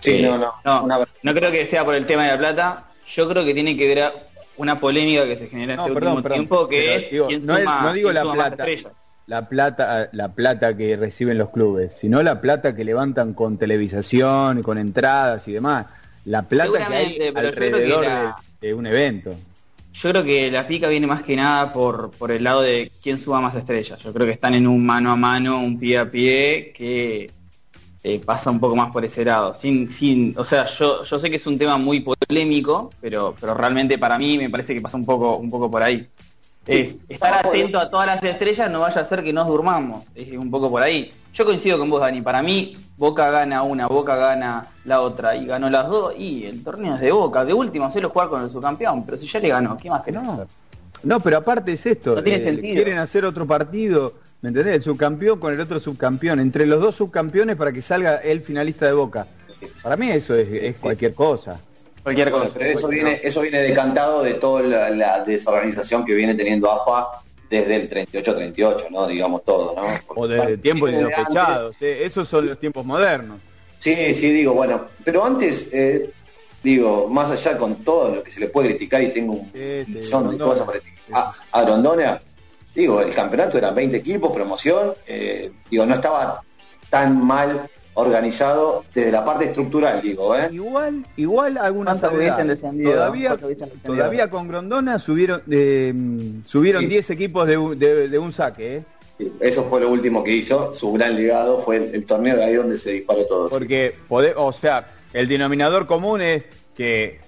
Sí, 0.00 0.12
Eh, 0.16 0.22
no, 0.22 0.38
no. 0.38 0.54
no, 0.64 0.84
una- 0.84 0.98
no 1.22 1.34
creo 1.34 1.50
que 1.52 1.64
sea 1.66 1.84
por 1.84 1.94
el 1.94 2.06
tema 2.06 2.24
de 2.24 2.32
la 2.32 2.38
plata. 2.38 2.84
Yo 3.06 3.28
creo 3.28 3.44
que 3.44 3.54
tiene 3.54 3.76
que 3.76 3.86
ver 3.88 4.02
a 4.02 4.12
una 4.56 4.78
polémica 4.80 5.24
que 5.24 5.36
se 5.36 5.48
genera 5.48 5.76
No, 5.76 5.82
este 5.82 5.94
perdón, 5.94 6.08
último 6.16 6.22
perdón, 6.22 6.38
tiempo, 6.38 6.68
que 6.68 6.80
pero 6.80 6.92
es 7.04 7.10
digo, 7.10 7.26
quién 7.28 7.46
no, 7.46 7.54
es- 7.56 7.60
suma- 7.64 7.82
no 7.82 7.92
digo 7.92 8.10
quién 8.10 8.24
la 8.26 8.32
plata, 8.32 8.66
la 9.26 9.48
plata, 9.48 10.08
la 10.12 10.28
plata 10.32 10.76
que 10.76 10.96
reciben 10.96 11.38
los 11.38 11.50
clubes, 11.50 11.92
sino 11.98 12.22
la 12.22 12.40
plata 12.40 12.74
que 12.74 12.84
levantan 12.84 13.32
con 13.34 13.58
televisación, 13.58 14.62
con 14.62 14.76
entradas 14.78 15.46
y 15.48 15.52
demás. 15.52 15.86
La 16.24 16.42
plata 16.42 16.86
que 16.88 16.94
hay 16.94 17.16
que 17.18 17.28
alrededor 17.34 18.04
la- 18.04 18.36
de, 18.60 18.68
de 18.68 18.74
un 18.74 18.86
evento. 18.86 19.34
Yo 19.92 20.10
creo 20.10 20.22
que 20.24 20.50
la 20.50 20.66
pica 20.66 20.86
viene 20.88 21.06
más 21.06 21.22
que 21.22 21.34
nada 21.36 21.72
por, 21.72 22.10
por 22.12 22.30
el 22.30 22.44
lado 22.44 22.60
de 22.62 22.92
quién 23.02 23.18
suma 23.18 23.40
más 23.40 23.54
estrellas. 23.56 23.98
Yo 24.02 24.12
creo 24.12 24.26
que 24.26 24.32
están 24.32 24.54
en 24.54 24.66
un 24.66 24.84
mano 24.86 25.10
a 25.10 25.16
mano, 25.16 25.58
un 25.60 25.78
pie 25.80 25.98
a 25.98 26.10
pie, 26.10 26.72
que 26.76 27.30
eh, 28.02 28.20
pasa 28.24 28.50
un 28.50 28.60
poco 28.60 28.76
más 28.76 28.90
por 28.90 29.04
ese 29.04 29.24
lado. 29.24 29.54
Sin, 29.54 29.90
sin, 29.90 30.34
o 30.38 30.44
sea, 30.44 30.66
yo, 30.66 31.04
yo 31.04 31.18
sé 31.18 31.30
que 31.30 31.36
es 31.36 31.46
un 31.46 31.58
tema 31.58 31.76
muy 31.76 32.00
polémico, 32.00 32.90
pero, 33.00 33.34
pero 33.38 33.54
realmente 33.54 33.98
para 33.98 34.18
mí 34.18 34.38
me 34.38 34.48
parece 34.48 34.74
que 34.74 34.80
pasa 34.80 34.96
un 34.96 35.04
poco, 35.04 35.36
un 35.36 35.50
poco 35.50 35.70
por 35.70 35.82
ahí. 35.82 36.08
Es 36.66 36.98
estar 37.08 37.46
atento 37.46 37.78
a 37.78 37.90
todas 37.90 38.06
las 38.06 38.22
estrellas, 38.22 38.70
no 38.70 38.80
vaya 38.80 39.00
a 39.00 39.04
ser 39.04 39.22
que 39.22 39.32
nos 39.32 39.46
durmamos. 39.46 40.04
Es 40.14 40.30
un 40.32 40.50
poco 40.50 40.70
por 40.70 40.82
ahí. 40.82 41.12
Yo 41.32 41.44
coincido 41.44 41.78
con 41.78 41.90
vos, 41.90 42.00
Dani. 42.00 42.22
Para 42.22 42.42
mí, 42.42 42.76
Boca 42.96 43.30
gana 43.30 43.62
una, 43.62 43.86
Boca 43.86 44.16
gana 44.16 44.66
la 44.84 45.00
otra, 45.00 45.36
y 45.36 45.46
ganó 45.46 45.70
las 45.70 45.88
dos, 45.88 46.14
y 46.16 46.44
el 46.44 46.62
torneo 46.62 46.94
es 46.94 47.00
de 47.00 47.12
Boca. 47.12 47.44
De 47.44 47.54
último, 47.54 47.86
hacerlo 47.86 48.10
jugar 48.10 48.28
con 48.28 48.42
el 48.42 48.50
subcampeón, 48.50 49.04
pero 49.04 49.18
si 49.18 49.26
ya 49.26 49.40
le 49.40 49.48
ganó, 49.48 49.76
¿qué 49.76 49.90
más 49.90 50.02
querés 50.02 50.22
No, 50.22 50.46
no, 51.02 51.20
pero 51.20 51.38
aparte 51.38 51.72
es 51.72 51.86
esto. 51.86 52.14
No 52.14 52.22
tiene 52.22 52.40
eh, 52.40 52.44
sentido. 52.44 52.74
Quieren 52.74 52.98
hacer 52.98 53.24
otro 53.24 53.46
partido, 53.46 54.14
¿me 54.42 54.48
entendés? 54.48 54.76
El 54.76 54.82
subcampeón 54.82 55.38
con 55.38 55.52
el 55.52 55.60
otro 55.60 55.80
subcampeón, 55.80 56.40
entre 56.40 56.66
los 56.66 56.80
dos 56.80 56.96
subcampeones 56.96 57.56
para 57.56 57.72
que 57.72 57.80
salga 57.82 58.16
el 58.16 58.40
finalista 58.42 58.86
de 58.86 58.92
Boca. 58.92 59.26
Para 59.82 59.96
mí 59.96 60.10
eso 60.10 60.34
es, 60.34 60.48
es 60.50 60.76
cualquier 60.76 61.14
cosa. 61.14 61.60
Cualquier 62.02 62.30
cosa. 62.30 62.50
pero 62.54 62.64
eso 62.70 62.88
viene, 62.88 63.20
eso 63.22 63.42
viene 63.42 63.58
decantado 63.60 64.22
de 64.22 64.34
toda 64.34 64.62
la, 64.62 64.90
la 64.90 65.22
desorganización 65.24 66.04
que 66.04 66.14
viene 66.14 66.34
teniendo 66.34 66.70
AFA 66.72 67.20
desde 67.50 67.76
el 67.76 67.90
38-38, 67.90 68.90
¿no? 68.90 69.06
Digamos 69.06 69.44
todo, 69.44 69.74
¿no? 69.76 69.82
O 70.08 70.26
desde 70.26 70.56
tiempos 70.56 70.90
Desde 70.90 71.04
insospechados. 71.04 71.76
eh, 71.82 72.04
Esos 72.04 72.26
son 72.28 72.46
los 72.46 72.58
tiempos 72.58 72.86
modernos. 72.86 73.38
Sí, 73.80 74.14
sí, 74.14 74.30
digo, 74.32 74.54
bueno, 74.54 74.86
pero 75.04 75.24
antes, 75.24 75.68
eh, 75.72 76.10
digo, 76.62 77.08
más 77.08 77.30
allá 77.30 77.58
con 77.58 77.76
todo 77.84 78.14
lo 78.14 78.22
que 78.22 78.30
se 78.30 78.40
le 78.40 78.48
puede 78.48 78.68
criticar 78.70 79.02
y 79.02 79.08
tengo 79.12 79.32
un 79.34 79.50
Sí, 79.52 79.84
sí, 79.86 79.92
millón 79.94 80.30
de 80.30 80.38
cosas 80.38 80.66
para 80.66 80.78
criticar 80.80 81.00
a, 81.12 81.32
a 81.52 81.62
Grondona, 81.64 82.22
digo, 82.74 83.00
el 83.00 83.14
campeonato 83.14 83.58
eran 83.58 83.74
20 83.74 83.96
equipos, 83.96 84.32
promoción, 84.32 84.92
eh, 85.06 85.50
digo, 85.70 85.86
no 85.86 85.94
estaba 85.94 86.42
tan 86.88 87.24
mal 87.24 87.68
organizado 87.94 88.84
desde 88.94 89.10
la 89.12 89.24
parte 89.24 89.46
estructural, 89.46 90.00
digo, 90.00 90.34
¿eh? 90.36 90.48
Igual, 90.52 91.06
igual 91.16 91.58
algunas 91.58 91.98
¿Cuántos 91.98 92.18
hubiesen 92.18 92.46
descendido? 92.46 92.92
Todavía, 92.92 93.28
¿Cuántos 93.30 93.46
hubiesen 93.46 93.68
descendido? 93.68 93.94
todavía 93.96 94.30
con 94.30 94.48
Grondona 94.48 94.98
subieron, 94.98 95.42
eh, 95.50 95.92
subieron 96.46 96.82
Sí. 96.82 96.88
10 96.88 97.10
equipos 97.10 97.46
de, 97.46 97.58
un- 97.58 97.78
de- 97.78 98.08
de 98.08 98.18
un 98.18 98.32
saque, 98.32 98.76
¿eh? 98.76 98.84
Eso 99.40 99.64
fue 99.64 99.80
lo 99.82 99.90
último 99.90 100.24
que 100.24 100.32
hizo, 100.32 100.72
su 100.72 100.92
gran 100.94 101.14
legado 101.14 101.58
fue 101.58 101.76
el, 101.76 101.94
el 101.94 102.06
torneo 102.06 102.36
de 102.36 102.44
ahí 102.44 102.54
donde 102.54 102.78
se 102.78 102.92
disparó 102.92 103.26
todo. 103.26 103.48
Porque, 103.50 103.94
pode- 104.08 104.32
o 104.36 104.50
sea, 104.52 104.88
el 105.12 105.28
denominador 105.28 105.86
común 105.86 106.22
es 106.22 106.44
que 106.74 107.20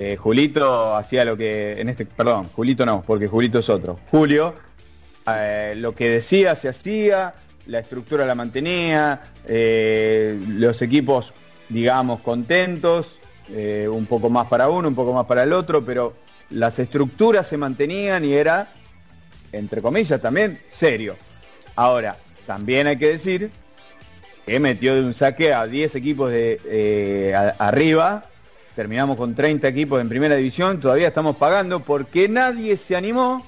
eh, 0.00 0.16
Julito 0.16 0.96
hacía 0.96 1.24
lo 1.24 1.36
que, 1.36 1.80
en 1.80 1.88
este, 1.90 2.06
perdón, 2.06 2.48
Julito 2.56 2.84
no, 2.84 3.04
porque 3.06 3.28
Julito 3.28 3.60
es 3.60 3.68
otro. 3.68 4.00
Julio, 4.10 4.54
eh, 5.36 5.74
lo 5.76 5.94
que 5.94 6.10
decía 6.10 6.54
se 6.54 6.68
hacía, 6.68 7.34
la 7.66 7.80
estructura 7.80 8.24
la 8.24 8.34
mantenía, 8.34 9.22
eh, 9.46 10.38
los 10.48 10.80
equipos, 10.82 11.32
digamos, 11.68 12.20
contentos, 12.20 13.18
eh, 13.50 13.88
un 13.90 14.06
poco 14.06 14.30
más 14.30 14.46
para 14.46 14.68
uno, 14.68 14.88
un 14.88 14.94
poco 14.94 15.12
más 15.12 15.26
para 15.26 15.42
el 15.42 15.52
otro, 15.52 15.84
pero 15.84 16.14
las 16.50 16.78
estructuras 16.78 17.46
se 17.46 17.56
mantenían 17.56 18.24
y 18.24 18.34
era, 18.34 18.68
entre 19.52 19.82
comillas, 19.82 20.20
también 20.20 20.60
serio. 20.68 21.16
Ahora, 21.76 22.16
también 22.46 22.86
hay 22.86 22.96
que 22.96 23.08
decir 23.08 23.50
que 24.46 24.60
metió 24.60 24.94
de 24.94 25.02
un 25.02 25.14
saque 25.14 25.52
a 25.52 25.66
10 25.66 25.94
equipos 25.96 26.30
de 26.30 27.54
arriba. 27.58 28.24
Terminamos 28.74 29.16
con 29.16 29.34
30 29.34 29.68
equipos 29.68 30.00
en 30.00 30.08
primera 30.08 30.36
división. 30.36 30.80
Todavía 30.80 31.08
estamos 31.08 31.36
pagando 31.36 31.80
porque 31.80 32.28
nadie 32.28 32.76
se 32.76 32.96
animó 32.96 33.44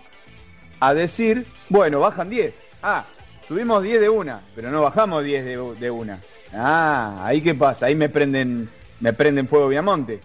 a 0.80 0.94
decir, 0.94 1.44
bueno, 1.70 2.00
bajan 2.00 2.28
10. 2.28 2.54
Ah, 2.82 3.04
subimos 3.48 3.82
10 3.82 4.00
de 4.02 4.08
una, 4.10 4.42
pero 4.54 4.70
no 4.70 4.82
bajamos 4.82 5.24
10 5.24 5.44
de, 5.44 5.56
de 5.80 5.90
una. 5.90 6.20
Ah, 6.52 7.20
ahí 7.24 7.40
qué 7.40 7.54
pasa, 7.54 7.86
ahí 7.86 7.94
me 7.94 8.08
prenden, 8.10 8.68
me 9.00 9.12
prenden 9.14 9.48
fuego 9.48 9.68
Viamonte. 9.68 10.20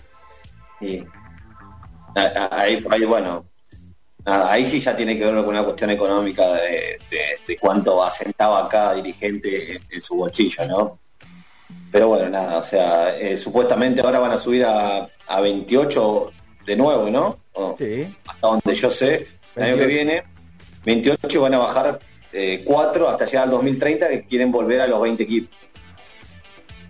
A- 2.16 2.50
ahí, 2.62 2.84
ahí, 2.90 3.04
bueno, 3.06 3.46
ahí 4.26 4.66
sí 4.66 4.80
ya 4.80 4.96
tiene 4.96 5.18
que 5.18 5.26
ver 5.26 5.36
con 5.36 5.50
una 5.50 5.64
cuestión 5.64 5.90
económica 5.92 6.54
de, 6.54 6.98
de- 7.10 7.40
de 7.48 7.58
cuánto 7.58 8.04
asentaba 8.04 8.68
cada 8.70 8.94
dirigente 8.96 9.76
en, 9.76 9.82
en 9.90 10.02
su 10.02 10.16
bolsillo, 10.16 10.66
¿no? 10.66 11.00
Pero 11.92 12.10
bueno, 12.10 12.30
nada, 12.30 12.58
o 12.58 12.64
sea, 12.64 13.18
eh, 13.18 13.38
supuestamente 13.38 14.02
ahora 14.02 14.20
van 14.20 14.32
a 14.32 14.38
subir 14.38 14.66
a, 14.66 15.08
a 15.28 15.42
28 15.42 16.32
de 16.66 16.76
nuevo, 16.76 17.10
¿no? 17.10 17.38
O- 17.54 17.76
Sí. 17.78 18.16
Hasta 18.28 18.48
donde 18.48 18.74
yo 18.76 18.90
sé, 18.92 19.28
el 19.56 19.64
año 19.64 19.76
que 19.78 19.86
28. 19.86 19.88
viene, 19.88 20.24
28 20.86 21.28
y 21.30 21.38
van 21.42 21.54
a 21.54 21.58
bajar 21.58 22.00
4 22.66 23.10
hasta 23.10 23.26
llegar 23.26 23.44
al 23.46 23.52
2030 23.52 24.10
que 24.10 24.24
quieren 24.26 24.52
volver 24.52 24.82
a 24.82 24.88
los 24.88 25.02
20 25.02 25.24
equipos. 25.24 25.56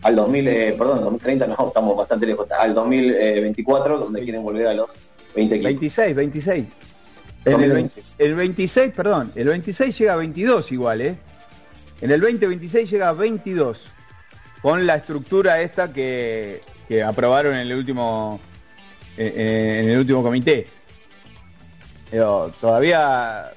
Al 0.01 0.15
2000, 0.15 0.47
eh, 0.47 0.75
perdón, 0.77 1.01
2030 1.01 1.47
no, 1.47 1.67
estamos 1.67 1.97
bastante 1.97 2.25
lejos, 2.25 2.47
al 2.51 2.73
2024 2.73 3.97
donde 3.97 4.23
quieren 4.23 4.43
volver 4.43 4.67
a 4.67 4.73
los 4.73 4.89
20 5.35 5.55
equipos. 5.55 5.71
26, 5.71 6.15
26. 6.15 6.65
En 7.45 7.61
el, 7.61 7.71
20 7.71 8.01
el 8.17 8.35
26, 8.35 8.93
perdón, 8.93 9.31
el 9.35 9.47
26 9.47 9.97
llega 9.97 10.13
a 10.13 10.15
22 10.17 10.71
igual, 10.71 11.01
¿eh? 11.01 11.15
En 12.01 12.11
el 12.11 12.19
2026 12.19 12.89
llega 12.89 13.09
a 13.09 13.13
22. 13.13 13.85
Con 14.61 14.85
la 14.87 14.95
estructura 14.95 15.61
esta 15.61 15.91
que, 15.93 16.61
que 16.87 17.03
aprobaron 17.03 17.53
en 17.53 17.59
el 17.59 17.73
último 17.73 18.39
eh, 19.17 19.33
eh, 19.35 19.79
en 19.83 19.89
el 19.91 19.99
último 19.99 20.21
comité. 20.21 20.67
Pero 22.11 22.53
todavía 22.59 23.51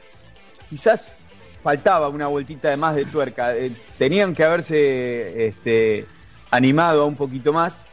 quizás 0.69 1.15
faltaba 1.63 2.09
una 2.09 2.27
vueltita 2.29 2.71
de 2.71 2.77
más 2.77 2.95
de 2.97 3.05
tuerca. 3.05 3.57
Eh, 3.57 3.73
tenían 3.99 4.35
que 4.35 4.45
haberse 4.45 5.47
este, 5.49 6.07
animado 6.51 7.07
un 7.07 7.17
poquito 7.17 7.53
más, 7.53 7.87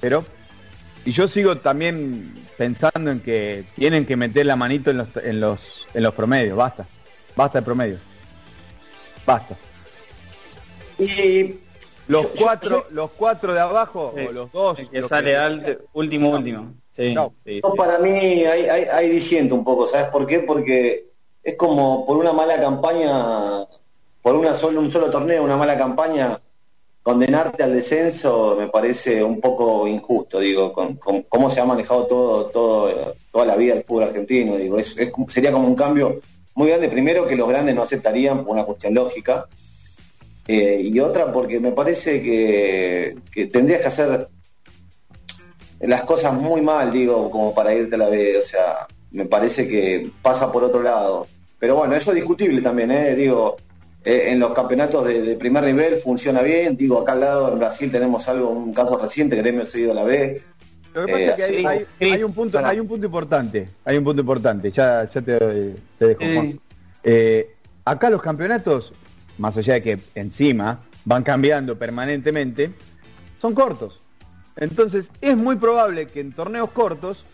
pero 0.00 0.24
y 1.04 1.12
yo 1.12 1.28
sigo 1.28 1.56
también 1.58 2.46
pensando 2.58 3.10
en 3.10 3.20
que 3.20 3.64
tienen 3.76 4.04
que 4.06 4.16
meter 4.16 4.44
la 4.46 4.56
manito 4.56 4.90
en 4.90 4.98
los, 4.98 5.08
en 5.16 5.40
los, 5.40 5.86
en 5.94 6.02
los 6.02 6.14
promedios, 6.14 6.56
basta, 6.56 6.86
basta 7.34 7.60
de 7.60 7.64
promedios, 7.64 8.00
basta. 9.24 9.56
Y 10.98 11.56
Los 12.08 12.26
cuatro, 12.38 12.86
los 12.90 13.10
cuatro 13.12 13.54
de 13.54 13.60
abajo, 13.60 14.12
Sí. 14.16 14.26
o 14.26 14.32
los 14.32 14.52
dos, 14.52 14.78
El 14.78 14.88
que 14.90 15.00
los 15.00 15.08
sale 15.08 15.36
alto, 15.36 15.84
último, 15.92 16.30
último. 16.30 16.74
Sí, 16.92 17.14
No. 17.14 17.32
sí, 17.44 17.60
yo 17.62 17.70
sí. 17.70 17.76
para 17.78 17.98
mí 17.98 18.08
ahí, 18.10 18.66
ahí 18.92 19.08
disiento 19.08 19.54
un 19.54 19.64
poco, 19.64 19.86
¿sabes 19.86 20.08
por 20.08 20.26
qué? 20.26 20.40
Porque 20.40 21.06
es 21.42 21.56
como 21.56 22.04
por 22.06 22.16
una 22.16 22.32
mala 22.32 22.60
campaña, 22.60 23.66
por 24.22 24.34
una 24.34 24.54
solo, 24.54 24.80
un 24.80 24.90
solo 24.90 25.10
torneo, 25.10 25.42
una 25.42 25.56
mala 25.56 25.76
campaña, 25.76 26.38
condenarte 27.02 27.62
al 27.62 27.74
descenso 27.74 28.56
me 28.58 28.68
parece 28.68 29.24
un 29.24 29.40
poco 29.40 29.86
injusto, 29.88 30.38
digo, 30.38 30.72
con, 30.72 30.96
cómo 31.28 31.48
se 31.48 31.60
ha 31.60 31.64
manejado 31.64 32.06
todo, 32.06 32.46
todo, 32.46 33.14
toda 33.32 33.46
la 33.46 33.56
vida 33.56 33.74
el 33.74 33.84
fútbol 33.84 34.04
argentino, 34.04 34.56
digo, 34.56 34.78
es, 34.78 34.96
es 34.98 35.12
sería 35.28 35.52
como 35.52 35.66
un 35.66 35.74
cambio 35.74 36.20
muy 36.54 36.68
grande, 36.68 36.88
primero 36.88 37.26
que 37.26 37.36
los 37.36 37.48
grandes 37.48 37.74
no 37.74 37.82
aceptarían 37.82 38.44
por 38.44 38.52
una 38.52 38.64
cuestión 38.64 38.94
lógica, 38.94 39.46
eh, 40.46 40.80
y 40.82 41.00
otra 41.00 41.32
porque 41.32 41.60
me 41.60 41.72
parece 41.72 42.22
que, 42.22 43.16
que 43.32 43.46
tendrías 43.46 43.80
que 43.80 43.88
hacer 43.88 44.28
las 45.80 46.04
cosas 46.04 46.34
muy 46.34 46.60
mal, 46.60 46.92
digo, 46.92 47.30
como 47.30 47.54
para 47.54 47.72
irte 47.72 47.94
a 47.94 47.98
la 47.98 48.08
B, 48.08 48.36
o 48.36 48.42
sea, 48.42 48.86
me 49.12 49.24
parece 49.24 49.66
que 49.68 50.10
pasa 50.22 50.50
por 50.52 50.64
otro 50.64 50.82
lado. 50.82 51.26
Pero 51.58 51.76
bueno, 51.76 51.94
eso 51.94 52.10
es 52.10 52.16
discutible 52.16 52.62
también, 52.62 52.90
¿eh? 52.90 53.14
Digo, 53.14 53.56
eh, 54.04 54.28
en 54.28 54.40
los 54.40 54.54
campeonatos 54.54 55.06
de, 55.06 55.20
de 55.20 55.36
primer 55.36 55.64
nivel 55.64 55.96
funciona 55.96 56.42
bien. 56.42 56.76
Digo, 56.76 57.00
acá 57.00 57.12
al 57.12 57.20
lado 57.20 57.52
en 57.52 57.58
Brasil 57.58 57.90
tenemos 57.90 58.28
algo, 58.28 58.48
un 58.48 58.72
caso 58.72 58.96
reciente, 58.96 59.36
Gremio 59.36 59.66
cedido 59.66 59.92
a 59.92 59.94
la 59.94 60.04
B. 60.04 60.40
Lo 60.94 61.06
que 61.06 61.12
pasa 61.12 61.24
Eh, 61.24 61.34
es 61.36 61.86
que 61.98 62.12
hay, 62.12 62.22
un 62.24 62.32
punto, 62.32 62.58
hay 62.58 62.80
un 62.80 62.88
punto 62.88 63.06
importante, 63.06 63.68
hay 63.84 63.96
un 63.98 64.04
punto 64.04 64.22
importante, 64.22 64.70
ya, 64.72 65.08
ya 65.08 65.22
te, 65.22 65.38
te 65.98 66.06
dejo. 66.06 66.20
Juan. 66.34 66.60
Eh, 67.04 67.54
acá 67.84 68.10
los 68.10 68.22
campeonatos, 68.22 68.92
más 69.38 69.56
allá 69.56 69.74
de 69.74 69.82
que 69.82 69.98
encima 70.14 70.80
van 71.04 71.22
cambiando 71.22 71.78
permanentemente, 71.78 72.72
son 73.40 73.54
cortos. 73.54 74.00
Entonces 74.56 75.10
es 75.20 75.36
muy 75.36 75.56
probable 75.56 76.06
que 76.08 76.20
en 76.20 76.32
torneos 76.32 76.70
cortos 76.70 77.24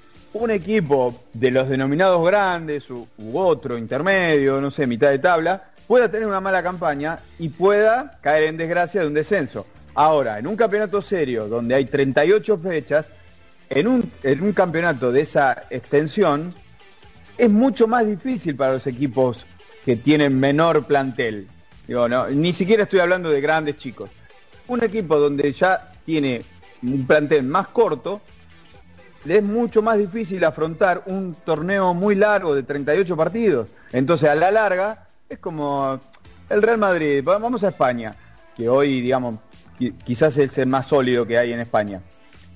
un 0.43 0.51
equipo 0.51 1.25
de 1.33 1.51
los 1.51 1.69
denominados 1.69 2.25
grandes 2.27 2.89
u, 2.91 3.07
otro 3.35 3.79
intermedio, 3.79 4.61
no 4.61 4.71
sé, 4.71 4.87
mitad 4.87 5.11
de 5.11 5.19
tabla, 5.19 5.71
pueda 5.87 6.11
tener 6.11 6.27
una 6.27 6.41
mala 6.41 6.63
campaña 6.63 7.19
y 7.39 7.49
pueda 7.49 8.19
caer 8.21 8.45
en 8.45 8.57
desgracia 8.57 9.01
de 9.01 9.07
un 9.07 9.15
descenso. 9.15 9.67
Ahora, 9.95 10.39
en 10.39 10.47
un 10.47 10.57
campeonato 10.57 11.01
serio 11.01 11.49
donde 11.49 11.75
hay 11.75 11.87
38 11.87 12.59
fechas, 12.59 13.13
en 13.71 13.87
un, 13.89 14.11
en 14.23 14.43
un 14.43 14.53
campeonato 14.53 15.11
de 15.11 15.23
esa 15.23 15.65
extensión, 15.71 16.53
es 17.39 17.51
mucho 17.51 17.87
más 17.87 18.07
difícil 18.07 18.57
para 18.57 18.75
los 18.75 18.87
equipos 18.87 19.47
que 19.85 19.97
tienen 19.97 20.39
menor 20.39 20.85
plantel. 20.85 21.47
No, 21.89 22.29
ni 22.29 22.53
siquiera 22.53 22.83
estoy 22.83 23.01
hablando 23.01 23.31
de 23.31 23.41
grandes 23.41 23.77
chicos. 23.77 24.11
Un 24.69 24.83
equipo 24.83 25.19
donde 25.19 25.53
ya 25.53 25.93
tiene 26.05 26.43
un 26.83 27.07
plantel 27.07 27.45
más 27.45 27.69
corto, 27.69 28.21
le 29.27 29.39
es 29.39 29.43
mucho 29.43 29.83
más 29.83 29.99
difícil 29.99 30.45
afrontar 30.45 31.03
un 31.07 31.35
torneo 31.45 31.93
muy 31.95 32.15
largo 32.15 32.55
de 32.55 32.63
38 32.63 33.17
partidos. 33.17 33.69
Entonces, 33.93 34.29
a 34.29 34.35
la 34.35 34.51
larga, 34.51 35.07
es 35.29 35.39
como 35.39 35.99
el 36.49 36.63
Real 36.63 36.79
Madrid. 36.79 37.25
Va- 37.27 37.39
Vamos 37.39 37.65
a 37.65 37.69
España, 37.69 38.15
que 38.57 38.69
hoy, 38.69 39.01
digamos, 39.01 39.35
qui- 39.79 39.95
quizás 40.05 40.37
es 40.39 40.57
el 40.59 40.69
más 40.69 40.87
sólido 40.87 41.27
que 41.27 41.39
hay 41.39 41.53
en 41.53 41.61
España. 41.61 42.01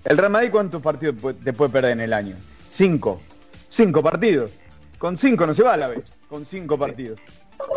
El 0.04 0.16
Real 0.16 0.30
Madrid, 0.32 0.50
¿cuántos 0.50 0.80
partidos 0.80 1.16
te 1.44 1.52
puede 1.52 1.70
perder 1.70 1.92
en 1.92 2.00
el 2.00 2.12
año? 2.12 2.36
Cinco. 2.70 3.20
Cinco 3.68 4.02
partidos. 4.02 4.50
Con 4.98 5.16
cinco 5.18 5.46
no 5.46 5.54
se 5.54 5.62
va 5.62 5.74
a 5.74 5.76
la 5.76 5.88
vez. 5.88 6.14
Con 6.28 6.46
cinco 6.46 6.78
partidos. 6.78 7.20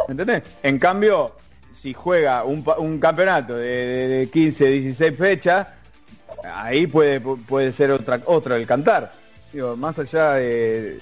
¿Entendés? 0.07 0.43
En 0.61 0.77
cambio, 0.79 1.35
si 1.73 1.93
juega 1.93 2.43
un, 2.43 2.63
un 2.77 2.99
campeonato 2.99 3.55
de 3.57 4.29
15, 4.31 4.65
16 4.67 5.17
fechas, 5.17 5.67
ahí 6.53 6.87
puede, 6.87 7.21
pu- 7.21 7.43
puede 7.45 7.71
ser 7.71 7.91
otra, 7.91 8.21
otro 8.25 8.55
el 8.55 8.65
cantar. 8.65 9.13
Más 9.77 9.99
allá 9.99 10.33
de, 10.33 10.99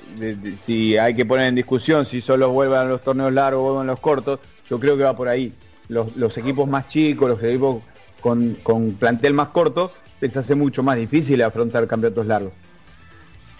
si 0.62 0.98
hay 0.98 1.16
que 1.16 1.26
poner 1.26 1.48
en 1.48 1.56
discusión 1.56 2.06
si 2.06 2.20
solo 2.20 2.50
vuelvan 2.50 2.90
los 2.90 3.02
torneos 3.02 3.32
largos 3.32 3.62
o 3.62 3.64
vuelvan 3.68 3.88
los 3.88 4.00
cortos, 4.00 4.40
yo 4.70 4.78
creo 4.78 4.98
que 4.98 5.04
va 5.04 5.16
por 5.16 5.30
ahí. 5.30 5.54
Los, 5.88 6.16
los 6.18 6.38
equipos 6.38 6.68
más 6.68 6.90
chicos, 6.90 7.30
los 7.30 7.42
equipos 7.42 7.82
con, 8.20 8.56
con 8.62 8.94
plantel 8.96 9.34
más 9.34 9.50
corto, 9.50 9.94
les 10.20 10.36
hace 10.36 10.54
mucho 10.56 10.84
más 10.84 10.98
difícil 10.98 11.42
afrontar 11.42 11.88
campeonatos 11.88 12.26
largos. 12.26 12.52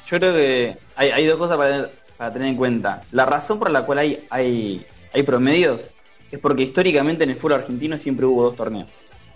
Yo 0.08 0.20
creo 0.20 0.34
que 0.34 0.78
hay, 0.96 1.10
hay 1.12 1.26
dos 1.26 1.38
cosas 1.38 1.56
para, 1.58 1.90
para 2.18 2.34
tener 2.34 2.50
en 2.50 2.58
cuenta. 2.58 3.02
La 3.14 3.26
razón 3.26 3.60
por 3.60 3.72
la 3.72 3.86
cual 3.86 4.00
hay, 4.00 4.28
hay, 4.30 4.86
hay 5.14 5.24
promedios 5.24 5.92
es 6.32 6.40
porque 6.40 6.64
históricamente 6.64 7.24
en 7.24 7.30
el 7.30 7.38
fútbol 7.38 7.54
argentino 7.60 7.98
siempre 7.98 8.26
hubo 8.26 8.44
dos 8.44 8.58
torneos. 8.58 8.90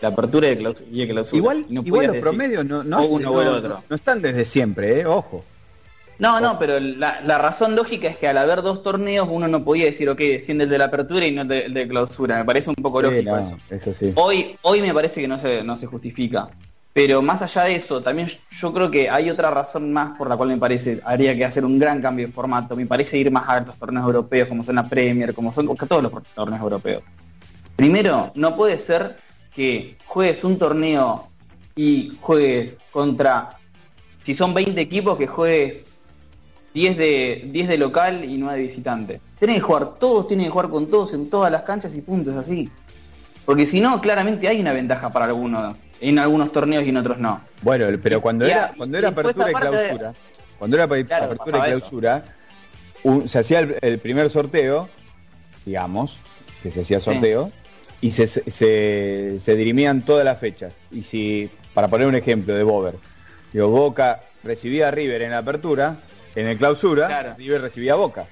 La 0.05 0.13
apertura 0.13 0.47
y 0.49 1.01
el 1.01 1.07
clausura. 1.09 1.37
Igual, 1.37 1.65
no 1.69 1.81
igual 1.83 2.05
los 2.07 2.13
decir, 2.13 2.21
promedios 2.21 2.65
no, 2.65 2.83
no, 2.83 3.03
uno 3.05 3.31
o 3.31 3.41
el 3.41 3.47
otro. 3.47 3.83
no 3.89 3.95
están 3.95 4.21
desde 4.21 4.45
siempre, 4.45 5.01
¿eh? 5.01 5.05
ojo. 5.05 5.43
No, 6.17 6.39
no, 6.39 6.57
pero 6.59 6.79
la, 6.79 7.19
la 7.21 7.37
razón 7.37 7.75
lógica 7.75 8.07
es 8.07 8.17
que 8.17 8.27
al 8.27 8.37
haber 8.37 8.61
dos 8.61 8.83
torneos 8.83 9.27
uno 9.29 9.47
no 9.49 9.65
podía 9.65 9.85
decir, 9.85 10.07
ok, 10.09 10.17
desciende 10.19 10.63
el 10.63 10.69
de 10.69 10.77
la 10.77 10.85
apertura 10.85 11.25
y 11.25 11.31
no 11.31 11.41
el 11.41 11.47
de, 11.49 11.69
de 11.69 11.87
clausura. 11.87 12.37
Me 12.37 12.45
parece 12.45 12.69
un 12.69 12.75
poco 12.75 13.01
Sí, 13.01 13.05
lógico 13.07 13.37
eso. 13.37 13.57
eso 13.69 13.93
sí. 13.93 14.13
Hoy, 14.15 14.57
hoy 14.61 14.81
me 14.81 14.93
parece 14.93 15.19
que 15.21 15.27
no 15.27 15.37
se, 15.37 15.63
no 15.63 15.75
se 15.75 15.87
justifica. 15.87 16.47
Pero 16.93 17.21
más 17.21 17.41
allá 17.41 17.63
de 17.63 17.75
eso, 17.75 18.01
también 18.01 18.29
yo 18.51 18.73
creo 18.73 18.89
que 18.89 19.09
hay 19.09 19.29
otra 19.29 19.51
razón 19.51 19.91
más 19.91 20.17
por 20.17 20.29
la 20.29 20.37
cual 20.37 20.47
me 20.49 20.57
parece 20.57 21.01
habría 21.03 21.35
que 21.35 21.43
hacer 21.43 21.65
un 21.65 21.77
gran 21.77 22.01
cambio 22.01 22.27
de 22.27 22.31
formato. 22.31 22.75
Me 22.77 22.85
parece 22.85 23.17
ir 23.17 23.29
más 23.31 23.49
a 23.49 23.59
los 23.61 23.75
torneos 23.77 24.05
europeos, 24.05 24.47
como 24.47 24.63
son 24.63 24.75
la 24.75 24.87
Premier, 24.87 25.33
como 25.33 25.51
son 25.51 25.67
todos 25.75 26.01
los 26.03 26.11
torneos 26.33 26.61
europeos. 26.61 27.03
Primero, 27.75 28.31
no 28.35 28.55
puede 28.55 28.77
ser 28.77 29.17
que 29.55 29.97
juegues 30.05 30.43
un 30.43 30.57
torneo 30.57 31.27
y 31.75 32.17
juegues 32.21 32.77
contra, 32.91 33.57
si 34.23 34.35
son 34.35 34.53
20 34.53 34.79
equipos, 34.79 35.17
que 35.17 35.27
juegues 35.27 35.83
10 36.73 36.97
de, 36.97 37.43
10 37.51 37.67
de 37.69 37.77
local 37.77 38.25
y 38.25 38.37
9 38.37 38.57
de 38.59 38.63
visitante. 38.67 39.21
Tienen 39.39 39.57
que 39.57 39.61
jugar 39.61 39.95
todos, 39.95 40.27
tienen 40.27 40.45
que 40.47 40.51
jugar 40.51 40.69
con 40.69 40.89
todos 40.89 41.13
en 41.13 41.29
todas 41.29 41.51
las 41.51 41.61
canchas 41.63 41.95
y 41.95 42.01
puntos 42.01 42.35
así. 42.35 42.69
Porque 43.45 43.65
si 43.65 43.79
no, 43.79 44.01
claramente 44.01 44.47
hay 44.47 44.59
una 44.59 44.73
ventaja 44.73 45.11
para 45.11 45.25
algunos, 45.25 45.75
en 46.01 46.19
algunos 46.19 46.51
torneos 46.51 46.83
y 46.85 46.89
en 46.89 46.97
otros 46.97 47.17
no. 47.17 47.41
Bueno, 47.61 47.85
pero 48.01 48.19
cuando 48.19 48.45
Y 48.47 48.51
era, 48.51 48.73
cuando 48.75 48.97
era 48.97 49.09
apertura 49.09 49.47
y 49.47 49.53
aparte 49.53 49.75
de- 49.77 49.83
clausura, 49.87 50.13
cuando 50.57 50.77
era 50.77 50.87
Claro, 50.87 51.25
apertura 51.25 51.57
y 51.59 51.61
clausura, 51.61 52.25
un- 53.03 53.29
se 53.29 53.39
hacía 53.39 53.59
el, 53.59 53.75
el 53.81 53.99
primer 53.99 54.29
sorteo, 54.29 54.89
digamos, 55.65 56.17
que 56.63 56.71
se 56.71 56.81
hacía 56.81 56.99
sorteo, 56.99 57.51
y 58.01 58.11
se, 58.11 58.27
se, 58.27 59.39
se 59.39 59.55
dirimían 59.55 60.03
todas 60.03 60.25
las 60.25 60.39
fechas. 60.39 60.75
Y 60.91 61.03
si, 61.03 61.49
para 61.73 61.87
poner 61.87 62.07
un 62.07 62.15
ejemplo 62.15 62.53
de 62.53 62.63
Bover, 62.63 62.95
digo, 63.53 63.67
Boca 63.69 64.21
recibía 64.43 64.89
a 64.89 64.91
River 64.91 65.21
en 65.23 65.31
la 65.31 65.39
apertura, 65.39 65.95
en 66.35 66.47
el 66.47 66.57
clausura, 66.57 67.07
Claro. 67.07 67.35
River 67.37 67.61
recibía 67.61 67.93
a 67.93 67.95
Boca. 67.95 68.25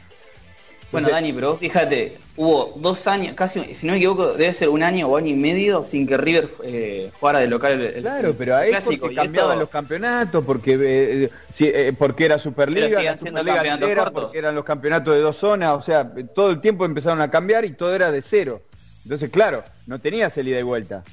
Bueno, 0.92 1.08
Entonces- 1.08 1.24
Dani, 1.24 1.34
pero 1.34 1.58
fíjate, 1.58 2.18
hubo 2.36 2.74
dos 2.78 3.08
años, 3.08 3.34
casi, 3.34 3.74
si 3.74 3.88
no 3.88 3.94
me 3.94 3.98
equivoco, 3.98 4.34
debe 4.34 4.54
ser 4.54 4.70
un 4.70 4.84
año 4.84 5.08
o 5.08 5.18
año 5.18 5.30
y 5.30 5.34
medio 5.36 5.84
sin 5.84 6.06
que 6.06 6.18
River 6.18 6.50
eh, 6.64 7.10
jugara 7.20 7.40
de 7.40 7.48
local 7.48 7.82
el, 7.82 8.02
Claro, 8.04 8.28
el 8.28 8.36
pero 8.36 8.56
ahí 8.58 8.70
clásico. 8.70 9.02
porque 9.08 9.16
cambiaban 9.16 9.58
los 9.58 9.70
campeonatos, 9.70 10.44
porque 10.46 10.78
eh, 10.80 11.30
si, 11.50 11.66
eh, 11.66 11.94
porque 11.98 12.26
era 12.26 12.38
Superliga, 12.38 13.02
la 13.02 13.18
Superliga 13.18 13.74
entera, 13.74 14.12
porque 14.12 14.38
eran 14.38 14.54
los 14.54 14.64
campeonatos 14.66 15.16
de 15.16 15.22
dos 15.22 15.36
zonas, 15.36 15.74
o 15.74 15.82
sea, 15.82 16.12
todo 16.36 16.52
el 16.52 16.62
tiempo 16.62 16.86
empezaron 16.86 17.22
a 17.22 17.32
cambiar 17.32 17.66
y 17.66 17.72
todo 17.74 17.96
era 17.96 18.12
de 18.12 18.22
cero. 18.22 18.62
Entonces, 19.04 19.30
claro, 19.30 19.64
no 19.86 20.00
tenías 20.00 20.38
el 20.38 20.48
ida 20.48 20.60
y 20.60 20.64
vuelta. 20.64 21.04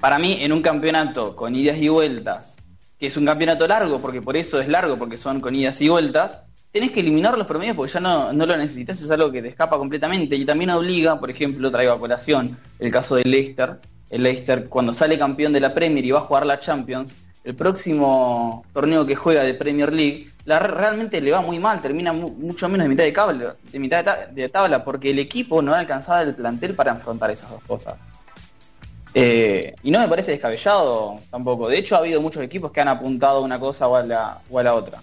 Para 0.00 0.18
mí, 0.18 0.38
en 0.40 0.52
un 0.52 0.62
campeonato 0.62 1.34
con 1.34 1.54
idas 1.56 1.78
y 1.78 1.88
vueltas, 1.88 2.56
que 2.98 3.06
es 3.06 3.16
un 3.16 3.26
campeonato 3.26 3.66
largo, 3.66 4.00
porque 4.00 4.22
por 4.22 4.36
eso 4.36 4.60
es 4.60 4.68
largo, 4.68 4.96
porque 4.96 5.16
son 5.16 5.40
con 5.40 5.54
idas 5.54 5.80
y 5.80 5.88
vueltas, 5.88 6.38
tenés 6.70 6.92
que 6.92 7.00
eliminar 7.00 7.36
los 7.38 7.46
promedios 7.46 7.76
porque 7.76 7.92
ya 7.92 8.00
no, 8.00 8.32
no 8.32 8.44
lo 8.44 8.56
necesitas, 8.56 9.00
es 9.00 9.10
algo 9.10 9.32
que 9.32 9.42
te 9.42 9.48
escapa 9.48 9.78
completamente. 9.78 10.36
Y 10.36 10.44
también 10.44 10.70
obliga, 10.70 11.18
por 11.18 11.30
ejemplo, 11.30 11.70
traigo 11.70 11.92
a 11.92 11.98
colación 11.98 12.56
el 12.78 12.90
caso 12.90 13.16
del 13.16 13.30
Leicester. 13.30 13.80
El 14.10 14.22
Leicester, 14.22 14.68
cuando 14.68 14.94
sale 14.94 15.18
campeón 15.18 15.52
de 15.52 15.60
la 15.60 15.74
Premier 15.74 16.04
y 16.04 16.10
va 16.10 16.18
a 16.18 16.22
jugar 16.22 16.46
la 16.46 16.60
Champions, 16.60 17.14
el 17.46 17.54
próximo 17.54 18.64
torneo 18.74 19.06
que 19.06 19.14
juega 19.14 19.42
de 19.44 19.54
Premier 19.54 19.92
League, 19.92 20.30
la, 20.44 20.58
realmente 20.58 21.20
le 21.20 21.30
va 21.30 21.40
muy 21.40 21.58
mal, 21.58 21.80
termina 21.80 22.12
mu- 22.12 22.30
mucho 22.30 22.68
menos 22.68 22.84
de 22.84 22.88
mitad 22.88 23.04
de, 23.04 23.12
cable, 23.12 23.46
de 23.72 23.78
mitad 23.78 23.98
de, 23.98 24.04
ta- 24.04 24.26
de 24.26 24.48
tabla, 24.48 24.82
porque 24.84 25.10
el 25.10 25.18
equipo 25.20 25.62
no 25.62 25.72
ha 25.72 25.78
alcanzado 25.78 26.22
el 26.28 26.34
plantel 26.34 26.74
para 26.74 26.92
afrontar 26.92 27.30
esas 27.30 27.48
dos 27.50 27.62
cosas. 27.66 27.94
Eh, 29.14 29.74
y 29.82 29.90
no 29.90 30.00
me 30.00 30.08
parece 30.08 30.32
descabellado 30.32 31.20
tampoco. 31.30 31.68
De 31.68 31.78
hecho, 31.78 31.94
ha 31.94 31.98
habido 32.00 32.20
muchos 32.20 32.42
equipos 32.42 32.70
que 32.70 32.80
han 32.80 32.88
apuntado 32.88 33.40
una 33.42 33.58
cosa 33.58 33.88
o 33.88 33.96
a 33.96 34.02
la, 34.02 34.40
o 34.50 34.58
a 34.58 34.62
la 34.62 34.74
otra. 34.74 35.00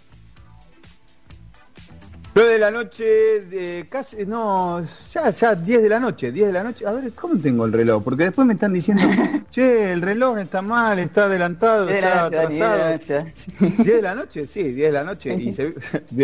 9 2.35 2.51
de 2.53 2.57
la 2.59 2.71
noche, 2.71 3.03
de 3.03 3.85
casi, 3.89 4.25
no, 4.25 4.81
ya, 5.13 5.29
ya 5.29 5.53
10 5.53 5.83
de 5.83 5.89
la 5.89 5.99
noche, 5.99 6.31
10 6.31 6.47
de 6.47 6.53
la 6.53 6.63
noche. 6.63 6.85
A 6.87 6.91
ver, 6.91 7.11
¿cómo 7.13 7.39
tengo 7.39 7.63
el 7.65 7.71
reloj? 7.73 8.03
Porque 8.03 8.23
después 8.23 8.47
me 8.47 8.53
están 8.55 8.73
diciendo, 8.73 9.03
che, 9.51 9.93
el 9.93 10.01
reloj 10.01 10.39
está 10.39 10.63
mal, 10.63 10.97
está 10.97 11.25
adelantado, 11.25 11.87
está 11.89 12.23
noche, 12.23 12.35
de 12.35 12.41
atrasado. 12.41 12.89
noche. 12.91 13.33
10 13.59 13.85
de 13.85 14.01
la 14.01 14.15
noche, 14.15 14.47
sí, 14.47 14.63
10 14.63 14.75
de 14.87 14.91
la 14.91 15.03
noche. 15.03 15.35
Y 15.35 15.53
se, 15.53 15.73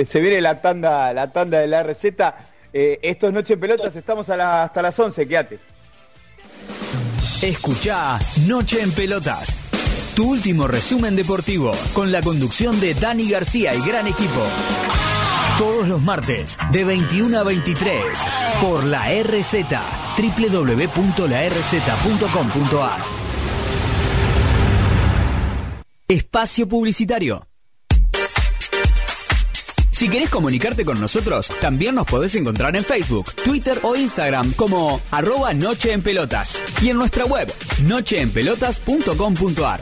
se 0.05 0.20
viene 0.20 0.41
la 0.41 0.60
tanda, 0.62 1.14
la 1.14 1.32
tanda 1.32 1.60
de 1.60 1.68
la 1.68 1.84
receta. 1.84 2.38
Eh, 2.74 2.99
esto 3.03 3.28
es 3.28 3.34
Noche 3.34 3.53
en 3.53 3.60
Pelotas, 3.60 3.95
estamos 3.95 4.30
a 4.30 4.38
la- 4.38 4.64
hasta 4.64 4.82
las 4.82 4.97
11, 4.99 5.28
quédate. 5.28 5.60
Escuchá 7.41 8.20
Noche 8.47 8.82
en 8.82 8.91
Pelotas. 8.91 9.55
Tu 10.16 10.28
último 10.30 10.68
resumen 10.68 11.16
deportivo 11.16 11.72
con 11.93 12.12
la 12.12 12.22
conducción 12.22 12.80
de 12.80 12.93
Dani 12.95 13.30
García 13.30 13.74
y 13.74 13.82
gran 13.88 14.05
equipo. 14.07 14.41
Todos 15.60 15.88
los 15.89 16.01
martes 16.01 16.57
de 16.72 16.86
21 16.86 17.38
a 17.38 17.43
23 17.43 18.01
por 18.62 18.86
la 18.86 19.07
RZ 19.22 19.66
www.larz.com.ar. 20.18 23.01
Espacio 26.07 26.70
Publicitario. 26.70 27.45
Si 29.91 30.07
querés 30.07 30.30
comunicarte 30.30 30.86
con 30.86 30.97
nosotros, 30.97 31.51
también 31.60 31.95
nos 31.95 32.07
podés 32.07 32.36
encontrar 32.36 32.78
en 32.78 32.86
Facebook, 32.86 33.34
Twitter 33.43 33.80
o 33.84 33.97
Instagram 33.97 34.53
como 34.53 35.01
arroba 35.12 35.53
Noche 35.53 35.91
en 35.91 36.01
Pelotas 36.01 36.57
y 36.82 36.89
en 36.89 36.95
nuestra 36.95 37.26
web 37.26 37.53
nocheenpelotas.com.ar. 37.84 39.82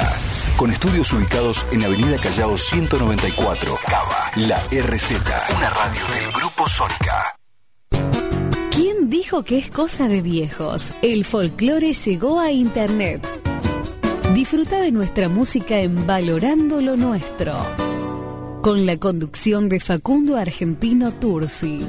con 0.55 0.71
estudios 0.71 1.11
ubicados 1.11 1.65
en 1.73 1.83
Avenida 1.83 2.17
Callao 2.17 2.57
194, 2.57 3.77
Cava. 3.85 4.31
La 4.37 4.63
RZ, 4.71 5.11
una 5.57 5.69
radio 5.69 5.99
del 6.13 6.31
Grupo 6.31 6.69
Sónica. 6.69 7.35
¿Quién 8.71 9.09
dijo 9.09 9.43
que 9.43 9.57
es 9.57 9.69
cosa 9.69 10.07
de 10.07 10.21
viejos? 10.21 10.93
El 11.01 11.25
folclore 11.25 11.91
llegó 11.91 12.39
a 12.39 12.51
Internet. 12.51 13.27
Disfruta 14.33 14.79
de 14.79 14.93
nuestra 14.93 15.27
música 15.27 15.79
en 15.79 16.07
Valorando 16.07 16.79
lo 16.79 16.95
Nuestro. 16.95 17.57
Con 18.67 18.85
la 18.85 18.97
conducción 18.97 19.69
de 19.69 19.79
Facundo 19.79 20.35
Argentino 20.35 21.13
Tursi. 21.13 21.79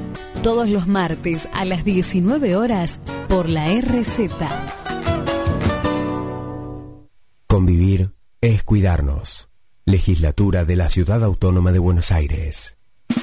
Todos 0.41 0.69
los 0.69 0.87
martes 0.87 1.49
a 1.51 1.65
las 1.65 1.83
19 1.83 2.55
horas 2.55 3.01
por 3.27 3.49
la 3.49 3.67
RZ. 3.81 4.31
Convivir 7.47 8.13
es 8.39 8.63
cuidarnos. 8.63 9.49
Legislatura 9.83 10.63
de 10.63 10.77
la 10.77 10.89
Ciudad 10.89 11.21
Autónoma 11.25 11.73
de 11.73 11.79
Buenos 11.79 12.13
Aires. 12.13 12.78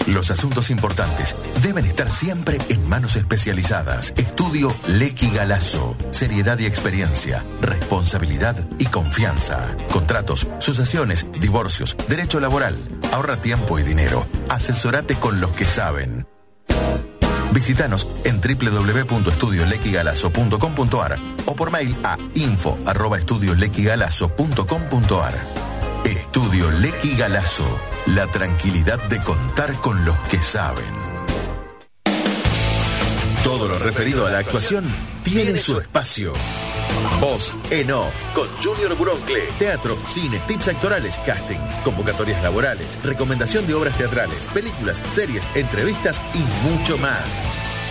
Los 0.06 0.30
asuntos 0.30 0.70
importantes 0.70 1.34
deben 1.62 1.84
estar 1.84 2.10
siempre 2.10 2.56
en 2.68 2.88
manos 2.88 3.16
especializadas. 3.16 4.14
Estudio 4.16 4.72
Lequi 4.86 5.30
Galazo. 5.30 5.96
Seriedad 6.12 6.58
y 6.60 6.66
experiencia, 6.66 7.44
responsabilidad 7.60 8.54
y 8.78 8.86
confianza. 8.86 9.74
Contratos, 9.90 10.46
sucesiones, 10.60 11.26
divorcios, 11.40 11.96
derecho 12.08 12.38
laboral. 12.38 12.76
Ahorra 13.12 13.36
tiempo 13.36 13.80
y 13.80 13.82
dinero. 13.82 14.24
Asesorate 14.48 15.16
con 15.16 15.40
los 15.40 15.50
que 15.52 15.66
saben. 15.66 16.24
Visítanos 17.52 18.06
en 18.24 18.40
www.estudiolequigalazo.com.ar 18.40 21.16
o 21.46 21.56
por 21.56 21.72
mail 21.72 21.96
a 22.04 22.16
info@estudiolequigalazo.com.ar. 22.34 25.34
Estudio 26.04 26.70
Lequi 26.70 27.16
Galazo. 27.16 27.64
La 28.14 28.28
tranquilidad 28.28 29.02
de 29.08 29.20
contar 29.20 29.74
con 29.80 30.04
los 30.04 30.16
que 30.28 30.40
saben. 30.40 30.84
Todo 33.42 33.66
lo 33.66 33.78
referido 33.78 34.26
a 34.26 34.30
la 34.30 34.38
actuación 34.38 34.84
tiene 35.24 35.56
su 35.56 35.80
espacio. 35.80 36.32
Voz 37.20 37.56
en 37.70 37.90
off 37.90 38.14
con 38.32 38.46
Junior 38.62 38.96
Buroncle. 38.96 39.40
Teatro, 39.58 39.96
cine, 40.06 40.40
tips 40.46 40.68
actorales, 40.68 41.18
casting, 41.26 41.58
convocatorias 41.82 42.40
laborales, 42.44 42.96
recomendación 43.02 43.66
de 43.66 43.74
obras 43.74 43.98
teatrales, 43.98 44.46
películas, 44.54 45.02
series, 45.10 45.44
entrevistas 45.56 46.20
y 46.32 46.70
mucho 46.70 46.96
más. 46.98 47.24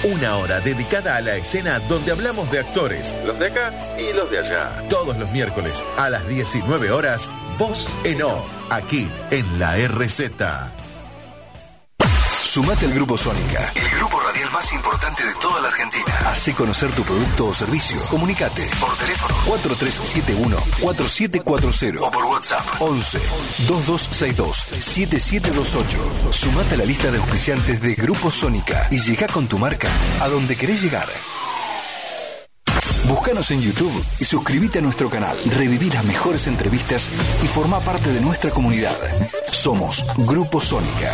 Una 0.04 0.38
hora 0.38 0.60
dedicada 0.60 1.18
a 1.18 1.22
la 1.22 1.36
escena 1.36 1.80
donde 1.80 2.12
hablamos 2.12 2.52
de 2.52 2.60
actores, 2.60 3.14
los 3.26 3.40
de 3.40 3.48
acá 3.48 3.74
y 3.98 4.14
los 4.14 4.30
de 4.30 4.40
allá. 4.40 4.84
Todos 4.88 5.18
los 5.18 5.32
miércoles 5.32 5.84
a 5.98 6.10
las 6.10 6.28
19 6.28 6.92
horas, 6.92 7.30
Voz 7.58 7.88
en 8.04 8.22
Off, 8.22 8.52
aquí 8.70 9.08
en 9.32 9.60
la 9.60 9.78
RZ. 9.78 10.32
Sumate 12.42 12.86
al 12.86 12.94
Grupo 12.94 13.18
Sónica, 13.18 13.72
el 13.76 13.90
grupo 13.98 14.20
radial 14.20 14.52
más 14.52 14.74
importante 14.74 15.26
de 15.26 15.34
toda 15.36 15.62
la 15.62 15.70
Argentina. 15.70 16.06
Hacé 16.28 16.54
conocer 16.54 16.92
tu 16.92 17.04
producto 17.04 17.48
o 17.48 17.54
servicio. 17.54 17.98
Comunicate 18.10 18.70
por 18.80 18.94
teléfono 18.96 19.36
4371-4740 20.82 22.00
o 22.02 22.12
por 22.12 22.26
WhatsApp 22.26 22.66
11 22.80 23.20
2262 23.68 24.58
7728. 24.58 26.34
Sumate 26.34 26.76
a 26.76 26.78
la 26.78 26.86
lista 26.86 27.10
de 27.10 27.20
auspiciantes 27.20 27.80
de 27.82 27.96
Grupo 27.96 28.32
Sónica 28.32 28.88
y 28.92 29.00
llega 29.00 29.28
con 29.28 29.48
tu 29.48 29.58
marca 29.58 29.88
a 30.22 30.28
donde 30.28 30.58
querés 30.58 30.82
llegar. 30.82 31.08
Búscanos 33.08 33.52
en 33.52 33.62
YouTube 33.62 34.04
y 34.20 34.26
suscríbete 34.26 34.80
a 34.80 34.82
nuestro 34.82 35.10
canal. 35.10 35.38
Reviví 35.58 35.92
las 35.92 36.04
mejores 36.06 36.48
entrevistas 36.48 37.10
y 37.44 37.48
forma 37.48 37.80
parte 37.80 38.12
de 38.12 38.22
nuestra 38.22 38.50
comunidad. 38.50 38.96
Somos 39.48 40.04
Grupo 40.18 40.60
Sónica. 40.60 41.14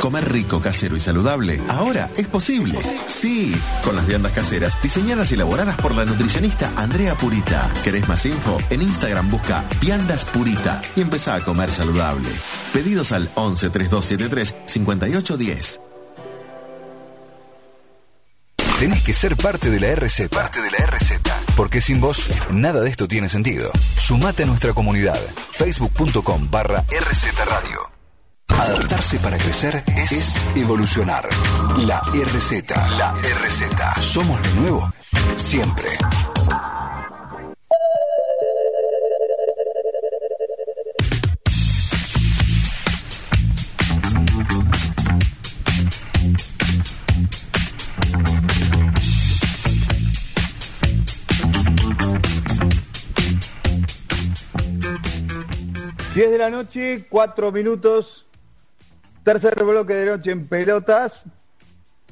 Comer 0.00 0.30
rico, 0.30 0.60
casero 0.60 0.96
y 0.96 1.00
saludable 1.00 1.60
ahora 1.68 2.10
es 2.16 2.28
posible. 2.28 2.78
Sí, 3.08 3.54
con 3.82 3.96
las 3.96 4.06
viandas 4.06 4.32
caseras 4.32 4.76
diseñadas 4.82 5.32
y 5.32 5.34
elaboradas 5.34 5.76
por 5.76 5.94
la 5.94 6.04
nutricionista 6.04 6.70
Andrea 6.76 7.16
Purita. 7.16 7.70
¿Querés 7.82 8.06
más 8.06 8.26
info? 8.26 8.58
En 8.70 8.82
Instagram 8.82 9.30
busca 9.30 9.64
Viandas 9.80 10.26
Purita 10.26 10.82
y 10.94 11.00
empezá 11.00 11.36
a 11.36 11.40
comer 11.40 11.70
saludable. 11.70 12.28
Pedidos 12.72 13.12
al 13.12 13.30
11 13.34 13.70
3273 13.70 14.54
5810. 14.66 15.93
Tenés 18.84 19.02
que 19.02 19.14
ser 19.14 19.34
parte 19.34 19.70
de 19.70 19.80
la 19.80 19.94
RZ. 19.94 20.28
Parte 20.28 20.60
de 20.60 20.70
la 20.70 20.76
RZ. 20.84 21.12
Porque 21.56 21.80
sin 21.80 22.02
vos, 22.02 22.28
nada 22.50 22.82
de 22.82 22.90
esto 22.90 23.08
tiene 23.08 23.30
sentido. 23.30 23.70
Sumate 23.98 24.42
a 24.42 24.46
nuestra 24.46 24.74
comunidad. 24.74 25.18
Facebook.com 25.52 26.50
barra 26.50 26.84
RZ 26.90 27.46
Radio. 27.46 27.90
Adaptarse 28.48 29.18
para 29.20 29.38
crecer 29.38 29.82
es, 29.96 30.38
evolucionar. 30.54 31.24
La 31.78 31.98
RZ. 31.98 32.76
La 32.98 33.14
RZ. 33.14 34.02
Somos 34.02 34.38
lo 34.48 34.60
nuevo. 34.60 34.92
Siempre. 35.36 35.88
Diez 56.14 56.30
de 56.30 56.38
la 56.38 56.50
noche, 56.50 57.06
cuatro 57.08 57.50
minutos. 57.50 58.24
Tercer 59.24 59.64
bloque 59.64 59.94
de 59.94 60.06
noche 60.06 60.30
en 60.30 60.46
pelotas. 60.46 61.24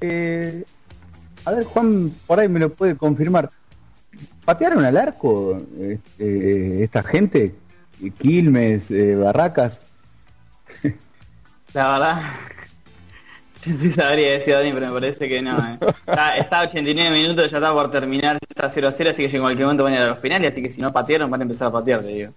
Eh, 0.01 0.65
a 1.45 1.53
ver, 1.53 1.65
Juan, 1.65 2.13
por 2.27 2.41
ahí 2.41 2.49
me 2.49 2.59
lo 2.59 2.71
puede 2.71 2.97
confirmar. 2.97 3.51
¿Patearon 4.45 4.85
al 4.85 4.97
arco 4.97 5.63
este, 5.81 6.83
esta 6.83 7.03
gente? 7.03 7.55
Quilmes, 8.19 8.91
eh, 8.91 9.15
Barracas. 9.15 9.81
La 11.75 11.93
verdad, 11.93 12.23
Sí 13.63 13.93
sabría 13.93 14.33
decir 14.33 14.55
Dani, 14.55 14.73
pero 14.73 14.89
me 14.89 14.93
parece 14.93 15.29
que 15.29 15.41
no. 15.41 15.57
eh. 15.57 15.79
Está, 16.05 16.37
está 16.37 16.61
a 16.61 16.63
89 16.65 17.17
minutos, 17.17 17.49
ya 17.49 17.59
está 17.59 17.73
por 17.73 17.91
terminar, 17.93 18.37
está 18.49 18.69
0 18.69 18.89
a 18.89 18.93
0, 18.93 19.11
así 19.11 19.29
que 19.29 19.37
en 19.37 19.43
cualquier 19.43 19.67
momento 19.67 19.85
van 19.85 19.93
a 19.93 19.97
ir 19.97 20.03
a 20.03 20.07
los 20.09 20.19
penales, 20.19 20.51
así 20.51 20.61
que 20.63 20.73
si 20.73 20.81
no 20.81 20.93
patearon 20.93 21.31
van 21.31 21.43
a 21.43 21.45
empezar 21.45 21.69
a 21.69 21.71
patear, 21.73 22.01
te 22.01 22.09
digo. 22.09 22.33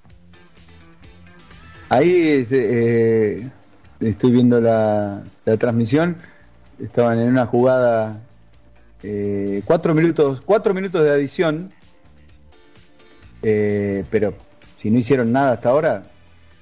Ahí 1.90 2.46
eh, 2.52 3.50
estoy 4.00 4.32
viendo 4.32 4.60
la, 4.60 5.24
la 5.46 5.58
transmisión. 5.58 6.18
Estaban 6.82 7.20
en 7.20 7.30
una 7.30 7.46
jugada 7.46 8.20
eh, 9.04 9.62
cuatro 9.66 9.94
minutos, 9.94 10.42
cuatro 10.42 10.74
minutos 10.74 11.04
de 11.04 11.12
adición. 11.12 11.72
Eh, 13.44 14.04
pero 14.10 14.34
si 14.78 14.90
no 14.90 15.00
hicieron 15.00 15.32
nada 15.32 15.54
hasta 15.54 15.70
ahora, 15.70 16.04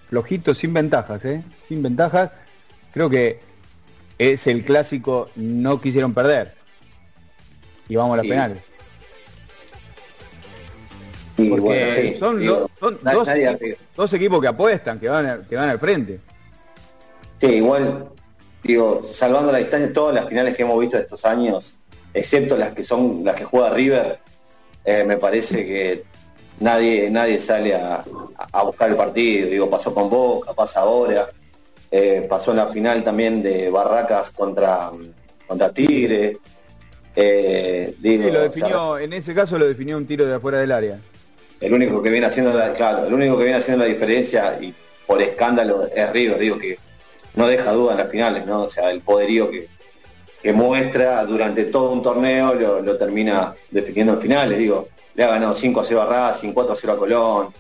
flojito, 0.09 0.53
sin 0.53 0.74
ventajas, 0.74 1.24
¿eh? 1.26 1.43
Sin 1.67 1.82
ventajas. 1.82 2.32
Creo 2.93 3.09
que 3.09 3.39
es 4.19 4.45
el 4.47 4.63
clásico 4.63 5.30
no 5.36 5.80
quisieron 5.82 6.13
perder. 6.13 6.53
Y 7.88 7.95
vamos 7.95 8.13
a 8.13 8.17
los 8.17 8.26
Sí. 8.26 8.30
penales. 8.30 8.59
Y 11.38 11.49
Porque 11.49 11.61
bueno, 11.61 11.91
sí, 11.95 12.15
son, 12.19 12.39
digo, 12.39 12.55
do- 12.59 12.69
son 12.79 12.99
na- 13.01 13.13
dos, 13.13 13.27
nadie 13.27 13.49
equipos, 13.51 13.79
dos 13.95 14.13
equipos 14.13 14.41
que 14.41 14.47
apuestan, 14.47 14.99
que 14.99 15.09
van, 15.09 15.25
a- 15.25 15.39
que 15.41 15.55
van 15.55 15.69
al 15.69 15.79
frente. 15.79 16.19
Sí, 17.39 17.47
igual, 17.47 18.09
digo, 18.63 19.01
salvando 19.03 19.51
la 19.51 19.57
distancia, 19.57 19.91
todas 19.91 20.13
las 20.15 20.27
finales 20.27 20.55
que 20.55 20.61
hemos 20.61 20.79
visto 20.79 20.97
estos 20.97 21.25
años, 21.25 21.77
excepto 22.13 22.55
las 22.55 22.73
que 22.73 22.84
son 22.84 23.21
las 23.23 23.36
que 23.36 23.43
juega 23.45 23.69
River, 23.71 24.19
eh, 24.86 25.03
me 25.05 25.17
parece 25.17 25.65
que 25.65 26.03
nadie, 26.59 27.09
nadie 27.09 27.39
sale 27.39 27.73
a, 27.75 28.03
a 28.51 28.63
buscar 28.63 28.89
el 28.91 28.95
partido. 28.95 29.49
Digo, 29.49 29.69
pasó 29.69 29.93
con 29.93 30.09
Boca, 30.09 30.53
pasa 30.53 30.81
ahora, 30.81 31.29
eh, 31.89 32.25
pasó 32.29 32.51
en 32.51 32.57
la 32.57 32.67
final 32.67 33.03
también 33.03 33.41
de 33.41 33.69
Barracas 33.71 34.29
contra, 34.31 34.91
contra 35.47 35.71
Tigre. 35.73 36.38
Eh, 37.15 37.95
digo, 37.99 38.23
Sí, 38.25 38.31
lo 38.31 38.38
o 38.39 38.41
sea, 38.41 38.49
definió, 38.49 38.97
en 38.99 39.13
ese 39.13 39.34
caso 39.34 39.57
lo 39.59 39.67
definió 39.67 39.97
un 39.97 40.05
tiro 40.07 40.25
de 40.25 40.36
afuera 40.36 40.59
del 40.59 40.71
área. 40.71 40.99
El 41.66 41.74
único 41.74 42.01
que 42.01 42.09
viene 42.09 42.26
haciendo 42.28 42.53
la, 42.53 42.74
claro, 42.74 43.05
el 43.07 43.14
único 43.14 43.38
que 43.38 43.43
viene 43.45 43.59
haciendo 43.59 43.84
la 43.84 43.89
diferencia 43.89 44.57
y 44.61 44.74
por 45.07 45.22
escándalo 45.22 45.88
es 45.93 46.11
River, 46.11 46.38
digo 46.39 46.57
que 46.57 46.78
no 47.36 47.47
deja 47.47 47.72
duda 47.72 47.93
en 47.93 47.97
las 47.99 48.11
finales, 48.11 48.45
¿no? 48.45 48.64
O 48.64 48.68
sea, 48.68 48.91
el 48.91 49.01
poderío 49.01 49.49
que, 49.49 49.68
que 50.41 50.53
muestra 50.53 51.26
durante 51.26 51.66
todo 51.66 51.91
un 51.91 52.03
torneo 52.03 52.53
lo, 52.53 52.82
lo 52.82 52.97
termina 52.97 53.55
definiendo 53.72 54.14
en 54.14 54.22
finales, 54.22 54.57
digo, 54.57 54.89
le 55.16 55.24
ha 55.24 55.28
ganado 55.28 55.55
5 55.55 55.80
a 55.80 55.84
0 55.86 56.01
a 56.01 56.05
Racing, 56.05 56.53
4 56.53 56.74
a 56.74 56.76
0 56.76 56.93
a 56.93 56.97
Colón, 56.97 57.53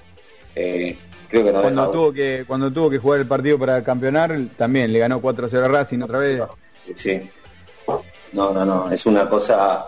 eh, 0.55 0.97
creo 1.29 1.43
que 1.43 1.51
no 1.51 1.59
deja 1.59 1.61
Cuando 1.61 1.81
duda. 1.85 1.93
tuvo 1.93 2.13
que 2.13 2.43
cuando 2.47 2.71
tuvo 2.73 2.89
que 2.89 2.97
jugar 2.97 3.19
el 3.21 3.27
partido 3.27 3.57
para 3.57 3.83
campeonar, 3.83 4.37
también 4.57 4.91
le 4.91 4.99
ganó 4.99 5.21
4 5.21 5.45
a 5.45 5.49
0 5.49 5.65
a 5.65 5.67
Racing 5.69 6.01
otra 6.01 6.19
vez. 6.19 6.41
Sí. 6.95 7.29
No, 8.33 8.51
no, 8.51 8.65
no, 8.65 8.91
es 8.91 9.05
una 9.05 9.29
cosa 9.29 9.85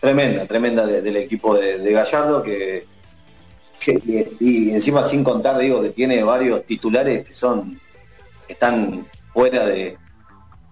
tremenda, 0.00 0.46
tremenda 0.46 0.86
de- 0.86 1.02
del 1.02 1.16
equipo 1.16 1.56
de, 1.56 1.78
de 1.78 1.92
Gallardo 1.92 2.42
que- 2.42 2.90
y, 3.88 4.36
y 4.40 4.70
encima 4.70 5.04
sin 5.06 5.22
contar, 5.24 5.58
digo, 5.58 5.82
que 5.82 5.90
tiene 5.90 6.22
varios 6.22 6.64
titulares 6.64 7.24
que 7.26 7.32
son, 7.34 7.80
que 8.46 8.52
están 8.52 9.06
fuera 9.32 9.66
de 9.66 9.96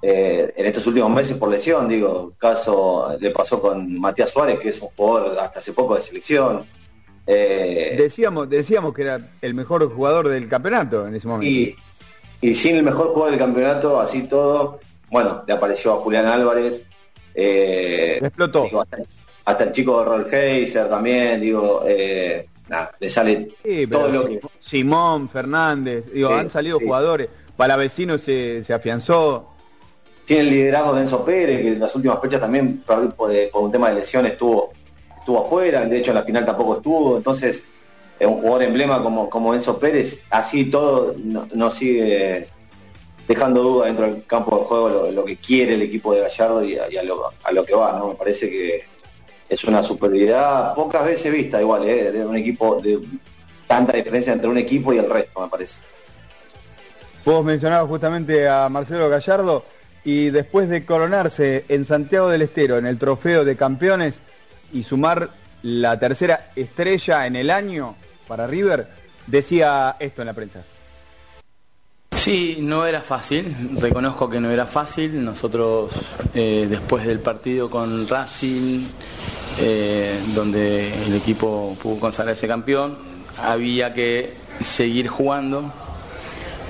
eh, 0.02 0.52
en 0.56 0.66
estos 0.66 0.86
últimos 0.86 1.10
meses 1.10 1.36
por 1.36 1.50
lesión, 1.50 1.88
digo, 1.88 2.32
caso 2.38 3.16
le 3.20 3.30
pasó 3.30 3.60
con 3.60 3.98
Matías 4.00 4.30
Suárez, 4.30 4.58
que 4.58 4.70
es 4.70 4.80
un 4.80 4.88
jugador 4.96 5.38
hasta 5.38 5.58
hace 5.58 5.72
poco 5.72 5.94
de 5.94 6.00
selección. 6.00 6.64
Eh, 7.26 7.94
Decíamos, 7.98 8.48
decíamos 8.48 8.94
que 8.94 9.02
era 9.02 9.30
el 9.42 9.54
mejor 9.54 9.88
jugador 9.94 10.28
del 10.28 10.48
campeonato 10.48 11.06
en 11.06 11.14
ese 11.14 11.28
momento. 11.28 11.48
y, 11.50 11.76
y 12.40 12.54
sin 12.54 12.76
el 12.76 12.82
mejor 12.82 13.08
jugador 13.08 13.30
del 13.32 13.38
campeonato, 13.40 14.00
así 14.00 14.26
todo, 14.26 14.80
bueno, 15.10 15.42
le 15.46 15.52
apareció 15.52 15.92
a 15.92 15.96
Julián 15.96 16.26
Álvarez. 16.26 16.86
eh, 17.34 18.18
explotó. 18.22 18.64
digo, 18.64 18.80
hasta, 18.80 18.98
hasta 19.44 19.64
el 19.64 19.72
chico 19.72 19.98
de 20.00 20.04
Roll 20.06 20.34
Heiser 20.34 20.88
también, 20.88 21.40
digo, 21.40 21.84
eh, 21.86 22.48
nada, 22.70 22.92
le 23.00 23.10
sale 23.10 23.48
Sí, 23.62 23.86
todo 23.86 24.08
lo 24.08 24.26
que... 24.26 24.40
Simón, 24.58 25.28
Fernández, 25.28 26.10
digo, 26.12 26.28
Sí, 26.28 26.34
han 26.34 26.50
salido 26.50 26.78
sí. 26.78 26.84
jugadores. 26.86 27.28
Palavecino 27.56 28.16
se, 28.16 28.64
se 28.64 28.72
afianzó. 28.72 29.48
Tiene 30.24 30.42
el 30.44 30.50
liderazgo 30.50 30.94
de 30.94 31.00
Enzo 31.02 31.24
Pérez, 31.24 31.60
que 31.60 31.68
en 31.72 31.80
las 31.80 31.94
últimas 31.94 32.20
fechas 32.20 32.40
también 32.40 32.78
por, 32.86 33.14
por- 33.14 33.50
por 33.50 33.62
un 33.62 33.72
tema 33.72 33.88
de 33.90 33.96
lesiones 33.96 34.32
estuvo, 34.32 34.70
estuvo 35.18 35.44
afuera, 35.44 35.84
de 35.84 35.98
hecho 35.98 36.12
en 36.12 36.14
la 36.16 36.22
final 36.22 36.46
tampoco 36.46 36.76
estuvo, 36.76 37.16
entonces 37.16 37.64
es 38.18 38.26
un 38.26 38.36
jugador 38.36 38.62
emblema 38.62 39.02
como, 39.02 39.28
como 39.28 39.52
Enzo 39.54 39.78
Pérez, 39.78 40.22
así 40.30 40.66
todo 40.70 41.14
no, 41.18 41.48
no 41.52 41.68
sigue 41.70 42.48
dejando 43.26 43.62
duda 43.62 43.86
dentro 43.86 44.06
del 44.06 44.24
campo 44.26 44.58
de 44.58 44.64
juego 44.64 44.88
lo, 44.88 45.10
lo 45.10 45.24
que 45.24 45.36
quiere 45.36 45.74
el 45.74 45.82
equipo 45.82 46.14
de 46.14 46.20
Gallardo 46.20 46.64
y, 46.64 46.76
a, 46.78 46.90
y 46.90 46.96
a 46.96 47.02
lo, 47.02 47.30
a 47.42 47.52
lo 47.52 47.64
que 47.64 47.74
va, 47.74 47.98
¿no? 47.98 48.08
Me 48.08 48.14
parece 48.14 48.48
que 48.48 48.84
es 49.50 49.64
una 49.64 49.82
superioridad 49.82 50.74
pocas 50.74 51.04
veces 51.04 51.32
vista 51.32 51.60
igual, 51.60 51.86
¿eh? 51.86 52.12
de 52.12 52.24
un 52.24 52.36
equipo, 52.36 52.80
de 52.80 53.00
tanta 53.66 53.92
diferencia 53.96 54.32
entre 54.32 54.48
un 54.48 54.56
equipo 54.56 54.92
y 54.92 54.98
el 54.98 55.10
resto, 55.10 55.40
me 55.40 55.48
parece. 55.48 55.80
Vos 57.24 57.44
mencionabas 57.44 57.88
justamente 57.88 58.48
a 58.48 58.68
Marcelo 58.68 59.08
Gallardo 59.08 59.64
y 60.04 60.30
después 60.30 60.68
de 60.68 60.86
coronarse 60.86 61.64
en 61.68 61.84
Santiago 61.84 62.28
del 62.28 62.42
Estero 62.42 62.78
en 62.78 62.86
el 62.86 62.96
trofeo 62.96 63.44
de 63.44 63.56
campeones 63.56 64.20
y 64.72 64.84
sumar 64.84 65.30
la 65.62 65.98
tercera 65.98 66.52
estrella 66.56 67.26
en 67.26 67.36
el 67.36 67.50
año 67.50 67.96
para 68.26 68.46
River, 68.46 68.86
decía 69.26 69.96
esto 69.98 70.22
en 70.22 70.26
la 70.26 70.32
prensa. 70.32 70.64
Sí, 72.20 72.58
no 72.60 72.84
era 72.84 73.00
fácil, 73.00 73.78
reconozco 73.80 74.28
que 74.28 74.40
no 74.40 74.50
era 74.50 74.66
fácil. 74.66 75.24
Nosotros 75.24 75.90
eh, 76.34 76.66
después 76.68 77.06
del 77.06 77.20
partido 77.20 77.70
con 77.70 78.06
Racing, 78.06 78.88
eh, 79.60 80.18
donde 80.34 80.92
el 81.04 81.14
equipo 81.14 81.76
pudo 81.82 82.00
consagrarse 82.00 82.48
campeón, 82.48 82.96
había 83.36 83.92
que 83.92 84.34
seguir 84.60 85.08
jugando. 85.08 85.72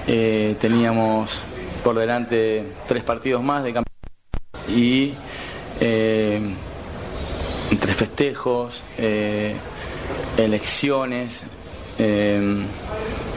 Eh, 0.07 0.57
teníamos 0.61 1.43
por 1.85 1.99
delante 1.99 2.73
tres 2.89 3.05
partidos 3.05 3.43
más 3.43 3.63
de 3.63 3.75
campeón 3.75 3.87
y 4.69 5.15
eh, 5.81 6.41
entre 7.71 7.95
festejos, 7.95 8.83
eh, 8.99 9.55
elecciones 10.37 11.45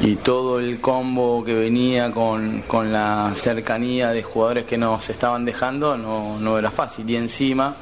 y 0.02 0.16
todo 0.16 0.60
el 0.62 0.80
combo 0.80 1.44
que 1.44 1.54
venía 1.54 2.12
con, 2.12 2.62
con 2.62 2.94
la 2.94 3.32
cercanía 3.36 4.12
de 4.12 4.24
jugadores 4.24 4.66
que 4.66 4.78
nos 4.78 5.10
estaban 5.10 5.44
dejando 5.44 5.98
no, 5.98 6.40
no 6.40 6.58
era 6.58 6.72
fácil. 6.72 7.10
Y 7.10 7.18
encima 7.18 7.76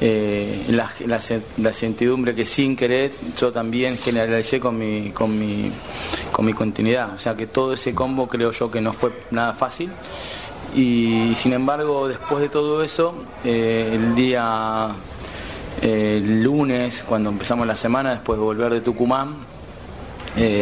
eh, 0.00 0.64
la, 0.68 0.90
la, 1.06 1.20
la 1.58 1.72
certidumbre 1.72 2.34
que 2.34 2.46
sin 2.46 2.74
querer 2.74 3.12
yo 3.36 3.52
también 3.52 3.98
generalicé 3.98 4.58
con 4.58 4.78
mi, 4.78 5.10
con, 5.10 5.38
mi, 5.38 5.70
con 6.32 6.46
mi 6.46 6.52
continuidad. 6.54 7.14
O 7.14 7.18
sea 7.18 7.36
que 7.36 7.46
todo 7.46 7.74
ese 7.74 7.94
combo 7.94 8.26
creo 8.26 8.50
yo 8.50 8.70
que 8.70 8.80
no 8.80 8.92
fue 8.92 9.12
nada 9.30 9.52
fácil. 9.52 9.90
Y 10.74 11.32
sin 11.36 11.52
embargo, 11.52 12.08
después 12.08 12.40
de 12.40 12.48
todo 12.48 12.82
eso, 12.82 13.14
eh, 13.44 13.90
el 13.92 14.14
día 14.14 14.88
eh, 15.82 16.22
lunes, 16.24 17.04
cuando 17.06 17.30
empezamos 17.30 17.66
la 17.66 17.76
semana, 17.76 18.12
después 18.12 18.38
de 18.38 18.44
volver 18.44 18.72
de 18.72 18.80
Tucumán, 18.80 19.36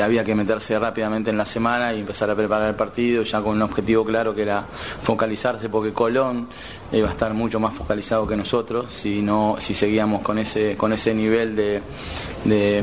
había 0.02 0.24
que 0.24 0.34
meterse 0.34 0.78
rápidamente 0.78 1.28
en 1.28 1.36
la 1.36 1.44
semana 1.44 1.92
y 1.92 2.00
empezar 2.00 2.30
a 2.30 2.34
preparar 2.34 2.68
el 2.68 2.74
partido, 2.74 3.22
ya 3.22 3.42
con 3.42 3.52
un 3.52 3.62
objetivo 3.62 4.02
claro 4.02 4.34
que 4.34 4.42
era 4.42 4.64
focalizarse, 5.02 5.68
porque 5.68 5.92
Colón 5.92 6.48
iba 6.92 7.08
a 7.08 7.10
estar 7.10 7.34
mucho 7.34 7.60
más 7.60 7.74
focalizado 7.74 8.26
que 8.26 8.36
nosotros 8.36 8.92
si 8.92 9.20
no, 9.20 9.56
si 9.58 9.74
seguíamos 9.74 10.22
con 10.22 10.38
ese, 10.38 10.76
con 10.76 10.92
ese 10.92 11.14
nivel 11.14 11.54
de, 11.54 11.82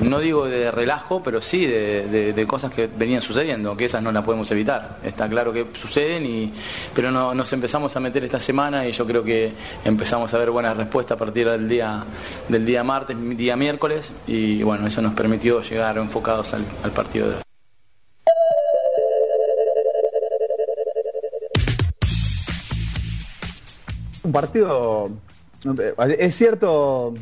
no 0.01 0.19
digo 0.19 0.45
de 0.45 0.71
relajo, 0.71 1.23
pero 1.23 1.41
sí 1.41 1.65
de 1.65 2.45
cosas 2.47 2.71
que 2.71 2.87
venían 2.87 3.21
sucediendo, 3.21 3.75
que 3.75 3.85
esas 3.85 4.03
no 4.03 4.11
las 4.11 4.23
podemos 4.23 4.49
evitar. 4.51 4.99
Está 5.03 5.27
claro 5.27 5.51
que 5.53 5.67
suceden, 5.73 6.25
y, 6.25 6.53
pero 6.93 7.11
no, 7.11 7.33
nos 7.33 7.51
empezamos 7.53 7.95
a 7.95 7.99
meter 7.99 8.23
esta 8.23 8.39
semana 8.39 8.87
y 8.87 8.91
yo 8.91 9.05
creo 9.05 9.23
que 9.23 9.53
empezamos 9.83 10.33
a 10.33 10.37
ver 10.37 10.51
buenas 10.51 10.77
respuestas 10.77 11.15
a 11.15 11.19
partir 11.19 11.49
del 11.49 11.67
día, 11.67 12.03
del 12.47 12.65
día 12.65 12.83
martes, 12.83 13.17
día 13.37 13.55
miércoles, 13.55 14.11
y 14.27 14.63
bueno, 14.63 14.87
eso 14.87 15.01
nos 15.01 15.13
permitió 15.13 15.61
llegar 15.61 15.97
enfocados 15.97 16.53
al, 16.53 16.63
al 16.83 16.91
partido 16.91 17.29
de 17.29 17.35
hoy. 17.35 17.44
Un 24.26 24.32
partido, 24.32 25.11
es 26.17 26.36
cierto 26.36 27.13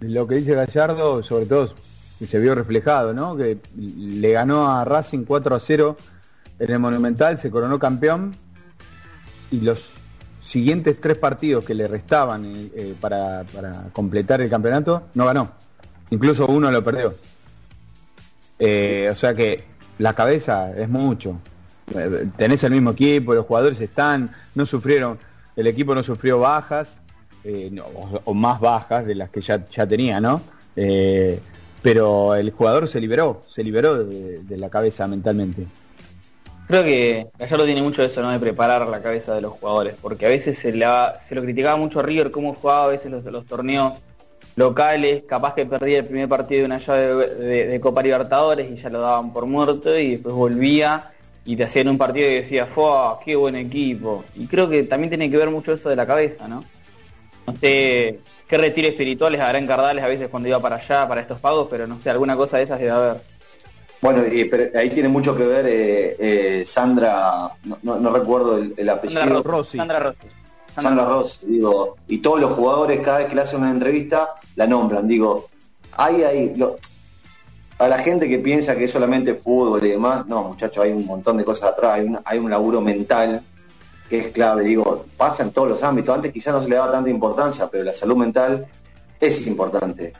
lo 0.00 0.26
que 0.26 0.34
dice 0.36 0.54
Gallardo, 0.54 1.22
sobre 1.22 1.46
todo 1.46 1.72
que 2.18 2.26
se 2.26 2.38
vio 2.40 2.54
reflejado, 2.54 3.14
¿no? 3.14 3.36
Que 3.36 3.58
le 3.76 4.32
ganó 4.32 4.68
a 4.68 4.84
Racing 4.84 5.24
4 5.24 5.54
a 5.54 5.60
0 5.60 5.96
en 6.58 6.70
el 6.70 6.78
Monumental, 6.78 7.38
se 7.38 7.50
coronó 7.50 7.78
campeón 7.78 8.36
y 9.50 9.60
los 9.60 10.00
siguientes 10.42 11.00
tres 11.00 11.16
partidos 11.16 11.64
que 11.64 11.74
le 11.74 11.86
restaban 11.86 12.44
eh, 12.44 12.70
eh, 12.74 12.94
para, 13.00 13.44
para 13.44 13.84
completar 13.92 14.40
el 14.40 14.50
campeonato, 14.50 15.04
no 15.14 15.26
ganó. 15.26 15.52
Incluso 16.10 16.46
uno 16.46 16.70
lo 16.70 16.82
perdió. 16.82 17.14
Eh, 18.58 19.08
o 19.12 19.16
sea 19.16 19.32
que 19.34 19.64
la 19.98 20.12
cabeza 20.14 20.76
es 20.76 20.88
mucho. 20.88 21.38
Tenés 22.36 22.64
el 22.64 22.72
mismo 22.72 22.90
equipo, 22.90 23.34
los 23.34 23.46
jugadores 23.46 23.80
están, 23.80 24.30
no 24.54 24.66
sufrieron. 24.66 25.18
El 25.56 25.66
equipo 25.66 25.94
no 25.94 26.02
sufrió 26.02 26.38
bajas, 26.40 27.00
eh, 27.44 27.70
o, 28.24 28.34
más 28.34 28.60
bajas 28.60 29.06
de 29.06 29.14
las 29.14 29.30
que 29.30 29.40
ya, 29.40 29.86
tenía, 29.86 30.20
¿no? 30.20 30.40
Eh, 30.76 31.40
pero 31.82 32.34
el 32.34 32.50
jugador 32.50 32.88
se 32.88 33.00
liberó, 33.00 33.40
se 33.46 33.64
liberó 33.64 34.04
de, 34.04 34.56
la 34.56 34.68
cabeza 34.68 35.06
mentalmente. 35.06 35.66
Creo 36.68 36.84
que 36.84 37.26
Gallardo 37.38 37.64
tiene 37.64 37.82
mucho 37.82 38.02
de 38.02 38.08
eso, 38.08 38.22
¿no? 38.22 38.30
De 38.30 38.38
preparar 38.38 38.86
la 38.86 39.02
cabeza 39.02 39.34
de 39.34 39.40
los 39.40 39.52
jugadores, 39.54 39.94
porque 40.00 40.26
a 40.26 40.28
veces 40.28 40.58
se, 40.58 40.72
le 40.72 40.84
ha- 40.84 41.18
se 41.18 41.34
lo 41.34 41.42
criticaba 41.42 41.76
mucho 41.76 42.00
a 42.00 42.02
River 42.02 42.30
cómo 42.30 42.54
jugaba 42.54 42.84
a 42.84 42.88
veces 42.88 43.10
los, 43.10 43.24
los 43.24 43.46
torneos 43.46 43.94
locales, 44.56 45.22
capaz 45.26 45.54
que 45.54 45.64
perdía 45.64 46.00
el 46.00 46.04
primer 46.04 46.28
partido 46.28 46.60
de 46.60 46.66
una 46.66 46.78
llave 46.78 47.26
de, 47.34 47.66
de 47.66 47.80
Copa 47.80 48.02
Libertadores 48.02 48.70
y 48.70 48.76
ya 48.76 48.90
lo 48.90 49.00
daban 49.00 49.32
por 49.32 49.46
muerto 49.46 49.98
y 49.98 50.12
después 50.12 50.34
volvía 50.34 51.10
y 51.52 51.56
te 51.56 51.64
hacían 51.64 51.88
un 51.88 51.98
partido 51.98 52.28
y 52.30 52.34
decía, 52.34 52.64
¡fua! 52.66 53.18
¡Qué 53.24 53.34
buen 53.34 53.56
equipo! 53.56 54.24
Y 54.36 54.46
creo 54.46 54.68
que 54.68 54.84
también 54.84 55.10
tiene 55.10 55.28
que 55.28 55.36
ver 55.36 55.50
mucho 55.50 55.72
eso 55.72 55.88
de 55.88 55.96
la 55.96 56.06
cabeza, 56.06 56.46
¿no? 56.46 56.64
No 57.46 57.56
sé 57.56 58.20
qué 58.46 58.56
retiro 58.58 58.86
espirituales 58.86 59.40
habrá 59.40 59.58
en 59.58 59.66
Cardales 59.66 60.04
a 60.04 60.08
veces 60.08 60.28
cuando 60.28 60.48
iba 60.48 60.60
para 60.60 60.76
allá, 60.76 61.08
para 61.08 61.20
estos 61.22 61.40
pagos, 61.40 61.66
pero 61.68 61.88
no 61.88 61.98
sé, 61.98 62.08
alguna 62.10 62.36
cosa 62.36 62.58
de 62.58 62.62
esas 62.62 62.78
debe 62.78 62.92
haber. 62.92 63.20
Bueno, 64.00 64.22
y, 64.32 64.44
pero 64.44 64.78
ahí 64.78 64.90
tiene 64.90 65.08
mucho 65.08 65.36
que 65.36 65.44
ver 65.44 65.66
eh, 65.66 66.16
eh, 66.20 66.64
Sandra, 66.64 67.50
no, 67.64 67.78
no- 67.82 67.98
no 67.98 68.10
recuerdo 68.10 68.56
el, 68.58 68.72
el 68.76 68.88
apellido. 68.88 69.20
Sandra 69.20 69.42
Rossi. 69.42 69.76
Sandra 69.78 69.98
Rossi. 69.98 70.26
Sandra 70.80 71.04
Ross, 71.04 71.40
digo, 71.48 71.96
y 72.06 72.18
todos 72.18 72.40
los 72.40 72.52
jugadores 72.52 73.00
cada 73.00 73.18
vez 73.18 73.26
que 73.26 73.34
le 73.34 73.40
hacen 73.40 73.60
una 73.60 73.72
entrevista 73.72 74.34
la 74.54 74.68
nombran, 74.68 75.08
digo, 75.08 75.48
hay 75.96 76.22
ahí, 76.22 76.54
lo- 76.56 76.76
para 77.80 77.96
la 77.96 78.02
gente 78.02 78.28
que 78.28 78.38
piensa 78.38 78.76
que 78.76 78.84
es 78.84 78.90
solamente 78.90 79.32
fútbol 79.34 79.82
y 79.82 79.88
demás, 79.88 80.26
no 80.26 80.42
muchachos, 80.42 80.84
hay 80.84 80.92
un 80.92 81.06
montón 81.06 81.38
de 81.38 81.46
cosas 81.46 81.70
atrás, 81.70 81.92
hay 81.98 82.04
un, 82.04 82.18
hay 82.26 82.38
un 82.38 82.50
laburo 82.50 82.82
mental 82.82 83.42
que 84.10 84.18
es 84.18 84.26
clave, 84.28 84.64
digo, 84.64 85.06
pasa 85.16 85.44
en 85.44 85.50
todos 85.50 85.66
los 85.66 85.82
ámbitos, 85.82 86.14
antes 86.14 86.30
quizás 86.30 86.52
no 86.52 86.62
se 86.62 86.68
le 86.68 86.76
daba 86.76 86.92
tanta 86.92 87.08
importancia, 87.08 87.68
pero 87.72 87.84
la 87.84 87.94
salud 87.94 88.16
mental 88.18 88.66
es 89.18 89.46
importante. 89.46 90.12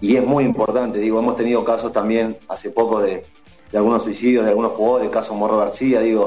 Y 0.00 0.16
es 0.16 0.26
muy 0.26 0.42
importante, 0.42 0.98
digo, 0.98 1.20
hemos 1.20 1.36
tenido 1.36 1.64
casos 1.64 1.92
también 1.92 2.36
hace 2.48 2.70
poco 2.70 3.00
de, 3.00 3.24
de 3.70 3.78
algunos 3.78 4.02
suicidios 4.02 4.42
de 4.44 4.50
algunos 4.50 4.72
jugadores, 4.72 5.06
el 5.06 5.12
caso 5.12 5.34
Morro 5.36 5.56
García, 5.58 6.00
digo, 6.00 6.24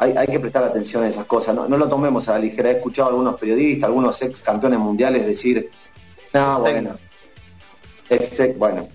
hay, 0.00 0.12
hay 0.16 0.26
que 0.26 0.40
prestar 0.40 0.64
atención 0.64 1.04
a 1.04 1.08
esas 1.08 1.26
cosas, 1.26 1.54
no, 1.54 1.68
no 1.68 1.78
lo 1.78 1.88
tomemos 1.88 2.28
a 2.28 2.32
la 2.32 2.40
ligera, 2.40 2.70
he 2.70 2.78
escuchado 2.78 3.06
a 3.06 3.10
algunos 3.12 3.36
periodistas, 3.38 3.86
algunos 3.86 4.20
ex 4.22 4.42
campeones 4.42 4.80
mundiales 4.80 5.24
decir, 5.24 5.70
no, 6.34 6.58
bueno, 6.58 6.90
ex- 8.10 8.40
ex- 8.40 8.58
bueno, 8.58 8.88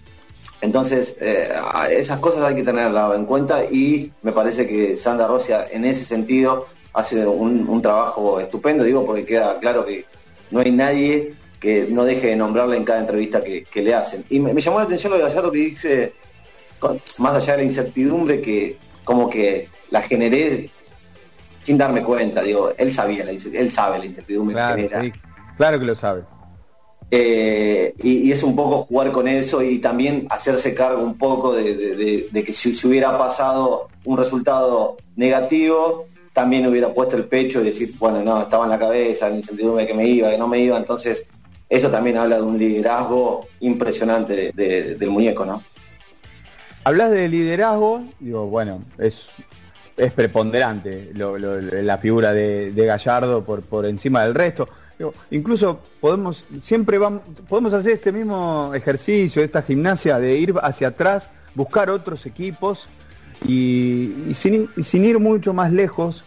entonces 0.62 1.18
eh, 1.20 1.52
esas 1.90 2.20
cosas 2.20 2.44
hay 2.44 2.56
que 2.56 2.64
tenerlas 2.64 3.16
en 3.16 3.26
cuenta 3.26 3.66
y 3.66 4.12
me 4.22 4.32
parece 4.32 4.68
que 4.68 4.96
Sandra 4.96 5.28
Rosia 5.28 5.66
en 5.72 5.86
ese 5.86 6.06
sentido 6.06 6.68
hace 6.94 7.26
un, 7.26 7.68
un 7.68 7.82
trabajo 7.82 8.40
estupendo, 8.40 8.84
digo, 8.84 9.06
porque 9.06 9.26
queda 9.26 9.60
claro 9.60 9.86
que 9.86 10.06
no 10.52 10.60
hay 10.60 10.72
nadie 10.72 11.34
que 11.60 11.88
no 11.90 12.04
deje 12.04 12.28
de 12.28 12.36
nombrarla 12.36 12.76
en 12.76 12.84
cada 12.84 13.00
entrevista 13.00 13.44
que, 13.44 13.64
que 13.64 13.82
le 13.82 13.94
hacen. 13.94 14.26
Y 14.30 14.40
me, 14.40 14.54
me 14.54 14.62
llamó 14.62 14.80
la 14.80 14.86
atención 14.86 15.12
lo 15.12 15.18
de 15.18 15.24
Gallardo 15.24 15.52
que 15.52 15.58
dice, 15.60 16.14
más 17.20 17.36
allá 17.36 17.54
de 17.54 17.58
la 17.60 17.64
incertidumbre, 17.64 18.42
que 18.42 18.78
como 19.04 19.30
que 19.30 19.70
la 19.92 20.02
generé 20.02 20.70
sin 21.64 21.78
darme 21.78 22.04
cuenta, 22.04 22.42
digo, 22.42 22.74
él 22.78 22.92
sabía, 22.92 23.24
él 23.30 23.72
sabe 23.72 24.00
la 24.00 24.06
incertidumbre 24.06 24.56
que 24.56 24.82
genera. 24.82 25.04
sí, 25.04 25.14
claro 25.58 25.80
que 25.80 25.86
lo 25.86 25.96
sabe. 25.96 26.24
Eh, 27.14 27.94
y, 28.02 28.32
es 28.32 28.42
un 28.42 28.56
poco 28.56 28.84
jugar 28.84 29.12
con 29.12 29.28
eso 29.28 29.62
y 29.62 29.80
también 29.80 30.28
hacerse 30.30 30.74
cargo 30.74 31.04
un 31.04 31.18
poco 31.18 31.54
de, 31.54 32.30
que 32.34 32.54
si, 32.54 32.88
hubiera 32.88 33.18
pasado 33.18 33.90
un 34.06 34.18
resultado 34.18 34.96
negativo, 35.18 36.06
también 36.32 36.66
hubiera 36.68 36.94
puesto 36.94 37.18
el 37.18 37.26
pecho 37.26 37.60
y 37.60 37.66
decir, 37.66 37.94
bueno, 38.00 38.22
no, 38.24 38.42
estaba 38.42 38.64
en 38.64 38.70
la 38.70 38.80
cabeza, 38.80 39.30
la 39.30 39.36
incertidumbre 39.36 39.86
que 39.86 39.94
me 39.94 40.08
iba, 40.08 40.30
que 40.30 40.38
no 40.38 40.48
me 40.48 40.60
iba, 40.60 40.78
entonces 40.78 41.28
eso 41.68 41.90
también 41.90 42.16
habla 42.16 42.38
de 42.38 42.44
un 42.44 42.58
liderazgo 42.58 43.46
impresionante 43.60 44.34
de- 44.34 44.52
de- 44.54 44.96
del 44.96 45.10
muñeco, 45.10 45.46
¿no? 45.46 45.62
Hablas 46.86 47.12
de 47.12 47.28
liderazgo, 47.28 48.04
digo, 48.22 48.48
bueno, 48.48 48.80
es, 48.98 49.26
es 49.98 50.14
preponderante 50.14 51.10
lo- 51.14 51.38
la 51.38 51.98
figura 51.98 52.32
de 52.32 52.72
Gallardo 52.74 53.44
por, 53.44 53.62
por 53.64 53.86
encima 53.86 54.24
del 54.24 54.34
resto. 54.34 54.70
Incluso 55.32 55.80
podemos, 56.00 56.46
siempre 56.62 56.98
vamos, 56.98 57.22
podemos 57.50 57.74
hacer 57.74 57.94
este 57.94 58.12
mismo 58.12 58.72
ejercicio, 58.74 59.44
esta 59.44 59.62
gimnasia 59.62 60.20
de 60.20 60.38
ir 60.38 60.54
hacia 60.62 60.90
atrás, 60.90 61.32
buscar 61.56 61.90
otros 61.90 62.26
equipos 62.26 62.88
y, 63.48 64.12
sin, 64.34 64.70
sin 64.82 65.06
ir 65.06 65.20
mucho 65.20 65.54
más 65.54 65.72
lejos 65.72 66.24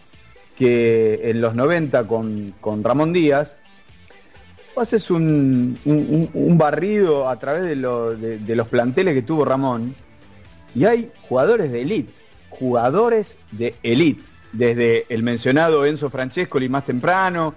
que 0.57 1.21
en 1.29 1.41
los 1.41 1.55
90 1.55 2.05
con, 2.07 2.53
con 2.61 2.83
Ramón 2.83 3.13
Díaz, 3.13 3.57
haces 4.77 5.09
un, 5.09 5.77
un- 5.85 6.57
barrido 6.57 7.29
a 7.29 7.39
través 7.39 7.63
de, 7.63 7.75
de- 8.39 8.55
los 8.55 8.67
planteles 8.67 9.13
que 9.13 9.21
tuvo 9.21 9.45
Ramón 9.45 9.95
y 10.73 10.83
hay 10.85 11.11
jugadores 11.29 11.71
de 11.71 11.81
elite, 11.81 12.11
jugadores 12.49 13.37
de 13.51 13.75
elite, 13.83 14.23
desde 14.51 15.05
el 15.09 15.23
mencionado 15.23 15.85
Enzo 15.85 16.09
Francescoli 16.09 16.67
más 16.69 16.85
temprano, 16.85 17.53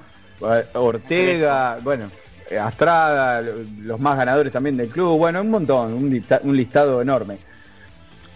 Ortega, 0.75 1.79
bueno, 1.83 2.11
eh, 2.51 2.59
Astrada, 2.59 3.41
lo- 3.43 3.57
los 3.83 4.01
más 4.01 4.17
ganadores 4.17 4.53
también 4.53 4.77
del 4.77 4.89
club, 4.89 5.19
bueno, 5.19 5.41
un 5.43 5.51
montón, 5.51 5.93
un, 5.95 6.11
lista- 6.11 6.41
un 6.43 6.57
listado 6.57 7.01
enorme. 7.03 7.39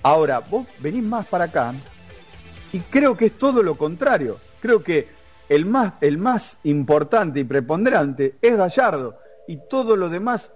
Ahora, 0.02 0.40
vos 0.40 0.66
venís 0.80 1.02
más 1.04 1.26
para 1.26 1.44
acá 1.44 1.74
y 2.72 2.80
creo 2.80 3.16
que 3.16 3.26
es 3.26 3.32
todo 3.38 3.62
lo 3.62 3.76
contrario. 3.76 4.38
Creo 4.60 4.82
que 4.82 5.08
el 5.48 5.66
más, 5.66 5.94
el 6.00 6.18
más 6.18 6.58
importante 6.64 7.40
y 7.40 7.44
preponderante 7.44 8.36
es 8.42 8.56
Gallardo 8.56 9.18
y 9.46 9.58
todo 9.68 9.96
lo 9.96 10.08
demás 10.08 10.52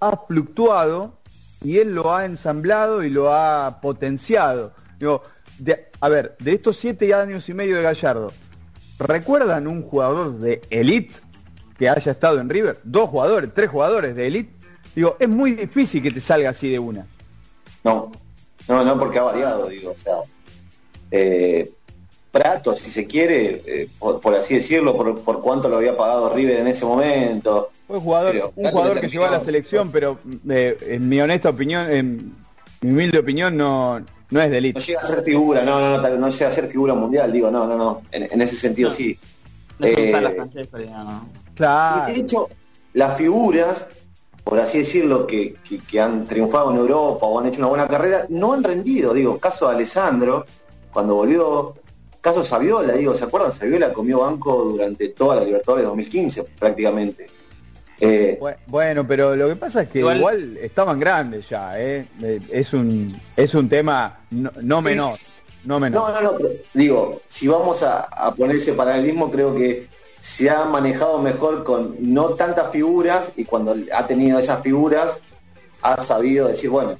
ha 0.00 0.16
fluctuado 0.26 1.18
y 1.62 1.78
él 1.78 1.94
lo 1.94 2.14
ha 2.14 2.24
ensamblado 2.24 3.02
y 3.02 3.10
lo 3.10 3.32
ha 3.32 3.80
potenciado. 3.80 4.72
Digo, 4.98 5.22
de- 5.58 5.88
a 6.00 6.08
ver, 6.08 6.36
de 6.40 6.54
estos 6.54 6.76
siete 6.76 7.12
años 7.14 7.48
y 7.48 7.54
medio 7.54 7.76
de 7.76 7.82
Gallardo, 7.82 8.32
¿recuerdan 8.98 9.66
un 9.66 9.82
jugador 9.82 10.38
de 10.38 10.62
elite 10.70 11.14
que 11.78 11.88
haya 11.88 12.12
estado 12.12 12.40
en 12.40 12.48
River? 12.48 12.80
Dos 12.84 13.10
jugadores, 13.10 13.50
tres 13.54 13.70
jugadores 13.70 14.14
de 14.14 14.26
elite. 14.26 14.52
Digo, 14.94 15.16
es 15.18 15.28
muy 15.28 15.52
difícil 15.52 16.02
que 16.02 16.10
te 16.10 16.20
salga 16.20 16.50
así 16.50 16.70
de 16.70 16.78
una. 16.78 17.06
No, 17.84 18.12
no, 18.66 18.84
no, 18.84 18.98
porque 18.98 19.18
ha 19.18 19.22
variado, 19.22 19.68
digo, 19.68 19.92
o 19.92 19.96
sea, 19.96 20.16
eh, 21.10 21.70
Prato, 22.30 22.74
si 22.74 22.90
se 22.90 23.06
quiere, 23.06 23.62
eh, 23.66 23.88
por, 23.98 24.20
por 24.20 24.34
así 24.34 24.54
decirlo, 24.54 24.94
por, 24.94 25.20
por 25.22 25.40
cuánto 25.40 25.68
lo 25.68 25.76
había 25.76 25.96
pagado 25.96 26.34
River 26.34 26.58
en 26.58 26.66
ese 26.66 26.84
momento. 26.84 27.70
Fue 27.86 27.98
jugador, 27.98 28.32
Pero, 28.32 28.52
un 28.54 28.70
jugador 28.70 29.00
que 29.00 29.08
llegó 29.08 29.24
a 29.24 29.30
la 29.30 29.40
selección, 29.40 29.90
pero 29.90 30.18
eh, 30.48 30.76
en 30.82 31.08
mi 31.08 31.20
honesta 31.20 31.48
opinión, 31.48 31.90
en 31.90 32.36
mi 32.82 32.90
humilde 32.92 33.18
opinión, 33.18 33.56
no, 33.56 34.04
no 34.30 34.40
es 34.40 34.50
de 34.50 34.58
elite. 34.58 34.78
No 34.80 34.84
llega 34.86 35.00
a 35.00 35.04
ser 35.04 35.22
figura, 35.22 35.62
no, 35.62 35.80
no, 35.80 35.98
no, 36.02 36.16
no 36.18 36.28
llega 36.28 36.48
a 36.48 36.52
ser 36.52 36.66
figura 36.68 36.94
mundial, 36.94 37.32
digo, 37.32 37.50
no, 37.50 37.66
no, 37.66 37.76
no, 37.76 38.02
en, 38.12 38.28
en 38.30 38.42
ese 38.42 38.56
sentido 38.56 38.90
sí. 38.90 39.18
No 39.78 39.86
Eh, 39.86 40.10
las 40.20 40.32
no. 41.04 41.28
Claro. 41.54 42.12
De 42.12 42.18
hecho, 42.20 42.48
las 42.94 43.16
figuras, 43.16 43.88
por 44.44 44.58
así 44.60 44.78
decirlo, 44.78 45.26
que, 45.26 45.54
que- 45.68 45.78
que 45.78 46.00
han 46.00 46.26
triunfado 46.26 46.70
en 46.72 46.78
Europa 46.78 47.26
o 47.26 47.38
han 47.38 47.46
hecho 47.46 47.58
una 47.60 47.68
buena 47.68 47.88
carrera, 47.88 48.26
no 48.28 48.52
han 48.54 48.64
rendido. 48.64 49.14
Digo, 49.14 49.38
caso 49.38 49.68
de 49.68 49.74
Alessandro, 49.76 50.44
cuando 50.92 51.14
volvió, 51.14 51.74
caso 52.20 52.42
Saviola, 52.42 52.94
digo, 52.94 53.14
¿se 53.14 53.24
acuerdan? 53.24 53.52
Saviola 53.52 53.92
comió 53.92 54.20
banco 54.20 54.64
durante 54.64 55.08
toda 55.10 55.36
la 55.36 55.44
Libertadores 55.44 55.86
2015, 55.86 56.44
prácticamente. 56.58 57.28
Eh, 58.00 58.38
Bu- 58.40 58.54
Bueno, 58.66 59.06
pero 59.06 59.34
lo 59.34 59.48
que 59.48 59.56
pasa 59.56 59.82
es 59.82 59.88
que 59.88 59.98
igual, 60.00 60.18
Igual- 60.18 60.56
estaban 60.58 61.00
grandes 61.00 61.48
ya, 61.48 61.78
¿eh? 61.80 62.06
Eh, 62.22 62.40
Es 62.50 62.72
un, 62.72 63.12
es 63.36 63.54
un 63.54 63.68
tema 63.68 64.20
no, 64.30 64.50
no 64.62 64.80
menor, 64.82 65.14
no 65.64 65.80
menor. 65.80 66.12
no, 66.12 66.14
no, 66.14 66.32
no, 66.32 66.36
pero, 66.38 66.50
digo, 66.74 67.20
si 67.26 67.48
vamos 67.48 67.82
a, 67.82 68.00
a 68.02 68.32
poner 68.34 68.56
ese 68.56 68.72
paralelismo, 68.74 69.30
creo 69.30 69.54
que 69.54 69.88
se 70.20 70.48
ha 70.50 70.64
manejado 70.64 71.18
mejor 71.20 71.64
con 71.64 71.96
no 72.00 72.30
tantas 72.30 72.70
figuras 72.70 73.32
y 73.36 73.44
cuando 73.44 73.74
ha 73.94 74.06
tenido 74.06 74.38
esas 74.38 74.62
figuras 74.62 75.18
ha 75.82 76.00
sabido 76.00 76.48
decir, 76.48 76.70
bueno, 76.70 76.96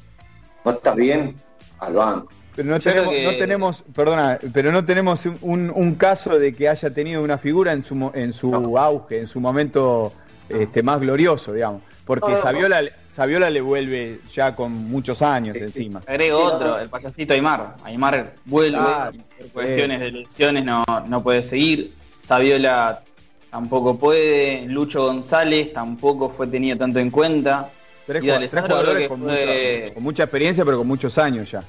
no 0.65 0.71
estás 0.73 0.97
bien, 0.97 1.37
al 1.79 1.95
banco. 1.95 2.29
Pero 2.57 2.71
no 2.71 2.81
tenemos, 2.81 3.11
que- 3.15 3.25
no 3.25 3.31
tenemos, 3.37 3.85
perdona, 3.95 4.39
pero 4.53 4.73
no 4.73 4.85
tenemos 4.85 5.21
un, 5.43 5.95
caso 5.95 6.41
de 6.41 6.57
que 6.57 6.69
haya 6.69 6.91
tenido 6.93 7.23
una 7.23 7.39
figura 7.39 7.73
en 7.73 7.85
su 7.85 7.95
mo- 7.95 8.11
en 8.17 8.33
su 8.33 8.77
auge, 8.77 9.21
en 9.21 9.29
su 9.29 9.39
momento 9.41 10.13
este, 10.49 10.83
más 10.83 11.01
glorioso, 11.01 11.53
digamos. 11.53 11.83
Porque 12.05 12.27
No, 12.27 12.33
no, 12.33 12.37
no. 12.37 12.43
Saviola, 12.43 12.83
Saviola 13.13 13.51
le 13.51 13.61
vuelve 13.61 14.21
ya 14.33 14.55
con 14.55 14.73
muchos 14.73 15.21
años 15.23 15.57
Sí, 15.57 15.63
encima. 15.65 16.01
Agrego 16.07 16.39
Sí, 16.39 16.45
no, 16.51 16.57
otro, 16.57 16.79
el 16.79 16.89
payasito 16.89 17.35
Aymar. 17.35 17.77
Aymar 17.85 18.35
vuelve 18.45 18.79
Claro. 18.79 19.13
y 19.15 19.19
por 19.19 19.51
cuestiones 19.53 20.01
de 20.01 20.13
lesiones 20.13 20.65
no, 20.65 20.85
no 21.07 21.23
puede 21.23 21.45
seguir. 21.45 21.93
Saviola 22.27 23.03
tampoco 23.51 23.99
puede. 23.99 24.67
Lucho 24.67 25.03
González 25.05 25.73
tampoco 25.73 26.29
fue 26.31 26.47
tenido 26.47 26.77
tanto 26.79 26.99
en 26.99 27.11
cuenta. 27.11 27.71
Tres, 28.07 28.23
jugadores 28.23 29.09
con, 29.09 29.23
fue- 29.23 29.81
mucha, 29.83 29.95
con 29.95 30.03
mucha 30.03 30.23
experiencia, 30.25 30.65
pero 30.65 30.79
con 30.79 30.87
muchos 30.87 31.19
años 31.19 31.51
ya. 31.51 31.63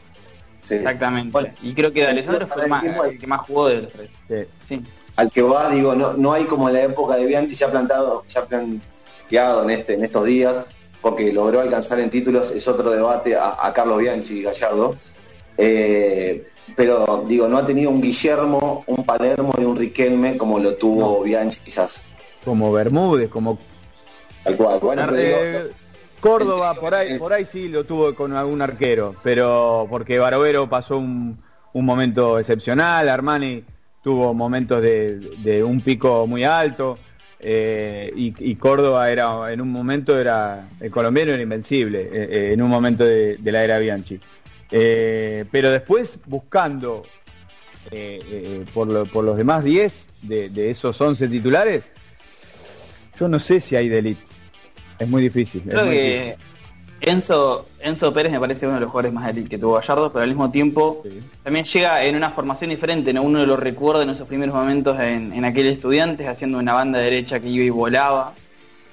Sí. 0.66 0.76
Exactamente. 0.76 1.32
Bueno, 1.32 1.50
y 1.64 1.74
creo 1.74 1.92
que 1.92 2.02
de 2.02 2.08
Alessandro 2.08 2.48
fue 2.48 2.64
el, 2.64 2.70
más- 2.70 2.84
que 3.20 3.28
más 3.28 3.42
jugó 3.42 3.68
de 3.68 3.82
los 3.82 3.92
tres. 3.92 4.10
Sí. 4.68 4.82
Al 5.20 5.30
que 5.34 5.42
va, 5.42 5.70
digo, 5.70 5.96
no, 5.96 6.14
no 6.14 6.32
hay 6.32 6.46
como 6.46 6.70
en 6.70 6.76
la 6.76 6.84
época 6.84 7.18
de 7.18 7.26
Bianchi, 7.26 7.54
se 7.54 7.66
ha 7.66 7.70
plantado, 7.70 8.24
se 8.26 8.40
ha 8.40 8.46
planteado 8.46 9.64
en, 9.64 9.70
este, 9.70 9.96
en 9.96 10.06
estos 10.06 10.24
días, 10.24 10.64
porque 11.02 11.34
logró 11.34 11.60
alcanzar 11.60 12.00
en 12.00 12.10
títulos, 12.10 12.52
es 12.52 12.66
otro 12.70 12.90
debate 12.90 13.36
a, 13.36 13.58
a 13.60 13.74
Carlos 13.74 13.98
Bianchi 13.98 14.40
y 14.40 14.44
Gallardo. 14.44 14.96
Eh, 15.58 16.48
pero 16.74 17.26
digo, 17.28 17.50
no 17.50 17.58
ha 17.58 17.66
tenido 17.66 17.90
un 17.90 18.00
Guillermo, 18.00 18.86
un 18.88 19.04
Palermo 19.04 19.54
y 19.58 19.66
un 19.66 19.76
Riquelme 19.76 20.38
como 20.38 20.58
lo 20.58 20.76
tuvo 20.76 21.22
Bianchi 21.24 21.60
quizás. 21.66 22.02
Como 22.46 22.72
Bermúdez, 22.72 23.30
como 23.30 23.60
Tal 24.46 24.56
cual. 24.56 24.80
Bueno, 24.80 25.04
pero 25.10 25.18
digo, 25.18 25.38
Eh, 25.42 25.72
Córdoba, 26.22 26.76
por 26.76 26.96
ahí, 26.96 27.20
por 27.20 27.34
ahí 27.34 27.44
sí 27.44 27.68
lo 27.68 27.84
tuvo 27.84 28.16
con 28.16 28.38
algún 28.38 28.62
arquero, 28.62 29.16
pero 29.22 29.86
porque 29.90 30.18
Barovero 30.18 30.70
pasó 30.70 30.98
un, 30.98 31.44
un 31.74 31.86
momento 31.86 32.40
excepcional, 32.40 33.10
Armani 33.10 33.66
tuvo 34.10 34.34
momentos 34.34 34.82
de, 34.82 35.20
de 35.44 35.64
un 35.64 35.82
pico 35.82 36.26
muy 36.26 36.44
alto, 36.44 36.98
eh, 37.40 38.12
y, 38.16 38.34
y 38.40 38.56
Córdoba 38.56 39.12
era 39.12 39.54
en 39.54 39.62
un 39.62 39.70
momento 39.70 40.18
era 40.20 40.68
el 40.80 40.90
colombiano 40.90 41.32
era 41.32 41.44
invencible, 41.44 42.02
eh, 42.02 42.10
eh, 42.32 42.50
en 42.54 42.62
un 42.64 42.70
momento 42.72 43.04
de, 43.06 43.38
de 43.38 43.52
la 43.52 43.64
era 43.64 43.78
Bianchi. 43.78 44.20
Pero 44.68 45.70
después 45.72 46.18
buscando 46.26 47.04
por, 48.74 48.88
lo- 48.88 49.06
por 49.06 49.24
los 49.24 49.38
demás 49.38 49.64
10 49.64 50.08
de, 50.24 50.50
de 50.50 50.72
esos 50.72 51.00
11 51.00 51.28
titulares, 51.28 51.84
yo 53.20 53.28
no 53.28 53.38
sé 53.38 53.60
si 53.60 53.76
hay 53.76 53.90
de 53.90 54.00
elite. 54.00 54.24
Es 54.98 55.08
muy 55.08 55.22
difícil. 55.22 55.62
es 55.66 55.70
Creo 55.70 55.86
muy 55.86 55.94
que 55.96 56.04
difícil. 56.04 56.49
Enzo, 57.02 57.66
Enzo 57.80 58.14
Pérez 58.14 58.32
me 58.32 58.40
parece 58.40 58.66
uno 58.66 58.76
de 58.76 58.82
los 58.82 58.92
jugadores 58.92 59.14
más 59.14 59.30
elite 59.30 59.50
que 59.50 59.58
tuvo 59.58 59.74
Gallardo, 59.76 60.12
pero 60.12 60.24
al 60.24 60.30
mismo 60.30 60.52
tiempo 60.52 61.02
Sí. 61.04 61.20
también 61.44 61.66
llega 61.66 62.04
en 62.04 62.16
una 62.16 62.30
formación 62.32 62.70
diferente, 62.70 63.14
¿no? 63.14 63.24
Uno 63.24 63.46
lo 63.46 63.56
recuerda 63.56 64.04
en 64.04 64.10
esos 64.10 64.28
primeros 64.28 64.54
momentos 64.56 65.00
en, 65.00 65.32
en 65.34 65.46
aquel 65.46 65.68
Estudiantes, 65.68 66.28
haciendo 66.28 66.58
una 66.58 66.74
banda 66.74 67.00
derecha 67.00 67.40
que 67.40 67.48
iba 67.48 67.64
y 67.64 67.70
volaba. 67.70 68.34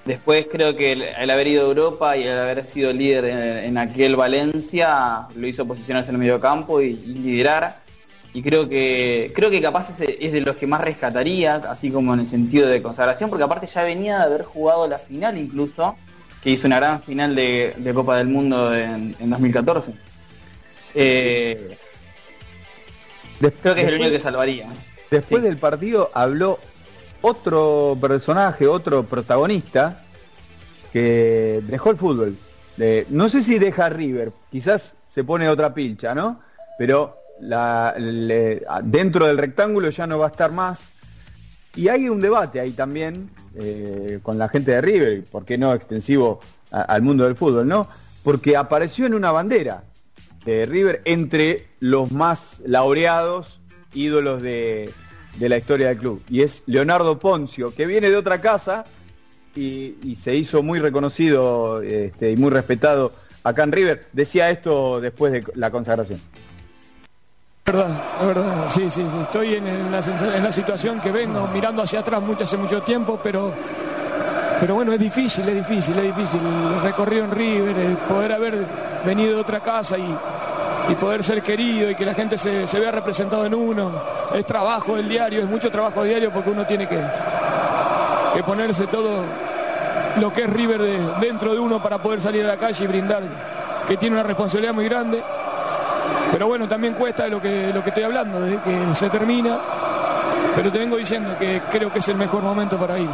Después 0.05 0.47
creo 0.51 0.77
que 0.77 0.93
el, 0.93 1.03
el 1.03 1.31
haber 1.31 1.49
ido 1.49 1.65
a 1.65 1.66
Europa 1.69 2.16
y 2.16 2.23
el 2.23 2.39
haber 2.39 2.65
sido 2.65 2.93
líder 2.93 3.24
en, 3.24 3.39
en 3.65 3.78
aquel 3.78 4.15
Valencia 4.15 5.27
lo 5.35 5.47
hizo 5.49 5.66
posicionarse 5.66 6.11
en 6.11 6.15
el 6.15 6.20
medio 6.20 6.41
campo 6.41 6.81
y, 6.81 6.91
y 6.91 7.15
liderar. 7.15 7.85
Y 8.33 8.43
creo 8.43 8.69
que 8.69 9.33
creo 9.35 9.51
que 9.51 9.61
capaz 9.62 9.89
es, 10.01 10.16
es 10.20 10.33
de 10.33 10.43
los 10.43 10.57
que 10.57 10.66
más 10.66 10.81
rescataría, 10.83 11.57
así 11.57 11.91
como 11.91 12.15
en 12.15 12.20
el 12.20 12.27
sentido 12.28 12.69
de 12.69 12.83
consagración, 12.83 13.31
porque 13.31 13.45
aparte 13.45 13.66
ya 13.66 13.83
venía 13.83 14.19
de 14.19 14.24
haber 14.24 14.45
jugado 14.45 14.87
la 14.87 14.99
final 14.99 15.37
incluso, 15.39 15.97
que 16.43 16.51
hizo 16.51 16.67
una 16.67 16.77
gran 16.77 17.03
final 17.03 17.35
de, 17.35 17.75
de 17.77 17.95
Copa 17.95 18.19
del 18.19 18.29
Mundo 18.29 18.75
en, 18.75 19.15
en 19.19 19.31
2014. 19.31 19.93
Eh, 20.95 21.77
creo 23.41 23.75
que 23.75 23.83
es 23.83 23.87
el 23.89 23.95
después- 23.95 23.95
único 24.01 24.11
que 24.11 24.21
salvaría. 24.21 24.69
Después 25.11 25.43
Sí. 25.43 25.49
del 25.49 25.57
partido 25.59 26.11
habló 26.15 26.59
otro 27.23 27.97
personaje, 28.01 28.67
otro 28.67 29.05
protagonista 29.05 30.03
que 30.93 31.63
dejó 31.67 31.91
el 31.91 31.97
fútbol. 31.97 32.37
Eh, 32.79 33.07
no 33.11 33.29
sé 33.29 33.43
si 33.43 33.59
deja 33.59 33.89
River, 33.89 34.33
quizás 34.51 34.95
se 35.09 35.25
pone 35.25 35.49
otra 35.49 35.73
pilcha, 35.75 36.15
¿no? 36.15 36.41
Pero 36.79 37.17
la- 37.41 37.95
le- 37.99 38.63
dentro 38.83 39.27
del 39.27 39.39
rectángulo 39.39 39.91
ya 39.91 40.07
no 40.07 40.19
va 40.19 40.27
a 40.27 40.31
estar 40.31 40.53
más. 40.53 40.89
Y 41.75 41.89
hay 41.89 42.09
un 42.09 42.21
debate 42.21 42.61
ahí 42.61 42.73
también 42.73 43.31
eh, 43.59 44.20
con 44.23 44.39
la 44.39 44.49
gente 44.49 44.73
de 44.73 44.81
River, 44.81 45.24
por 45.24 45.45
qué 45.45 45.59
no 45.59 45.73
extensivo 45.74 46.41
al 46.70 47.03
mundo 47.03 47.24
del 47.24 47.37
fútbol, 47.37 47.66
¿no? 47.66 47.89
Porque 48.23 48.57
apareció 48.57 49.07
en 49.07 49.15
una 49.15 49.31
bandera 49.33 49.85
de 50.45 50.66
River 50.66 51.03
entre 51.05 51.66
los 51.81 52.12
más 52.12 52.61
laureados 52.65 53.61
ídolos 53.95 54.43
de, 54.43 54.91
de 55.39 55.49
la 55.49 55.57
historia 55.57 55.89
del 55.89 55.99
club. 55.99 56.23
Y 56.28 56.43
es 56.43 56.62
Leonardo 56.66 57.19
Poncio, 57.19 57.74
que 57.74 57.87
viene 57.87 58.11
de 58.11 58.16
otra 58.16 58.41
casa 58.41 58.85
y, 59.55 59.97
y 60.03 60.16
se 60.16 60.37
hizo 60.37 60.62
muy 60.62 60.81
reconocido 60.81 61.83
este, 61.83 62.33
y 62.33 62.37
muy 62.37 62.51
respetado 62.51 63.12
acá 63.43 63.62
en 63.62 63.73
River. 63.73 64.07
Decía 64.12 64.51
esto 64.51 65.01
después 65.01 65.33
de 65.33 65.45
la 65.55 65.70
consagración. 65.70 66.20
Verdad, 67.66 67.88
es 68.20 68.26
verdad, 68.28 68.44
sí, 68.68 68.82
sí, 68.93 69.02
sí. 69.10 69.16
Estoy 69.22 69.55
en, 69.56 69.90
la, 69.90 70.52
situación 70.52 71.01
que 71.01 71.10
vengo 71.10 71.48
mirando 71.52 71.82
hacia 71.82 71.98
atrás 71.98 72.22
mucho 72.22 72.44
hace 72.44 72.56
mucho 72.56 72.80
tiempo, 72.82 73.18
pero, 73.20 73.51
pero 74.60 74.76
bueno, 74.76 74.93
es 74.93 75.01
difícil, 75.01 75.48
es 75.48 75.55
difícil, 75.56 75.98
es 75.98 76.14
difícil. 76.16 76.40
El 76.76 76.82
recorrido 76.82 77.24
en 77.24 77.32
River, 77.32 77.76
el 77.76 77.97
poder 77.97 78.32
haber 78.32 78.55
venido 79.05 79.34
de 79.34 79.40
otra 79.40 79.59
casa 79.59 79.98
y, 79.98 80.16
y 80.88 80.94
poder 80.94 81.24
ser 81.24 81.43
querido 81.43 81.90
y 81.90 81.97
que 81.97 82.05
la 82.06 82.14
gente 82.14 82.38
se, 82.38 82.68
se 82.68 82.78
vea 82.78 82.93
representado 82.93 83.44
en 83.44 83.55
uno. 83.55 83.90
Es 84.32 84.47
trabajo 84.47 84.94
del 84.94 85.09
diario, 85.09 85.40
es 85.40 85.48
mucho 85.48 85.68
trabajo 85.68 86.05
diario 86.05 86.30
porque 86.30 86.51
uno 86.51 86.64
tiene 86.66 86.86
que, 86.86 87.01
que 88.32 88.43
ponerse 88.44 88.86
todo 88.86 89.24
lo 90.20 90.32
que 90.32 90.43
es 90.44 90.51
River 90.51 90.82
de- 90.82 91.01
dentro 91.20 91.52
de 91.52 91.59
uno 91.59 91.82
para 91.82 91.98
poder 91.98 92.20
salir 92.20 92.44
a 92.44 92.48
la 92.48 92.56
calle 92.59 92.84
y 92.84 92.86
brindar, 92.86 93.24
que 93.88 93.97
tiene 93.97 94.14
una 94.14 94.22
responsabilidad 94.22 94.72
muy 94.72 94.84
grande. 94.84 95.20
Pero 96.37 96.49
bueno, 96.49 96.69
también 96.69 96.93
cuesta 96.93 97.25
de 97.25 97.31
lo 97.31 97.41
que, 97.41 97.73
lo 97.73 97.83
que 97.83 97.89
estoy 97.89 98.05
hablando, 98.05 98.43
desde 98.43 98.61
que 98.61 98.95
se 98.95 99.09
termina. 99.09 99.59
Pero 100.55 100.71
te 100.71 100.79
vengo 100.79 100.99
diciendo 100.99 101.35
que 101.39 101.63
creo 101.73 101.91
que 101.91 102.01
es 102.01 102.09
el 102.09 102.17
mejor 102.19 102.43
momento 102.43 102.77
para 102.77 102.99
ir. 102.99 103.09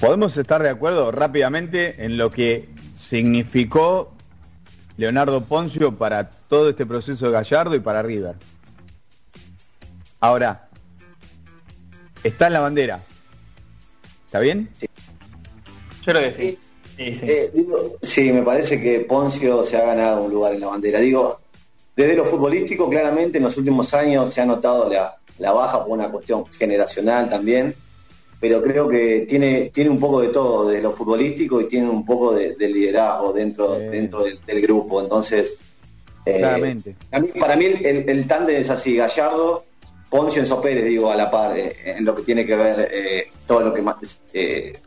Podemos 0.00 0.34
estar 0.38 0.62
de 0.62 0.70
acuerdo 0.70 1.12
rápidamente 1.12 2.02
en 2.02 2.16
lo 2.16 2.30
que 2.30 2.70
significó 2.94 4.14
Leonardo 4.96 5.44
Poncio 5.44 5.98
para 5.98 6.30
todo 6.30 6.70
este 6.70 6.86
proceso 6.86 7.26
de 7.26 7.32
Gallardo 7.32 7.74
y 7.74 7.80
para 7.80 8.02
River. 8.02 8.36
Ahora, 10.20 10.68
está 12.24 12.46
en 12.46 12.52
la 12.54 12.60
bandera. 12.60 13.00
¿Está 14.24 14.40
bien? 14.40 14.70
Yo 16.06 16.12
creo 16.12 16.30
que 16.30 16.34
sí. 16.34 16.58
Sí, 16.96 17.16
sí. 17.16 17.26
Eh, 17.28 17.50
digo, 17.52 17.96
sí, 18.00 18.32
me 18.32 18.42
parece 18.42 18.80
que 18.80 19.00
Poncio 19.00 19.62
se 19.62 19.76
ha 19.76 19.84
ganado 19.84 20.22
un 20.24 20.30
lugar 20.32 20.54
en 20.54 20.60
la 20.60 20.68
bandera. 20.68 20.98
Digo, 21.00 21.38
desde 21.94 22.16
lo 22.16 22.24
futbolístico, 22.24 22.88
claramente 22.88 23.38
en 23.38 23.44
los 23.44 23.56
últimos 23.58 23.92
años 23.92 24.32
se 24.32 24.40
ha 24.40 24.46
notado 24.46 24.88
la, 24.88 25.14
la 25.38 25.52
baja 25.52 25.84
por 25.84 25.92
una 25.92 26.10
cuestión 26.10 26.46
generacional 26.46 27.28
también, 27.28 27.74
pero 28.40 28.62
creo 28.62 28.88
que 28.88 29.26
tiene, 29.28 29.70
tiene 29.74 29.90
un 29.90 29.98
poco 30.00 30.20
de 30.22 30.28
todo, 30.28 30.68
de 30.68 30.80
lo 30.80 30.92
futbolístico 30.92 31.60
y 31.60 31.68
tiene 31.68 31.88
un 31.90 32.04
poco 32.06 32.32
de, 32.34 32.54
de 32.54 32.68
liderazgo 32.68 33.32
dentro, 33.32 33.78
dentro 33.78 34.24
del, 34.24 34.40
del 34.46 34.60
grupo. 34.62 35.02
Entonces, 35.02 35.58
eh, 36.24 36.38
Claramente. 36.38 36.96
a 37.12 37.18
mí- 37.20 37.28
para 37.38 37.56
mí 37.56 37.66
el, 37.66 37.84
el, 37.84 38.08
el 38.08 38.26
tándem 38.26 38.56
es 38.56 38.70
así, 38.70 38.96
Gallardo, 38.96 39.64
Poncio, 40.08 40.40
Enzo 40.40 40.60
Pérez, 40.62 40.84
digo, 40.86 41.10
a 41.10 41.16
la 41.16 41.30
par, 41.30 41.58
eh, 41.58 41.76
en 41.84 42.04
lo 42.04 42.14
que 42.14 42.22
tiene 42.22 42.46
que 42.46 42.56
ver 42.56 42.88
eh, 42.92 43.28
todo 43.46 43.60
lo 43.60 43.74
que 43.74 43.82
más 43.82 43.96
eh, 44.32 44.78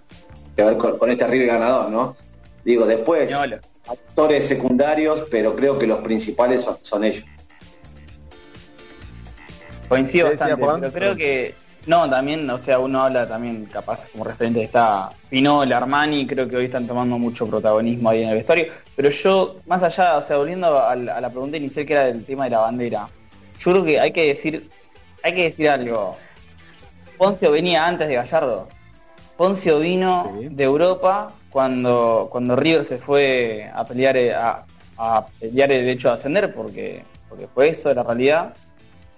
que 0.59 0.65
ver 0.65 0.77
con, 0.77 0.97
con 0.97 1.09
este 1.09 1.25
River 1.27 1.47
ganador, 1.47 1.89
¿no? 1.89 2.15
Digo, 2.63 2.85
después, 2.85 3.29
actores 3.87 4.47
secundarios, 4.47 5.25
pero 5.31 5.55
creo 5.55 5.79
que 5.79 5.87
los 5.87 5.99
principales 5.99 6.61
son, 6.63 6.77
son 6.81 7.03
ellos. 7.03 7.23
Coincido 9.87 10.27
¿Qué 10.27 10.31
decía 10.33 10.55
bastante, 10.55 10.91
pero 10.91 10.91
creo 10.91 11.15
que 11.15 11.55
no, 11.87 12.07
también, 12.09 12.47
o 12.49 12.61
sea, 12.61 12.77
uno 12.77 13.01
habla 13.03 13.27
también 13.27 13.65
capaz 13.65 14.05
como 14.11 14.23
referente 14.23 14.61
está 14.61 15.09
Pinol, 15.29 15.71
Armani, 15.73 16.27
creo 16.27 16.47
que 16.47 16.57
hoy 16.57 16.65
están 16.65 16.85
tomando 16.85 17.17
mucho 17.17 17.47
protagonismo 17.47 18.09
ahí 18.09 18.21
en 18.21 18.29
el 18.29 18.35
vestuario, 18.35 18.67
pero 18.95 19.09
yo, 19.09 19.55
más 19.65 19.81
allá, 19.81 20.17
o 20.17 20.21
sea, 20.21 20.37
volviendo 20.37 20.79
a, 20.79 20.95
la- 20.95 21.15
a 21.15 21.21
la 21.21 21.29
pregunta 21.31 21.57
inicial 21.57 21.85
que 21.85 21.93
era 21.93 22.05
del 22.05 22.23
tema 22.23 22.43
de 22.43 22.49
la 22.51 22.59
bandera, 22.59 23.07
yo 23.57 23.71
creo 23.71 23.83
que 23.85 23.99
hay 23.99 24.11
que 24.11 24.27
decir, 24.27 24.69
hay 25.23 25.33
que 25.33 25.43
decir 25.43 25.69
algo. 25.69 26.17
Poncio 27.17 27.51
venía 27.51 27.85
antes 27.87 28.07
de 28.07 28.15
Gallardo. 28.15 28.67
Poncio 29.39 29.79
vino 29.79 30.33
Sí. 30.37 30.49
de 30.51 30.63
Europa 30.65 31.31
cuando, 31.49 32.27
cuando 32.29 32.57
River 32.57 32.83
se 32.83 32.97
fue 32.97 33.71
a 33.73 33.85
pelear 33.85 34.17
eh, 34.17 34.33
a, 34.33 34.65
a 34.97 35.25
pelear 35.39 35.71
el 35.71 35.85
derecho 35.85 36.09
a 36.09 36.15
ascender 36.15 36.53
porque, 36.53 37.03
porque 37.29 37.47
fue 37.47 37.69
eso 37.69 37.93
la 37.93 38.03
realidad. 38.03 38.53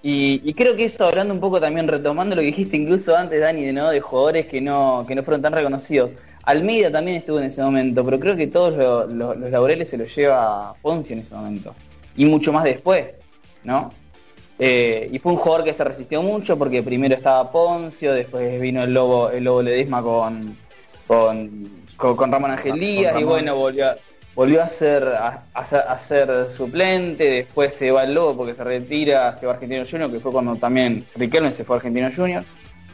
Y, 0.04 0.40
y 0.44 0.54
creo 0.54 0.76
que 0.76 0.86
eso 0.86 1.06
hablando 1.06 1.34
un 1.34 1.40
poco 1.40 1.60
también, 1.60 1.88
retomando 1.88 2.36
lo 2.36 2.42
que 2.42 2.48
dijiste 2.54 2.78
incluso 2.78 3.18
antes, 3.18 3.42
Dani, 3.42 3.66
de, 3.66 3.74
¿no? 3.74 3.90
de 3.90 4.00
jugadores 4.00 4.46
que 4.46 4.62
no, 4.62 5.06
que 5.08 5.16
no 5.16 5.24
fueron 5.24 5.42
tan 5.42 5.54
reconocidos. 5.54 6.12
Almeida 6.44 6.92
también 6.92 7.18
estuvo 7.18 7.40
en 7.40 7.46
ese 7.46 7.64
momento, 7.64 8.06
pero 8.06 8.20
creo 8.20 8.36
que 8.36 8.46
todos 8.46 8.78
lo- 8.78 9.08
lo- 9.08 9.34
los 9.34 9.50
laureles 9.50 9.90
se 9.90 9.98
los 9.98 10.16
lleva 10.16 10.76
Poncio 10.84 11.14
en 11.16 11.24
ese 11.24 11.34
momento. 11.34 11.74
Y 12.16 12.26
mucho 12.26 12.54
más 12.54 12.64
después, 12.64 13.16
¿no? 13.64 13.92
Eh, 14.64 15.10
y 15.12 15.18
fue 15.18 15.32
un 15.32 15.40
jugador 15.40 15.66
que 15.66 15.74
se 15.74 15.84
resistió 15.84 16.22
mucho 16.22 16.56
porque 16.56 16.84
primero 16.84 17.16
estaba 17.16 17.52
Poncio, 17.52 18.14
después 18.14 18.62
vino 18.62 18.84
el 18.84 18.94
Lobo, 18.94 19.32
el 19.32 19.44
Lobo 19.44 19.64
Ledesma 19.64 20.04
con, 20.04 20.56
con, 21.08 21.68
con, 21.98 22.16
con 22.16 22.32
Ramón 22.32 22.52
Ángel 22.52 22.72
Con 22.74 22.80
Díaz 22.80 23.20
y 23.20 23.24
bueno, 23.24 23.56
volvió 23.56 23.88
a, 23.88 23.96
volvió 24.36 24.62
a 24.62 24.68
ser 24.68 25.04
a, 25.08 25.46
a 25.56 25.66
ser- 25.66 25.86
a 25.88 25.98
ser 25.98 26.52
suplente, 26.52 27.24
después 27.28 27.74
se 27.74 27.90
va 27.90 28.04
el 28.04 28.14
Lobo 28.14 28.38
porque 28.38 28.54
se 28.54 28.64
retira, 28.64 29.36
se 29.40 29.48
va 29.48 29.54
Argentino 29.54 29.84
Junior, 29.90 30.12
que 30.12 30.20
fue 30.20 30.32
cuando 30.32 30.56
también 30.56 31.08
Riquelme 31.16 31.52
se 31.54 31.64
fue 31.64 31.76
a 31.76 31.78
Argentino 31.78 32.10
Junior. 32.16 32.44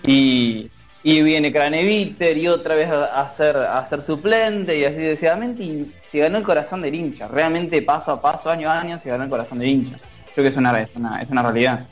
Y, 0.05 0.69
y 1.03 1.21
viene 1.21 1.51
Craneviter 1.51 2.37
y 2.37 2.47
otra 2.47 2.75
vez 2.75 2.89
a, 2.89 3.29
ser, 3.29 3.57
a 3.57 3.85
ser 3.85 4.03
suplente 4.03 4.77
y 4.77 4.85
así 4.85 4.97
decididamente. 4.97 5.63
Y 5.63 5.91
se 6.09 6.19
ganó 6.19 6.37
el 6.37 6.43
corazón 6.45 6.81
del 6.81 6.95
hincha. 6.95 7.27
Realmente 7.27 7.81
paso 7.81 8.11
a 8.13 8.21
paso, 8.21 8.49
año 8.49 8.69
a 8.69 8.79
año, 8.79 8.97
se 8.99 9.09
ganó 9.09 9.25
el 9.25 9.29
corazón 9.29 9.59
del 9.59 9.67
hincha. 9.69 9.97
Creo 10.37 10.43
que 10.43 10.49
es 10.49 10.57
una, 10.57 10.79
es 10.79 10.89
una, 10.93 11.19
es 11.19 11.29
una 11.31 11.41
realidad. 11.41 11.87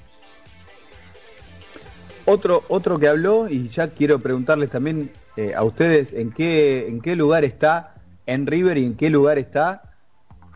Otro, 2.26 2.64
otro 2.68 3.00
que 3.00 3.08
habló, 3.08 3.50
y 3.50 3.70
ya 3.70 3.88
quiero 3.88 4.20
preguntarles 4.20 4.70
también 4.70 5.10
eh, 5.36 5.56
a 5.56 5.64
ustedes 5.64 6.14
en 6.14 6.32
qué, 6.32 6.88
en 6.88 7.02
qué 7.02 7.16
lugar 7.16 7.44
está 7.44 7.96
en 8.28 8.46
River 8.46 8.78
y 8.78 8.86
en 8.86 8.98
qué 8.98 9.10
lugar 9.10 9.40
está 9.40 9.96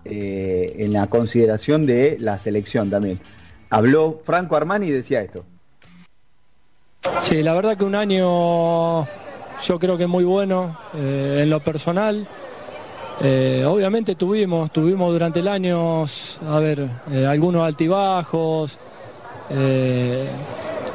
eh, 0.06 0.76
en 0.78 0.94
la 0.94 1.07
consideración 1.07 1.88
de 1.88 2.18
la 2.20 2.38
selección 2.38 2.91
también. 2.91 3.20
Habló 3.72 4.22
Franco 4.24 4.56
Armani 4.56 4.86
y 4.86 4.91
decía 4.91 5.22
esto. 5.22 5.44
Sí, 7.24 7.41
la 7.41 7.56
verdad 7.56 7.76
que 7.76 7.86
un 7.86 7.95
año 7.95 9.06
yo 9.64 9.80
creo 9.80 9.98
que 9.98 10.06
muy 10.06 10.26
bueno 10.26 10.78
eh, 10.94 11.40
en 11.41 11.49
lo 11.49 11.60
personal. 11.60 12.28
Eh, 13.22 13.66
obviamente 13.68 14.16
tuvimos, 14.16 14.72
tuvimos 14.72 15.12
durante 15.12 15.40
el 15.41 15.48
año, 15.48 16.04
a 16.04 16.60
ver, 16.60 16.88
eh, 17.12 17.26
algunos 17.26 17.64
altibajos. 17.66 18.78
eh, 19.52 20.28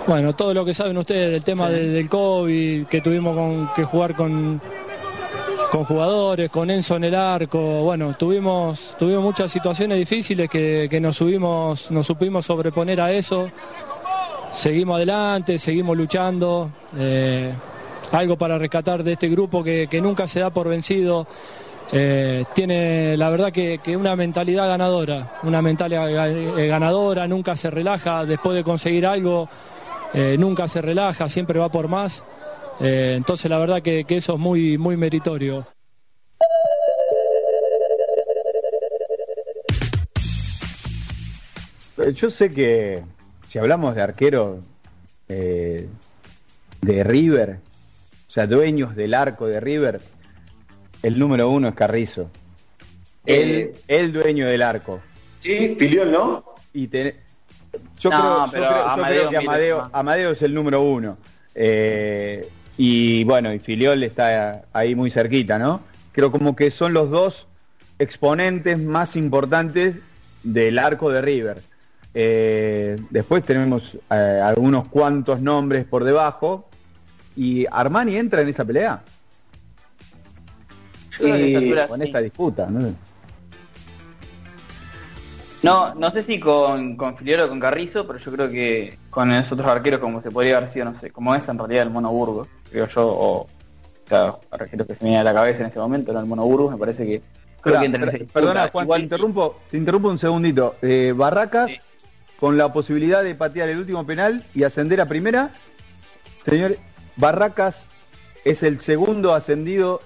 bueno, 0.07 0.33
todo 0.35 0.55
lo 0.55 0.65
que 0.65 0.73
saben 0.75 0.97
ustedes 0.97 1.31
del 1.33 1.43
tema 1.43 1.69
de- 1.69 1.89
del 1.89 2.09
COVID, 2.09 2.87
que 2.87 3.01
tuvimos 3.01 3.35
con- 3.37 3.69
que 3.75 3.83
jugar 3.85 4.15
con, 4.15 4.61
con 5.73 5.85
jugadores, 5.85 6.51
con 6.51 6.71
Enzo 6.71 6.95
en 6.97 7.05
el 7.05 7.15
arco. 7.17 7.59
Bueno, 7.83 8.15
tuvimos, 8.17 8.95
tuvimos 8.99 9.25
muchas 9.25 9.51
situaciones 9.51 9.99
difíciles 9.99 10.49
que, 10.49 10.87
que 10.89 11.01
nos, 11.01 11.17
subimos, 11.17 11.91
nos 11.91 12.07
supimos 12.07 12.47
sobreponer 12.47 13.01
a 13.01 13.11
eso 13.13 13.51
seguimos 14.53 14.97
adelante, 14.97 15.59
seguimos 15.59 15.97
luchando. 15.97 16.71
algo 18.13 18.37
para 18.37 18.57
rescatar 18.57 19.03
de 19.03 19.15
este 19.15 19.29
grupo 19.29 19.65
que, 19.65 19.89
que 19.91 20.01
nunca 20.01 20.29
se 20.29 20.39
da 20.39 20.51
por 20.51 20.69
vencido. 20.69 21.27
Eh, 21.93 22.44
tiene 22.55 23.16
la 23.16 23.31
verdad 23.31 23.52
que, 23.52 23.81
una 23.97 24.16
mentalidad 24.16 24.66
ganadora, 24.66 25.39
una 25.43 25.62
mentalidad 25.62 26.09
eh, 26.11 26.66
ganadora, 26.66 27.28
nunca 27.28 27.56
se 27.56 27.70
relaja 27.70 28.24
después 28.24 28.56
de 28.56 28.65
conseguir 28.65 29.06
algo, 29.06 29.48
eh, 30.12 30.36
nunca 30.39 30.66
se 30.69 30.81
relaja, 30.82 31.28
siempre 31.28 31.59
va 31.59 31.69
por 31.70 31.89
más. 31.89 32.23
Entonces 32.81 33.48
la 33.48 33.59
verdad 33.59 33.82
que, 33.82 34.05
eso 34.09 34.35
es 34.35 34.39
muy, 34.40 34.78
muy 34.78 34.97
meritorio. 34.97 35.65
Yo 42.12 42.31
sé 42.31 42.52
que 42.52 43.02
si 43.48 43.59
hablamos 43.59 43.94
de 43.94 44.02
arquero 44.02 44.59
de 45.28 45.89
River, 46.82 47.61
o 48.28 48.31
sea, 48.31 48.48
dueños 48.48 48.97
del 48.97 49.15
arco 49.15 49.47
de 49.47 49.61
River, 49.61 50.01
el 51.05 51.18
número 51.18 51.48
uno 51.51 51.68
es 51.68 51.74
Carrizo. 51.74 52.31
Eh, 53.26 53.74
El, 53.89 53.97
el 54.06 54.12
dueño 54.12 54.47
del 54.47 54.62
arco. 54.62 55.01
Sí, 55.40 55.76
Filiol, 55.78 56.10
¿no? 56.12 56.44
Y 56.72 56.89
te- 56.89 57.16
yo, 57.98 58.10
No, 58.10 58.16
creo, 58.18 58.47
yo 58.47 58.51
pero 58.52 58.68
creo- 58.68 58.78
yo 58.85 58.85
Amadeo 58.90 59.28
creo 59.28 59.31
que 59.31 59.36
Amadeo. 59.47 59.90
Amadeo 59.93 60.31
es 60.32 60.43
el 60.43 60.55
número 60.55 60.82
uno. 60.82 61.16
Eh, 61.55 62.48
y 62.76 63.24
bueno, 63.24 63.52
y 63.52 63.59
Filiol 63.60 64.02
está 64.02 64.64
ahí 64.72 64.94
muy 64.94 65.10
cerquita, 65.10 65.59
¿no? 65.59 65.81
Creo 66.12 66.31
como 66.32 66.55
que 66.56 66.70
son 66.70 66.93
los 66.93 67.10
dos 67.10 67.47
exponentes 67.98 68.78
más 68.78 69.16
importantes 69.16 69.97
del 70.43 70.78
arco 70.78 71.10
de 71.10 71.22
River. 71.22 71.62
Eh, 72.14 72.97
después 73.10 73.44
tenemos 73.44 73.94
eh, 74.10 74.40
algunos 74.43 74.89
cuantos 74.89 75.40
nombres 75.40 75.85
por 75.85 76.05
debajo. 76.05 76.68
¿Y 77.36 77.66
Armani 77.70 78.16
entra 78.16 78.43
en 78.43 78.48
esa 78.48 78.64
pelea? 78.64 79.02
Esta 81.20 81.59
altura 81.59 81.89
con 81.89 82.01
sí. 82.01 82.07
esta 82.07 82.20
disputa, 82.20 82.66
¿no? 82.70 82.95
No, 85.62 85.95
no 85.95 86.12
sé 86.12 86.23
si 86.23 86.39
con, 86.39 86.95
con 86.97 87.16
Filiol 87.16 87.41
o 87.41 87.49
con 87.49 87.59
Carrizo, 87.59 88.07
pero 88.07 88.19
yo 88.19 88.32
creo 88.32 88.51
que 88.51 88.99
con 89.09 89.31
esos 89.32 89.53
otros 89.53 89.66
arqueros 89.69 89.99
como 90.01 90.20
se 90.20 90.31
podría 90.31 90.59
haber 90.59 90.69
sido, 90.69 90.85
no 90.85 90.99
sé, 90.99 91.11
como 91.11 91.35
es 91.35 91.49
en 91.49 91.57
realidad 91.59 91.85
el 91.85 91.91
Mono 91.91 92.11
Burgos, 92.12 92.49
creo 92.70 92.86
yo, 92.86 93.07
o, 93.09 93.41
o 93.43 93.49
sea, 94.07 94.35
arqueros 94.51 94.86
que 94.86 94.95
se 94.95 95.05
me 95.05 95.11
viene 95.11 95.20
a 95.20 95.24
la 95.24 95.32
cabeza 95.32 95.61
en 95.61 95.69
este 95.69 95.78
momento, 95.78 96.12
no 96.12 96.20
el 96.20 96.27
Mono 96.27 96.45
Burgos, 96.45 96.73
me 96.73 96.77
parece 96.78 97.07
que 97.07 97.23
creo 97.62 97.81
Espera, 97.81 97.99
que 98.07 98.11
disputa. 98.19 98.32
perdona, 98.35 98.69
Juan, 98.70 98.85
Igual- 98.85 99.01
te 99.01 99.05
interrumpo, 99.05 99.57
te 99.70 99.77
interrumpo 99.78 100.09
un 100.11 100.19
segundito. 100.19 100.74
Eh, 100.82 101.15
Barracas, 101.16 101.73
con 102.39 102.59
la 102.59 102.70
posibilidad 102.70 103.24
de 103.24 103.35
patear 103.35 103.70
el 103.70 103.78
último 103.78 104.05
penal 104.05 104.45
y 104.55 104.65
ascender 104.65 105.01
a 105.01 105.07
primera. 105.07 105.51
Señor, 106.45 106.77
Barracas 107.16 107.86
es 108.45 108.62
el 108.62 108.81
segundo 108.81 109.32
ascendido 109.32 110.03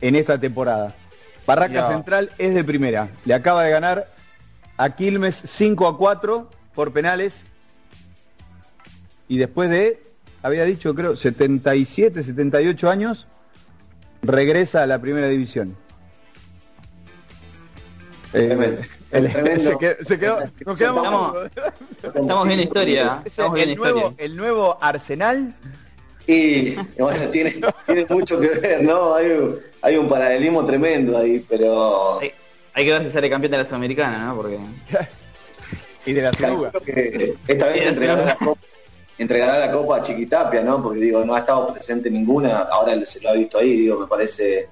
en 0.00 0.16
esta 0.16 0.38
temporada. 0.38 0.94
Barracas 1.46 1.88
Ya. 1.88 1.92
Central 1.94 2.30
es 2.38 2.54
de 2.54 2.62
primera. 2.64 3.08
Le 3.24 3.34
acaba 3.34 3.64
de 3.64 3.70
ganar 3.70 4.06
a 4.76 4.90
Quilmes 4.90 5.34
5 5.44 5.86
a 5.88 5.96
4 5.96 6.50
por 6.74 6.92
penales. 6.92 7.46
Y 9.28 9.38
después 9.38 9.68
de, 9.70 10.02
había 10.42 10.64
dicho 10.64 10.94
creo, 10.94 11.16
77, 11.16 12.22
78 12.22 12.90
años, 12.90 13.26
regresa 14.22 14.82
a 14.82 14.86
la 14.86 14.98
primera 15.00 15.28
división. 15.28 15.76
Eh, 18.34 18.78
el- 19.10 19.28
se 19.60 19.78
quedó, 19.78 19.96
se 20.04 20.18
quedó- 20.18 20.40
nos 20.66 20.78
quedamos 20.78 21.04
Estamos-. 21.04 21.50
Estamos 22.02 22.46
viendo 22.46 22.62
historia, 22.62 23.22
estamos 23.24 23.52
nuevo, 23.52 23.70
historia. 23.98 24.14
el 24.18 24.36
nuevo 24.36 24.78
Arsenal. 24.80 25.54
Y 26.28 26.74
bueno, 26.98 27.28
tiene, 27.32 27.54
tiene 27.86 28.06
mucho 28.10 28.38
que 28.38 28.48
ver, 28.48 28.82
¿no? 28.82 29.14
Hay, 29.14 29.30
un- 29.30 29.56
hay 29.80 29.96
un 29.96 30.08
paralelismo 30.08 30.64
tremendo 30.66 31.16
ahí, 31.16 31.42
pero 31.48 32.20
Hay, 32.20 32.32
hay 32.74 32.84
que 32.84 32.92
ver 32.92 33.02
si 33.04 33.10
sale 33.10 33.30
campeón 33.30 33.52
de 33.52 33.58
la 33.58 33.64
Sudamericana, 33.64 34.26
¿no? 34.26 34.36
Porque 34.36 34.58
Y 36.06 36.12
de 36.12 36.22
la 36.22 36.30
que 36.30 37.34
esta 37.46 37.66
vez 37.66 37.86
entregará 37.86 38.24
la, 38.24 38.36
copa, 38.36 38.60
entregará 39.18 39.58
la 39.58 39.72
copa 39.72 39.96
a 39.96 40.02
Chiquitapia, 40.02 40.62
¿no? 40.62 40.82
Porque 40.82 41.00
digo, 41.00 41.24
no 41.24 41.34
ha 41.34 41.40
estado 41.40 41.72
presente 41.74 42.10
ninguna, 42.10 42.58
ahora 42.58 42.94
se 43.04 43.20
lo 43.20 43.30
ha 43.30 43.32
visto 43.34 43.58
ahí, 43.58 43.76
digo, 43.76 44.00
me 44.00 44.06
parece, 44.06 44.68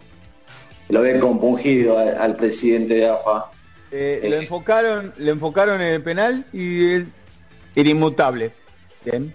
lo 0.90 1.00
ve 1.00 1.18
compungido 1.18 1.98
al, 1.98 2.16
al 2.18 2.36
presidente 2.36 2.94
de 2.94 3.08
AFA. 3.08 3.50
Eh, 3.90 4.26
lo 4.30 4.36
enfocaron, 4.36 5.12
le 5.18 5.30
enfocaron 5.30 5.80
en 5.80 5.88
el 5.94 6.02
penal 6.02 6.44
y 6.52 6.92
él 6.92 7.06
era 7.74 7.88
inmutable. 7.88 8.52
Bien, 9.04 9.34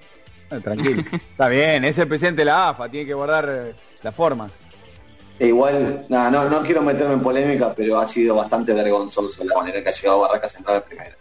tranquilo. 0.59 1.03
Está 1.31 1.47
bien, 1.49 1.85
es 1.85 1.97
el 1.97 2.07
presidente 2.07 2.41
de 2.41 2.45
la 2.45 2.69
AFA, 2.69 2.89
tiene 2.89 3.05
que 3.07 3.13
guardar 3.13 3.47
eh, 3.49 3.73
las 4.03 4.13
formas. 4.15 4.51
E 5.39 5.47
igual, 5.47 6.05
nada, 6.09 6.29
no, 6.29 6.49
no 6.49 6.61
quiero 6.61 6.81
meterme 6.81 7.13
en 7.15 7.21
polémica, 7.21 7.73
pero 7.75 7.99
ha 7.99 8.05
sido 8.07 8.35
bastante 8.35 8.73
vergonzoso 8.73 9.43
la 9.43 9.55
manera 9.55 9.81
que 9.81 9.89
ha 9.89 9.91
llegado 9.91 10.19
Barracas 10.19 10.51
Central 10.51 10.75
de 10.75 10.81
primera. 10.81 11.15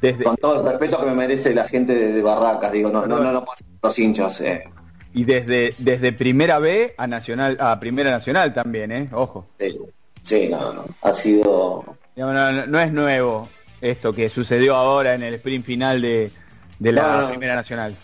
Desde, 0.00 0.22
Con 0.24 0.36
todo 0.36 0.60
el 0.60 0.66
respeto 0.70 0.98
que 1.00 1.06
me 1.06 1.14
merece 1.14 1.54
la 1.54 1.66
gente 1.66 1.94
de, 1.94 2.12
de 2.12 2.22
Barracas, 2.22 2.70
digo, 2.70 2.90
no, 2.90 3.06
no, 3.06 3.18
no, 3.20 3.32
no 3.32 3.44
los 3.82 3.98
hinchas. 3.98 4.40
eh. 4.42 4.64
y 5.14 5.24
desde, 5.24 5.74
desde 5.78 6.12
primera 6.12 6.58
B 6.58 6.94
a 6.98 7.06
nacional, 7.06 7.56
a 7.58 7.80
primera 7.80 8.10
nacional 8.10 8.52
también, 8.54 8.92
eh, 8.92 9.08
ojo. 9.12 9.46
Sí, 9.58 9.78
sí, 10.22 10.48
no, 10.50 10.72
no. 10.72 10.84
Ha 11.02 11.12
sido. 11.12 11.84
No, 12.16 12.32
no- 12.32 12.66
no 12.66 12.80
es 12.80 12.92
nuevo 12.92 13.48
esto 13.80 14.12
que 14.12 14.28
sucedió 14.28 14.76
ahora 14.76 15.14
en 15.14 15.22
el 15.24 15.34
sprint 15.34 15.64
final 15.66 16.00
de, 16.00 16.30
de 16.78 16.92
la 16.92 17.22
no. 17.22 17.28
primera 17.30 17.54
nacional. 17.56 17.96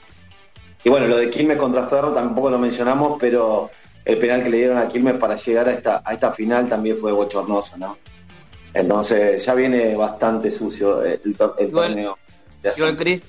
Y 0.84 0.88
bueno, 0.88 1.06
lo 1.06 1.16
de 1.16 1.30
Quilmes 1.30 1.58
contra 1.58 1.86
Ferro 1.86 2.12
tampoco 2.12 2.50
lo 2.50 2.58
mencionamos, 2.58 3.18
pero 3.20 3.70
el 4.04 4.18
penal 4.18 4.42
que 4.42 4.50
le 4.50 4.56
dieron 4.58 4.78
a 4.78 4.88
Quilmes 4.88 5.14
para 5.14 5.36
llegar 5.36 5.68
a 5.68 5.72
esta, 5.72 6.02
a 6.04 6.14
esta 6.14 6.32
final 6.32 6.68
también 6.68 6.96
fue 6.96 7.12
bochornoso, 7.12 7.76
¿no? 7.76 7.98
Entonces 8.72 9.44
ya 9.44 9.54
viene 9.54 9.94
bastante 9.96 10.50
sucio 10.50 11.02
el, 11.02 11.36
torneo. 11.36 12.16
ascenso. 12.64 12.96
Chris, 12.96 13.22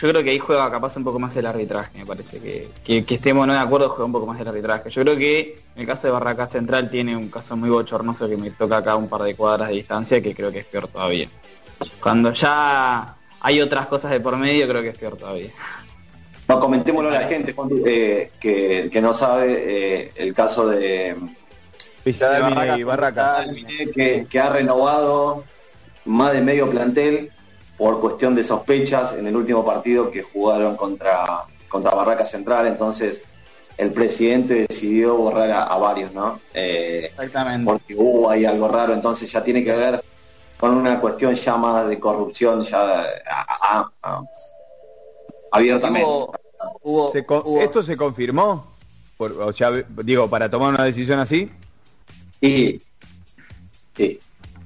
yo 0.00 0.08
creo 0.08 0.22
que 0.22 0.30
ahí 0.30 0.38
juega 0.38 0.70
capaz 0.70 0.96
un 0.96 1.04
poco 1.04 1.18
más 1.18 1.36
el 1.36 1.46
arbitraje, 1.46 1.98
me 1.98 2.06
parece. 2.06 2.40
Que, 2.40 2.68
que, 2.84 3.04
que 3.04 3.14
estemos 3.16 3.46
no 3.46 3.52
de 3.52 3.58
acuerdo 3.58 3.90
juega 3.90 4.04
un 4.04 4.12
poco 4.12 4.26
más 4.26 4.40
el 4.40 4.48
arbitraje. 4.48 4.90
Yo 4.90 5.02
creo 5.02 5.16
que 5.16 5.60
en 5.74 5.82
el 5.82 5.86
caso 5.86 6.06
de 6.06 6.12
Barracas 6.12 6.50
Central 6.50 6.90
tiene 6.90 7.16
un 7.16 7.28
caso 7.28 7.56
muy 7.56 7.70
bochornoso 7.70 8.28
que 8.28 8.36
me 8.36 8.50
toca 8.50 8.78
acá 8.78 8.96
un 8.96 9.08
par 9.08 9.22
de 9.22 9.34
cuadras 9.34 9.68
de 9.68 9.74
distancia 9.74 10.20
que 10.20 10.34
creo 10.34 10.50
que 10.50 10.60
es 10.60 10.66
peor 10.66 10.88
todavía. 10.88 11.28
Cuando 12.00 12.32
ya 12.32 13.16
hay 13.40 13.60
otras 13.60 13.86
cosas 13.86 14.10
de 14.10 14.20
por 14.20 14.36
medio 14.36 14.66
creo 14.66 14.82
que 14.82 14.88
es 14.88 14.98
peor 14.98 15.16
todavía. 15.16 15.50
No, 16.48 16.60
comentémoslo 16.60 17.08
a 17.10 17.12
la 17.12 17.26
gente 17.28 17.52
Juan, 17.52 17.68
eh, 17.86 18.30
que, 18.38 18.88
que 18.92 19.00
no 19.00 19.12
sabe 19.12 19.64
eh, 20.04 20.12
el 20.16 20.32
caso 20.32 20.68
de 20.68 21.16
Villadalmine 22.04 22.60
y. 22.78 22.84
Dalminé, 23.46 23.90
que, 23.92 24.26
que 24.30 24.40
ha 24.40 24.50
renovado 24.50 25.44
más 26.04 26.32
de 26.34 26.40
medio 26.42 26.70
plantel 26.70 27.32
por 27.76 28.00
cuestión 28.00 28.34
de 28.36 28.44
sospechas 28.44 29.14
en 29.14 29.26
el 29.26 29.34
último 29.36 29.64
partido 29.64 30.10
que 30.10 30.22
jugaron 30.22 30.76
contra, 30.76 31.44
contra 31.68 31.90
Barraca 31.90 32.24
Central, 32.24 32.68
entonces 32.68 33.22
el 33.76 33.92
presidente 33.92 34.66
decidió 34.68 35.16
borrar 35.16 35.50
a, 35.50 35.64
a 35.64 35.76
varios, 35.78 36.12
¿no? 36.12 36.40
Eh, 36.54 37.06
Exactamente. 37.10 37.70
porque 37.70 37.94
hubo 37.96 38.30
ahí 38.30 38.44
algo 38.46 38.68
raro, 38.68 38.94
entonces 38.94 39.30
ya 39.30 39.42
tiene 39.42 39.62
que 39.64 39.72
ver 39.72 40.02
con 40.58 40.72
una 40.74 40.98
cuestión 41.00 41.34
ya 41.34 41.56
más 41.56 41.86
de 41.88 41.98
corrupción, 42.00 42.62
ya 42.62 43.02
a- 43.26 43.80
a- 43.80 43.90
a- 44.02 44.22
abiertamente. 45.56 46.08
Hubo, 46.08 46.32
hubo- 46.82 47.12
Se 47.12 47.24
con- 47.26 47.42
hubo- 47.44 47.60
¿Esto 47.60 47.82
se 47.82 47.96
confirmó? 47.96 48.66
Por- 49.16 49.32
o 49.32 49.52
sea, 49.52 49.70
digo, 50.04 50.28
para 50.28 50.50
tomar 50.50 50.74
una 50.74 50.84
decisión 50.84 51.18
así. 51.18 51.50
Y 52.40 52.80
Sí, 53.96 54.18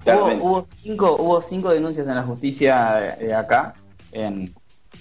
Hubo, 0.07 0.67
cinco, 0.83 1.17
hubo 1.21 1.43
cinco 1.43 1.69
denuncias 1.71 2.07
en 2.09 2.15
la 2.17 2.23
justicia 2.23 2.95
de, 3.19 3.27
de 3.27 3.35
acá, 3.35 3.75
en, 4.13 4.53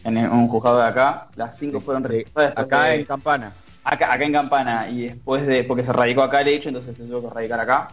en 0.03 0.17
un 0.31 0.47
juzgado 0.49 0.77
de 0.79 0.83
acá. 0.87 1.29
Las 1.35 1.57
cinco 1.57 1.79
fueron 1.79 2.03
rechazadas. 2.03 2.49
después 2.53 2.65
Acá 2.65 2.83
de- 2.83 2.95
en 2.95 3.05
Campana. 3.05 3.53
acá, 3.83 4.13
acá 4.13 4.23
en 4.25 4.33
Campana 4.33 4.89
y 4.89 5.07
después 5.07 5.47
de 5.47 5.63
porque 5.63 5.83
se 5.85 5.93
radicó 5.93 6.21
acá 6.21 6.41
el 6.41 6.49
hecho, 6.49 6.69
entonces 6.69 6.95
se 6.97 7.03
tuvo 7.03 7.21
que 7.27 7.33
radicar 7.33 7.59
acá. 7.59 7.87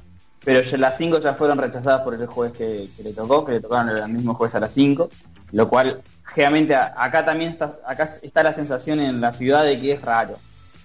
Pero 0.44 0.60
ya 0.62 0.76
las 0.76 0.96
cinco 0.98 1.18
ya 1.20 1.34
fueron 1.34 1.58
rechazadas 1.58 2.02
por 2.02 2.14
el 2.14 2.26
juez 2.26 2.52
que, 2.52 2.88
que 2.96 3.02
le 3.04 3.12
tocó, 3.12 3.44
que 3.44 3.52
le 3.52 3.60
tocaron 3.60 3.88
al 3.88 4.12
mismo 4.12 4.34
juez 4.34 4.54
a 4.56 4.60
las 4.60 4.72
cinco, 4.72 5.08
lo 5.52 5.68
cual 5.68 6.02
realmente 6.36 6.74
a- 6.74 6.92
acá 6.96 7.24
también 7.24 7.50
está, 7.50 7.78
acá 7.86 8.08
está 8.22 8.42
la 8.42 8.52
sensación 8.52 9.00
en 9.00 9.20
la 9.20 9.32
ciudad 9.32 9.64
de 9.64 9.80
que 9.80 9.92
es 9.92 10.02
raro, 10.02 10.36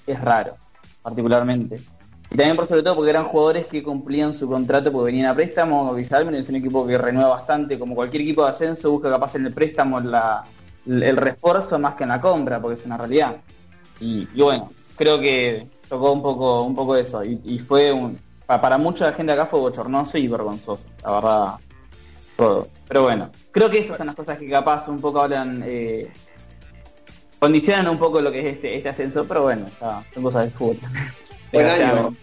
es 0.08 0.20
raro, 0.20 0.56
particularmente. 1.04 1.80
Y 2.32 2.38
también 2.38 2.56
por 2.56 2.66
sobre 2.66 2.82
todo 2.82 2.96
porque 2.96 3.10
eran 3.10 3.26
jugadores 3.26 3.66
que 3.68 3.84
cumplían 3.84 4.34
su 4.34 4.48
contrato 4.48 4.92
porque 4.92 5.12
venían 5.12 5.30
a 5.30 5.36
préstamo, 5.36 5.94
Vizalmen 5.94 6.36
es 6.36 6.48
un 6.48 6.56
equipo 6.56 6.88
que 6.88 6.98
renueva 6.98 7.30
bastante, 7.32 7.78
como 7.78 7.94
cualquier 7.94 8.22
equipo 8.24 8.44
de 8.46 8.52
ascenso 8.52 8.90
busca 8.90 9.10
capaz 9.10 9.36
en 9.36 9.46
el 9.48 9.54
préstamo 9.54 10.00
el 10.86 11.18
refuerzo 11.18 11.78
más 11.78 11.96
que 11.96 12.04
en 12.04 12.10
la 12.10 12.22
compra, 12.22 12.62
porque 12.62 12.80
es 12.80 12.86
una 12.86 12.98
realidad. 12.98 13.36
Y, 14.00 14.26
bueno, 14.42 14.72
creo 14.96 15.20
que 15.20 15.68
tocó 15.90 16.14
un 16.14 16.22
poco, 16.24 16.64
un 16.64 16.74
poco 16.74 16.96
eso. 16.96 17.24
Y, 17.24 17.60
fue 17.60 17.92
un, 17.92 18.18
pa- 18.48 18.62
para 18.62 18.78
mucha 18.78 19.12
gente 19.14 19.34
acá 19.34 19.46
fue 19.46 19.60
bochornoso 19.60 20.18
y 20.18 20.28
vergonzoso, 20.28 20.86
la 21.04 21.12
verdad. 21.12 21.54
Todo. 22.38 22.68
Pero 22.88 23.04
bueno, 23.04 23.30
creo 23.52 23.70
que 23.70 23.80
esas 23.80 23.98
son 23.98 24.08
las 24.08 24.16
cosas 24.16 24.38
que 24.38 24.50
capaz 24.50 24.88
un 24.88 25.00
poco 25.02 25.22
hablan, 25.22 25.64
eh, 25.66 26.08
condicionan 27.40 27.88
un 27.90 27.98
poco 27.98 28.22
lo 28.22 28.32
que 28.32 28.40
es 28.40 28.46
este, 28.56 28.76
este 28.76 28.90
ascenso, 28.90 29.26
pero 29.28 29.44
bueno, 29.44 29.68
está- 29.68 30.04
son 30.14 30.24
cosas 30.24 30.44
del 30.44 30.52
fútbol. 30.52 30.78
Buen 31.52 31.66
año. 31.68 32.16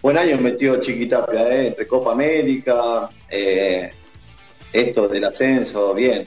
Buen 0.00 0.18
año 0.18 0.36
metió 0.38 0.80
Chiquitapia, 0.80 1.48
¿eh? 1.54 1.68
entre 1.68 1.86
Copa 1.86 2.12
América, 2.12 3.08
eh, 3.30 3.92
esto 4.72 5.06
del 5.08 5.24
ascenso, 5.24 5.94
bien. 5.94 6.26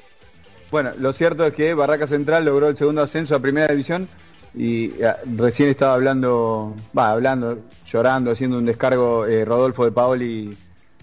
Bueno, 0.72 0.92
lo 0.98 1.12
cierto 1.12 1.46
es 1.46 1.54
que 1.54 1.74
Barraca 1.74 2.08
Central 2.08 2.46
logró 2.46 2.70
el 2.70 2.78
segundo 2.78 3.02
ascenso 3.02 3.36
a 3.36 3.40
Primera 3.40 3.68
División 3.68 4.08
y 4.54 4.86
eh, 5.02 5.14
recién 5.36 5.68
estaba 5.70 5.94
hablando, 5.96 6.74
va, 6.98 7.12
hablando, 7.12 7.58
llorando, 7.86 8.32
haciendo 8.32 8.58
un 8.58 8.66
descargo 8.66 9.26
eh, 9.26 9.44
Rodolfo 9.44 9.84
de 9.84 9.92
Paoli 9.92 10.58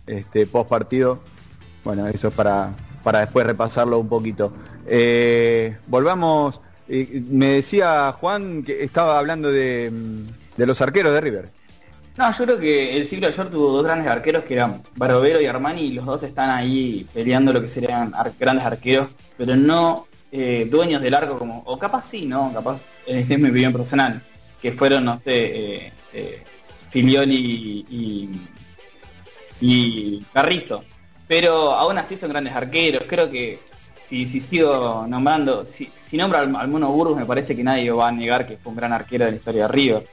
este, 0.07 0.47
post 0.47 0.71
partido. 0.71 1.21
Bueno, 1.85 2.07
eso 2.07 2.29
es 2.29 2.35
para, 2.35 2.73
para 3.03 3.21
después 3.21 3.47
repasarlo 3.47 3.99
un 3.99 4.09
poquito. 4.09 4.53
Eh, 4.87 5.77
volvamos, 5.87 6.61
me 6.89 7.47
decía 7.47 8.13
Juan 8.13 8.63
que 8.63 8.85
estaba 8.85 9.19
hablando 9.19 9.51
de, 9.51 9.91
mm, 9.91 10.57
de 10.57 10.67
los 10.67 10.81
arqueros 10.81 11.13
de 11.13 11.21
River. 11.21 11.63
No, 12.17 12.31
yo 12.31 12.45
creo 12.45 12.59
que 12.59 12.97
el 12.97 13.07
siglo 13.07 13.27
de 13.27 13.33
ayer 13.33 13.49
tuvo 13.49 13.71
dos 13.71 13.85
grandes 13.85 14.07
arqueros 14.07 14.45
que 14.45 14.55
eran 14.55 14.83
Barovero 14.97 15.41
y 15.41 15.47
Armani 15.47 15.81
y 15.83 15.93
los 15.93 16.05
dos 16.05 16.23
están 16.23 16.51
ahí 16.51 17.07
peleando 17.15 17.55
lo 17.55 17.63
que 17.63 17.69
serían 17.69 18.13
grandes 18.39 18.67
arqueros, 18.67 19.09
pero 19.39 19.57
no 19.57 20.07
eh, 20.31 20.69
dueños 20.71 21.01
del 21.01 21.15
arco 21.15 21.39
como, 21.39 21.63
o 21.65 21.79
capaz 21.79 22.11
sí, 22.11 22.27
¿no? 22.27 22.53
Capaz, 22.53 22.85
este 23.07 23.35
es 23.35 23.41
mi 23.41 23.49
opinión 23.49 23.73
personal, 23.73 24.23
que 24.61 24.73
fueron, 24.73 25.07
no 25.07 25.21
sé, 25.25 25.31
eh, 25.35 25.93
eh, 26.13 26.43
Filioli 26.91 27.87
y, 27.89 28.41
y 29.61 30.25
Carrizo. 30.35 30.85
Pero 31.33 31.73
aún 31.73 31.97
así 31.97 32.19
son 32.19 32.29
grandes 32.29 32.55
arqueros, 32.55 33.05
creo 33.09 33.31
que 33.31 33.59
si, 34.07 34.27
si 34.27 34.39
sigo 34.39 35.07
nombrando, 35.09 35.65
si, 35.65 35.91
si 35.95 36.19
nombro 36.19 36.39
al, 36.41 36.55
al 36.55 36.69
Mono 36.69 36.93
Burgos 36.93 37.17
me 37.17 37.25
parece 37.25 37.57
que 37.57 37.65
nadie 37.65 37.91
va 37.91 38.09
a 38.09 38.13
negar 38.13 38.47
que 38.47 38.59
fue 38.59 38.69
un 38.69 38.77
gran 38.77 38.93
arquero 38.93 39.25
de 39.25 39.31
la 39.31 39.37
historia 39.39 39.63
de 39.63 39.69
River. 39.69 40.07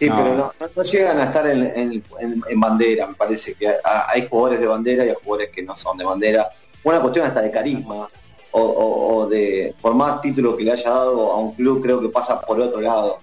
Sí, 0.00 0.08
No. 0.08 0.16
pero 0.16 0.28
no, 0.36 0.52
no- 0.58 0.66
no 0.74 0.82
llegan 0.82 1.18
a 1.20 1.24
estar 1.26 1.46
en, 1.46 1.62
en- 1.62 2.02
en- 2.18 2.42
en 2.48 2.60
bandera, 2.60 3.06
me 3.06 3.14
parece 3.14 3.54
que 3.54 3.68
ha- 3.68 4.06
hay 4.10 4.26
jugadores 4.26 4.58
de 4.58 4.66
bandera 4.66 5.04
y 5.06 5.10
hay 5.10 5.14
jugadores 5.22 5.50
que 5.54 5.62
no 5.62 5.76
son 5.76 5.96
de 5.96 6.04
bandera. 6.04 6.48
Una 6.82 7.00
cuestión 7.00 7.24
hasta 7.24 7.40
de 7.40 7.52
carisma 7.52 8.08
o, 8.50 8.60
o- 8.60 9.14
o 9.18 9.26
de, 9.28 9.76
por 9.80 9.94
más 9.94 10.20
título 10.22 10.56
que 10.56 10.64
le 10.64 10.72
haya 10.72 10.90
dado 10.90 11.30
a 11.30 11.38
un 11.38 11.54
club, 11.54 11.80
creo 11.84 12.00
que 12.00 12.08
pasa 12.08 12.40
por 12.40 12.58
otro 12.58 12.80
lado. 12.80 13.20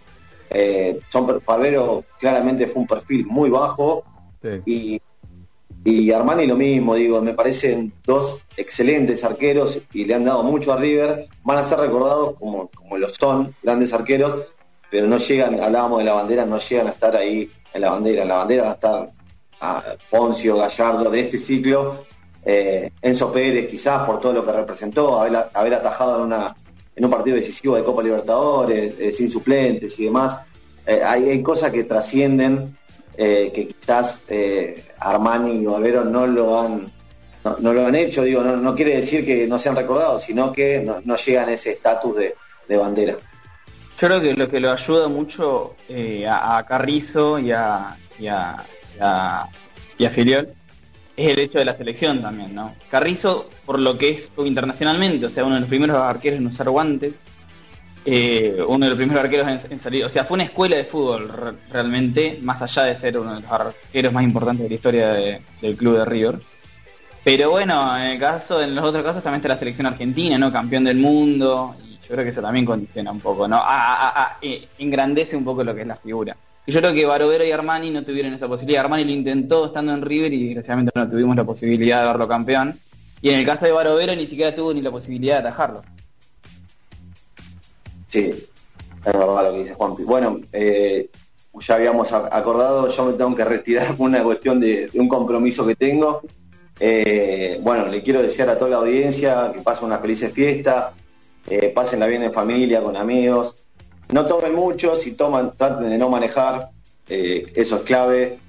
Eh, 0.49 1.01
son 1.09 1.41
Fabero 1.41 2.05
claramente 2.17 2.65
fue 2.67 2.83
un 2.83 2.87
perfil 2.87 3.25
muy 3.25 3.49
bajo 3.49 4.05
y, 4.65 5.01
y 5.83 6.11
Armani 6.11 6.45
lo 6.45 6.55
mismo, 6.55 6.95
digo, 6.95 7.21
me 7.21 7.33
parecen 7.33 7.91
dos 8.05 8.43
excelentes 8.55 9.23
arqueros 9.23 9.81
y 9.93 10.05
le 10.05 10.13
han 10.13 10.25
dado 10.25 10.43
mucho 10.43 10.73
a 10.73 10.77
River, 10.77 11.27
van 11.43 11.57
a 11.57 11.65
ser 11.65 11.79
recordados 11.79 12.35
como, 12.37 12.69
como 12.69 12.97
lo 12.97 13.09
son, 13.09 13.55
grandes 13.63 13.91
arqueros, 13.91 14.45
pero 14.91 15.07
no 15.07 15.17
llegan, 15.17 15.59
hablábamos 15.59 15.99
de 15.99 16.05
la 16.05 16.13
bandera, 16.13 16.45
no 16.45 16.59
llegan 16.59 16.87
a 16.87 16.91
estar 16.91 17.15
ahí 17.15 17.49
en 17.73 17.81
la 17.81 17.91
bandera, 17.91 18.21
en 18.21 18.27
la 18.27 18.35
bandera 18.35 18.63
van 18.63 18.71
a 18.71 18.75
estar 18.75 19.11
a 19.61 19.83
Poncio, 20.09 20.57
Gallardo 20.57 21.09
de 21.09 21.19
este 21.19 21.39
ciclo, 21.39 22.05
eh, 22.45 22.91
Enzo 23.01 23.31
Pérez 23.31 23.67
quizás 23.67 24.05
por 24.05 24.19
todo 24.19 24.33
lo 24.33 24.45
que 24.45 24.51
representó, 24.51 25.19
haber, 25.19 25.73
atajado 25.73 26.17
en, 26.17 26.25
una, 26.25 26.55
en 26.95 27.05
un 27.05 27.11
partido 27.11 27.37
decisivo 27.37 27.75
de 27.75 27.83
Copa 27.83 28.03
Libertadores, 28.03 28.93
eh, 28.99 29.11
sin 29.11 29.29
suplentes 29.29 29.99
y 29.99 30.05
demás, 30.05 30.45
Eh, 30.87 31.03
hay, 31.03 31.43
cosas 31.43 31.71
que 31.71 31.83
trascienden 31.83 32.75
que 33.15 33.67
quizás 33.67 34.23
Armani 35.01 35.51
y 35.61 35.65
Barbero 35.65 36.03
no 36.05 36.27
lo 36.27 36.59
han 36.59 36.91
no, 37.59 37.73
lo 37.73 37.87
han 37.87 37.95
hecho, 37.95 38.21
digo, 38.23 38.43
no, 38.43 38.55
no 38.57 38.75
quiere 38.75 38.97
decir 38.97 39.25
que 39.25 39.47
no 39.47 39.57
sean 39.57 39.75
recordados, 39.75 40.21
sino 40.23 40.53
que 40.53 40.79
no, 40.85 41.01
no 41.03 41.15
llegan 41.15 41.49
a 41.49 41.53
ese 41.53 41.71
estatus 41.71 42.15
de, 42.15 42.35
de 42.67 42.77
bandera. 42.77 43.13
Yo 43.99 44.07
creo 44.07 44.21
que 44.21 44.33
lo 44.35 44.47
que 44.47 44.59
lo 44.59 44.71
ayuda 44.71 45.07
mucho 45.07 45.75
eh, 45.89 46.27
a, 46.27 46.57
a 46.59 46.65
Carrizo 46.67 47.39
y 47.39 47.51
a, 47.51 47.95
y, 48.19 48.27
a, 48.27 48.63
y 48.95 48.99
a- 49.01 49.47
y 49.97 50.05
a 50.05 50.09
Filiol 50.11 50.49
es 51.17 51.29
el 51.31 51.39
hecho 51.39 51.57
de 51.59 51.65
la 51.65 51.75
selección 51.75 52.21
también, 52.21 52.53
¿no? 52.55 52.73
Carrizo, 52.89 53.47
por 53.65 53.79
lo 53.79 53.97
que 53.97 54.11
es 54.11 54.29
internacionalmente, 54.37 55.25
o 55.25 55.29
sea, 55.31 55.43
uno 55.43 55.55
de 55.55 55.61
los 55.61 55.69
primeros 55.69 55.97
arqueros 55.97 56.39
en 56.39 56.47
usar 56.47 56.69
guantes, 56.69 57.13
eh, 58.05 58.63
uno 58.67 58.85
de 58.85 58.89
los 58.89 58.97
primeros 58.97 59.23
arqueros 59.23 59.47
en, 59.69 59.79
salir, 59.79 60.03
o 60.05 60.09
sea, 60.09 60.23
fue 60.25 60.35
una 60.35 60.43
escuela 60.45 60.75
de 60.75 60.83
fútbol 60.85 61.29
re- 61.29 61.53
realmente, 61.71 62.39
más 62.41 62.61
allá 62.61 62.83
de 62.83 62.95
ser 62.95 63.17
uno 63.17 63.35
de 63.35 63.41
los 63.41 63.51
arqueros 63.51 64.11
más 64.13 64.23
importantes 64.23 64.63
de 64.63 64.69
la 64.69 64.75
historia 64.75 65.09
de- 65.13 65.41
del 65.61 65.75
club 65.75 65.97
de 65.97 66.05
River. 66.05 66.39
Pero 67.23 67.51
bueno, 67.51 67.95
en 67.97 68.03
el 68.11 68.19
caso, 68.19 68.61
en 68.61 68.73
los 68.73 68.83
otros 68.83 69.03
casos 69.03 69.21
también 69.21 69.41
está 69.41 69.49
la 69.49 69.57
selección 69.57 69.85
argentina, 69.85 70.37
¿no? 70.39 70.51
Campeón 70.51 70.83
del 70.85 70.97
mundo, 70.97 71.75
y 71.85 71.91
yo 71.93 72.07
creo 72.07 72.23
que 72.23 72.29
eso 72.31 72.41
también 72.41 72.65
condiciona 72.65 73.11
un 73.11 73.19
poco, 73.19 73.47
¿no? 73.47 73.57
A- 73.57 74.07
a- 74.07 74.23
a- 74.23 74.37
eh, 74.41 74.67
engrandece 74.79 75.35
un 75.37 75.45
poco 75.45 75.63
lo 75.63 75.75
que 75.75 75.81
es 75.81 75.87
la 75.87 75.95
figura. 75.95 76.35
Y 76.65 76.71
yo 76.71 76.79
creo 76.79 76.93
que 76.93 77.05
Barovero 77.05 77.43
y 77.45 77.51
Armani 77.51 77.91
no 77.91 78.03
tuvieron 78.03 78.33
esa 78.33 78.47
posibilidad. 78.47 78.83
Armani 78.85 79.03
lo 79.05 79.11
intentó 79.11 79.67
estando 79.67 79.93
en 79.93 80.01
River 80.01 80.33
y 80.33 80.45
desgraciadamente 80.45 80.91
no 80.95 81.07
tuvimos 81.09 81.35
la 81.35 81.43
posibilidad 81.43 82.01
de 82.01 82.07
verlo 82.07 82.27
campeón. 82.27 82.79
Y 83.21 83.29
en 83.29 83.39
el 83.39 83.45
caso 83.45 83.65
de 83.65 83.71
Barovero 83.71 84.15
ni 84.15 84.25
siquiera 84.25 84.55
tuvo 84.55 84.73
ni 84.73 84.81
la 84.81 84.89
posibilidad 84.91 85.35
de 85.41 85.47
atajarlo. 85.47 85.83
Sí, 88.11 88.19
es 89.05 89.13
verdad 89.13 89.43
lo 89.45 89.51
que 89.53 89.59
dice 89.59 89.73
Juanpi. 89.73 90.03
Bueno, 90.03 90.39
eh, 90.51 91.09
ya 91.59 91.75
habíamos 91.75 92.11
acordado, 92.13 92.87
yo 92.87 93.05
me 93.05 93.13
tengo 93.13 93.35
que 93.35 93.45
retirar 93.45 93.95
por 93.95 94.07
una 94.07 94.23
cuestión 94.23 94.59
de, 94.59 94.87
de 94.87 94.99
un 94.99 95.07
compromiso 95.07 95.65
que 95.65 95.75
tengo. 95.75 96.21
Eh, 96.79 97.59
bueno, 97.61 97.87
le 97.87 98.01
quiero 98.01 98.21
desear 98.21 98.49
a 98.49 98.57
toda 98.57 98.71
la 98.71 98.77
audiencia 98.77 99.51
que 99.53 99.61
pasen 99.61 99.85
una 99.85 99.99
feliz 99.99 100.25
fiesta, 100.33 100.93
eh, 101.47 101.71
pásenla 101.73 102.07
bien 102.07 102.23
en 102.23 102.33
familia, 102.33 102.81
con 102.81 102.97
amigos. 102.97 103.57
No 104.11 104.25
tomen 104.25 104.53
mucho, 104.55 104.95
si 104.95 105.13
toman, 105.13 105.53
traten 105.55 105.89
de 105.89 105.97
no 105.97 106.09
manejar, 106.09 106.69
eh, 107.07 107.51
eso 107.55 107.77
es 107.77 107.81
clave. 107.83 108.39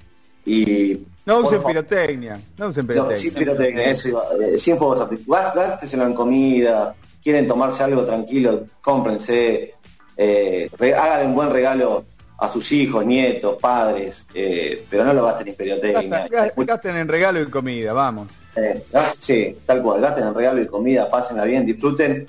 Y 0.45 0.99
No 1.25 1.37
usen 1.39 1.61
favor, 1.61 1.67
pirotecnia, 1.67 2.41
no 2.57 2.67
usen 2.67 2.85
no, 2.85 2.93
pirotecnia. 2.93 3.17
sin 3.17 3.33
pirotecnia, 3.33 3.83
eso 3.85 4.23
eh, 4.41 4.57
sin 4.57 4.77
fuegos 4.77 4.99
artificiales. 5.01 5.53
Gásteselo 5.55 6.03
en 6.03 6.13
comida, 6.13 6.95
quieren 7.23 7.47
tomarse 7.47 7.83
algo 7.83 8.03
tranquilo, 8.03 8.65
cómprense, 8.81 9.73
eh, 10.17 10.69
hagan 10.79 11.27
un 11.27 11.35
buen 11.35 11.49
regalo 11.49 12.05
a 12.37 12.47
sus 12.49 12.71
hijos, 12.73 13.05
nietos, 13.05 13.57
padres, 13.59 14.27
eh, 14.33 14.85
pero 14.89 15.05
no 15.05 15.13
lo 15.13 15.25
gasten 15.25 15.47
en 15.47 15.55
pirotecnia. 15.55 16.27
Gasten, 16.27 16.65
gasten 16.65 16.95
en 16.97 17.07
regalo 17.07 17.41
y 17.41 17.45
comida, 17.45 17.93
vamos. 17.93 18.29
Eh, 18.55 18.83
sí, 19.19 19.57
tal 19.65 19.81
cual, 19.81 20.01
gasten 20.01 20.27
en 20.27 20.33
regalo 20.33 20.61
y 20.61 20.67
comida, 20.67 21.09
pásenla 21.09 21.45
bien, 21.45 21.65
disfruten. 21.65 22.27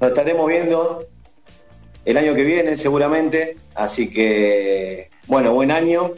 Nos 0.00 0.10
estaremos 0.10 0.46
viendo 0.48 1.06
el 2.04 2.16
año 2.16 2.34
que 2.34 2.42
viene 2.42 2.76
seguramente, 2.76 3.56
así 3.74 4.10
que 4.10 5.08
bueno, 5.26 5.52
buen 5.54 5.70
año 5.70 6.12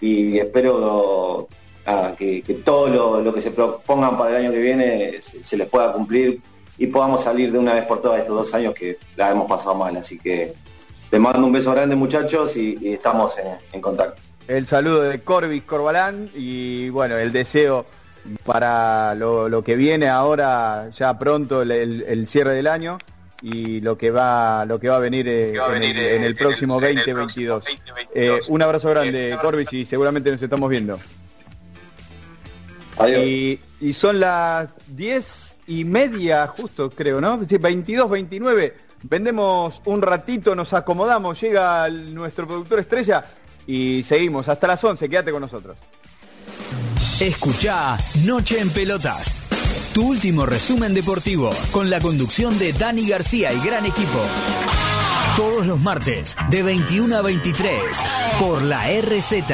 y 0.00 0.38
espero 0.38 1.48
ah, 1.86 2.14
que, 2.16 2.42
que 2.42 2.54
todo 2.54 2.88
lo, 2.88 3.20
lo 3.20 3.34
que 3.34 3.40
se 3.40 3.50
propongan 3.50 4.16
para 4.16 4.30
el 4.30 4.46
año 4.46 4.52
que 4.52 4.60
viene 4.60 5.22
se, 5.22 5.42
se 5.42 5.56
les 5.56 5.68
pueda 5.68 5.92
cumplir 5.92 6.40
y 6.78 6.86
podamos 6.88 7.24
salir 7.24 7.52
de 7.52 7.58
una 7.58 7.74
vez 7.74 7.84
por 7.84 8.00
todas 8.00 8.20
estos 8.20 8.36
dos 8.36 8.54
años 8.54 8.74
que 8.74 8.98
la 9.16 9.30
hemos 9.30 9.48
pasado 9.48 9.74
mal, 9.74 9.96
así 9.96 10.18
que 10.18 10.52
les 11.10 11.20
mando 11.20 11.46
un 11.46 11.52
beso 11.52 11.72
grande 11.72 11.94
muchachos 11.96 12.56
y, 12.56 12.78
y 12.80 12.92
estamos 12.94 13.38
en- 13.38 13.56
en 13.72 13.80
contacto. 13.80 14.20
El 14.48 14.66
saludo 14.66 15.02
de 15.02 15.20
Corbis 15.22 15.62
Corbalán 15.64 16.30
y 16.34 16.88
bueno, 16.90 17.16
el 17.16 17.32
deseo 17.32 17.86
para 18.44 19.14
lo, 19.14 19.48
lo 19.48 19.62
que 19.62 19.76
viene 19.76 20.08
ahora, 20.08 20.90
ya 20.90 21.18
pronto 21.18 21.62
el, 21.62 21.70
el- 21.70 22.04
el 22.08 22.26
cierre 22.26 22.52
del 22.54 22.66
año 22.66 22.98
y 23.42 23.80
lo 23.80 23.96
que 23.98 24.10
va 24.10 24.64
lo 24.66 24.80
que 24.80 24.88
va 24.88 24.96
a 24.96 25.00
venir, 25.00 25.28
eh, 25.28 25.54
en, 25.54 25.82
el, 25.82 25.96
en 25.98 26.24
el 26.24 26.34
próximo 26.36 26.80
2022. 26.80 27.64
Eh, 28.14 28.40
un 28.48 28.62
abrazo 28.62 28.88
grande, 28.90 29.36
Corbis, 29.40 29.72
y 29.72 29.86
seguramente 29.86 30.30
nos 30.30 30.42
estamos 30.42 30.68
viendo. 30.70 30.96
Adiós. 32.98 33.26
Y, 33.26 33.60
y 33.80 33.92
son 33.92 34.20
las 34.20 34.68
10 34.88 35.45
y 35.66 35.84
media, 35.84 36.46
justo 36.48 36.90
creo, 36.90 37.20
¿no? 37.20 37.44
Sí, 37.44 37.58
22, 37.58 38.10
29. 38.10 38.76
Vendemos 39.02 39.80
un 39.84 40.02
ratito, 40.02 40.54
nos 40.54 40.72
acomodamos, 40.72 41.40
llega 41.40 41.88
nuestro 41.88 42.46
productor 42.46 42.80
estrella 42.80 43.24
y 43.66 44.02
seguimos 44.02 44.48
hasta 44.48 44.66
las 44.66 44.82
11. 44.82 45.08
Quédate 45.08 45.32
con 45.32 45.40
nosotros. 45.40 45.76
Escucha 47.20 47.96
Noche 48.24 48.60
en 48.60 48.70
Pelotas. 48.70 49.34
Tu 49.94 50.06
último 50.06 50.44
resumen 50.44 50.92
deportivo 50.92 51.50
con 51.72 51.88
la 51.88 52.00
conducción 52.00 52.58
de 52.58 52.72
Dani 52.72 53.08
García 53.08 53.52
y 53.52 53.60
gran 53.60 53.86
equipo. 53.86 54.20
Todos 55.36 55.66
los 55.66 55.80
martes 55.80 56.36
de 56.50 56.62
21 56.62 57.16
a 57.16 57.22
23 57.22 57.74
por 58.38 58.62
la 58.62 58.86
RZ 58.88 59.44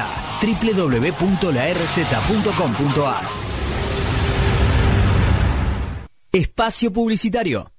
www.larz.com.ar. 0.42 3.41
Espacio 6.34 6.90
publicitario. 6.90 7.70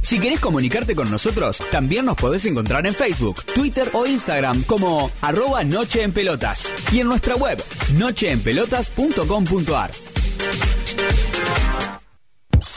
Si 0.00 0.18
querés 0.18 0.40
comunicarte 0.40 0.96
con 0.96 1.08
nosotros, 1.08 1.62
también 1.70 2.06
nos 2.06 2.16
podés 2.16 2.44
encontrar 2.46 2.84
en 2.88 2.94
Facebook, 2.94 3.44
Twitter 3.54 3.88
o 3.92 4.04
Instagram 4.04 4.64
como 4.64 5.12
arroba 5.20 5.62
Noche 5.62 6.02
en 6.02 6.10
Pelotas 6.10 6.66
y 6.92 6.98
en 6.98 7.06
nuestra 7.06 7.36
web 7.36 7.62
nocheenpelotas.com.ar. 7.94 9.90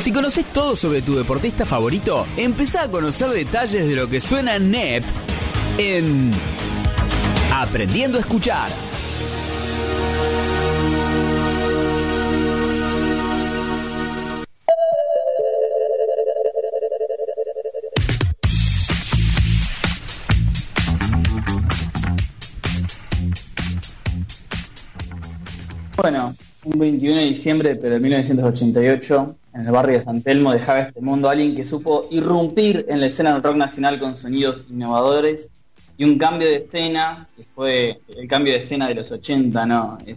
Si 0.00 0.12
conoces 0.12 0.46
todo 0.46 0.76
sobre 0.76 1.02
tu 1.02 1.14
deportista 1.14 1.66
favorito, 1.66 2.26
empezá 2.38 2.84
a 2.84 2.90
conocer 2.90 3.28
detalles 3.28 3.86
de 3.86 3.94
lo 3.94 4.08
que 4.08 4.22
suena 4.22 4.58
NEP 4.58 5.04
en 5.76 6.30
Aprendiendo 7.52 8.16
a 8.16 8.22
Escuchar. 8.22 8.70
Bueno, 25.98 26.34
un 26.64 26.78
21 26.78 27.16
de 27.16 27.24
diciembre 27.26 27.74
de 27.74 28.00
1988, 28.00 29.36
en 29.52 29.66
el 29.66 29.72
barrio 29.72 29.96
de 29.96 30.00
San 30.00 30.22
Telmo, 30.22 30.52
dejaba 30.52 30.80
este 30.80 31.00
mundo 31.00 31.28
alguien 31.28 31.56
que 31.56 31.64
supo 31.64 32.06
irrumpir 32.10 32.86
en 32.88 33.00
la 33.00 33.06
escena 33.06 33.32
del 33.32 33.42
rock 33.42 33.56
nacional 33.56 33.98
con 33.98 34.14
sonidos 34.14 34.62
innovadores 34.70 35.48
y 35.96 36.04
un 36.04 36.16
cambio 36.16 36.48
de 36.48 36.56
escena, 36.56 37.28
que 37.36 37.44
fue 37.54 38.00
el 38.16 38.26
cambio 38.28 38.52
de 38.52 38.60
escena 38.60 38.88
de 38.88 38.94
los 38.94 39.10
80, 39.10 39.66
¿no? 39.66 39.98
Eh, 40.06 40.16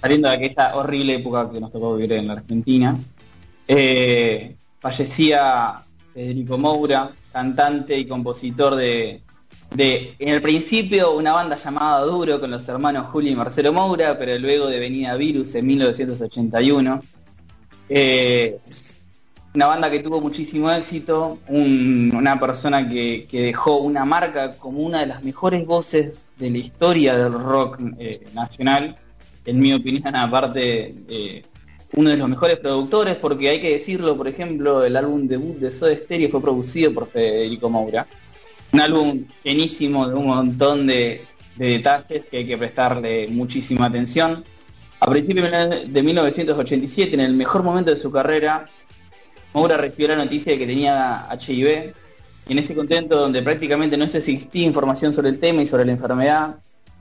saliendo 0.00 0.28
de 0.28 0.34
aquella 0.34 0.74
horrible 0.74 1.14
época 1.14 1.50
que 1.50 1.60
nos 1.60 1.70
tocó 1.70 1.96
vivir 1.96 2.14
en 2.14 2.26
la 2.26 2.32
Argentina. 2.34 2.96
Eh, 3.68 4.56
fallecía 4.80 5.82
Federico 6.12 6.58
Moura, 6.58 7.12
cantante 7.32 7.96
y 7.96 8.06
compositor 8.06 8.74
de, 8.74 9.22
de, 9.74 10.14
en 10.18 10.28
el 10.30 10.42
principio, 10.42 11.12
una 11.12 11.32
banda 11.32 11.56
llamada 11.56 12.04
Duro 12.04 12.40
con 12.40 12.50
los 12.50 12.68
hermanos 12.68 13.06
Julio 13.08 13.32
y 13.32 13.36
Marcelo 13.36 13.72
Moura, 13.72 14.18
pero 14.18 14.38
luego 14.38 14.66
de 14.66 14.78
Venida 14.78 15.14
Virus 15.16 15.54
en 15.54 15.66
1981. 15.66 17.00
Eh, 17.88 18.58
una 19.54 19.66
banda 19.66 19.90
que 19.90 20.00
tuvo 20.00 20.20
muchísimo 20.20 20.70
éxito, 20.70 21.38
un- 21.48 22.12
una 22.14 22.40
persona 22.40 22.88
que, 22.88 23.26
dejó 23.30 23.78
una 23.78 24.04
marca 24.04 24.56
como 24.56 24.80
una 24.80 25.00
de 25.00 25.06
las 25.06 25.22
mejores 25.22 25.64
voces 25.64 26.28
de 26.38 26.50
la 26.50 26.58
historia 26.58 27.16
del 27.16 27.32
rock 27.32 27.78
eh, 27.98 28.26
nacional, 28.34 28.96
en 29.46 29.60
mi 29.60 29.72
opinión, 29.72 30.16
aparte, 30.16 30.94
eh, 31.08 31.42
uno 31.96 32.10
de 32.10 32.16
los 32.16 32.28
mejores 32.28 32.58
productores, 32.58 33.14
porque 33.16 33.50
hay 33.50 33.60
que 33.60 33.74
decirlo, 33.74 34.16
por 34.16 34.26
ejemplo, 34.26 34.84
el 34.84 34.96
álbum 34.96 35.28
debut 35.28 35.56
de 35.58 35.70
Soda 35.70 35.94
Stereo 35.94 36.30
fue 36.30 36.42
producido 36.42 36.92
por 36.92 37.08
Federico 37.08 37.70
Moura. 37.70 38.06
Un 38.72 38.80
álbum 38.80 39.24
llenísimo 39.44 40.08
de 40.08 40.14
un 40.14 40.26
montón 40.26 40.86
de 40.88 41.22
detalles 41.56 42.24
que 42.28 42.38
hay 42.38 42.46
que 42.46 42.58
prestarle 42.58 43.28
muchísima 43.28 43.86
atención. 43.86 44.44
A 45.00 45.06
principios 45.10 45.50
de 45.50 46.02
1987, 46.02 47.14
en 47.14 47.20
el 47.20 47.34
mejor 47.34 47.62
momento 47.62 47.90
de 47.90 47.96
su 47.96 48.10
carrera, 48.10 48.64
Moura 49.52 49.76
recibió 49.76 50.08
la 50.08 50.16
noticia 50.16 50.52
de 50.52 50.58
que 50.58 50.66
tenía 50.66 51.28
HIV. 51.38 51.92
En 52.48 52.58
ese 52.58 52.74
contento, 52.74 53.16
donde 53.18 53.42
prácticamente 53.42 53.96
no 53.96 54.04
existía 54.04 54.64
información 54.66 55.12
sobre 55.12 55.30
el 55.30 55.38
tema 55.38 55.62
y 55.62 55.66
sobre 55.66 55.84
la 55.84 55.92
enfermedad, 55.92 56.56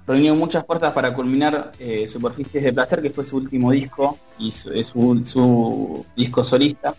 reunió 0.06 0.36
muchas 0.36 0.64
puertas 0.66 0.92
para 0.94 1.14
culminar 1.14 1.72
eh, 1.80 2.08
Superficies 2.10 2.64
de 2.64 2.74
Placer, 2.74 3.02
que 3.02 3.10
fue 3.10 3.26
su 3.26 3.38
último 3.38 3.72
disco 3.72 4.18
y 4.40 4.52
su- 4.52 5.24
su 5.26 6.06
disco 6.16 6.44
solista. 6.44 6.94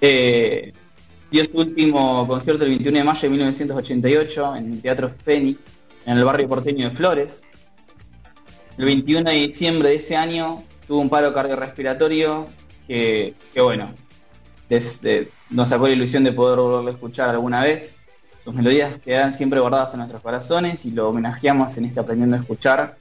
Eh, 0.00 0.72
dio 1.30 1.44
su 1.44 1.56
último 1.58 2.26
concierto 2.26 2.64
el 2.64 2.70
21 2.70 2.98
de 2.98 3.04
mayo 3.04 3.20
de 3.22 3.28
1988 3.30 4.56
en 4.56 4.72
el 4.74 4.82
Teatro 4.82 5.10
Fénix, 5.24 5.60
en 6.06 6.18
el 6.18 6.24
barrio 6.24 6.48
porteño 6.48 6.88
de 6.90 6.94
Flores. 6.96 7.40
El 8.76 8.84
21 8.86 9.30
de 9.30 9.36
diciembre 9.36 9.88
de 9.90 9.96
ese 9.96 10.16
año 10.16 10.62
tuvo 10.86 11.00
un 11.00 11.08
paro 11.08 11.32
cardiorrespiratorio 11.32 12.46
que, 12.88 13.34
que 13.52 13.60
bueno, 13.60 13.90
desde- 14.68 15.30
nos 15.50 15.68
sacó 15.68 15.86
la 15.86 15.92
ilusión 15.94 16.24
de 16.24 16.32
poder 16.32 16.58
volverlo 16.58 16.88
a 16.88 16.92
escuchar 16.92 17.28
alguna 17.30 17.62
vez. 17.62 17.98
Sus 18.44 18.54
melodías 18.54 19.00
quedan 19.02 19.32
siempre 19.32 19.60
guardadas 19.60 19.92
en 19.94 19.98
nuestros 19.98 20.20
corazones 20.22 20.84
y 20.84 20.90
lo 20.90 21.08
homenajeamos 21.08 21.76
en 21.78 21.86
este 21.86 22.00
Aprendiendo 22.00 22.36
a 22.36 22.40
Escuchar 22.40 22.96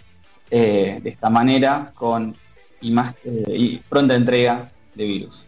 eh, 0.52 1.00
de 1.02 1.10
esta 1.10 1.30
manera 1.30 1.92
con 1.96 2.36
y 2.80 2.92
más, 2.92 3.16
eh, 3.26 3.44
y 3.50 3.78
pronta 3.90 4.14
entrega 4.16 4.72
de 4.94 5.04
virus. 5.06 5.46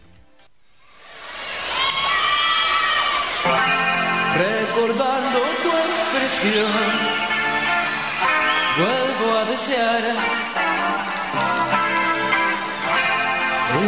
A 9.36 9.44
desear 9.44 10.02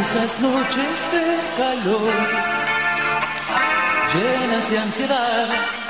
esas 0.00 0.40
noches 0.40 0.86
de 1.12 1.26
calor, 1.56 2.12
llenas 4.12 4.70
de 4.70 4.78
ansiedad. 4.78 5.88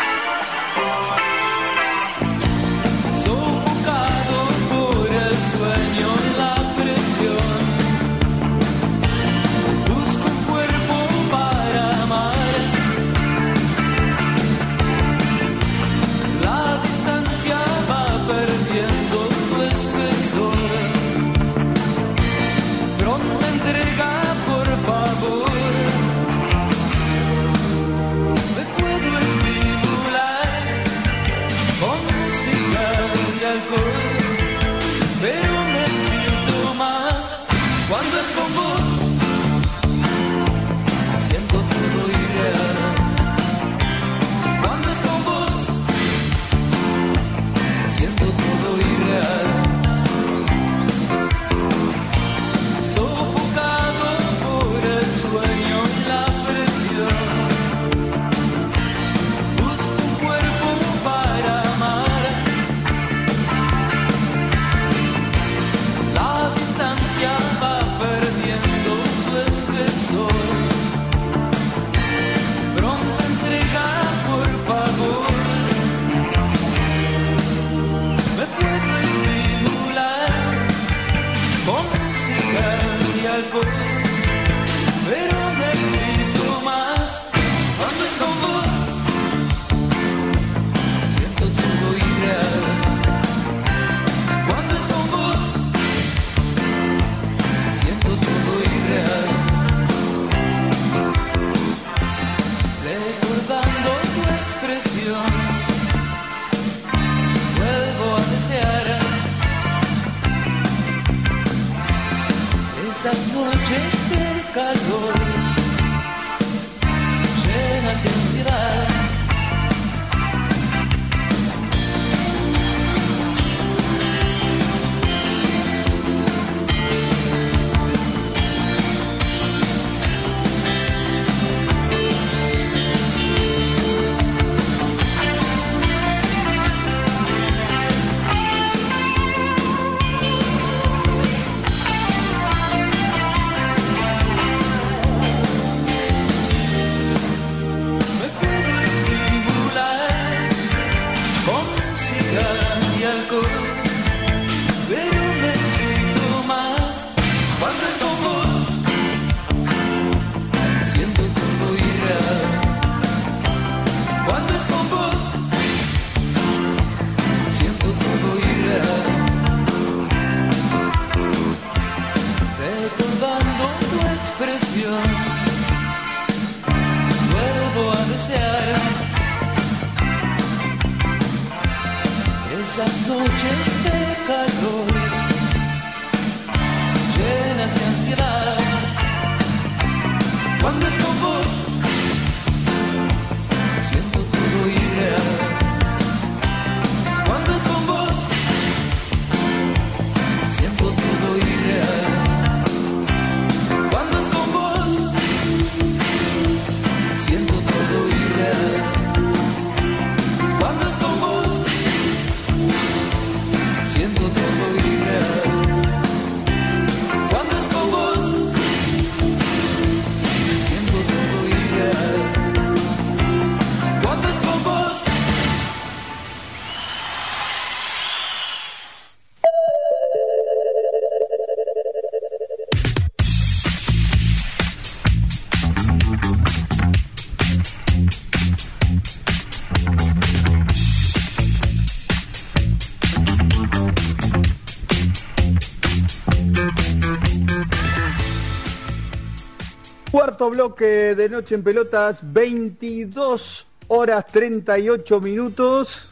Bloque 250.58 251.14
de 251.14 251.28
Noche 251.28 251.54
en 251.54 251.62
Pelotas, 251.62 252.18
22 252.20 253.64
horas 253.86 254.26
38 254.26 255.20
minutos. 255.20 256.08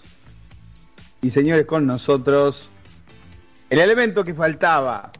Y 1.21 1.31
señores, 1.31 1.67
con 1.67 1.85
nosotros 1.85 2.71
el 3.69 3.81
elemento 3.81 4.23
que 4.23 4.35
faltaba, 4.35 5.11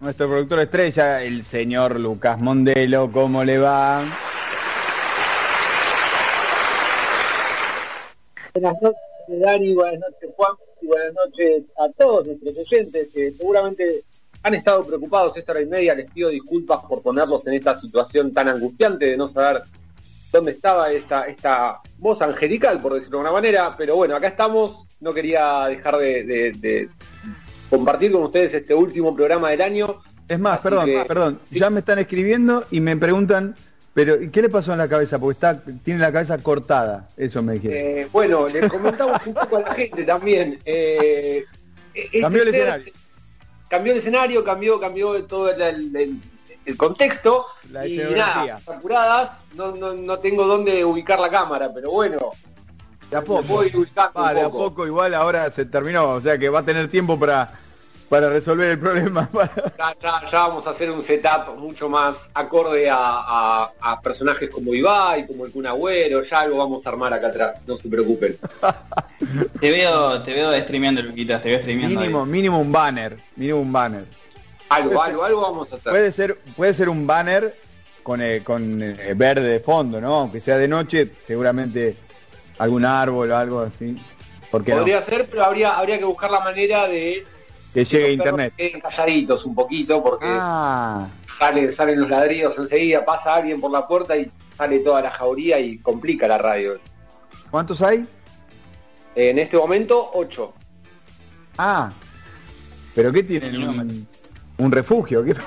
nuestro 0.00 0.28
productor 0.28 0.60
estrella, 0.60 1.22
el 1.22 1.44
señor 1.44 1.98
Lucas 1.98 2.38
Mondelo. 2.38 3.10
¿Cómo 3.10 3.42
le 3.42 3.56
va? 3.56 4.04
Buenas 8.52 8.82
noches, 8.82 9.40
Dani, 9.40 9.72
buenas 9.72 10.00
noches, 10.00 10.30
Juan, 10.36 10.52
y 10.82 10.86
buenas 10.88 11.14
noches 11.14 11.62
a 11.78 11.88
todos 11.88 12.26
nuestros 12.26 12.58
oyentes 12.58 13.08
que 13.14 13.32
seguramente 13.32 14.04
han 14.44 14.54
estado 14.54 14.84
preocupados 14.86 15.36
esta 15.36 15.52
hora 15.52 15.62
y 15.62 15.66
media. 15.66 15.94
Les 15.94 16.10
pido 16.10 16.28
disculpas 16.28 16.80
por 16.88 17.02
ponerlos 17.02 17.44
en 17.46 17.54
esta 17.54 17.78
situación 17.80 18.30
tan 18.32 18.48
angustiante 18.48 19.06
de 19.06 19.16
no 19.16 19.28
saber 19.28 19.62
dónde 20.30 20.52
estaba 20.52 20.92
esta, 20.92 21.22
esta 21.26 21.80
voz 21.98 22.20
angelical, 22.20 22.80
por 22.82 22.92
decirlo 22.94 23.18
de 23.18 23.24
alguna 23.26 23.40
manera. 23.40 23.74
Pero 23.76 23.96
bueno, 23.96 24.14
acá 24.14 24.28
estamos. 24.28 24.86
No 25.00 25.12
quería 25.12 25.66
dejar 25.66 25.96
de, 25.96 26.22
de- 26.24 26.52
de 26.52 26.88
compartir 27.70 28.12
con 28.12 28.22
ustedes 28.24 28.54
este 28.54 28.74
último 28.74 29.14
programa 29.14 29.50
del 29.50 29.62
año. 29.62 30.02
Es 30.28 30.38
más, 30.38 30.54
Así 30.58 30.62
perdón, 30.62 30.86
que- 30.86 31.04
perdón, 31.06 31.40
ya 31.50 31.70
me 31.70 31.80
están 31.80 31.98
escribiendo 31.98 32.64
y 32.70 32.80
me 32.80 32.96
preguntan, 32.96 33.54
pero 33.94 34.16
¿qué 34.32 34.42
le 34.42 34.48
pasó 34.50 34.72
en 34.72 34.78
la 34.78 34.88
cabeza? 34.88 35.18
Porque 35.18 35.34
está, 35.34 35.60
tiene 35.84 36.00
la 36.00 36.12
cabeza 36.12 36.38
cortada, 36.38 37.08
eso 37.16 37.42
me 37.42 37.54
dijeron. 37.54 37.76
Eh, 37.78 38.08
bueno, 38.12 38.46
les 38.48 38.70
comentamos 38.70 39.20
un 39.26 39.34
poco 39.34 39.56
a 39.56 39.60
la 39.62 39.74
gente 39.74 40.04
también. 40.04 40.58
eh, 40.64 41.44
este 41.94 42.20
Cambió 42.20 42.42
el 42.42 42.50
ser- 42.50 42.60
escenario. 42.60 42.92
Cambió 43.74 43.92
el 43.92 43.98
escenario, 43.98 44.44
cambió, 44.44 44.78
cambió 44.78 45.24
todo 45.24 45.50
el, 45.50 45.60
el- 45.96 46.76
contexto. 46.76 47.46
La 47.72 47.84
y 47.88 47.96
nada, 47.96 48.60
apuradas, 48.64 49.32
no, 49.54 49.74
no, 49.74 49.94
no 49.94 50.18
tengo 50.20 50.46
dónde 50.46 50.84
ubicar 50.84 51.18
la 51.18 51.28
cámara, 51.28 51.72
pero 51.74 51.90
bueno. 51.90 52.30
De 53.10 53.16
a 53.16 53.24
poco. 53.24 53.42
un 53.74 53.84
de 53.84 54.40
a 54.40 54.48
poco 54.48 54.86
igual 54.86 55.12
ahora 55.12 55.50
se 55.50 55.64
terminó, 55.64 56.08
o 56.10 56.20
sea 56.20 56.38
que 56.38 56.48
va 56.48 56.60
a 56.60 56.64
tener 56.64 56.88
tiempo 56.88 57.18
para, 57.18 57.58
para 58.08 58.28
resolver 58.28 58.70
el 58.70 58.78
problema. 58.78 59.28
Ya, 59.78 59.94
ya- 60.02 60.22
ya 60.30 60.38
vamos 60.48 60.66
a 60.66 60.70
hacer 60.70 60.90
un 60.90 61.02
setup 61.04 61.56
mucho 61.58 61.88
más 61.88 62.16
acorde 62.34 62.88
a, 62.88 62.96
a- 62.98 63.72
a 63.80 64.00
personajes 64.00 64.48
como 64.50 64.72
Ibai, 64.74 65.26
como 65.26 65.44
el 65.46 65.52
Kun 65.52 65.66
Agüero, 65.66 66.22
ya 66.24 66.40
algo 66.40 66.58
vamos 66.58 66.84
a 66.86 66.88
armar 66.90 67.12
acá 67.12 67.28
atrás, 67.28 67.60
no 67.66 67.76
se 67.78 67.88
preocupen. 67.88 68.36
Te 69.60 69.70
veo, 69.70 70.22
te 70.22 70.34
veo 70.34 70.52
streameando, 70.60 71.02
Luquitas, 71.02 71.40
te 71.42 71.48
veo 71.50 71.58
streameando. 71.60 71.98
mínimo, 72.00 72.24
ahí. 72.24 72.28
mínimo 72.30 72.60
un 72.60 72.70
banner, 72.70 73.16
mínimo 73.36 73.60
un 73.60 73.72
banner. 73.72 74.04
Algo, 74.68 75.00
algo, 75.02 75.24
algo 75.24 75.40
vamos 75.40 75.72
a 75.72 75.76
hacer. 75.76 75.92
Puede 75.92 76.12
ser, 76.12 76.38
puede 76.56 76.74
ser 76.74 76.88
un 76.88 77.06
banner 77.06 77.56
con, 78.02 78.20
eh, 78.20 78.42
con 78.44 78.82
eh, 78.82 79.14
verde 79.16 79.42
de 79.48 79.60
fondo, 79.60 80.00
¿no? 80.00 80.14
Aunque 80.14 80.40
sea 80.40 80.56
de 80.58 80.68
noche, 80.68 81.10
seguramente 81.26 81.96
algún 82.58 82.84
árbol 82.84 83.30
o 83.30 83.36
algo 83.36 83.60
así. 83.60 83.96
¿Por 84.50 84.62
qué 84.64 84.72
no? 84.72 84.78
Podría 84.78 85.02
ser, 85.04 85.26
pero 85.30 85.44
habría, 85.44 85.78
habría 85.78 85.98
que 85.98 86.04
buscar 86.04 86.30
la 86.30 86.40
manera 86.40 86.86
de 86.86 87.24
Que 87.74 87.84
llegue 87.84 88.12
internet. 88.12 88.54
queden 88.56 88.80
calladitos 88.80 89.44
un 89.44 89.54
poquito 89.54 90.02
porque 90.02 90.26
Ah, 90.28 91.08
salen, 91.38 91.72
salen 91.72 92.00
los 92.00 92.08
ladridos 92.08 92.56
enseguida, 92.56 93.04
pasa 93.04 93.34
alguien 93.34 93.60
por 93.60 93.70
la 93.70 93.86
puerta 93.86 94.16
y 94.16 94.30
sale 94.56 94.78
toda 94.78 95.02
la 95.02 95.10
jauría 95.10 95.58
y 95.58 95.78
complica 95.78 96.28
la 96.28 96.38
radio. 96.38 96.78
¿cuántos 97.50 97.82
hay? 97.82 98.06
En 99.16 99.38
este 99.38 99.56
momento, 99.56 100.10
8. 100.14 100.52
Ah, 101.58 101.92
pero 102.94 103.12
¿qué 103.12 103.22
tienen? 103.22 103.62
Un, 103.68 104.08
un 104.58 104.72
refugio. 104.72 105.24
¿Qué? 105.24 105.34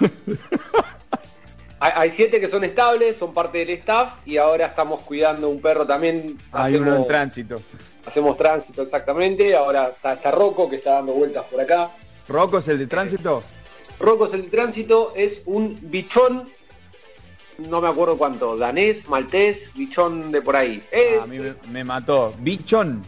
Hay, 1.80 2.10
siete 2.10 2.40
que 2.42 2.50
son 2.50 2.64
estables, 2.64 3.18
son 3.18 3.36
parte 3.36 3.60
del 3.60 3.70
staff 3.78 4.14
y 4.26 4.38
ahora 4.38 4.66
estamos 4.66 5.02
cuidando 5.02 5.48
un 5.48 5.62
perro 5.62 5.86
también. 5.86 6.36
Hay 6.52 6.74
uno 6.76 6.86
en 6.88 6.92
hacemos, 6.94 7.08
tránsito. 7.08 7.62
hacemos 8.08 8.36
tránsito 8.38 8.82
exactamente, 8.82 9.56
ahora 9.56 9.90
está, 9.96 10.14
está 10.14 10.32
Rocco 10.32 10.68
que 10.68 10.78
está 10.78 10.94
dando 10.94 11.14
vueltas 11.14 11.44
por 11.46 11.62
acá. 11.62 11.92
¿Rocco 12.28 12.58
es 12.58 12.68
el 12.68 12.80
de 12.80 12.88
tránsito? 12.88 13.44
Rocco 14.00 14.28
es 14.28 14.34
el 14.34 14.44
de 14.44 14.50
tránsito, 14.50 15.14
es 15.16 15.42
un 15.46 15.78
bichón, 15.82 16.50
no 17.58 17.82
me 17.82 17.88
acuerdo 17.88 18.18
cuánto, 18.18 18.58
danés, 18.58 19.08
maltés, 19.08 19.74
bichón 19.74 20.32
de 20.32 20.42
por 20.42 20.56
ahí. 20.56 20.84
Es 20.92 21.20
Ah, 21.20 21.24
a 21.24 21.28
mí 21.28 21.40
me, 21.40 21.56
me 21.72 21.84
mató. 21.84 22.34
Bichón. 22.40 23.04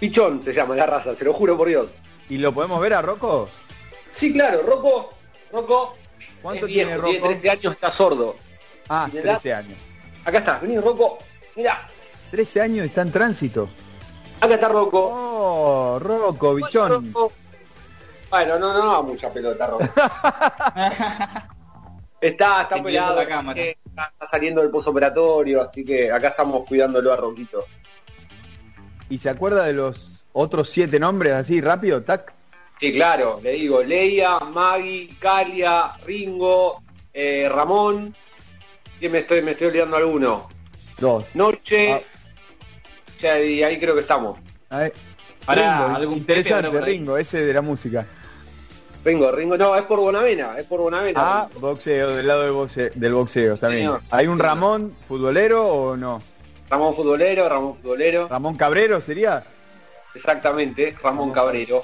bichón 0.00 0.42
se 0.44 0.52
llama 0.52 0.74
la 0.74 0.86
raza, 0.86 1.14
se 1.14 1.24
lo 1.24 1.34
juro 1.34 1.56
por 1.56 1.68
Dios. 1.68 1.88
¿Y 2.28 2.38
lo 2.38 2.52
podemos 2.52 2.80
ver 2.80 2.94
a 2.94 3.02
Rocco? 3.02 3.48
Sí, 4.12 4.32
claro, 4.32 4.62
Rocco, 4.62 5.14
Rocco 5.52 5.96
¿Cuánto 6.42 6.66
es 6.66 6.72
viejo, 6.72 6.88
tiene 6.90 7.02
tiene 7.02 7.18
Rocco? 7.18 7.28
13 7.28 7.50
años, 7.50 7.72
está 7.74 7.90
sordo. 7.90 8.36
Ah, 8.88 9.08
¿Y 9.12 9.18
edad? 9.18 9.34
13 9.40 9.54
años. 9.54 9.78
Acá 10.24 10.38
está, 10.38 10.58
vení 10.58 10.78
Rocco, 10.78 11.18
mira, 11.54 11.86
13 12.32 12.60
años 12.60 12.86
está 12.86 13.02
en 13.02 13.12
tránsito. 13.12 13.68
acá 14.40 14.54
está 14.54 14.68
Rocco. 14.68 15.10
Oh, 15.12 15.98
Rocco, 16.00 16.54
bichón. 16.54 17.12
Rocco. 17.12 17.32
Bueno, 18.30 18.58
no, 18.58 18.72
no, 18.72 18.84
no, 18.84 19.02
mucha 19.04 19.32
pelota, 19.32 19.66
Rocco. 19.66 19.84
está, 22.20 22.62
está 22.62 22.82
pelado, 22.82 23.16
la 23.16 23.26
cámara. 23.26 23.60
está, 23.60 24.12
saliendo 24.30 24.60
del 24.62 24.70
posoperatorio, 24.70 25.62
así 25.62 25.84
que 25.84 26.10
acá 26.12 26.28
estamos 26.28 26.66
cuidándolo 26.66 27.12
a 27.12 27.16
Roquito. 27.16 27.64
¿Y 29.08 29.18
se 29.18 29.30
acuerda 29.30 29.64
de 29.64 29.72
los 29.72 30.24
otros 30.32 30.68
siete 30.68 31.00
nombres 31.00 31.32
así 31.32 31.60
rápido? 31.60 32.02
Tac. 32.02 32.32
Sí, 32.78 32.92
claro, 32.92 33.40
le 33.42 33.52
digo, 33.52 33.82
Leia, 33.82 34.38
Maggie, 34.40 35.16
Calia, 35.18 35.94
Ringo, 36.04 36.82
eh, 37.12 37.48
Ramón, 37.52 38.14
y 39.00 39.08
me 39.08 39.18
estoy, 39.20 39.42
me 39.42 39.52
estoy 39.52 39.68
olvidando 39.68 39.96
alguno. 39.96 40.48
Dos. 40.98 41.24
Noche, 41.34 41.92
Ah. 41.94 42.00
ya, 43.20 43.40
y 43.40 43.62
ahí 43.62 43.80
creo 43.80 43.94
que 43.94 44.02
estamos. 44.02 44.38
A 44.70 44.78
ver. 44.80 44.92
Pará, 45.44 45.86
Ringo, 45.86 45.96
algún 45.96 46.18
interesante. 46.18 46.80
Ringo, 46.82 47.16
ese 47.16 47.44
de 47.44 47.54
la 47.54 47.62
música. 47.62 48.06
Ringo, 49.04 49.30
Ringo, 49.32 49.56
no, 49.56 49.74
es 49.76 49.82
por 49.84 50.00
Bonavena, 50.00 50.58
es 50.58 50.66
por 50.66 50.80
Bonavena. 50.80 51.20
Ah, 51.22 51.48
boxeo, 51.60 52.16
del 52.16 52.26
lado 52.26 52.42
del 52.42 52.52
boxeo, 52.52 52.90
del 52.94 53.14
boxeo 53.14 53.56
también. 53.56 53.82
Señor. 53.84 54.00
¿Hay 54.10 54.26
un. 54.26 54.38
Ramón 54.38 54.94
futbolero 55.06 55.66
o 55.66 55.96
no? 55.96 56.20
Ramón 56.70 56.94
Futbolero, 56.94 57.48
Ramón 57.48 57.76
Futbolero, 57.80 58.28
¿Ramón 58.28 58.54
Cabrero 58.56 59.00
sería? 59.00 59.42
exactamente, 60.14 60.94
Ramón 61.02 61.32
Cabrero. 61.32 61.80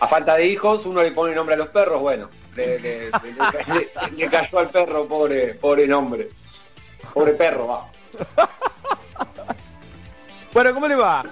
A 0.00 0.08
falta 0.08 0.34
de 0.36 0.46
hijos, 0.48 0.84
uno 0.84 1.02
le 1.02 1.12
pone 1.12 1.34
nombre 1.34 1.54
a 1.54 1.58
los 1.58 1.68
perros, 1.68 2.00
bueno, 2.00 2.28
le, 2.56 2.78
le- 2.80 3.04
le- 3.06 3.74
le- 3.74 4.16
le 4.18 4.26
cayó 4.28 4.58
al 4.58 4.68
perro, 4.68 5.06
pobre, 5.06 5.54
pobre 5.54 5.86
nombre. 5.86 6.28
Pobre 7.14 7.32
perro, 7.32 7.66
va. 7.68 7.88
Bueno, 10.52 10.74
¿cómo 10.74 10.88
le 10.88 10.94
va? 10.96 11.24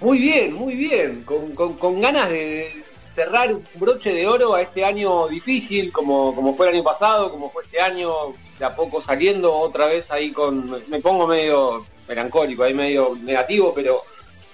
Muy 0.00 0.18
bien, 0.18 0.54
muy 0.54 0.74
bien, 0.74 1.22
con, 1.24 1.54
con- 1.54 1.74
con 1.74 2.00
ganas 2.00 2.28
de 2.30 2.82
cerrar 3.16 3.52
un 3.52 3.66
broche 3.74 4.12
de 4.12 4.28
oro 4.28 4.54
a 4.54 4.62
este 4.62 4.84
año 4.84 5.26
difícil, 5.26 5.90
como, 5.90 6.34
como 6.36 6.54
fue 6.54 6.68
el 6.68 6.74
año 6.74 6.84
pasado, 6.84 7.30
como 7.32 7.50
fue 7.50 7.64
este 7.64 7.80
año, 7.80 8.10
de 8.58 8.64
a 8.64 8.76
poco 8.76 9.02
saliendo 9.02 9.52
otra 9.52 9.86
vez 9.86 10.08
ahí 10.10 10.30
con... 10.30 10.84
Me 10.88 11.00
pongo 11.00 11.26
medio 11.26 11.84
melancólico, 12.06 12.62
ahí 12.62 12.74
medio 12.74 13.16
negativo, 13.20 13.72
pero 13.74 14.02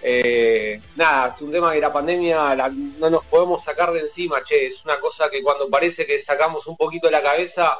Eh, 0.04 0.80
nada, 0.96 1.32
es 1.32 1.40
un 1.42 1.52
tema 1.52 1.72
que 1.72 1.78
la 1.80 1.92
pandemia 1.92 2.56
la- 2.56 2.68
no 2.98 3.08
nos 3.08 3.24
podemos 3.26 3.62
sacar 3.62 3.92
de 3.92 4.00
encima, 4.00 4.42
che, 4.42 4.66
es 4.66 4.84
una 4.84 4.98
cosa 4.98 5.30
que 5.30 5.40
cuando 5.44 5.70
parece 5.70 6.04
que 6.04 6.20
sacamos 6.24 6.66
un 6.66 6.76
poquito 6.76 7.06
de 7.06 7.12
la 7.12 7.22
cabeza, 7.22 7.78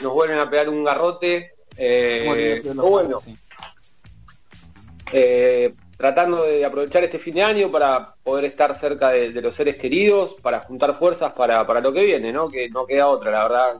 nos 0.00 0.12
vuelven 0.12 0.40
a 0.40 0.50
pegar 0.50 0.68
un 0.68 0.82
garrote. 0.82 1.52
Eh, 1.76 2.60
bueno, 2.90 3.20
eh, 5.12 5.72
tratando 6.02 6.42
de 6.42 6.64
aprovechar 6.64 7.04
este 7.04 7.20
fin 7.20 7.34
de 7.34 7.44
año 7.44 7.70
para 7.70 8.16
poder 8.24 8.46
estar 8.46 8.76
cerca 8.76 9.10
de, 9.10 9.30
los 9.40 9.54
seres 9.54 9.76
queridos, 9.76 10.34
para 10.42 10.58
juntar 10.58 10.98
fuerzas 10.98 11.30
para, 11.32 11.64
para 11.64 11.78
lo 11.80 11.92
que 11.92 12.04
viene, 12.04 12.32
¿no? 12.32 12.48
Que 12.48 12.68
no 12.70 12.84
queda 12.86 13.06
otra, 13.06 13.30
la 13.30 13.44
verdad, 13.44 13.74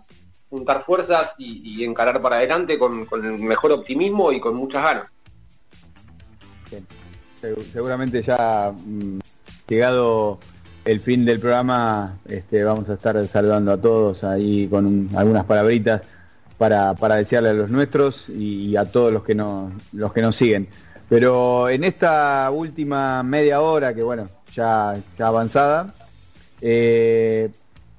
juntar 0.48 0.84
fuerzas 0.84 1.32
y, 1.36 1.80
y 1.80 1.84
encarar 1.84 2.22
para 2.22 2.36
adelante 2.36 2.78
con, 2.78 3.06
con 3.06 3.24
el 3.26 3.40
mejor 3.40 3.72
optimismo 3.72 4.30
y 4.30 4.38
con 4.38 4.54
muchas 4.54 4.84
ganas. 4.84 5.06
Segu- 7.40 7.64
Seguramente 7.72 8.22
ya 8.22 8.72
mm, 8.72 9.18
llegado 9.66 10.38
el 10.84 11.00
fin 11.00 11.24
del 11.24 11.40
programa, 11.40 12.18
este, 12.28 12.62
vamos 12.62 12.88
a 12.88 12.94
estar 12.94 13.26
saludando 13.26 13.72
a 13.72 13.80
todos 13.80 14.22
ahí 14.22 14.68
con 14.68 14.86
un- 14.86 15.10
algunas 15.16 15.44
palabritas 15.44 16.02
para, 16.56 16.94
para 16.94 17.16
desearle 17.16 17.48
a 17.48 17.54
los 17.54 17.68
nuestros 17.68 18.28
y, 18.28 18.76
a 18.76 18.84
todos 18.84 19.12
los 19.12 19.24
que 19.24 19.34
nos, 19.34 19.72
los 19.92 20.12
que 20.12 20.22
nos 20.22 20.36
siguen. 20.36 20.68
Pero 21.12 21.68
en 21.68 21.84
esta 21.84 22.50
última 22.50 23.22
media 23.22 23.60
hora, 23.60 23.92
que 23.92 24.02
bueno, 24.02 24.30
ya, 24.54 24.98
ya 25.18 25.26
avanzada, 25.26 25.92
eh, 26.62 27.50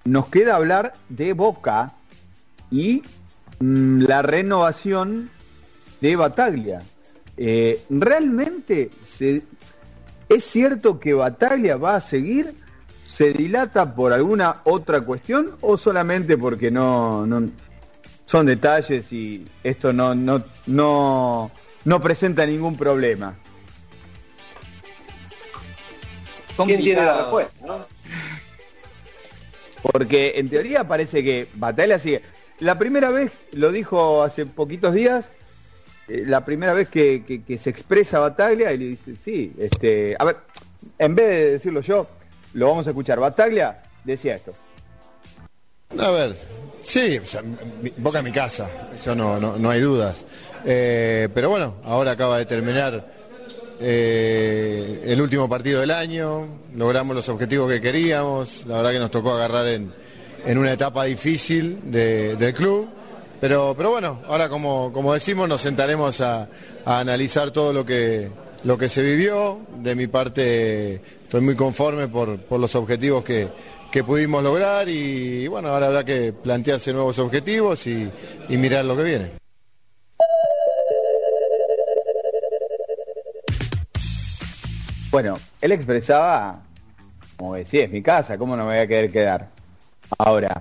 nos 0.03 0.29
queda 0.29 0.55
hablar 0.55 0.95
de 1.09 1.33
Boca 1.33 1.93
y 2.71 3.03
mm, 3.59 3.99
la 4.05 4.23
renovación 4.23 5.29
de 6.01 6.15
Bataglia. 6.15 6.81
Eh, 7.37 7.83
¿Realmente 7.91 8.89
se- 9.03 9.43
es 10.27 10.43
cierto 10.43 10.99
que 10.99 11.13
Bataglia 11.13 11.77
va 11.77 11.97
a 11.97 12.01
seguir? 12.01 12.55
¿Se 13.05 13.31
dilata 13.31 13.93
por 13.93 14.11
alguna 14.11 14.61
otra 14.63 15.01
cuestión 15.01 15.51
o 15.61 15.77
solamente 15.77 16.35
porque 16.35 16.71
no, 16.71 17.27
no- 17.27 17.47
son 18.25 18.47
detalles 18.47 19.13
y 19.13 19.45
esto 19.63 19.93
no, 19.93 20.15
no, 20.15 20.41
no, 20.65 21.51
no 21.85 22.01
presenta 22.01 22.45
ningún 22.45 22.77
problema? 22.77 23.35
¿Quién 26.65 26.81
tiene 26.81 27.03
la 27.03 27.17
respuesta? 27.17 27.65
no? 27.65 27.85
Porque 29.81 30.33
en 30.37 30.49
teoría 30.49 30.87
parece 30.87 31.23
que 31.23 31.47
Bataglia 31.55 31.99
sigue. 31.99 32.21
La 32.59 32.77
primera 32.77 33.09
vez, 33.09 33.31
lo 33.51 33.71
dijo 33.71 34.23
hace 34.23 34.45
poquitos 34.45 34.93
días, 34.93 35.31
eh, 36.07 36.23
la 36.25 36.45
primera 36.45 36.73
vez 36.73 36.87
que, 36.87 37.23
que- 37.27 37.43
que 37.43 37.57
se 37.57 37.69
expresa 37.69 38.19
Bataglia, 38.19 38.71
y 38.71 38.77
le 38.77 38.85
dice, 38.85 39.15
sí, 39.21 39.51
este, 39.57 40.15
a 40.19 40.23
ver, 40.25 40.37
en 40.99 41.15
vez 41.15 41.27
de 41.27 41.51
decirlo 41.53 41.81
yo, 41.81 42.07
lo 42.53 42.67
vamos 42.69 42.87
a 42.87 42.91
escuchar. 42.91 43.19
Bataglia 43.19 43.81
decía 44.03 44.35
esto. 44.35 44.53
A 45.99 46.11
ver, 46.11 46.35
sí, 46.83 47.17
o 47.17 47.25
sea, 47.25 47.41
mi- 47.41 47.93
Boca 47.97 48.19
es 48.19 48.23
mi 48.23 48.31
casa, 48.31 48.69
eso 48.95 49.15
no, 49.15 49.39
no, 49.39 49.57
no 49.57 49.69
hay 49.69 49.81
dudas. 49.81 50.25
Eh, 50.65 51.27
pero 51.33 51.49
bueno, 51.49 51.75
ahora 51.83 52.11
acaba 52.11 52.37
de 52.37 52.45
terminar 52.45 53.05
eh, 53.81 55.01
el 55.05 55.21
último 55.21 55.49
partido 55.49 55.81
del 55.81 55.91
año, 55.91 56.47
logramos 56.75 57.15
los 57.15 57.27
objetivos 57.29 57.69
que 57.71 57.81
queríamos, 57.81 58.65
la 58.65 58.77
verdad 58.77 58.91
que 58.91 58.99
nos 58.99 59.11
tocó 59.11 59.33
agarrar 59.33 59.67
en, 59.67 59.91
en 60.45 60.57
una 60.57 60.71
etapa 60.71 61.03
difícil 61.03 61.79
de- 61.91 62.35
del 62.37 62.53
club, 62.53 62.87
pero, 63.41 63.73
pero 63.75 63.91
bueno, 63.91 64.21
ahora 64.27 64.47
como, 64.47 64.93
como 64.93 65.13
decimos 65.13 65.49
nos 65.49 65.59
sentaremos 65.61 66.21
a, 66.21 66.47
analizar 66.85 67.51
todo 67.51 67.73
lo 67.73 67.85
que, 67.85 68.29
lo 68.63 68.77
que 68.77 68.87
se 68.87 69.01
vivió, 69.01 69.59
de 69.79 69.95
mi 69.95 70.07
parte 70.07 71.01
estoy 71.23 71.41
muy 71.41 71.55
conforme 71.55 72.07
por, 72.07 72.39
por 72.39 72.59
los 72.61 72.73
objetivos 72.75 73.23
que, 73.23 73.49
que 73.91 74.03
pudimos 74.03 74.41
lograr 74.43 74.87
y 74.87 75.45
bueno, 75.47 75.69
ahora 75.69 75.87
habrá 75.87 76.05
que 76.05 76.31
plantearse 76.31 76.93
nuevos 76.93 77.19
objetivos 77.19 77.85
y 77.87 78.09
mirar 78.49 78.85
lo 78.85 78.95
que 78.95 79.03
viene. 79.03 79.42
Bueno, 85.13 85.37
él 85.61 85.71
expresaba, 85.71 86.63
como 87.37 87.53
decía, 87.53 87.83
es 87.83 87.91
mi 87.91 88.01
casa, 88.01 88.35
¿cómo 88.35 88.57
no 88.57 88.63
me 88.65 88.71
voy 88.71 88.79
a 88.79 88.87
querer 88.87 89.11
quedar? 89.11 89.47
Ahora, 90.17 90.59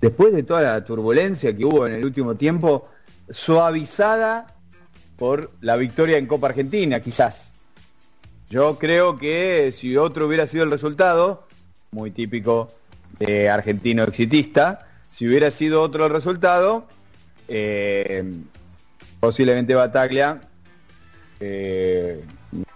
después 0.00 0.32
de 0.32 0.44
toda 0.44 0.62
la 0.62 0.84
turbulencia 0.84 1.56
que 1.56 1.64
hubo 1.64 1.84
en 1.84 1.94
el 1.94 2.04
último 2.04 2.36
tiempo, 2.36 2.88
suavizada 3.28 4.54
por 5.16 5.50
la 5.62 5.74
victoria 5.74 6.16
en 6.16 6.28
Copa 6.28 6.46
Argentina, 6.46 7.00
quizás. 7.00 7.50
Yo 8.50 8.78
creo 8.78 9.18
que 9.18 9.74
si 9.76 9.96
otro 9.96 10.28
hubiera 10.28 10.46
sido 10.46 10.62
el 10.62 10.70
resultado, 10.70 11.48
muy 11.90 12.12
típico 12.12 12.70
de 13.18 13.50
argentino 13.50 14.04
exitista, 14.04 14.86
si 15.08 15.26
hubiera 15.26 15.50
sido 15.50 15.82
otro 15.82 16.06
el 16.06 16.12
resultado, 16.12 16.86
eh, 17.48 18.32
posiblemente 19.18 19.74
Bataglia 19.74 20.40
eh, 21.40 22.24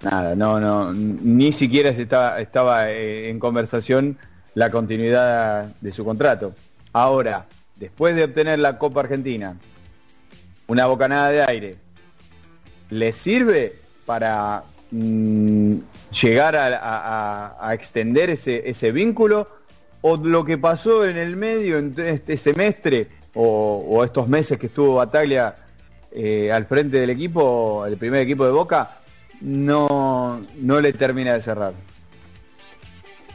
nada, 0.02 0.34
no, 0.34 0.60
no, 0.60 0.92
ni 0.92 1.52
siquiera 1.52 1.92
se 1.94 2.02
estaba, 2.02 2.40
estaba 2.40 2.90
eh, 2.90 3.28
en 3.28 3.38
conversación 3.38 4.18
la 4.54 4.70
continuidad 4.70 5.66
de 5.80 5.92
su 5.92 6.04
contrato. 6.04 6.54
Ahora, 6.92 7.46
después 7.76 8.16
de 8.16 8.24
obtener 8.24 8.58
la 8.58 8.78
Copa 8.78 9.00
Argentina, 9.00 9.56
una 10.66 10.86
bocanada 10.86 11.30
de 11.30 11.42
aire, 11.42 11.76
¿le 12.90 13.12
sirve 13.12 13.76
para 14.04 14.64
mm, 14.90 15.74
llegar 16.20 16.56
a, 16.56 17.70
extender 17.72 18.30
ese, 18.30 18.68
ese 18.68 18.92
vínculo? 18.92 19.48
¿O 20.00 20.16
lo 20.16 20.44
que 20.44 20.58
pasó 20.58 21.06
en 21.06 21.16
el 21.16 21.36
medio, 21.36 21.78
en 21.78 21.94
este 21.98 22.36
semestre, 22.36 23.08
o, 23.34 23.84
o 23.88 24.04
estos 24.04 24.28
meses 24.28 24.58
que 24.58 24.66
estuvo 24.66 24.94
Bataglia 24.94 25.54
eh, 26.10 26.50
al 26.50 26.64
frente 26.64 26.98
del 26.98 27.10
equipo, 27.10 27.84
el 27.86 27.96
primer 27.98 28.22
equipo 28.22 28.44
de 28.44 28.52
Boca, 28.52 28.96
no, 29.40 30.40
no 30.56 30.80
le 30.80 30.92
termina 30.92 31.34
de 31.34 31.42
cerrar. 31.42 31.72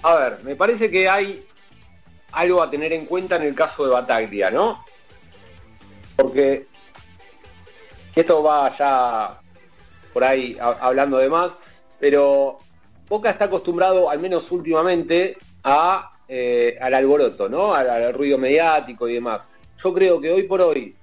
A 0.01 0.15
ver, 0.15 0.39
me 0.43 0.55
parece 0.55 0.91
que 0.91 1.07
hay 1.07 1.45
algo 2.33 2.61
a 2.61 2.69
tener 2.69 2.91
en 2.93 3.05
cuenta 3.05 3.37
en 3.37 3.43
el 3.43 3.55
caso 3.55 3.85
de 3.85 3.91
Bataglia, 3.91 4.51
¿no? 4.51 4.83
Porque 6.15 6.67
esto 8.15 8.43
va 8.43 8.75
ya 8.77 9.39
por 10.13 10.23
ahí 10.23 10.57
hablando 10.59 11.17
de 11.17 11.29
más, 11.29 11.51
pero 11.99 12.59
Boca 13.07 13.29
está 13.29 13.45
acostumbrado, 13.45 14.09
al 14.09 14.19
menos 14.19 14.51
últimamente, 14.51 15.37
a, 15.63 16.11
eh, 16.27 16.77
al 16.81 16.93
alboroto, 16.93 17.49
¿no? 17.49 17.73
Al, 17.73 17.89
al 17.89 18.13
ruido 18.13 18.37
mediático 18.37 19.07
y 19.07 19.15
demás. 19.15 19.41
Yo 19.83 19.93
creo 19.93 20.19
que 20.19 20.31
hoy 20.31 20.43
por 20.43 20.61
hoy, 20.61 20.95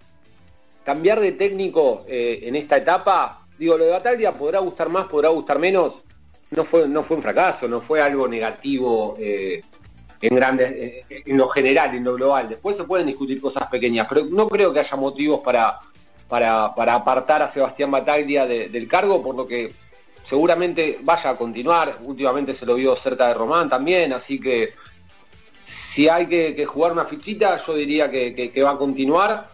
cambiar 0.84 1.20
de 1.20 1.32
técnico 1.32 2.04
eh, 2.08 2.40
en 2.42 2.56
esta 2.56 2.76
etapa, 2.76 3.39
digo, 3.60 3.76
lo 3.76 3.84
de 3.84 3.90
Bataglia 3.90 4.32
podrá 4.32 4.58
gustar 4.60 4.88
más, 4.88 5.06
podrá 5.06 5.28
gustar 5.28 5.58
menos, 5.58 5.92
no 6.50 6.64
fue, 6.64 6.88
no 6.88 7.04
fue 7.04 7.18
un 7.18 7.22
fracaso, 7.22 7.68
no 7.68 7.82
fue 7.82 8.00
algo 8.00 8.26
negativo 8.26 9.16
eh, 9.18 9.60
en 10.22 10.34
grandes, 10.34 10.72
eh, 10.72 11.04
en 11.26 11.36
lo 11.36 11.46
general, 11.50 11.94
en 11.94 12.02
lo 12.02 12.14
global. 12.14 12.48
Después 12.48 12.78
se 12.78 12.84
pueden 12.84 13.06
discutir 13.06 13.38
cosas 13.38 13.68
pequeñas, 13.68 14.06
pero 14.08 14.24
no 14.24 14.48
creo 14.48 14.72
que 14.72 14.80
haya 14.80 14.96
motivos 14.96 15.40
para, 15.40 15.78
para, 16.26 16.94
apartar 16.94 17.42
a 17.42 17.52
Sebastián 17.52 17.90
Bataglia 17.90 18.46
de- 18.46 18.70
del 18.70 18.88
cargo, 18.88 19.22
por 19.22 19.34
lo 19.34 19.46
que 19.46 19.74
seguramente 20.26 20.98
vaya 21.02 21.28
a 21.28 21.36
continuar. 21.36 21.98
Últimamente 22.02 22.54
se 22.54 22.64
lo 22.64 22.76
vio 22.76 22.96
cerca 22.96 23.28
de 23.28 23.34
Román 23.34 23.68
también, 23.68 24.14
así 24.14 24.40
que 24.40 24.72
si 25.92 26.08
hay 26.08 26.26
que, 26.26 26.64
jugar 26.64 26.92
una 26.92 27.04
fichita, 27.04 27.62
yo 27.62 27.74
diría 27.74 28.10
que 28.10 28.62
va 28.62 28.70
a 28.70 28.78
continuar. 28.78 29.50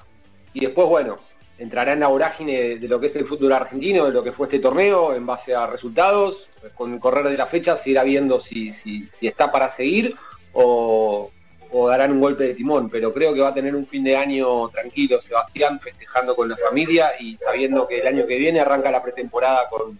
Y 0.55 0.61
después, 0.61 0.87
bueno, 0.87 1.26
entrará 1.59 1.93
en 1.95 2.01
la 2.01 2.09
vorágine 2.09 2.53
de, 2.61 2.79
de 2.79 2.89
lo 2.89 3.01
que 3.01 3.07
es 3.09 3.17
el 3.17 3.27
fútbol 3.27 3.53
argentino, 3.53 4.07
de 4.07 4.13
lo 4.13 4.23
que 4.23 4.33
fue 4.33 4.47
este 4.47 4.59
torneo, 4.59 5.15
en 5.15 5.25
base 5.27 5.55
a 5.55 5.67
resultados. 5.67 6.49
Con 6.75 6.95
el 6.95 6.99
correr 7.01 7.29
de 7.29 7.37
la 7.37 7.47
fecha 7.47 7.77
se 7.77 7.91
irá 7.91 8.03
viendo 8.03 8.41
si, 8.41 8.73
si- 8.75 9.09
si 9.21 9.27
está 9.29 9.53
para 9.53 9.71
seguir 9.73 10.17
o, 10.53 11.31
o 11.71 11.89
darán 11.89 12.13
un 12.13 12.21
golpe 12.21 12.45
de 12.45 12.55
timón. 12.55 12.91
Pero 12.91 13.13
creo 13.13 13.33
que 13.35 13.41
va 13.41 13.49
a 13.49 13.55
tener 13.55 13.75
un 13.77 13.87
fin 13.87 14.03
de 14.03 14.17
año 14.17 14.69
tranquilo 14.71 15.21
Sebastián, 15.23 15.79
festejando 15.81 16.35
con 16.35 16.49
la 16.49 16.57
familia 16.57 17.11
y 17.21 17.37
sabiendo 17.37 17.87
que 17.87 18.01
el 18.01 18.07
año 18.07 18.27
que 18.27 18.37
viene 18.39 18.59
arranca 18.61 18.91
la 18.91 19.03
pretemporada 19.03 19.69
con, 19.71 19.99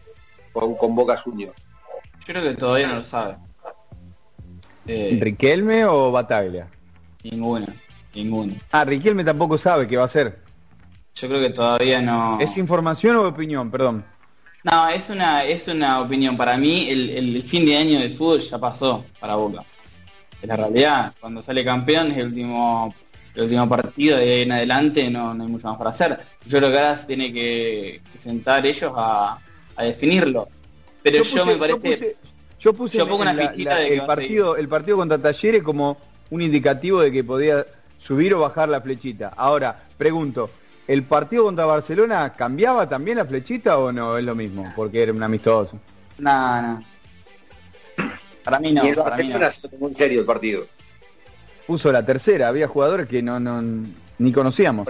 con, 0.53 0.75
con 0.77 0.95
Boca 0.95 1.17
Juniors. 1.19 1.55
Yo 2.27 2.33
creo 2.35 2.43
que 2.43 2.55
todavía 2.55 2.89
no 2.89 2.97
lo 2.97 3.05
sabe. 3.05 3.37
Eh, 4.89 5.19
¿Riquelme 5.21 5.85
o 5.85 6.11
Bataglia? 6.13 6.69
Ninguna, 7.23 7.67
ninguna. 8.15 8.55
Ah, 8.71 8.85
Riquelme 8.85 9.25
tampoco 9.25 9.59
sabe 9.59 9.87
qué 9.89 9.97
va 9.97 10.03
a 10.03 10.07
hacer. 10.07 10.39
Yo 11.17 11.29
creo 11.29 11.41
que 11.41 11.51
todavía 11.51 12.01
no. 12.03 12.39
¿Es 12.41 12.57
información 12.59 13.17
o 13.17 13.27
opinión? 13.29 13.71
Perdón. 13.71 14.05
No, 14.65 14.89
es 14.89 15.09
una, 15.11 15.45
es 15.45 15.67
una 15.69 16.01
opinión. 16.01 16.37
Para 16.37 16.57
mí, 16.57 16.89
el, 16.91 17.11
el 17.11 17.43
fin 17.45 17.65
de 17.65 17.77
año 17.77 17.99
del 18.01 18.15
fútbol 18.15 18.41
ya 18.41 18.59
pasó 18.59 19.05
para 19.21 19.37
Boca. 19.37 19.63
Es 20.43 20.49
la 20.49 20.57
realidad. 20.57 21.15
Cuando 21.21 21.41
sale 21.41 21.65
campeón 21.65 22.11
es 22.11 22.19
el 22.19 22.27
último, 22.27 22.95
el 23.35 23.43
último 23.45 23.69
partido, 23.69 24.19
de 24.19 24.25
ahí 24.35 24.43
en 24.43 24.53
adelante 24.53 25.09
no, 25.09 25.33
no 25.35 25.45
hay 25.45 25.51
mucho 25.51 25.69
más 25.69 25.79
para 25.79 25.91
hacer. 25.91 26.19
Yo 26.47 26.59
creo 26.59 26.71
que 26.71 26.79
ahora 26.79 26.97
se 26.97 27.07
tiene 27.07 27.33
que, 27.33 28.03
que 28.13 28.19
sentar 28.19 28.67
ellos 28.67 28.93
a, 28.95 29.39
a 29.77 29.85
definirlo. 29.85 30.49
Pero 31.03 31.19
yo, 31.19 31.25
puse- 31.25 31.45
me 31.47 31.57
parece... 31.57 31.79
puse- 31.97 32.17
yo 32.59 32.73
puse 32.73 32.97
yo 32.99 33.05
en- 33.05 33.09
pongo 33.09 33.23
una 33.23 33.33
la- 33.33 33.51
de 33.53 33.95
el 33.95 34.03
partido, 34.05 34.57
el 34.57 34.69
partido 34.69 34.97
contra 34.99 35.19
Talleres 35.19 35.63
como 35.63 35.97
un 36.31 36.43
indicativo 36.43 37.01
de 37.01 37.13
que 37.13 37.23
podía 37.23 37.65
subir 37.99 38.35
o 38.35 38.41
bajar 38.41 38.69
la 38.69 38.81
flechita. 38.81 39.33
Ahora, 39.37 39.79
pregunto, 39.97 40.51
¿el 40.87 41.03
partido 41.05 41.45
contra 41.45 41.65
Barcelona 41.65 42.33
cambiaba 42.35 42.89
también 42.89 43.19
la 43.19 43.25
flechita 43.25 43.79
o 43.79 43.93
no 43.93 44.19
es 44.19 44.25
lo 44.25 44.35
mismo? 44.35 44.73
Porque 44.75 45.03
era 45.03 45.13
un 45.13 45.23
amistoso. 45.23 45.79
No, 46.19 46.63
no. 46.63 46.85
Para 48.45 48.61
mí 48.61 48.73
no, 48.73 48.85
y 48.85 48.89
el. 48.89 48.97
Barcelona 48.97 49.51
se 49.51 49.69
tomó 49.69 49.89
en 49.89 49.95
serio 49.95 50.21
el 50.21 50.27
partido. 50.27 50.67
Puso 51.67 51.91
la 51.91 52.07
tercera, 52.07 52.49
había 52.49 52.69
jugadores 52.69 53.09
que 53.09 53.23
no, 53.23 53.41
no 53.41 53.61
ni 54.19 54.33
conocíamos. 54.33 54.87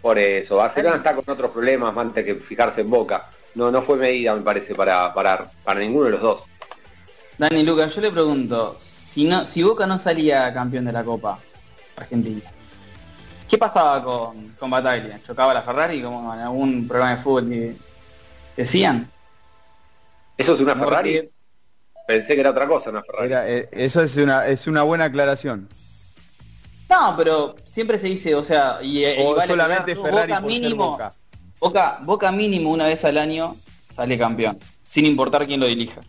Por 0.00 0.18
eso, 0.18 0.56
Barcelona 0.56 0.96
está 0.96 1.14
con 1.14 1.24
otros 1.26 1.50
problemas 1.50 1.92
más 1.92 2.06
antes 2.06 2.24
que 2.24 2.34
fijarse 2.36 2.80
en 2.80 2.90
Boca. 2.90 3.28
No, 3.54 3.70
no 3.70 3.82
fue 3.82 3.98
medida, 3.98 4.34
me 4.34 4.40
parece, 4.40 4.74
para, 4.74 5.12
para, 5.12 5.50
para 5.62 5.80
ninguno 5.80 6.06
de 6.06 6.10
los 6.12 6.20
dos. 6.22 6.42
Dani 7.36 7.62
Lucas, 7.62 7.94
yo 7.94 8.00
le 8.00 8.10
pregunto, 8.10 8.76
si 8.78 9.24
no, 9.24 9.46
si 9.46 9.62
Boca 9.62 9.86
no 9.86 9.98
salía 9.98 10.52
campeón 10.54 10.86
de 10.86 10.92
la 10.92 11.04
Copa 11.04 11.38
Argentina, 11.96 12.42
¿qué 13.50 13.58
pasaba 13.58 14.02
con, 14.02 14.50
con 14.58 14.70
Bataglia? 14.70 15.20
¿Chocaba 15.26 15.52
la 15.52 15.62
Ferrari 15.62 16.00
como 16.00 16.32
en 16.32 16.40
algún 16.40 16.86
programa 16.86 17.16
de 17.16 17.22
fútbol 17.22 17.48
que 17.50 17.76
decían? 18.56 19.10
¿Eso 20.38 20.54
es 20.54 20.60
una 20.60 20.74
No, 20.74 20.84
Ferrari? 20.84 21.14
porque- 21.16 21.30
Pensé 22.06 22.34
que 22.34 22.40
era 22.40 22.50
otra 22.50 22.66
cosa, 22.66 22.90
una 22.90 23.02
Ferrari. 23.02 23.26
Era, 23.26 23.48
eh, 23.48 23.68
esa 23.72 24.02
es 24.02 24.16
una, 24.16 24.46
es 24.48 24.66
una 24.66 24.82
buena 24.82 25.04
aclaración. 25.04 25.68
No, 26.88 27.14
pero 27.16 27.54
siempre 27.64 27.98
se 27.98 28.08
dice, 28.08 28.34
o 28.34 28.44
sea, 28.44 28.78
y, 28.82 29.04
y 29.04 29.14
O 29.18 29.34
vale 29.36 29.52
solamente 29.52 29.92
aclarar, 29.92 30.10
Ferrari 30.12 30.32
Boca 30.32 30.40
por 30.40 30.50
mínimo, 30.50 30.90
Boca. 30.90 31.12
Boca, 31.60 31.98
Boca 32.02 32.32
mínimo 32.32 32.70
una 32.70 32.86
vez 32.86 33.04
al 33.04 33.16
año 33.18 33.54
sale 33.94 34.18
campeón, 34.18 34.58
sin 34.82 35.06
importar 35.06 35.46
quién 35.46 35.60
lo 35.60 35.66
dirija. 35.66 36.00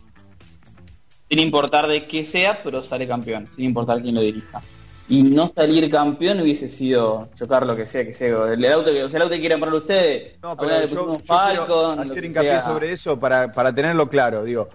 Sin 1.30 1.38
importar 1.38 1.86
de 1.86 2.04
qué 2.04 2.24
sea, 2.24 2.60
pero 2.64 2.82
sale 2.82 3.06
campeón, 3.06 3.48
sin 3.54 3.64
importar 3.66 4.02
quién 4.02 4.14
lo 4.16 4.22
dirija. 4.22 4.60
Y 5.08 5.22
no 5.22 5.52
salir 5.54 5.90
campeón 5.90 6.40
hubiese 6.40 6.68
sido 6.68 7.28
chocar 7.34 7.66
lo 7.66 7.76
que 7.76 7.86
sea 7.86 8.04
que 8.04 8.12
sea. 8.12 8.52
El 8.52 8.64
auto 8.72 8.92
que, 8.92 9.02
o 9.02 9.08
sea, 9.08 9.18
el 9.18 9.22
auto 9.24 9.34
que 9.34 9.40
quieran 9.40 9.60
poner 9.60 9.74
ustedes, 9.74 10.34
No, 10.42 10.56
le 10.64 10.88
yo, 10.88 11.18
Falcon, 11.24 11.98
hacer 11.98 12.24
hincapié 12.24 12.62
sobre 12.62 12.92
eso 12.92 13.18
para, 13.18 13.52
para 13.52 13.74
tenerlo 13.74 14.08
claro. 14.08 14.44
Digo, 14.44 14.68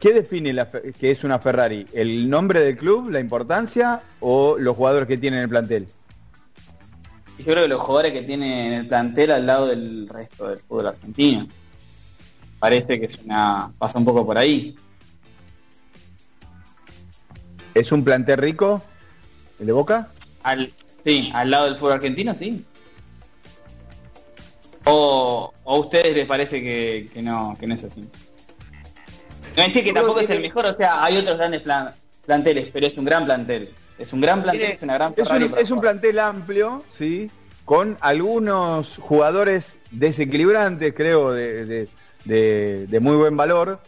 ¿qué 0.00 0.12
define 0.12 0.52
la 0.52 0.68
que 0.70 1.10
es 1.10 1.24
una 1.24 1.38
Ferrari? 1.38 1.86
¿El 1.92 2.28
nombre 2.28 2.60
del 2.60 2.76
club, 2.76 3.10
la 3.10 3.20
importancia 3.20 4.02
o 4.20 4.56
los 4.58 4.76
jugadores 4.76 5.08
que 5.08 5.16
tienen 5.16 5.38
en 5.38 5.44
el 5.44 5.48
plantel? 5.48 5.88
Yo 7.38 7.44
creo 7.44 7.62
que 7.62 7.68
los 7.68 7.80
jugadores 7.80 8.12
que 8.12 8.22
tiene 8.22 8.66
en 8.66 8.72
el 8.74 8.88
plantel 8.88 9.30
al 9.30 9.46
lado 9.46 9.66
del 9.66 10.08
resto 10.08 10.48
del 10.48 10.58
fútbol 10.58 10.88
argentino. 10.88 11.48
Parece 12.58 13.00
que 13.00 13.06
es 13.06 13.18
una. 13.24 13.72
pasa 13.78 13.98
un 13.98 14.04
poco 14.04 14.24
por 14.24 14.38
ahí. 14.38 14.76
¿Es 17.74 17.90
un 17.90 18.04
plantel 18.04 18.38
rico? 18.38 18.82
¿El 19.62 19.66
de 19.66 19.72
Boca? 19.72 20.08
Al, 20.42 20.72
sí, 21.04 21.30
al 21.32 21.48
lado 21.52 21.66
del 21.66 21.76
fútbol 21.76 21.92
argentino, 21.92 22.34
sí. 22.34 22.64
O, 24.86 25.52
o 25.62 25.72
a 25.72 25.78
ustedes 25.78 26.16
les 26.16 26.26
parece 26.26 26.60
que, 26.60 27.08
que 27.14 27.22
no, 27.22 27.56
que 27.60 27.68
no 27.68 27.74
es 27.76 27.84
así. 27.84 28.00
No 29.56 29.62
es 29.62 29.72
que 29.72 29.92
tampoco 29.92 30.18
es 30.18 30.30
el 30.30 30.40
mejor, 30.40 30.66
o 30.66 30.74
sea, 30.74 31.04
hay 31.04 31.16
otros 31.18 31.36
grandes 31.38 31.60
plan- 31.60 31.94
planteles, 32.26 32.70
pero 32.72 32.88
es 32.88 32.96
un 32.98 33.04
gran 33.04 33.24
plantel. 33.24 33.72
Es 34.00 34.12
un 34.12 34.20
gran 34.20 34.42
plantel, 34.42 34.72
es 34.72 34.82
una 34.82 34.94
gran 34.94 35.14
Es 35.16 35.30
un, 35.30 35.54
es 35.56 35.70
un 35.70 35.80
plantel 35.80 36.18
amplio, 36.18 36.82
sí, 36.90 37.30
con 37.64 37.96
algunos 38.00 38.96
jugadores 38.98 39.76
desequilibrantes, 39.92 40.92
creo, 40.92 41.30
de, 41.32 41.66
de- 41.66 41.88
de- 42.24 42.86
de 42.88 43.00
muy 43.00 43.14
buen 43.14 43.36
valor, 43.36 43.78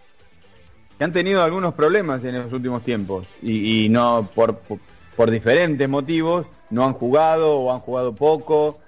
que 0.99 1.03
han 1.03 1.13
tenido 1.13 1.43
algunos 1.43 1.75
problemas 1.75 2.23
en 2.23 2.41
los 2.41 2.53
últimos 2.53 2.85
tiempos 2.85 3.27
y, 3.43 3.87
y 3.87 3.89
no 3.89 4.31
por, 4.33 4.57
por, 4.61 4.79
por 5.17 5.31
diferentes 5.31 5.89
motivos 5.89 6.47
no 6.71 6.85
han 6.85 6.93
jugado 6.95 7.59
o 7.61 7.73
han 7.73 7.81
jugado 7.81 8.15
poco 8.15 8.79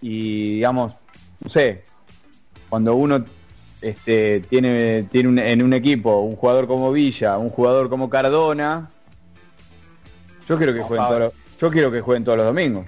y 0.00 0.54
digamos, 0.56 0.94
no 1.42 1.48
sé, 1.50 1.84
cuando 2.68 2.94
uno 2.94 3.24
este, 3.80 4.40
tiene, 4.40 5.04
tiene 5.10 5.28
un- 5.28 5.38
en 5.38 5.62
un 5.62 5.72
equipo 5.72 6.20
un 6.20 6.34
jugador 6.36 6.66
como 6.66 6.90
Villa, 6.92 7.38
un 7.38 7.50
jugador 7.50 7.88
como 7.88 8.10
Cardona, 8.10 8.90
yo 10.48 10.56
quiero 10.56 10.72
que 10.74 10.80
jueguen 10.82 11.06
todos 11.06 11.20
los, 11.20 11.32
yo 11.60 11.70
quiero 11.70 11.90
que 11.92 12.00
jueguen 12.00 12.24
todos 12.24 12.38
los 12.38 12.46
domingos. 12.46 12.86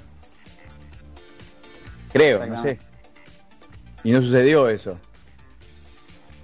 Creo, 2.12 2.44
no 2.46 2.62
sé. 2.62 2.78
Y 4.02 4.10
no 4.12 4.20
sucedió 4.22 4.68
eso. 4.68 4.96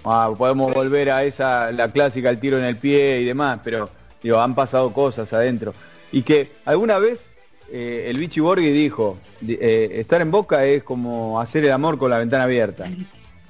Ah, 0.04 0.30
podemos 0.36 0.72
volver 0.72 1.10
a 1.10 1.24
esa, 1.24 1.72
la 1.72 1.88
clásica, 1.90 2.30
el 2.30 2.38
tiro 2.38 2.58
en 2.58 2.64
el 2.64 2.76
pie 2.76 3.20
y 3.20 3.24
demás, 3.24 3.60
pero 3.64 3.90
digo, 4.22 4.38
han 4.40 4.54
pasado 4.54 4.92
cosas 4.92 5.32
adentro. 5.32 5.74
Y 6.16 6.22
que 6.22 6.50
alguna 6.64 6.98
vez 6.98 7.28
eh, 7.70 8.06
el 8.08 8.16
Vichy 8.16 8.40
Borghi 8.40 8.70
dijo, 8.70 9.18
di- 9.38 9.58
eh, 9.60 10.00
estar 10.00 10.22
en 10.22 10.30
Boca 10.30 10.64
es 10.64 10.82
como 10.82 11.38
hacer 11.38 11.62
el 11.66 11.72
amor 11.72 11.98
con 11.98 12.08
la 12.10 12.16
ventana 12.16 12.44
abierta. 12.44 12.88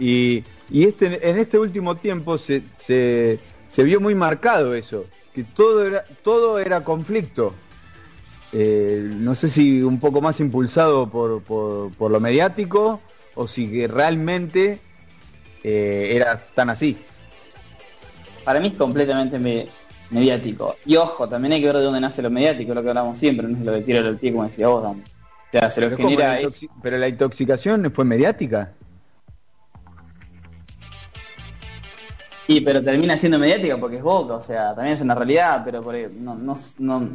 Y, 0.00 0.42
y 0.68 0.82
este, 0.82 1.30
en 1.30 1.38
este 1.38 1.60
último 1.60 1.94
tiempo 1.94 2.38
se, 2.38 2.62
se, 2.76 3.38
vio 3.84 4.00
muy 4.00 4.16
marcado 4.16 4.74
eso, 4.74 5.04
que 5.32 5.44
todo 5.44 5.86
era, 5.86 6.04
todo 6.24 6.58
era 6.58 6.82
conflicto. 6.82 7.54
Eh, 8.52 9.12
no 9.14 9.36
sé 9.36 9.48
si 9.48 9.80
un 9.82 10.00
poco 10.00 10.20
más 10.20 10.40
impulsado 10.40 11.08
por, 11.08 11.42
por, 11.42 12.10
lo 12.10 12.18
mediático 12.18 13.00
o 13.36 13.46
si 13.46 13.70
que 13.70 13.86
realmente 13.86 14.80
era 15.62 16.44
tan 16.52 16.70
así. 16.70 16.96
Para 18.42 18.58
mí 18.58 18.66
es 18.66 18.74
completamente 18.74 19.38
me- 19.38 19.68
mediático. 20.10 20.76
Y 20.84 20.96
ojo, 20.96 21.28
también 21.28 21.52
hay 21.52 21.60
que 21.60 21.66
ver 21.66 21.76
de 21.76 21.82
dónde 21.82 22.00
nace 22.00 22.22
lo 22.22 22.30
mediático, 22.30 22.74
lo 22.74 22.82
que 22.82 22.88
hablamos 22.88 23.18
siempre, 23.18 23.46
no 23.48 23.58
es 23.58 23.64
lo 23.64 23.72
de 23.72 23.82
tiro 23.82 23.98
al 24.00 24.16
pie 24.18 24.32
como 24.32 24.44
decía 24.44 24.68
vos, 24.68 24.82
Dani. 24.82 25.00
O 25.02 25.50
sea, 25.52 25.70
se 25.70 25.80
lo 25.80 25.86
Pero, 25.86 25.96
¿cómo 25.96 26.08
genera 26.10 26.32
la 26.34 26.40
es... 26.40 26.66
pero 26.82 26.98
la 26.98 27.08
intoxicación 27.08 27.90
fue 27.92 28.04
mediática. 28.04 28.72
Sí, 32.46 32.60
pero 32.60 32.82
termina 32.82 33.16
siendo 33.16 33.38
mediática 33.38 33.76
porque 33.76 33.96
es 33.96 34.02
Boca, 34.02 34.34
o 34.34 34.42
sea, 34.42 34.74
también 34.74 34.94
es 34.96 35.02
una 35.02 35.14
realidad, 35.16 35.62
pero 35.64 35.82
por 35.82 35.94
no, 36.12 36.34
no, 36.36 36.56
no- 36.78 37.10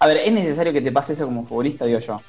A 0.00 0.06
ver, 0.08 0.16
¿es 0.18 0.32
necesario 0.32 0.72
que 0.72 0.80
te 0.80 0.90
pase 0.90 1.12
eso 1.12 1.24
como 1.24 1.44
futbolista, 1.44 1.84
digo 1.84 2.00
yo? 2.00 2.20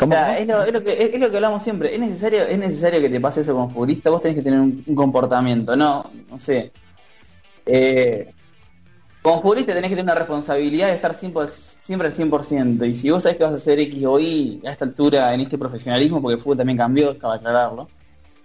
O 0.00 0.06
sea, 0.06 0.38
es, 0.38 0.46
lo, 0.46 0.64
es 0.64 0.72
lo 0.72 0.82
que, 0.82 0.92
es, 0.92 1.14
es 1.14 1.20
lo 1.20 1.30
que 1.30 1.36
hablamos 1.36 1.62
siempre, 1.62 1.94
es 1.94 2.00
necesario, 2.00 2.42
es 2.42 2.58
necesario 2.58 3.00
que 3.00 3.08
te 3.08 3.20
pase 3.20 3.42
eso 3.42 3.54
como 3.54 3.70
futbolista, 3.70 4.10
vos 4.10 4.20
tenés 4.20 4.36
que 4.36 4.42
tener 4.42 4.60
un, 4.60 4.82
un 4.86 4.94
comportamiento, 4.94 5.76
no, 5.76 6.10
no 6.30 6.38
sé. 6.38 6.72
Eh, 7.66 8.32
como 9.22 9.40
futbolista 9.40 9.72
tenés 9.72 9.88
que 9.88 9.96
tener 9.96 10.04
una 10.04 10.14
responsabilidad 10.14 10.88
de 10.88 10.94
estar 10.94 11.14
siempre, 11.14 11.46
siempre 11.48 12.08
al 12.08 12.14
100%, 12.14 12.88
y 12.88 12.94
si 12.94 13.10
vos 13.10 13.22
sabés 13.22 13.38
que 13.38 13.44
vas 13.44 13.52
a 13.52 13.56
hacer 13.56 13.78
X 13.80 14.04
o 14.04 14.18
Y 14.18 14.60
a 14.66 14.72
esta 14.72 14.84
altura 14.84 15.32
en 15.32 15.40
este 15.40 15.56
profesionalismo, 15.56 16.20
porque 16.20 16.34
el 16.34 16.40
fútbol 16.40 16.58
también 16.58 16.76
cambió, 16.76 17.10
acaba 17.10 17.34
de 17.34 17.38
aclararlo, 17.38 17.88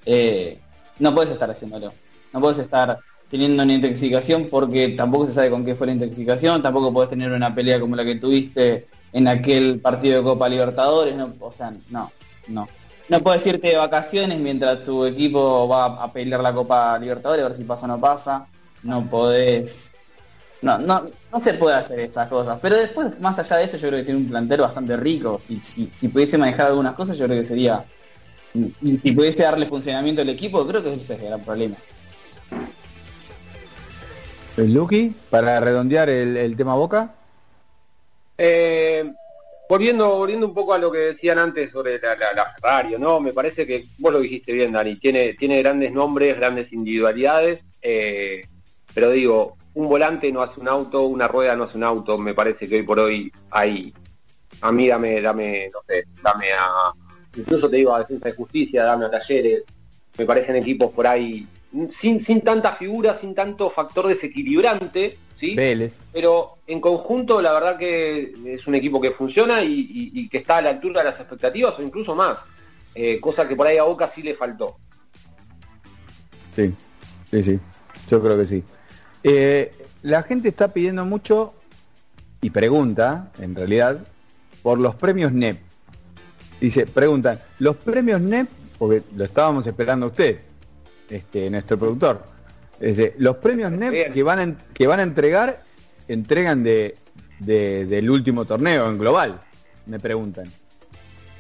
eh, 0.06 0.60
no 1.00 1.14
puedes 1.14 1.32
estar 1.32 1.50
haciéndolo. 1.50 1.94
No 2.34 2.40
puedes 2.40 2.60
estar 2.60 3.00
teniendo 3.30 3.64
una 3.64 3.74
intoxicación 3.74 4.48
porque 4.50 4.90
tampoco 4.90 5.28
se 5.28 5.34
sabe 5.34 5.50
con 5.50 5.66
qué 5.66 5.76
fue 5.76 5.88
la 5.88 5.94
intoxicación, 5.94 6.62
tampoco 6.62 6.94
puedes 6.94 7.10
tener 7.10 7.32
una 7.32 7.54
pelea 7.54 7.80
como 7.80 7.96
la 7.96 8.06
que 8.06 8.16
tuviste 8.16 8.88
en 9.14 9.28
aquel 9.28 9.80
partido 9.80 10.18
de 10.18 10.24
Copa 10.24 10.50
Libertadores, 10.50 11.16
no, 11.16 11.34
o 11.40 11.52
sea, 11.52 11.74
no, 11.90 12.12
no. 12.48 12.68
No 13.08 13.24
puedes 13.24 13.46
irte 13.48 13.70
de 13.70 13.76
vacaciones 13.76 14.40
mientras 14.40 14.84
tu 14.84 15.04
equipo 15.06 15.68
va 15.68 15.86
a 16.04 16.14
pelear 16.14 16.42
la 16.42 16.54
Copa 16.54 16.98
Libertadores, 17.00 17.44
a 17.44 17.48
ver 17.48 17.58
si 17.58 17.64
pasa 17.64 17.86
o 17.86 17.88
no 17.88 18.00
pasa. 18.00 18.46
No 18.84 19.10
podés. 19.10 19.92
No, 20.62 20.78
no, 20.78 21.06
no 21.32 21.42
se 21.42 21.54
puede 21.56 21.76
hacer 21.76 22.00
esas 22.02 22.28
cosas. 22.28 22.60
Pero 22.62 22.76
después, 22.76 23.20
más 23.20 23.40
allá 23.40 23.58
de 23.58 23.64
eso, 23.64 23.78
yo 23.78 23.88
creo 23.88 24.00
que 24.00 24.06
tiene 24.06 24.20
un 24.20 24.30
plantel 24.30 24.62
bastante 24.62 24.96
rico. 24.96 25.40
Si, 25.42 25.60
si, 25.62 25.90
si 25.92 26.08
pudiese 26.10 26.38
manejar 26.38 26.68
algunas 26.68 26.94
cosas, 26.94 27.18
yo 27.18 27.26
creo 27.26 27.40
que 27.40 27.48
sería 27.48 27.84
y 28.54 28.98
si 28.98 29.12
pudiese 29.12 29.44
darle 29.44 29.66
funcionamiento 29.66 30.22
al 30.22 30.30
equipo, 30.30 30.66
creo 30.68 30.82
que 30.82 30.94
ese 30.94 31.14
es 31.14 31.20
el 31.20 31.28
gran 31.28 31.42
problema. 31.42 31.76
¿El 34.58 34.74
Lucky? 34.74 35.16
Para 35.30 35.60
redondear 35.60 36.10
el, 36.10 36.36
el 36.36 36.56
tema 36.56 36.76
Boca. 36.76 37.14
Eh, 38.42 39.04
volviendo, 39.68 40.16
volviendo 40.16 40.48
un 40.48 40.54
poco 40.54 40.74
a 40.74 40.78
lo 40.78 40.90
que 40.90 41.00
decían 41.00 41.38
antes 41.38 41.72
sobre 41.72 42.00
la, 42.00 42.16
la, 42.16 42.54
Ferrari, 42.56 42.96
¿no? 42.98 43.20
Me 43.20 43.34
parece 43.34 43.68
que 43.68 43.84
vos 43.98 44.14
lo 44.14 44.22
dijiste 44.22 44.54
bien, 44.54 44.72
Dani, 44.72 44.96
tiene, 44.96 45.34
tiene 45.34 45.62
grandes 45.62 45.92
nombres, 45.92 46.38
grandes 46.38 46.72
individualidades, 46.72 47.60
eh, 47.82 48.48
pero 48.94 49.12
digo, 49.12 49.58
un 49.74 49.90
volante 49.90 50.32
no 50.32 50.42
hace 50.42 50.62
un 50.62 50.70
auto, 50.70 51.04
una 51.04 51.28
rueda 51.28 51.58
no 51.58 51.66
hace 51.66 51.78
un 51.78 51.84
auto, 51.84 52.18
me 52.18 52.34
parece 52.34 52.70
que 52.70 52.78
hoy 52.78 52.84
por 52.84 53.00
hoy 53.00 53.30
hay, 53.52 53.94
a 54.62 54.72
mí 54.72 54.88
dame, 54.88 55.20
dame, 55.20 55.70
no 55.74 55.80
sé, 55.86 56.06
dame 56.24 56.46
a, 56.54 56.94
incluso 57.36 57.70
te 57.70 57.76
digo 57.76 57.94
a 57.94 58.00
Defensa 58.00 58.30
de 58.30 58.36
Justicia, 58.36 58.86
dame 58.86 59.06
a 59.06 59.12
Talleres, 59.12 59.64
me 60.18 60.26
parecen 60.26 60.56
equipos 60.56 60.94
por 60.94 61.06
ahí 61.06 61.46
sin, 62.00 62.24
sin 62.24 62.42
tanta 62.42 62.74
figura, 62.74 63.18
sin 63.18 63.36
tanto 63.36 63.70
factor 63.70 64.08
desequilibrante, 64.08 65.18
¿sí? 65.40 65.56
Vélez. 65.56 65.94
Pero 66.14 66.58
en 66.68 66.82
conjunto 66.82 67.42
la 67.42 67.54
verdad 67.54 67.78
que 67.78 68.34
es 68.46 68.68
un 68.68 68.76
equipo 68.76 69.00
que 69.00 69.12
funciona 69.12 69.64
y, 69.64 69.74
y- 69.74 70.12
y 70.22 70.30
que 70.30 70.40
está 70.40 70.58
a 70.58 70.62
la 70.62 70.70
altura 70.72 71.02
de 71.02 71.10
las 71.10 71.20
expectativas 71.20 71.78
o 71.80 71.82
incluso 71.82 72.16
más. 72.16 72.38
eh, 72.96 73.20
cosa 73.22 73.48
que 73.48 73.56
por 73.56 73.68
ahí 73.68 73.78
a 73.78 73.84
Boca 73.84 74.10
sí 74.14 74.22
le 74.24 74.36
faltó. 74.36 74.76
Sí, 76.52 76.74
sí, 77.32 77.44
sí. 77.44 77.60
Yo 78.10 78.22
creo 78.22 78.38
que 78.38 78.48
sí. 78.48 78.64
Eh, 79.24 79.72
la 80.02 80.24
gente 80.24 80.50
está 80.50 80.70
pidiendo 80.74 81.06
mucho 81.06 81.54
y 82.42 82.50
pregunta, 82.50 83.32
en 83.40 83.56
realidad, 83.56 84.00
por 84.64 84.80
los 84.80 84.96
premios 84.96 85.32
NEP. 85.32 85.58
Dice, 86.60 86.88
preguntan, 86.88 87.40
los 87.60 87.76
premios 87.78 88.20
NEP, 88.22 88.50
porque 88.78 89.04
lo 89.16 89.24
estábamos 89.26 89.66
esperando 89.68 90.08
a 90.08 90.10
usted, 90.10 90.40
este, 91.10 91.50
nuestro 91.50 91.78
productor. 91.78 92.24
Los 93.18 93.38
premios 93.38 93.72
NEP 93.72 94.14
que 94.14 94.24
van, 94.24 94.40
a, 94.40 94.44
en- 94.44 94.58
que 94.74 94.88
van 94.88 95.00
a 95.00 95.04
entregar, 95.04 95.64
entregan 96.08 96.64
de, 96.64 96.96
de- 97.40 97.86
del 97.86 98.10
último 98.10 98.46
torneo 98.46 98.88
en 98.90 98.98
global, 98.98 99.40
me 99.86 100.00
preguntan. 100.00 100.52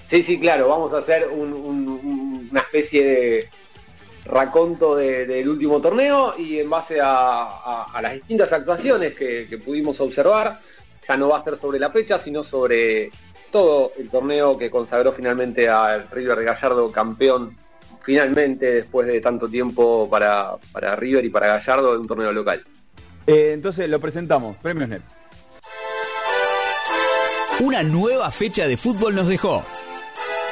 Sí, 0.10 0.24
sí, 0.24 0.40
claro, 0.40 0.68
vamos 0.70 0.94
a 0.94 0.98
hacer 0.98 1.28
un- 1.30 1.54
un- 1.54 1.88
un- 1.88 2.48
una 2.52 2.60
especie 2.62 3.04
de 3.04 3.50
raconto 4.26 4.96
de- 4.96 5.26
del 5.26 5.48
último 5.50 5.80
torneo 5.82 6.36
y 6.38 6.60
en 6.60 6.70
base 6.70 7.00
a, 7.00 7.08
a- 7.44 7.88
a 7.94 8.02
las 8.02 8.14
distintas 8.14 8.52
actuaciones 8.52 9.14
que, 9.16 9.48
que 9.50 9.58
pudimos 9.58 10.00
observar, 10.02 10.60
ya 11.08 11.16
no 11.18 11.30
va 11.30 11.40
a 11.40 11.44
ser 11.44 11.60
sobre 11.60 11.80
la 11.80 11.90
fecha, 11.92 12.20
sino 12.20 12.44
sobre 12.44 13.12
todo 13.52 13.94
el 13.98 14.10
torneo 14.10 14.58
que 14.58 14.70
consagró 14.70 15.12
finalmente 15.14 15.68
al 15.70 16.08
River 16.12 16.44
Gallardo 16.44 16.92
campeón, 16.92 17.56
finalmente 18.10 18.72
después 18.72 19.06
de 19.06 19.22
tanto 19.22 19.48
tiempo 19.48 20.10
para, 20.10 20.54
para 20.72 20.96
River 20.96 21.24
y 21.26 21.30
para 21.30 21.46
Gallardo 21.46 21.92
de 21.92 22.00
un 22.00 22.08
torneo 22.08 22.32
local. 22.32 22.60
Eh, 23.28 23.52
entonces 23.54 23.88
lo 23.88 24.00
presentamos, 24.00 24.58
premios 24.58 24.90
NEP. 24.90 25.04
Una 27.60 27.84
nueva 27.84 28.32
fecha 28.32 28.66
de 28.66 28.78
fútbol 28.78 29.14
nos 29.14 29.28
dejó. 29.28 29.64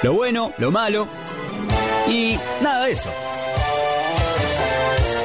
Lo 0.04 0.14
bueno, 0.14 0.54
lo 0.60 0.70
malo 0.70 1.08
y 2.08 2.38
nada 2.62 2.86
de 2.86 2.92
eso. 2.92 3.10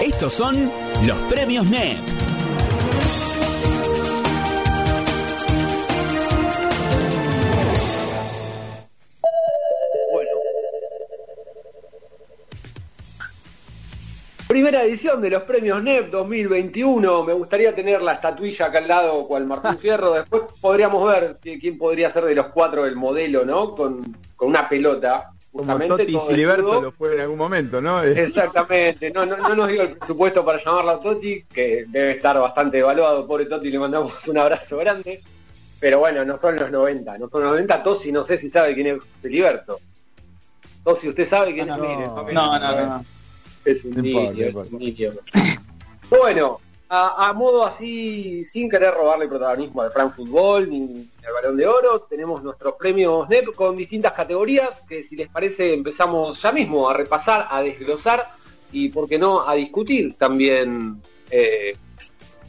Estos 0.00 0.32
son 0.32 0.72
los 1.06 1.18
premios 1.28 1.66
NEP. 1.66 2.21
Primera 14.72 14.88
edición 14.88 15.20
de 15.20 15.28
los 15.28 15.42
premios 15.42 15.82
NEP 15.82 16.10
2021. 16.10 17.24
Me 17.24 17.34
gustaría 17.34 17.74
tener 17.74 18.00
la 18.00 18.14
estatuilla 18.14 18.64
acá 18.64 18.78
al 18.78 18.88
lado, 18.88 19.26
cual 19.28 19.44
Martín 19.44 19.76
Fierro. 19.78 20.14
Después 20.14 20.44
podríamos 20.62 21.06
ver 21.12 21.36
qui- 21.44 21.60
quién 21.60 21.76
podría 21.76 22.10
ser 22.10 22.24
de 22.24 22.34
los 22.34 22.46
cuatro 22.46 22.86
el 22.86 22.96
modelo, 22.96 23.44
¿no? 23.44 23.74
Con, 23.74 24.00
con 24.34 24.48
una 24.48 24.66
pelota. 24.70 25.30
Como 25.50 25.64
justamente, 25.64 25.88
Totti 25.88 26.12
y 26.12 26.14
lo 26.80 26.90
fue 26.90 27.14
en 27.16 27.20
algún 27.20 27.36
momento, 27.36 27.82
¿no? 27.82 28.02
Exactamente, 28.02 29.10
no, 29.10 29.26
no, 29.26 29.36
no 29.36 29.54
nos 29.54 29.68
dio 29.68 29.82
el 29.82 29.90
presupuesto 29.98 30.42
para 30.42 30.56
llamarla 30.64 30.92
a 30.92 31.00
Totti, 31.02 31.42
que 31.52 31.84
debe 31.88 32.12
estar 32.12 32.38
bastante 32.40 32.78
evaluado, 32.78 33.26
pobre 33.26 33.44
Totti, 33.44 33.68
le 33.70 33.78
mandamos 33.78 34.26
un 34.26 34.38
abrazo 34.38 34.78
grande. 34.78 35.22
Pero 35.80 35.98
bueno, 35.98 36.24
no 36.24 36.38
son 36.38 36.56
los 36.56 36.70
90, 36.70 37.18
no 37.18 37.28
son 37.28 37.42
los 37.42 37.50
90, 37.50 37.82
Tosi 37.82 38.10
no 38.10 38.24
sé 38.24 38.38
si 38.38 38.48
sabe 38.48 38.72
quién 38.72 38.86
es 38.86 38.96
Filiberto. 39.20 39.80
Tosi, 40.82 41.10
¿usted 41.10 41.28
sabe 41.28 41.52
quién 41.52 41.68
es? 41.68 41.76
Mire, 41.76 42.06
no, 42.32 42.58
no, 42.58 42.86
no. 42.86 43.04
Es 43.64 43.84
un 43.84 43.92
niño, 44.02 44.50
no 44.52 44.62
es 44.62 44.72
un 44.72 44.78
niño. 44.78 45.10
Bueno, 46.10 46.60
a, 46.88 47.28
a 47.28 47.32
modo 47.32 47.64
así, 47.64 48.44
sin 48.52 48.68
querer 48.68 48.92
robarle 48.94 49.28
protagonismo 49.28 49.82
al 49.82 49.92
Frank 49.92 50.14
Fútbol 50.14 50.68
ni 50.68 51.08
al 51.26 51.32
Balón 51.32 51.56
de 51.56 51.66
Oro, 51.66 52.00
tenemos 52.08 52.42
nuestros 52.42 52.74
premios 52.74 53.28
NEP 53.28 53.54
con 53.54 53.76
distintas 53.76 54.12
categorías 54.12 54.70
que 54.88 55.04
si 55.04 55.16
les 55.16 55.28
parece 55.28 55.72
empezamos 55.72 56.40
ya 56.42 56.52
mismo 56.52 56.88
a 56.88 56.94
repasar, 56.94 57.46
a 57.50 57.62
desglosar 57.62 58.26
y 58.72 58.88
por 58.90 59.08
qué 59.08 59.18
no 59.18 59.48
a 59.48 59.54
discutir 59.54 60.14
también 60.18 61.00
eh, 61.30 61.76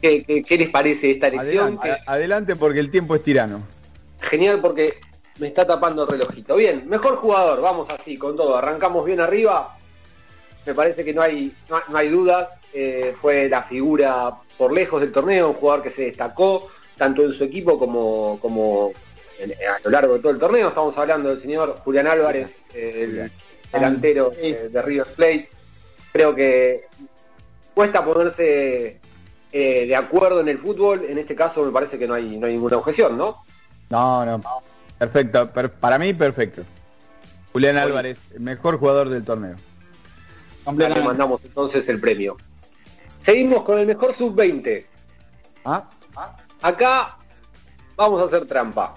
qué, 0.02 0.24
qué- 0.24 0.42
qué 0.42 0.58
les 0.58 0.70
parece 0.70 1.12
esta 1.12 1.28
elección. 1.28 1.78
Adelante, 1.80 2.02
adelante 2.06 2.56
porque 2.56 2.80
el 2.80 2.90
tiempo 2.90 3.14
es 3.14 3.22
tirano. 3.22 3.62
Genial 4.20 4.60
porque 4.60 5.00
me 5.38 5.46
está 5.46 5.66
tapando 5.66 6.02
el 6.02 6.08
relojito. 6.08 6.56
Bien, 6.56 6.86
mejor 6.88 7.16
jugador, 7.16 7.60
vamos 7.62 7.88
así, 7.90 8.18
con 8.18 8.36
todo. 8.36 8.56
Arrancamos 8.56 9.04
bien 9.06 9.20
arriba. 9.20 9.78
Me 10.66 10.74
parece 10.74 11.04
que 11.04 11.12
no 11.14 11.22
hay, 11.22 11.54
no, 11.68 11.78
no 11.88 11.96
hay 11.98 12.08
dudas. 12.08 12.48
Eh, 12.72 13.14
fue 13.20 13.48
la 13.48 13.62
figura 13.64 14.32
por 14.58 14.72
lejos 14.72 15.00
del 15.00 15.12
torneo, 15.12 15.50
un 15.50 15.54
jugador 15.54 15.82
que 15.82 15.90
se 15.90 16.02
destacó 16.02 16.68
tanto 16.96 17.22
en 17.22 17.32
su 17.32 17.44
equipo 17.44 17.78
como, 17.78 18.38
como 18.40 18.92
en- 19.38 19.52
a 19.52 19.78
lo 19.84 19.90
largo 19.90 20.14
de 20.14 20.20
todo 20.20 20.32
el 20.32 20.38
torneo. 20.38 20.68
Estamos 20.68 20.96
hablando 20.98 21.28
del 21.30 21.40
señor 21.42 21.80
Julián 21.84 22.06
Álvarez, 22.06 22.48
eh, 22.72 23.00
el 23.02 23.32
delantero 23.72 24.32
eh, 24.36 24.68
de 24.72 24.82
River 24.82 25.06
Plate. 25.14 25.48
Creo 26.12 26.34
que 26.34 26.84
cuesta 27.74 28.04
ponerse 28.04 29.00
eh, 29.52 29.86
de 29.86 29.96
acuerdo 29.96 30.40
en 30.40 30.48
el 30.48 30.58
fútbol. 30.58 31.04
En 31.08 31.18
este 31.18 31.34
caso 31.36 31.64
me 31.64 31.70
parece 31.72 31.98
que 31.98 32.06
no 32.08 32.14
hay, 32.14 32.36
no 32.38 32.46
hay 32.46 32.54
ninguna 32.54 32.76
objeción, 32.78 33.16
¿no? 33.16 33.44
No, 33.90 34.24
no. 34.24 34.40
Perfecto. 34.98 35.50
per- 35.52 35.70
para 35.72 35.98
mí, 35.98 36.12
perfecto. 36.14 36.62
Julián 37.52 37.76
Álvarez, 37.76 38.18
el 38.34 38.40
mejor 38.40 38.78
jugador 38.78 39.08
del 39.10 39.24
torneo. 39.24 39.54
Le 40.72 40.88
mandamos 41.04 41.44
entonces 41.44 41.88
el 41.88 42.00
premio. 42.00 42.36
Seguimos 43.22 43.62
con 43.62 43.78
el 43.78 43.86
mejor 43.86 44.14
sub-20. 44.14 44.84
¿Ah? 45.64 45.88
Acá 46.62 47.16
vamos 47.96 48.20
a 48.22 48.26
hacer 48.26 48.46
trampa. 48.46 48.94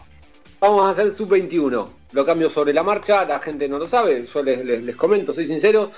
Vamos 0.59 0.85
a 0.85 0.89
hacer 0.91 1.15
sub-21. 1.15 1.87
Lo 2.11 2.25
cambio 2.25 2.49
sobre 2.49 2.73
la 2.73 2.83
marcha, 2.83 3.25
la 3.25 3.39
gente 3.39 3.67
no 3.67 3.77
lo 3.79 3.87
sabe, 3.87 4.25
yo 4.33 4.41
les, 4.43 4.63
les- 4.65 4.81
les 4.83 4.95
comento, 4.95 5.33
soy 5.33 5.47
sincero. 5.47 5.91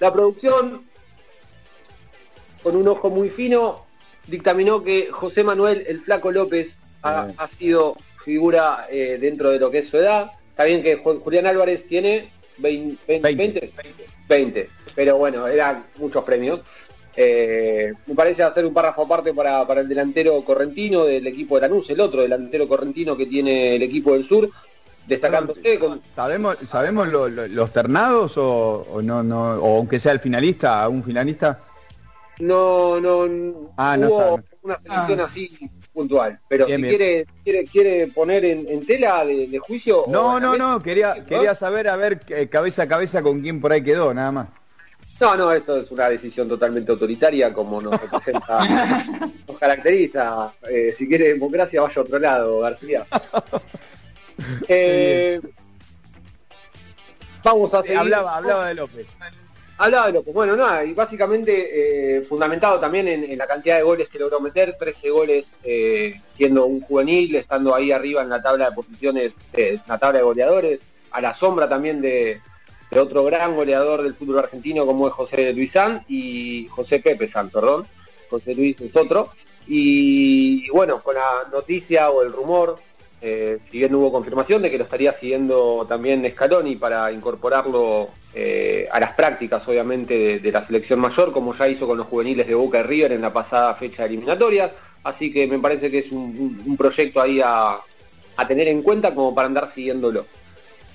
La 0.00 0.12
producción, 0.12 0.82
con 2.62 2.76
un 2.76 2.88
ojo 2.88 3.10
muy 3.10 3.28
fino, 3.30 3.84
dictaminó 4.26 4.82
que 4.82 5.10
José 5.12 5.44
Manuel 5.44 5.84
el 5.86 6.00
Flaco 6.02 6.32
López 6.32 6.76
ha, 7.02 7.28
ha 7.36 7.48
sido 7.48 7.96
figura 8.24 8.86
eh, 8.90 9.18
dentro 9.20 9.50
de 9.50 9.58
lo 9.60 9.70
que 9.70 9.78
es 9.78 9.88
su 9.88 9.96
edad. 9.98 10.32
Está 10.50 10.64
bien 10.64 10.82
que 10.82 11.02
Ju- 11.02 11.20
Julián 11.22 11.46
Álvarez 11.46 11.86
tiene 11.86 12.30
20, 12.58 13.20
20, 13.20 13.72
20, 14.28 14.70
pero 14.94 15.16
bueno, 15.16 15.46
eran 15.46 15.84
muchos 15.98 16.24
premios. 16.24 16.60
Eh, 17.16 17.92
me 18.06 18.14
parece 18.14 18.42
hacer 18.42 18.66
un 18.66 18.74
párrafo 18.74 19.02
aparte 19.02 19.32
para, 19.32 19.64
para 19.66 19.82
el 19.82 19.88
delantero 19.88 20.42
correntino 20.44 21.04
del 21.04 21.26
equipo 21.26 21.54
de 21.54 21.60
Lanús, 21.62 21.88
el 21.90 22.00
otro 22.00 22.22
delantero 22.22 22.66
correntino 22.66 23.16
que 23.16 23.26
tiene 23.26 23.76
el 23.76 23.82
equipo 23.82 24.14
del 24.14 24.24
sur, 24.24 24.50
destacándose 25.06 25.78
con, 25.78 26.00
¿Sabemos, 26.16 26.56
sabemos 26.68 27.08
lo- 27.08 27.28
lo- 27.28 27.46
los 27.46 27.72
ternados 27.72 28.36
o, 28.36 28.84
o 28.90 29.00
no, 29.02 29.22
no, 29.22 29.54
o 29.60 29.76
aunque 29.78 30.00
sea 30.00 30.10
el 30.12 30.18
finalista, 30.20 30.88
un 30.88 31.04
finalista? 31.04 31.60
no, 32.40 33.00
no, 33.00 33.70
Ah, 33.76 33.96
no 33.96 34.08
hubo 34.08 34.38
está, 34.38 34.56
una 34.62 34.78
selección 34.80 35.20
así 35.20 35.70
puntual. 35.92 36.40
Pero 36.48 36.66
Bien, 36.66 36.78
si 36.80 36.82
bien. 36.82 36.96
quiere, 36.96 37.26
quiere, 37.44 37.64
quiere 37.64 38.06
poner 38.08 38.44
en, 38.44 38.66
en 38.68 38.84
tela 38.84 39.24
de, 39.24 39.46
de 39.46 39.58
juicio. 39.60 40.04
No, 40.08 40.40
no, 40.40 40.56
no, 40.56 40.82
quería, 40.82 41.24
quería 41.24 41.54
saber 41.54 41.88
a 41.88 41.94
ver 41.96 42.20
eh, 42.28 42.48
cabeza 42.48 42.82
a 42.82 42.88
cabeza 42.88 43.22
con 43.22 43.40
quién 43.40 43.60
por 43.60 43.70
ahí 43.72 43.82
quedó, 43.84 44.12
nada 44.12 44.32
más. 44.32 44.48
No, 45.24 45.34
no, 45.36 45.52
esto 45.52 45.78
es 45.78 45.90
una 45.90 46.10
decisión 46.10 46.46
totalmente 46.46 46.92
autoritaria 46.92 47.50
como 47.50 47.80
nos 47.80 47.98
representa, 47.98 48.58
nos 49.48 49.58
caracteriza. 49.58 50.52
Eh, 50.68 50.94
si 50.94 51.08
quiere 51.08 51.28
democracia, 51.28 51.80
vaya 51.80 51.94
a 51.96 52.00
otro 52.02 52.18
lado, 52.18 52.60
García. 52.60 53.06
Eh, 54.66 55.40
vamos 57.44 57.72
a 57.72 57.82
seguir. 57.82 57.98
Hablaba, 57.98 58.36
hablaba 58.36 58.66
de 58.66 58.74
López. 58.74 59.06
Hablaba 59.78 60.08
de 60.08 60.12
López. 60.14 60.34
Bueno, 60.34 60.56
nada, 60.56 60.84
y 60.84 60.92
básicamente 60.92 62.16
eh, 62.16 62.22
fundamentado 62.22 62.80
también 62.80 63.06
en, 63.06 63.22
en 63.22 63.38
la 63.38 63.46
cantidad 63.46 63.76
de 63.76 63.84
goles 63.84 64.08
que 64.08 64.18
logró 64.18 64.40
meter, 64.40 64.76
13 64.76 65.10
goles 65.10 65.52
eh, 65.62 66.20
siendo 66.32 66.66
un 66.66 66.80
juvenil, 66.80 67.36
estando 67.36 67.76
ahí 67.76 67.92
arriba 67.92 68.22
en 68.22 68.28
la 68.28 68.42
tabla 68.42 68.70
de 68.70 68.74
posiciones, 68.74 69.34
eh, 69.52 69.78
la 69.86 69.98
tabla 69.98 70.18
de 70.18 70.24
goleadores, 70.24 70.80
a 71.12 71.20
la 71.20 71.32
sombra 71.36 71.68
también 71.68 72.02
de, 72.02 72.40
de 72.94 73.00
otro 73.00 73.24
gran 73.24 73.56
goleador 73.56 74.02
del 74.04 74.14
fútbol 74.14 74.38
argentino 74.38 74.86
como 74.86 75.08
es 75.08 75.12
José 75.12 75.52
Luis 75.52 75.72
San 75.72 76.04
y 76.08 76.68
José 76.68 77.00
Pepe 77.00 77.28
San, 77.28 77.50
perdón. 77.50 77.86
José 78.30 78.54
Luis 78.54 78.80
es 78.80 78.94
otro. 78.94 79.30
Y, 79.66 80.68
bueno, 80.70 81.02
con 81.02 81.16
la 81.16 81.48
noticia 81.50 82.10
o 82.10 82.22
el 82.22 82.32
rumor, 82.32 82.78
eh, 83.20 83.58
si 83.68 83.78
bien 83.78 83.94
hubo 83.94 84.12
confirmación 84.12 84.62
de 84.62 84.70
que 84.70 84.78
lo 84.78 84.84
estaría 84.84 85.12
siguiendo 85.12 85.84
también 85.88 86.24
Scaloni 86.30 86.76
para 86.76 87.10
incorporarlo 87.10 88.10
eh, 88.32 88.86
a 88.92 89.00
las 89.00 89.14
prácticas, 89.14 89.66
obviamente, 89.66 90.38
de, 90.38 90.52
la 90.52 90.64
selección 90.64 91.00
mayor, 91.00 91.32
como 91.32 91.54
ya 91.54 91.68
hizo 91.68 91.88
con 91.88 91.98
los 91.98 92.06
juveniles 92.06 92.46
de 92.46 92.54
Boca 92.54 92.78
y 92.78 92.82
River 92.84 93.12
en 93.12 93.22
la 93.22 93.32
pasada 93.32 93.74
fecha 93.74 94.02
de 94.02 94.10
eliminatorias. 94.10 94.70
Así 95.02 95.32
que 95.32 95.48
me 95.48 95.58
parece 95.58 95.90
que 95.90 95.98
es 95.98 96.12
un, 96.12 96.76
proyecto 96.78 97.20
ahí 97.20 97.40
a 97.40 97.80
tener 98.46 98.68
en 98.68 98.82
cuenta 98.82 99.12
como 99.14 99.34
para 99.34 99.46
andar 99.46 99.72
siguiéndolo. 99.74 100.26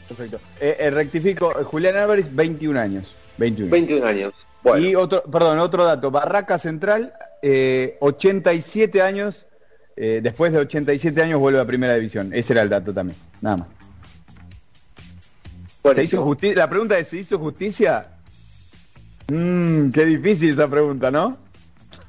Perfecto. 0.10 0.40
Eh, 0.60 0.76
eh, 0.80 0.90
rectifico, 0.90 1.58
eh, 1.58 1.64
Julián 1.64 1.96
Álvarez, 1.96 2.36
21 2.36 2.80
años. 2.80 3.16
21. 3.38 3.72
21 3.72 4.06
años. 4.06 4.34
Y 4.78 4.96
otro, 4.96 5.24
perdón, 5.24 5.60
otro 5.60 5.86
dato. 5.86 6.12
Barraca 6.12 6.58
Central, 6.58 7.14
eh, 7.42 7.98
87 8.02 9.02
años. 9.02 9.46
después 9.96 10.54
de 10.54 10.60
87 10.60 11.22
años 11.22 11.40
vuelve 11.42 11.60
a 11.60 11.66
Primera 11.66 11.94
División. 11.96 12.32
Ese 12.34 12.54
era 12.54 12.62
el 12.62 12.70
dato 12.70 12.94
también. 12.94 13.18
Nada 13.42 13.58
más. 13.58 13.68
¿Se 15.96 16.04
hizo 16.04 16.38
la 16.56 16.70
pregunta 16.70 16.98
es, 16.98 17.08
¿se 17.10 17.18
hizo 17.18 17.38
justicia? 17.38 18.08
Mmm, 19.28 19.90
qué 19.90 20.06
difícil 20.06 20.54
esa 20.54 20.70
pregunta, 20.70 21.12
¿no? 21.12 21.38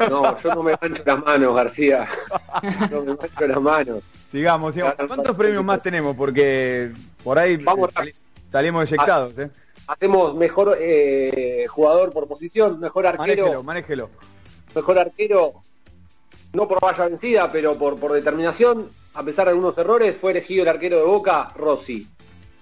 No, 0.09 0.39
yo 0.41 0.55
no 0.55 0.63
me 0.63 0.77
mancho 0.81 1.03
las 1.05 1.25
manos, 1.25 1.55
García. 1.55 2.09
No 2.91 3.03
me 3.03 3.15
mancho 3.15 3.47
las 3.47 3.61
manos. 3.61 4.03
Sigamos, 4.31 4.75
sigamos. 4.75 4.95
¿Cuántos 5.09 5.37
premios 5.37 5.65
más 5.65 5.83
tenemos? 5.83 6.17
Porque 6.17 6.93
por 7.25 7.39
ahí 7.39 7.63
sali- 7.95 8.15
salimos 8.51 8.85
eyectados, 8.91 9.39
¿eh? 9.39 9.51
Hacemos 9.87 10.35
mejor 10.37 10.77
eh, 10.81 11.67
jugador 11.69 12.13
por 12.13 12.29
posición, 12.29 12.79
mejor 12.79 13.07
arquero. 13.07 13.45
Manéjelo, 13.45 13.63
manéjelo. 13.63 14.11
mejor 14.75 14.99
arquero, 14.99 15.53
no 16.53 16.69
por 16.69 16.81
valla 16.81 17.09
vencida, 17.09 17.51
pero 17.51 17.77
por, 17.77 17.99
por 17.99 18.13
determinación, 18.13 18.89
a 19.15 19.23
pesar 19.25 19.47
de 19.47 19.51
algunos 19.53 19.77
errores, 19.79 20.17
fue 20.21 20.31
elegido 20.31 20.63
el 20.63 20.69
arquero 20.69 20.99
de 20.99 21.05
Boca, 21.05 21.53
Rossi. 21.57 22.07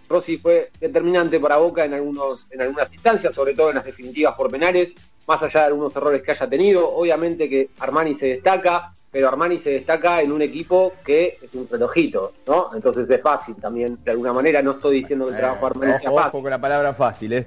Rossi 0.09 0.39
fue 0.39 0.71
determinante 0.81 1.39
para 1.39 1.59
Boca 1.59 1.85
en, 1.85 1.93
algunos, 1.93 2.47
en 2.51 2.63
algunas 2.63 2.91
instancias, 2.95 3.35
sobre 3.35 3.53
todo 3.53 3.69
en 3.69 3.77
las 3.77 3.85
definitivas 3.85 4.35
por 4.35 4.51
penales, 4.51 4.93
más 5.27 5.43
allá 5.43 5.61
de 5.61 5.67
algunos 5.67 5.95
errores 5.95 6.23
que 6.23 6.31
haya 6.31 6.49
tenido. 6.49 6.89
Obviamente 6.89 7.47
que 7.47 7.69
Armani 7.79 8.15
se 8.15 8.27
destaca, 8.29 8.95
pero 9.11 9.29
Armani 9.29 9.59
se 9.59 9.71
destaca 9.71 10.21
en 10.21 10.33
un 10.33 10.43
equipo 10.43 10.93
que 11.05 11.39
es 11.43 11.55
un 11.55 11.67
relojito, 11.71 12.33
¿no? 12.47 12.71
Entonces 12.75 13.09
es 13.09 13.21
fácil 13.23 13.55
también, 13.57 13.99
de 14.05 14.11
alguna 14.11 14.33
manera, 14.33 14.61
no 14.63 14.73
estoy 14.73 15.01
diciendo 15.01 15.27
que 15.27 15.33
el 15.33 15.39
trabajo 15.39 15.61
de 15.61 15.67
Armani 15.67 15.99
sea 16.01 16.11
Ojo, 16.11 16.19
fácil. 16.19 16.29
ojo 16.35 16.43
con 16.43 16.51
la 16.51 16.61
palabra 16.61 16.93
fácil, 16.95 17.33
¿eh? 17.33 17.47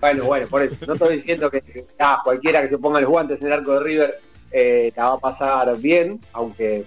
Bueno, 0.00 0.24
bueno, 0.24 0.46
por 0.48 0.62
eso. 0.62 0.74
No 0.86 0.94
estoy 0.94 1.16
diciendo 1.16 1.50
que 1.50 1.60
que, 1.60 1.86
ah, 2.00 2.20
cualquiera 2.24 2.60
que 2.62 2.70
se 2.70 2.78
ponga 2.78 3.00
los 3.00 3.08
guantes 3.10 3.40
en 3.40 3.46
el 3.46 3.52
arco 3.52 3.74
de 3.74 3.80
River 3.80 4.20
eh, 4.50 4.92
la 4.96 5.10
va 5.10 5.14
a 5.14 5.18
pasar 5.18 5.76
bien, 5.76 6.20
aunque 6.32 6.84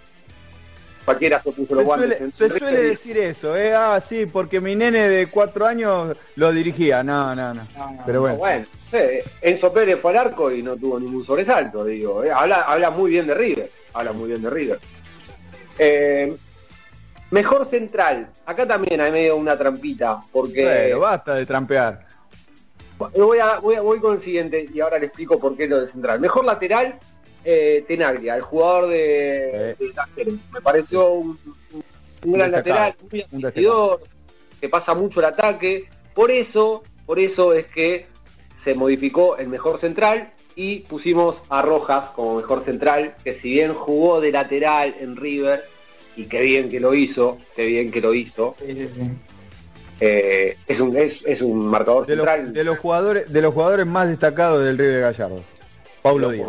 cualquiera 1.06 1.40
se 1.40 1.52
puso 1.52 1.76
los 1.76 1.86
guantes 1.86 2.18
suele, 2.18 2.32
se 2.34 2.50
suele 2.60 2.82
decir 2.82 3.18
eso, 3.18 3.56
¿eh? 3.56 3.74
Ah, 3.76 4.02
sí, 4.06 4.26
porque 4.26 4.60
mi 4.60 4.76
nene 4.76 5.08
de 5.08 5.28
cuatro 5.28 5.66
años 5.66 6.16
lo 6.36 6.52
dirigía. 6.52 7.04
No, 7.04 7.34
no, 7.36 7.54
no. 7.54 7.68
Pero 8.06 8.22
bueno. 8.22 8.38
Bueno, 8.38 8.66
eh, 8.92 9.24
Enzo 9.42 9.72
Pérez 9.72 10.00
fue 10.02 10.12
al 10.12 10.18
arco 10.28 10.52
y 10.52 10.62
no 10.64 10.76
tuvo 10.76 11.00
ningún 11.00 11.24
sobresalto, 11.26 11.86
digo. 11.86 12.24
eh. 12.24 12.32
Habla, 12.32 12.64
habla 12.64 12.90
muy 12.90 13.12
bien 13.12 13.28
de 13.28 13.34
River. 13.36 13.72
Habla 13.96 14.12
muy 14.12 14.28
bien 14.30 14.42
de 14.42 14.50
River. 14.50 14.80
Eh, 15.80 16.36
mejor 17.32 17.66
central. 17.68 18.30
Acá 18.46 18.68
también 18.68 19.00
hay 19.02 19.12
medio 19.12 19.38
una 19.38 19.58
trampita, 19.58 20.20
porque... 20.32 20.64
Bueno, 20.64 21.00
basta 21.00 21.36
de 21.36 21.46
trampear. 21.46 22.06
Voy, 22.98 23.40
a, 23.40 23.60
voy, 23.60 23.76
a- 23.76 23.82
voy 23.82 24.00
con 24.00 24.16
el 24.16 24.22
siguiente 24.22 24.68
y 24.74 24.80
ahora 24.80 25.00
le 25.00 25.08
explico 25.08 25.40
por 25.40 25.58
qué 25.58 25.68
lo 25.68 25.82
de 25.82 25.88
central. 25.92 26.20
Mejor 26.20 26.46
lateral, 26.46 26.98
eh, 27.44 27.84
Tenaglia, 27.88 28.36
el 28.36 28.42
jugador 28.42 28.88
de, 28.90 29.76
de. 29.80 30.40
Me 30.54 30.62
pareció 30.62 31.10
un, 31.12 31.40
un- 31.74 31.84
un 32.24 32.34
gran 32.34 32.52
lateral, 32.52 32.96
muy 33.12 33.22
asistidor, 33.22 34.02
que 34.62 34.70
pasa 34.70 34.94
mucho 34.94 35.20
el 35.20 35.26
ataque. 35.26 35.90
Por 36.14 36.32
eso, 36.32 36.84
por 37.06 37.20
eso 37.20 37.54
es 37.54 37.66
que 37.68 38.08
se 38.58 38.74
modificó 38.76 39.36
el 39.38 39.48
mejor 39.50 39.80
central 39.80 40.32
y 40.56 40.80
pusimos 40.82 41.42
a 41.50 41.62
Rojas 41.62 42.06
como 42.16 42.38
mejor 42.38 42.64
central, 42.64 43.16
que 43.24 43.36
si 43.36 43.52
bien 43.52 43.74
jugó 43.74 44.22
de 44.22 44.32
lateral 44.32 44.96
en 45.00 45.16
River, 45.16 45.66
y 46.16 46.26
qué 46.26 46.42
bien 46.42 46.70
que 46.70 46.80
lo 46.80 46.94
hizo, 46.94 47.38
qué 47.56 47.66
bien 47.66 47.92
que 47.92 48.00
lo 48.02 48.14
hizo, 48.14 48.56
eh, 50.00 50.58
es, 50.68 50.80
un, 50.80 50.96
es, 50.98 51.20
es 51.26 51.42
un 51.42 51.68
marcador 51.68 52.06
De 52.06 52.16
los, 52.16 52.26
central. 52.26 52.54
de 52.54 52.64
los 52.64 52.80
jugadores, 52.80 53.32
de 53.32 53.42
los 53.42 53.54
jugadores 53.54 53.86
más 53.86 54.08
destacados 54.08 54.64
del 54.64 54.78
River 54.78 55.02
Gallardo. 55.02 55.42
Paulo 56.02 56.30
Díaz. 56.32 56.48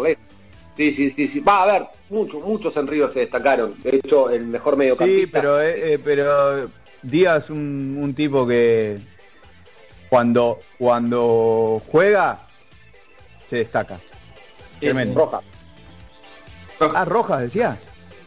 Sí, 0.76 0.92
sí, 0.92 1.10
sí, 1.10 1.28
sí. 1.28 1.40
Va 1.40 1.62
a 1.62 1.66
ver, 1.72 1.86
muchos, 2.10 2.42
muchos 2.44 2.76
en 2.76 2.86
River 2.86 3.10
se 3.12 3.20
destacaron. 3.20 3.74
De 3.82 3.96
hecho, 3.96 4.28
el 4.30 4.46
mejor 4.46 4.76
mediocampista. 4.76 5.20
Sí, 5.22 5.26
pero, 5.32 5.62
eh, 5.62 5.94
eh, 5.94 5.98
pero 6.02 6.68
Díaz 7.02 7.48
un, 7.50 7.98
un 8.00 8.14
tipo 8.14 8.46
que 8.46 8.98
cuando 10.08 10.60
cuando 10.78 11.80
juega 11.86 12.45
se 13.48 13.56
destaca. 13.56 14.00
Tremendo. 14.80 15.20
Rojas. 15.20 15.44
Ah, 16.80 17.04
Rojas 17.04 17.40
decía. 17.42 17.78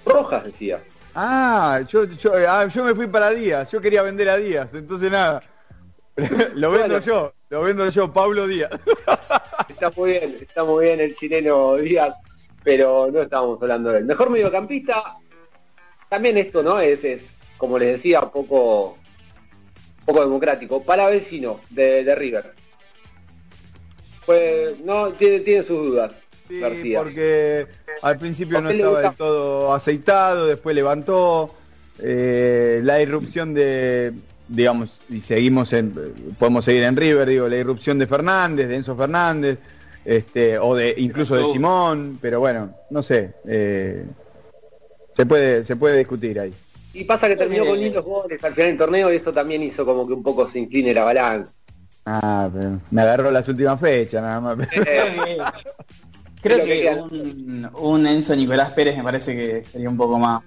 Rojas 0.06 0.44
decía. 0.46 0.82
Ah, 1.16 1.82
yo, 1.88 2.06
yo, 2.06 2.32
ah, 2.48 2.68
yo 2.68 2.84
me 2.84 2.96
fui 2.96 3.08
para 3.08 3.32
Díaz, 3.32 3.72
yo 3.72 3.82
quería 3.82 4.04
vender 4.04 4.30
a 4.30 4.38
Díaz, 4.38 4.74
entonces 4.74 5.12
nada. 5.12 5.44
lo 6.56 6.72
vendo 6.72 7.00
yo, 7.00 7.34
lo 7.50 7.64
vendo 7.64 7.90
yo, 7.90 8.12
Pablo 8.12 8.48
Díaz. 8.48 8.72
Está 9.70 9.92
muy 9.96 10.12
bien, 10.12 10.38
está 10.42 10.64
muy 10.64 10.86
bien 10.86 11.00
el 11.00 11.16
chileno 11.16 11.76
Díaz, 11.76 12.16
pero 12.64 13.10
no 13.12 13.22
estábamos 13.22 13.62
hablando 13.62 13.92
de 13.92 14.00
él. 14.00 14.06
Mejor 14.06 14.30
mediocampista, 14.30 15.16
también 16.10 16.38
esto, 16.38 16.62
¿no? 16.64 16.80
Es, 16.80 17.04
es 17.04 17.38
como 17.58 17.80
les 17.80 17.94
decía, 17.94 18.22
poco, 18.22 18.98
poco 20.06 20.22
democrático. 20.22 20.84
Para 20.84 21.08
vecino 21.08 21.62
de, 21.70 22.04
de 22.04 22.16
River. 22.16 22.54
Pues 24.30 24.80
no, 24.82 25.12
tiene, 25.14 25.40
tiene 25.40 25.64
sus 25.64 25.88
dudas. 25.88 26.12
Sí, 26.48 26.60
García. 26.60 27.00
porque 27.00 27.66
al 28.04 28.20
principio 28.20 28.60
¿A 28.60 28.62
no 28.62 28.70
estaba 28.70 29.02
del 29.02 29.16
todo 29.16 29.74
aceitado, 29.74 30.46
después 30.46 30.76
levantó. 30.76 31.56
eh, 31.98 32.80
la 32.84 33.02
irrupción 33.02 33.56
de, 33.56 34.14
digamos, 34.48 35.02
y 35.10 35.22
seguimos 35.22 35.74
en, 35.74 35.96
podemos 36.38 36.64
seguir 36.64 36.84
en 36.84 36.96
River, 36.96 37.28
digo, 37.28 37.48
la 37.48 37.58
irrupción 37.58 37.98
de 37.98 38.06
Fernández, 38.06 38.68
de 38.68 38.76
Enzo 38.76 38.96
Fernández, 38.96 39.58
este, 40.06 40.60
o 40.60 40.76
de 40.76 40.94
incluso 40.98 41.36
de 41.36 41.46
Simón, 41.52 42.20
pero 42.22 42.40
bueno, 42.40 42.76
no 42.92 43.02
sé, 43.02 43.34
eh, 43.48 44.06
se 45.16 45.26
puede, 45.26 45.64
se 45.64 45.76
puede 45.76 45.98
discutir 45.98 46.40
ahí. 46.40 46.54
Y 46.94 47.04
pasa 47.04 47.28
que 47.28 47.36
terminó 47.36 47.66
con 47.66 47.80
lindos 47.80 48.06
goles 48.06 48.44
al 48.44 48.54
final 48.54 48.70
del 48.70 48.78
torneo 48.78 49.12
y 49.12 49.16
eso 49.16 49.34
también 49.34 49.64
hizo 49.64 49.84
como 49.88 50.06
que 50.06 50.14
un 50.14 50.22
poco 50.22 50.48
se 50.48 50.60
incline 50.60 50.94
la 50.94 51.04
balanza. 51.04 51.52
Ah, 52.06 52.50
pero 52.54 52.80
me 52.92 53.02
agarró 53.02 53.30
las 53.32 53.48
últimas 53.48 53.80
fechas 53.80 54.22
nada 54.22 54.40
más. 54.42 54.68
Creo 56.42 56.58
Lo 56.60 56.64
que 56.66 56.82
que 56.82 56.90
un, 56.96 57.70
un 57.76 58.08
Enzo 58.08 58.36
Nicolás 58.36 58.72
Pérez 58.72 58.96
me 58.98 59.04
parece 59.04 59.36
que 59.36 59.66
sería 59.66 59.90
un 59.90 59.98
poco 59.98 60.18
más. 60.18 60.42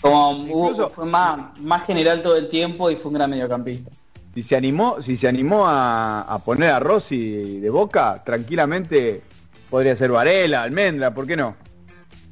Como 0.00 0.44
fue 0.90 1.06
más, 1.06 1.58
más 1.60 1.86
general 1.86 2.20
todo 2.22 2.36
el 2.36 2.48
tiempo 2.48 2.90
y 2.90 2.96
fue 2.96 3.08
un 3.10 3.14
gran 3.14 3.30
mediocampista. 3.30 3.90
Si 4.34 4.42
se 4.42 4.56
animó, 4.56 5.00
si 5.00 5.16
se 5.16 5.26
animó 5.28 5.66
a, 5.66 6.22
a 6.22 6.38
poner 6.40 6.70
a 6.70 6.78
Rossi 6.80 7.58
de 7.60 7.70
boca, 7.70 8.22
tranquilamente 8.24 9.22
podría 9.70 9.96
ser 9.96 10.10
Varela, 10.10 10.62
Almendra, 10.62 11.14
¿por 11.14 11.26
qué 11.26 11.36
no? 11.36 11.56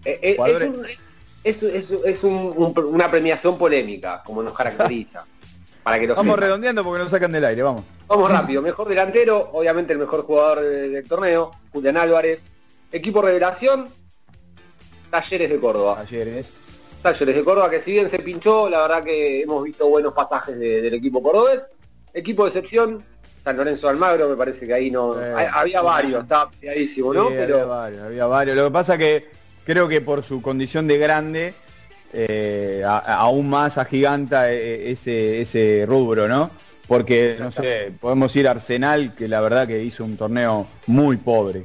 Eh, 0.05 0.19
eh, 0.23 0.37
es 0.39 0.69
un- 0.69 0.87
es, 1.45 1.63
es- 1.63 1.91
es 2.05 2.23
un- 2.25 2.53
un- 2.57 2.75
una 2.95 3.11
premiación 3.11 3.57
polémica, 3.57 4.23
como 4.25 4.43
nos 4.43 4.53
caracteriza. 4.55 5.25
para 5.85 5.99
que 6.01 6.07
Vamos 6.09 6.39
redondeando 6.39 6.83
porque 6.83 7.03
nos 7.03 7.11
sacan 7.11 7.31
del 7.31 7.45
aire, 7.45 7.63
vamos. 7.63 7.85
Vamos 8.09 8.31
rápido, 8.31 8.63
mejor 8.63 8.89
delantero, 8.89 9.51
obviamente 9.53 9.93
el 9.93 9.99
mejor 9.99 10.25
jugador 10.25 10.61
de- 10.63 10.89
del 10.89 11.07
torneo, 11.07 11.51
Julián 11.73 11.97
Álvarez. 11.99 12.41
Equipo 12.91 13.21
revelación, 13.23 13.89
Talleres 15.11 15.51
de 15.51 15.61
Córdoba. 15.61 15.97
Talleres. 15.97 16.53
Talleres 17.03 17.37
de 17.37 17.45
Córdoba, 17.45 17.71
que 17.71 17.81
si 17.81 17.93
bien 17.93 18.09
se 18.09 18.19
pinchó, 18.21 18.69
la 18.69 18.81
verdad 18.83 19.05
que 19.05 19.43
hemos 19.43 19.63
visto 19.63 19.87
buenos 19.89 20.13
pasajes 20.15 20.59
de- 20.59 20.81
del 20.81 20.95
equipo 20.95 21.23
cordobés. 21.23 21.61
Equipo 22.15 22.45
de 22.45 22.49
excepción, 22.49 23.05
San 23.45 23.57
Lorenzo 23.57 23.87
de 23.87 23.93
Almagro, 23.93 24.29
me 24.29 24.37
parece 24.37 24.67
que 24.67 24.73
ahí 24.73 24.91
no... 24.91 25.21
Eh, 25.21 25.35
hay- 25.37 25.47
había 25.53 25.83
varios, 25.83 26.23
estaba 26.23 26.51
peleadísimo, 26.51 27.13
¿no? 27.13 27.29
Sí, 27.29 27.35
Pero 27.37 27.55
había 27.57 27.67
varios, 27.67 28.03
había 28.03 28.27
varios. 28.27 28.57
Lo 28.57 28.65
que 28.65 28.71
pasa 28.71 28.97
que 28.97 29.27
creo 29.65 29.87
que 29.87 30.01
por 30.01 30.23
su 30.25 30.41
condición 30.41 30.87
de 30.89 30.97
grande, 30.99 31.55
eh, 32.17 32.85
aún 32.87 33.51
más 33.51 33.77
agiganta 33.77 34.53
eh, 34.53 34.93
ese, 34.93 35.41
ese 35.41 35.85
rubro, 35.87 36.29
¿no? 36.29 36.49
Porque, 36.87 37.37
no 37.41 37.51
sé, 37.51 37.93
podemos 37.99 38.35
ir 38.37 38.47
a 38.47 38.53
Arsenal, 38.53 39.15
que 39.17 39.27
la 39.27 39.41
verdad 39.41 39.67
que 39.67 39.83
hizo 39.83 40.05
un 40.05 40.17
torneo 40.17 40.67
muy 40.87 41.17
pobre. 41.17 41.65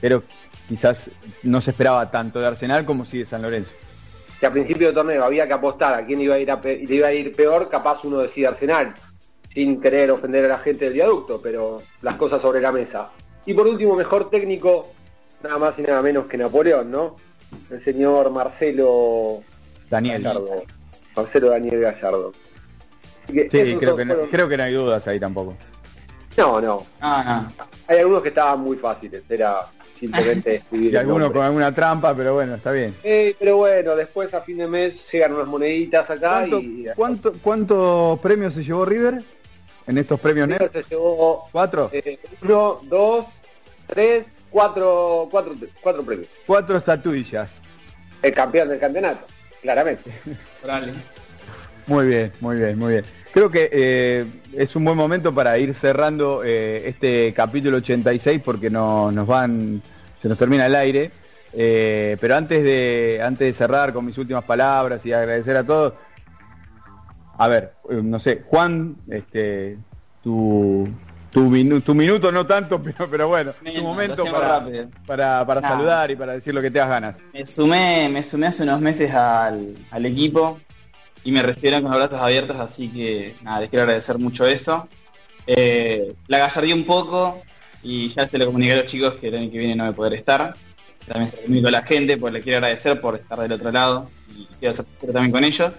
Pero 0.00 0.22
quizás 0.68 1.10
no 1.42 1.60
se 1.60 1.72
esperaba 1.72 2.08
tanto 2.10 2.40
de 2.40 2.46
Arsenal 2.46 2.84
como 2.84 3.04
si 3.04 3.18
de 3.18 3.24
San 3.24 3.42
Lorenzo. 3.42 3.72
que 4.38 4.46
a 4.46 4.52
principio 4.52 4.88
de 4.88 4.94
torneo 4.94 5.24
había 5.24 5.46
que 5.48 5.54
apostar 5.54 5.94
a 5.94 6.06
quién 6.06 6.20
iba 6.20 6.36
a 6.36 6.38
ir 6.38 6.50
iba 6.88 7.08
a 7.08 7.12
ir 7.12 7.34
peor, 7.34 7.68
capaz 7.68 8.04
uno 8.04 8.18
decide 8.18 8.46
Arsenal, 8.46 8.94
sin 9.52 9.80
querer 9.80 10.10
ofender 10.12 10.44
a 10.44 10.48
la 10.48 10.58
gente 10.58 10.84
del 10.84 10.94
viaducto, 10.94 11.40
pero 11.42 11.82
las 12.02 12.14
cosas 12.14 12.40
sobre 12.40 12.60
la 12.60 12.70
mesa. 12.70 13.10
Y 13.46 13.54
por 13.54 13.66
último, 13.66 13.96
mejor 13.96 14.30
técnico, 14.30 14.92
nada 15.42 15.58
más 15.58 15.78
y 15.78 15.82
nada 15.82 16.00
menos 16.00 16.26
que 16.26 16.36
Napoleón, 16.36 16.90
¿no? 16.90 17.16
El 17.70 17.82
señor 17.82 18.30
Marcelo 18.30 19.42
Daniel. 19.90 20.22
Gallardo. 20.22 20.62
Marcelo 21.16 21.50
Daniel 21.50 21.80
Gallardo. 21.80 22.32
Que 23.26 23.42
Sí, 23.50 23.76
creo 23.78 23.96
que, 23.96 24.04
no, 24.04 24.14
fueron- 24.14 24.30
creo 24.30 24.48
que 24.48 24.56
no 24.56 24.62
hay 24.64 24.72
dudas 24.74 25.06
ahí 25.08 25.18
tampoco. 25.20 25.56
no, 26.36 26.60
no. 26.60 26.86
Ah, 27.00 27.48
Hay 27.86 27.98
algunos 27.98 28.22
que 28.22 28.28
estaban 28.30 28.60
muy 28.60 28.76
fáciles, 28.76 29.22
era 29.28 29.60
simplemente 29.98 30.54
escribir 30.56 30.86
Y 30.86 30.88
el 30.90 30.96
alguno 30.98 31.18
nombre. 31.20 31.38
con 31.38 31.46
alguna 31.46 31.72
trampa, 31.74 32.14
pero 32.14 32.34
bueno, 32.34 32.54
está 32.56 32.72
bien. 32.72 32.94
Eh, 33.04 33.34
pero 33.38 33.56
bueno, 33.58 33.94
después 33.96 34.32
a 34.34 34.40
fin 34.42 34.58
de 34.58 34.66
mes 34.66 34.96
llegan 35.12 35.32
unas 35.34 35.46
moneditas 35.46 36.08
acá 36.10 36.30
¿Cuánto- 36.40 36.60
y 36.60 36.86
¿Cuánto, 36.96 37.32
¿Cuántos 37.42 38.18
premios 38.20 38.52
se 38.54 38.62
llevó 38.64 38.84
River 38.84 39.22
en 39.86 39.98
estos 39.98 40.18
premios 40.18 40.48
River 40.48 40.70
se 40.72 40.82
llevó 40.90 41.48
¿Cuatro? 41.52 41.90
eh, 41.92 42.18
uno, 42.42 42.80
dos, 42.84 43.26
tres, 43.86 44.26
cuatro, 44.50 45.28
cuatro, 45.30 45.54
cuatro 45.82 46.02
premios. 46.02 46.28
Cuatro 46.46 46.76
estatuillas. 46.78 47.60
El 48.22 48.32
campeón 48.32 48.68
del 48.70 48.80
campeonato, 48.80 49.26
claramente. 49.64 50.10
Muy 51.86 52.06
bien, 52.06 52.32
muy 52.40 52.56
bien, 52.56 52.78
muy 52.78 52.92
bien. 52.92 53.04
Creo 53.32 53.50
que 53.50 53.68
eh, 53.72 54.26
es 54.52 54.76
un 54.76 54.84
buen 54.84 54.96
momento 54.96 55.34
para 55.34 55.58
ir 55.58 55.74
cerrando 55.74 56.42
eh, 56.44 56.86
este 56.86 57.32
capítulo 57.34 57.78
86 57.78 58.42
porque 58.44 58.68
no, 58.68 59.10
nos 59.10 59.26
van, 59.26 59.82
se 60.20 60.28
nos 60.28 60.38
termina 60.38 60.66
el 60.66 60.74
aire. 60.74 61.10
Eh, 61.54 62.16
pero 62.20 62.36
antes 62.36 62.62
de, 62.62 63.20
antes 63.22 63.46
de 63.46 63.52
cerrar 63.52 63.92
con 63.92 64.04
mis 64.04 64.18
últimas 64.18 64.44
palabras 64.44 65.04
y 65.06 65.12
agradecer 65.12 65.56
a 65.56 65.64
todos, 65.64 65.94
a 67.38 67.48
ver, 67.48 67.72
no 67.88 68.20
sé, 68.20 68.42
Juan, 68.46 68.96
este, 69.08 69.78
tu, 70.22 70.88
tu, 71.34 71.50
minu- 71.50 71.82
tu 71.82 71.94
minuto 71.94 72.30
no 72.32 72.46
tanto, 72.46 72.80
pero, 72.82 73.10
pero 73.10 73.28
bueno, 73.28 73.52
tu 73.52 73.64
Menos, 73.64 73.82
momento 73.82 74.24
lo 74.24 74.36
hacemos 74.36 74.86
para, 75.04 75.44
para, 75.44 75.60
saludar 75.60 76.10
y 76.10 76.16
para 76.16 76.32
decir 76.34 76.54
lo 76.54 76.62
que 76.62 76.70
te 76.70 76.78
das 76.78 76.88
ganas. 76.88 77.16
Me 77.32 77.44
sumé, 77.44 78.08
me 78.08 78.22
sumé 78.22 78.46
hace 78.46 78.62
unos 78.62 78.80
meses 78.80 79.12
al, 79.12 79.74
al 79.90 80.06
equipo 80.06 80.60
y 81.24 81.32
me 81.32 81.42
recibieron 81.42 81.82
con 81.82 81.90
los 81.90 82.00
brazos 82.00 82.20
abiertos, 82.24 82.56
así 82.60 82.88
que 82.88 83.34
nada, 83.42 83.60
les 83.60 83.68
quiero 83.70 83.82
agradecer 83.82 84.16
mucho 84.18 84.46
eso. 84.46 84.88
Eh, 85.46 86.14
la 86.28 86.38
gallardí 86.38 86.72
un 86.72 86.84
poco 86.84 87.42
y 87.82 88.08
ya 88.08 88.26
se 88.28 88.38
lo 88.38 88.46
comuniqué 88.46 88.72
a 88.72 88.76
los 88.76 88.86
chicos 88.86 89.14
que 89.16 89.28
el 89.28 89.34
año 89.36 89.50
que 89.50 89.58
viene 89.58 89.74
no 89.76 89.84
voy 89.84 89.92
a 89.92 89.96
poder 89.96 90.14
estar. 90.14 90.54
También 91.06 91.28
se 91.28 91.36
lo 91.36 91.42
comunico 91.42 91.68
a 91.68 91.72
la 91.72 91.82
gente, 91.82 92.16
pues 92.16 92.32
les 92.32 92.42
quiero 92.42 92.58
agradecer 92.58 92.98
por 93.00 93.16
estar 93.16 93.38
del 93.40 93.52
otro 93.52 93.70
lado 93.72 94.08
y 94.34 94.46
quiero 94.58 94.74
ser 94.74 94.86
también 95.12 95.32
con 95.32 95.44
ellos. 95.44 95.74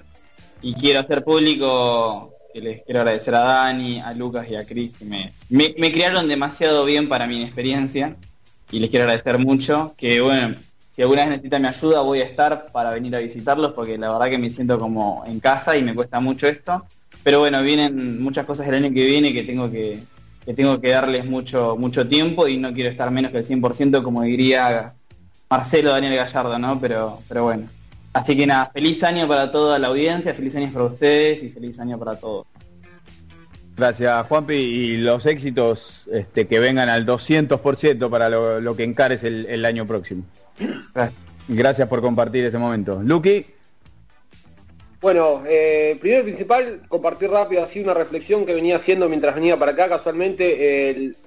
Y 0.61 0.73
quiero 0.75 0.99
hacer 0.99 1.23
público 1.23 2.34
les 2.61 2.83
quiero 2.83 3.01
agradecer 3.01 3.35
a 3.35 3.39
Dani, 3.39 3.99
a 3.99 4.13
Lucas 4.13 4.47
y 4.49 4.55
a 4.55 4.65
Chris 4.65 4.91
que 4.97 5.05
me, 5.05 5.33
me, 5.49 5.75
me 5.77 5.91
criaron 5.91 6.27
demasiado 6.27 6.85
bien 6.85 7.09
para 7.09 7.27
mi 7.27 7.37
inexperiencia 7.37 8.15
y 8.71 8.79
les 8.79 8.89
quiero 8.89 9.03
agradecer 9.03 9.39
mucho. 9.39 9.93
Que 9.97 10.21
bueno, 10.21 10.55
si 10.91 11.01
alguna 11.01 11.21
vez 11.21 11.31
necesitan 11.31 11.61
mi 11.61 11.67
ayuda 11.67 12.01
voy 12.01 12.21
a 12.21 12.23
estar 12.25 12.71
para 12.71 12.91
venir 12.91 13.15
a 13.15 13.19
visitarlos 13.19 13.73
porque 13.73 13.97
la 13.97 14.11
verdad 14.11 14.29
que 14.29 14.37
me 14.37 14.49
siento 14.49 14.79
como 14.79 15.23
en 15.27 15.39
casa 15.39 15.77
y 15.77 15.83
me 15.83 15.93
cuesta 15.93 16.19
mucho 16.19 16.47
esto. 16.47 16.85
Pero 17.23 17.39
bueno, 17.39 17.61
vienen 17.61 18.21
muchas 18.21 18.45
cosas 18.45 18.67
el 18.67 18.75
año 18.75 18.93
que 18.93 19.05
viene 19.05 19.33
que 19.33 19.43
tengo 19.43 19.69
que, 19.69 19.99
que 20.45 20.53
tengo 20.53 20.79
que 20.79 20.89
darles 20.89 21.25
mucho, 21.25 21.75
mucho 21.77 22.07
tiempo 22.07 22.47
y 22.47 22.57
no 22.57 22.73
quiero 22.73 22.89
estar 22.89 23.09
menos 23.11 23.31
que 23.31 23.39
el 23.39 23.47
100% 23.47 24.03
como 24.03 24.21
diría 24.23 24.93
Marcelo 25.49 25.91
Daniel 25.91 26.15
Gallardo, 26.15 26.59
¿no? 26.59 26.79
Pero, 26.79 27.19
pero 27.27 27.43
bueno. 27.43 27.67
Así 28.15 28.37
que 28.37 28.47
nada, 28.47 28.71
feliz 28.73 29.03
año 29.03 29.27
para 29.27 29.51
toda 29.51 29.77
la 29.77 29.87
audiencia, 29.87 30.33
feliz 30.33 30.55
año 30.55 30.71
para 30.71 30.85
ustedes 30.85 31.43
y 31.43 31.49
feliz 31.49 31.77
año 31.81 31.99
para 31.99 32.15
todos. 32.17 32.45
Gracias, 33.75 34.25
Juanpi, 34.27 34.53
y 34.53 34.97
los 34.97 35.25
éxitos 35.25 36.05
este, 36.09 36.47
que 36.47 36.59
vengan 36.59 36.87
al 36.87 37.05
200% 37.05 38.09
para 38.09 38.29
lo, 38.29 38.61
lo 38.61 38.73
que 38.77 38.83
encares 38.83 39.25
el, 39.25 39.45
el 39.47 39.65
año 39.65 39.85
próximo. 39.85 40.23
Gracias. 40.93 41.19
Gracias 41.49 41.87
por 41.89 42.01
compartir 42.01 42.45
este 42.45 42.57
momento. 42.57 43.01
Lucky, 43.03 43.45
Bueno, 45.01 45.43
eh, 45.45 45.97
primero 45.99 46.21
y 46.21 46.23
principal, 46.31 46.81
compartir 46.87 47.29
rápido 47.29 47.63
así 47.65 47.81
una 47.81 47.93
reflexión 47.93 48.45
que 48.45 48.53
venía 48.53 48.77
haciendo 48.77 49.09
mientras 49.09 49.35
venía 49.35 49.59
para 49.59 49.73
acá 49.73 49.89
casualmente, 49.89 50.89
el- 50.89 51.17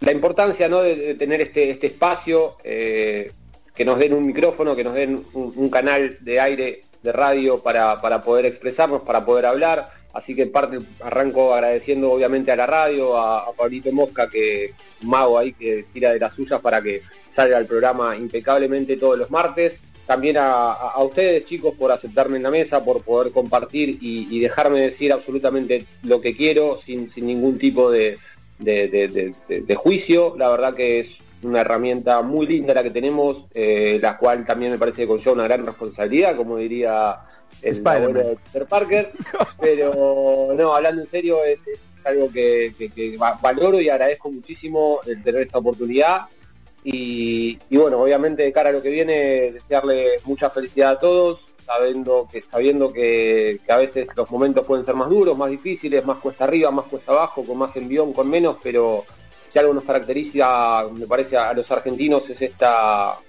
la 0.00 0.10
importancia 0.10 0.68
¿no? 0.68 0.82
de, 0.82 0.96
de 0.96 1.14
tener 1.14 1.40
este, 1.40 1.70
este 1.70 1.86
espacio, 1.86 2.56
eh, 2.64 3.30
que 3.74 3.84
nos 3.84 3.98
den 3.98 4.12
un 4.14 4.26
micrófono, 4.26 4.76
que 4.76 4.84
nos 4.84 4.94
den 4.94 5.24
un, 5.32 5.68
canal 5.70 6.16
de 6.20 6.40
aire, 6.40 6.80
de 7.02 7.12
radio 7.12 7.58
para, 7.60 8.00
para 8.00 8.22
poder 8.22 8.46
expresarnos, 8.46 9.02
para 9.02 9.24
poder 9.24 9.46
hablar. 9.46 9.90
Así 10.12 10.36
que 10.36 10.46
parte 10.46 10.78
arranco 11.00 11.52
agradeciendo 11.52 12.12
obviamente 12.12 12.52
a 12.52 12.56
la 12.56 12.66
radio, 12.66 13.16
a, 13.16 13.40
a 13.40 13.52
Pablito 13.52 13.90
Mosca, 13.90 14.28
que 14.30 14.72
un 15.02 15.08
mago 15.10 15.36
ahí 15.38 15.52
que 15.52 15.86
tira 15.92 16.12
de 16.12 16.20
las 16.20 16.34
suyas 16.34 16.60
para 16.60 16.80
que 16.80 17.02
salga 17.34 17.58
el 17.58 17.66
programa 17.66 18.16
impecablemente 18.16 18.96
todos 18.96 19.18
los 19.18 19.30
martes. 19.30 19.76
También 20.06 20.36
a, 20.38 20.94
ustedes 21.02 21.46
chicos 21.46 21.74
por 21.76 21.90
aceptarme 21.90 22.36
en 22.36 22.42
la 22.44 22.50
mesa, 22.50 22.84
por 22.84 23.02
poder 23.02 23.32
compartir 23.32 23.98
y, 24.00 24.38
dejarme 24.38 24.80
decir 24.80 25.12
absolutamente 25.12 25.86
lo 26.02 26.20
que 26.20 26.36
quiero 26.36 26.78
sin, 26.84 27.10
sin 27.10 27.26
ningún 27.26 27.58
tipo 27.58 27.90
de- 27.90 28.18
de- 28.58 28.86
de- 28.88 29.60
de 29.62 29.74
juicio. 29.74 30.34
La 30.38 30.48
verdad 30.50 30.74
que 30.74 31.00
es 31.00 31.08
una 31.46 31.60
herramienta 31.60 32.22
muy 32.22 32.46
linda 32.46 32.74
la 32.74 32.82
que 32.82 32.90
tenemos, 32.90 33.44
eh, 33.54 33.98
la 34.02 34.16
cual 34.18 34.44
también 34.44 34.72
me 34.72 34.78
parece 34.78 35.02
que 35.02 35.08
conlleva 35.08 35.32
una 35.32 35.44
gran 35.44 35.64
responsabilidad, 35.66 36.36
como 36.36 36.56
diría 36.56 37.16
el 37.62 37.74
de 38.12 38.36
Peter 38.52 38.66
Parker. 38.66 39.12
Pero 39.60 40.54
no, 40.56 40.74
hablando 40.74 41.02
en 41.02 41.08
serio, 41.08 41.44
es, 41.44 41.58
es 41.66 41.78
algo 42.04 42.30
que, 42.30 42.74
que- 42.76 42.90
que 42.90 43.16
va- 43.16 43.38
valoro 43.40 43.80
y 43.80 43.88
agradezco 43.88 44.30
muchísimo 44.30 45.00
el 45.06 45.22
tener 45.22 45.42
esta 45.42 45.58
oportunidad. 45.58 46.22
Y, 46.82 47.58
y 47.70 47.76
bueno, 47.78 47.98
obviamente 48.02 48.42
de 48.42 48.52
cara 48.52 48.68
a 48.68 48.72
lo 48.72 48.82
que 48.82 48.90
viene, 48.90 49.52
desearle 49.52 50.20
mucha 50.24 50.50
felicidad 50.50 50.90
a 50.92 50.98
todos, 51.00 51.40
sabiendo 51.64 52.28
que 52.30 52.42
sabiendo 52.42 52.92
que, 52.92 53.58
que 53.64 53.72
a 53.72 53.78
veces 53.78 54.06
los 54.14 54.30
momentos 54.30 54.66
pueden 54.66 54.84
ser 54.84 54.94
más 54.94 55.08
duros, 55.08 55.36
más 55.38 55.48
difíciles, 55.50 56.04
más 56.04 56.18
cuesta 56.18 56.44
arriba, 56.44 56.70
más 56.70 56.84
cuesta 56.84 57.12
abajo, 57.12 57.42
con 57.46 57.56
más 57.56 57.74
envión, 57.76 58.12
con 58.12 58.28
menos, 58.28 58.56
pero 58.62 59.04
si 59.54 59.60
algo 59.60 59.72
nos 59.72 59.84
caracteriza, 59.84 60.84
me 60.92 61.06
parece, 61.06 61.36
a 61.36 61.52
los 61.52 61.70
argentinos 61.70 62.28
es 62.28 62.42
esta, 62.42 63.20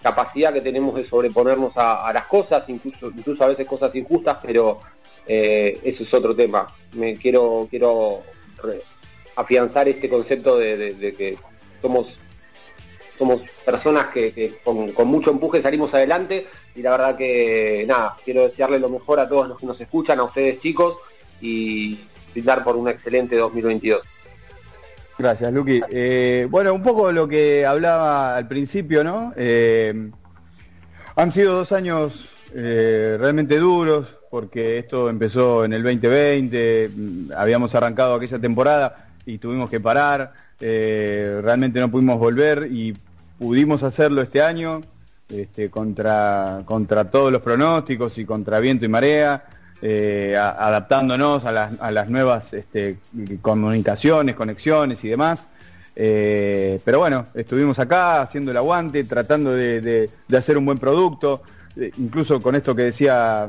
capacidad 0.00 0.52
que 0.52 0.60
tenemos 0.60 0.94
de 0.94 1.04
sobreponernos 1.04 1.72
a, 1.74 2.12
las 2.14 2.26
cosas, 2.26 2.62
incluso, 2.68 3.44
a 3.44 3.48
veces 3.48 3.66
cosas 3.66 3.92
injustas, 3.96 4.38
pero 4.40 4.78
eh, 5.26 5.80
ese 5.82 6.04
es 6.04 6.14
otro 6.14 6.36
tema. 6.36 6.72
Me 6.92 7.16
quiero, 7.16 7.66
quiero 7.68 8.22
afianzar 9.34 9.88
este 9.88 10.08
concepto 10.08 10.58
de, 10.58 11.14
que 11.18 11.36
somos 11.80 12.16
somos 13.18 13.42
personas 13.64 14.06
que, 14.06 14.60
con 14.62 15.08
mucho 15.08 15.30
empuje 15.30 15.60
salimos 15.60 15.92
adelante 15.92 16.46
y 16.76 16.82
la 16.82 16.92
verdad 16.92 17.16
que 17.16 17.84
nada, 17.86 18.16
quiero 18.24 18.42
desearle 18.42 18.78
lo 18.78 18.88
mejor 18.88 19.18
a 19.18 19.28
todos 19.28 19.48
los 19.48 19.58
que 19.58 19.66
nos 19.66 19.80
escuchan, 19.80 20.20
a 20.20 20.24
ustedes 20.24 20.60
chicos 20.60 20.98
y 21.40 21.98
brindar 22.32 22.62
por 22.62 22.76
un 22.76 22.88
excelente 22.88 23.36
2022. 23.36 24.11
Gracias, 25.22 25.52
Lucky. 25.52 25.80
Eh, 25.88 26.48
bueno, 26.50 26.74
un 26.74 26.82
poco 26.82 27.12
lo 27.12 27.28
que 27.28 27.64
hablaba 27.64 28.36
al 28.36 28.48
principio, 28.48 29.04
¿no? 29.04 29.32
Eh, 29.36 30.10
han 31.14 31.30
sido 31.30 31.54
dos 31.54 31.70
años 31.70 32.28
eh, 32.54 33.16
realmente 33.20 33.58
duros, 33.58 34.18
porque 34.30 34.78
esto 34.78 35.08
empezó 35.08 35.64
en 35.64 35.74
el 35.74 35.82
2020, 35.84 36.90
mm, 36.94 37.30
habíamos 37.36 37.74
arrancado 37.74 38.14
aquella 38.14 38.40
temporada 38.40 39.06
y 39.24 39.38
tuvimos 39.38 39.70
que 39.70 39.78
parar, 39.78 40.32
realmente 40.58 41.80
no 41.80 41.90
pudimos 41.90 42.18
volver 42.18 42.68
y 42.70 42.96
pudimos 43.38 43.82
hacerlo 43.82 44.22
este 44.22 44.42
año 44.42 44.80
este, 45.28 45.70
contra, 45.70 46.62
contra 46.64 47.10
todos 47.10 47.32
los 47.32 47.42
pronósticos 47.42 48.18
y 48.18 48.24
contra 48.24 48.60
viento 48.60 48.84
y 48.84 48.88
marea, 48.88 49.44
eh, 49.84 50.36
adaptándonos 50.36 51.44
a 51.44 51.50
las, 51.50 51.72
a 51.80 51.90
las 51.90 52.08
nuevas 52.08 52.52
este, 52.52 52.98
comunicaciones, 53.40 54.36
conexiones 54.36 55.02
y 55.02 55.08
demás. 55.08 55.48
Eh, 55.96 56.78
pero 56.84 57.00
bueno, 57.00 57.26
estuvimos 57.34 57.80
acá 57.80 58.22
haciendo 58.22 58.52
el 58.52 58.56
aguante, 58.58 59.02
tratando 59.02 59.50
de, 59.50 60.08
hacer 60.32 60.56
un 60.56 60.66
buen 60.66 60.78
producto, 60.78 61.42
eh, 61.76 61.90
incluso 61.98 62.40
con 62.40 62.54
esto 62.54 62.76
que 62.76 62.82
decía, 62.82 63.48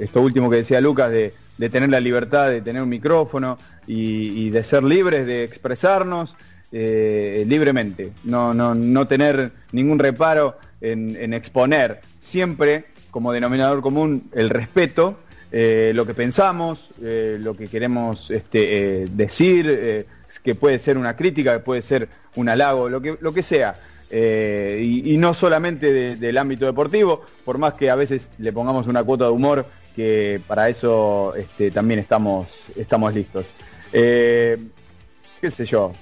esto 0.00 0.20
último 0.20 0.50
que 0.50 0.56
decía 0.56 0.82
Lucas, 0.82 1.10
de, 1.10 1.32
tener 1.70 1.88
la 1.88 1.98
libertad 1.98 2.50
de 2.50 2.60
tener 2.60 2.82
un 2.82 2.90
micrófono 2.90 3.56
y, 3.86 4.50
de 4.50 4.62
ser 4.62 4.84
libres 4.84 5.26
de 5.26 5.44
expresarnos 5.44 6.36
libremente, 6.70 8.12
no, 8.24 8.52
no, 8.52 8.74
no 8.74 9.06
tener 9.06 9.50
ningún 9.72 9.98
reparo 9.98 10.58
en, 10.82 11.16
en 11.16 11.32
exponer. 11.32 12.02
Siempre 12.20 12.84
como 13.10 13.32
denominador 13.32 13.80
común 13.82 14.30
el 14.32 14.50
respeto, 14.50 15.16
eh, 15.50 15.92
lo 15.94 16.06
que 16.06 16.14
pensamos, 16.14 16.90
eh, 17.02 17.38
lo 17.40 17.56
que 17.56 17.68
queremos 17.68 18.30
este, 18.30 19.02
eh, 19.02 19.08
decir, 19.10 20.06
que 20.42 20.54
puede 20.54 20.78
ser 20.78 20.98
una 20.98 21.16
crítica, 21.16 21.54
que 21.54 21.60
puede 21.64 21.80
ser 21.82 22.08
un 22.36 22.48
halago, 22.48 22.88
lo 22.88 23.00
que, 23.00 23.16
lo 23.20 23.32
que 23.32 23.42
sea. 23.42 23.74
Y, 24.10 25.16
no 25.18 25.34
solamente 25.34 25.92
de- 25.92 26.16
del 26.16 26.38
ámbito 26.38 26.66
deportivo, 26.66 27.22
por 27.44 27.58
más 27.58 27.74
que 27.74 27.90
a 27.90 27.94
veces 27.94 28.28
le 28.38 28.52
pongamos 28.52 28.86
una 28.86 29.02
cuota 29.04 29.24
de 29.24 29.30
humor, 29.30 29.66
que 29.96 30.40
para 30.46 30.68
eso 30.68 31.34
este, 31.36 31.70
también 31.70 31.98
estamos, 32.00 32.46
estamos 32.76 33.12
listos. 33.14 33.46
Qué 33.90 35.50
sé 35.50 35.64
yo, 35.64 35.92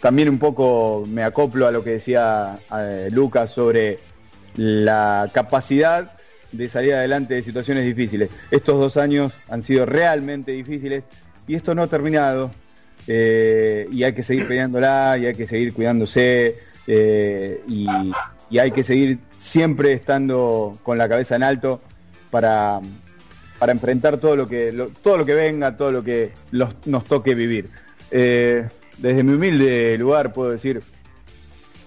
también 0.00 0.28
un 0.28 0.38
poco 0.38 1.04
me 1.08 1.22
acoplo 1.22 1.66
a 1.66 1.70
lo 1.70 1.84
que 1.84 1.90
decía 1.90 2.58
Lucas 3.10 3.50
sobre 3.52 3.98
la 4.56 5.30
capacidad 5.32 6.12
de 6.52 6.68
salir 6.68 6.94
adelante 6.94 7.34
de 7.34 7.42
situaciones 7.42 7.84
difíciles. 7.84 8.30
Estos 8.50 8.78
dos 8.78 8.96
años 8.96 9.32
han 9.48 9.62
sido 9.62 9.86
realmente 9.86 10.52
difíciles 10.52 11.04
y 11.46 11.54
esto 11.54 11.74
no 11.74 11.82
ha 11.82 11.86
terminado 11.86 12.50
eh, 13.06 13.88
y 13.90 14.04
hay 14.04 14.12
que 14.12 14.22
seguir 14.22 14.46
peleándola 14.46 15.16
y 15.18 15.26
hay 15.26 15.34
que 15.34 15.46
seguir 15.46 15.72
cuidándose 15.72 16.56
eh, 16.86 17.62
y, 17.68 17.86
hay 18.58 18.72
que 18.72 18.82
seguir 18.82 19.20
siempre 19.38 19.92
estando 19.92 20.76
con 20.82 20.98
la 20.98 21.08
cabeza 21.08 21.36
en 21.36 21.44
alto 21.44 21.80
para, 22.32 22.80
para 23.60 23.70
enfrentar 23.70 24.18
todo 24.18 24.34
lo 24.34 24.48
que 24.48 24.90
todo 25.02 25.16
lo 25.18 25.24
que 25.24 25.34
venga, 25.34 25.76
todo 25.76 25.92
lo 25.92 26.02
que 26.02 26.32
nos 26.52 27.04
toque 27.04 27.36
vivir. 27.36 27.70
Eh, 28.10 28.68
desde 28.98 29.22
mi 29.22 29.34
humilde 29.34 29.96
lugar 29.98 30.32
puedo 30.32 30.50
decir, 30.50 30.82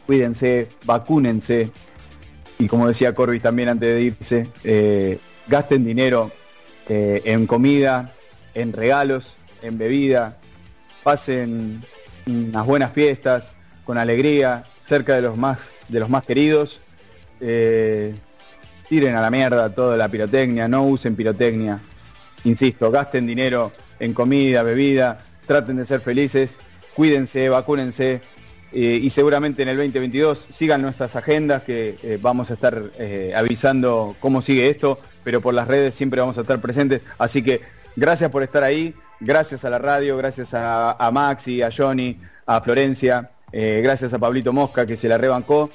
cuídense, 0.06 0.70
vacúnense 0.86 1.70
y 2.64 2.68
como 2.70 2.88
decía 2.88 3.14
Corbis 3.14 3.42
también 3.42 3.68
antes 3.68 3.94
de 3.94 4.02
irse, 4.02 4.48
eh, 4.64 5.20
gasten 5.48 5.84
dinero 5.84 6.32
eh, 6.88 7.22
en 7.26 7.46
comida, 7.46 8.14
en 8.54 8.72
regalos, 8.72 9.36
en 9.62 9.78
bebida, 9.78 10.38
pasen 11.04 11.84
unas 12.26 12.66
buenas 12.66 12.94
fiestas, 12.94 13.52
con 13.84 13.98
alegría, 13.98 14.64
cerca 14.86 15.14
de 15.16 15.24
los 15.24 15.36
más, 15.36 15.60
de 15.90 16.00
los 16.00 16.10
más 16.10 16.24
queridos. 16.24 16.80
Eh, 17.42 18.16
tiren 18.88 19.14
a 19.18 19.22
la 19.22 19.30
mierda 19.30 19.70
toda 19.70 19.98
la 19.98 20.08
pirotecnia, 20.08 20.70
no 20.70 20.86
usen 20.86 21.18
pirotecnia. 21.18 21.82
Insisto, 22.46 22.92
gasten 22.92 23.28
dinero 23.28 23.74
en 24.00 24.14
comida, 24.14 24.64
bebida, 24.64 25.20
traten 25.46 25.76
de 25.76 25.86
ser 25.86 26.00
felices, 26.00 26.58
cuídense, 26.96 27.50
vacúnense 27.50 28.22
eh, 28.76 29.00
y 29.04 29.12
seguramente 29.12 29.62
en 29.62 29.70
el 29.70 29.78
2022 29.78 30.48
sigan 30.50 30.82
nuestras 30.82 31.16
agendas 31.16 31.62
que 31.62 31.96
eh, 32.02 32.18
vamos 32.20 32.50
a 32.50 32.56
estar 32.56 32.92
eh, 32.98 33.32
avisando 33.36 34.16
cómo 34.20 34.42
sigue 34.42 34.68
esto, 34.68 34.98
pero 35.24 35.42
por 35.42 35.54
las 35.54 35.68
redes 35.68 35.94
siempre 35.94 36.20
vamos 36.20 36.40
a 36.40 36.42
estar 36.42 36.60
presentes. 36.60 37.02
Así 37.20 37.44
que 37.44 37.62
gracias 37.96 38.32
por 38.32 38.42
estar 38.42 38.64
ahí, 38.64 38.96
gracias 39.20 39.64
a 39.64 39.70
la 39.70 39.78
radio, 39.78 40.18
gracias 40.18 40.56
a, 40.56 40.94
a 40.94 41.12
Maxi, 41.12 41.62
a 41.62 41.70
Johnny, 41.76 42.20
a 42.48 42.62
Florencia, 42.62 43.30
gracias 43.52 44.12
a 44.16 44.18
Pablito 44.18 44.52
Mosca 44.52 44.88
que 44.88 44.98
se 44.98 45.08
la 45.08 45.20
rebancó. 45.20 45.70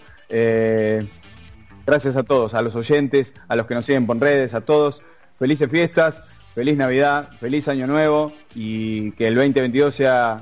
gracias 1.86 2.16
a 2.16 2.24
todos, 2.24 2.54
a 2.54 2.62
los 2.62 2.74
oyentes, 2.74 3.32
a 3.46 3.54
los 3.54 3.66
que 3.66 3.74
nos 3.76 3.86
siguen 3.86 4.06
por 4.06 4.18
redes, 4.18 4.54
a 4.54 4.60
todos. 4.62 5.02
Felices 5.38 5.70
fiestas, 5.70 6.20
feliz 6.56 6.76
Navidad, 6.76 7.30
feliz 7.38 7.68
Año 7.68 7.86
Nuevo 7.86 8.32
y 8.56 9.12
que 9.12 9.28
el 9.28 9.36
2022 9.36 9.94
sea 9.94 10.40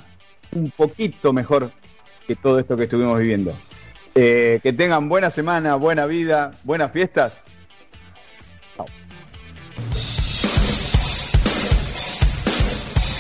un 0.52 0.70
poquito 0.70 1.34
mejor 1.34 1.70
que 2.26 2.36
todo 2.36 2.58
esto 2.58 2.76
que 2.76 2.84
estuvimos 2.84 3.18
viviendo. 3.18 3.56
Eh, 4.14 4.60
que 4.62 4.72
tengan 4.72 5.08
buena 5.08 5.30
semana, 5.30 5.76
buena 5.76 6.06
vida, 6.06 6.52
buenas 6.64 6.92
fiestas. 6.92 7.44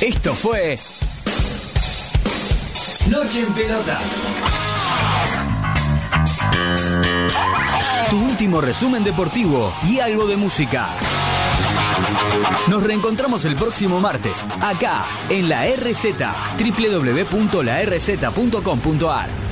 Esto 0.00 0.34
fue 0.34 0.78
Noche 3.10 3.40
en 3.40 3.54
Pelotas. 3.54 4.16
Tu 8.10 8.18
último 8.18 8.60
resumen 8.60 9.04
deportivo 9.04 9.72
y 9.88 10.00
algo 10.00 10.26
de 10.26 10.36
música. 10.36 10.88
Nos 12.68 12.82
reencontramos 12.82 13.44
el 13.44 13.54
próximo 13.56 14.00
martes, 14.00 14.44
acá, 14.60 15.04
en 15.30 15.48
la 15.48 15.66
RZ, 15.66 16.16
www.larz.com.ar. 16.58 19.45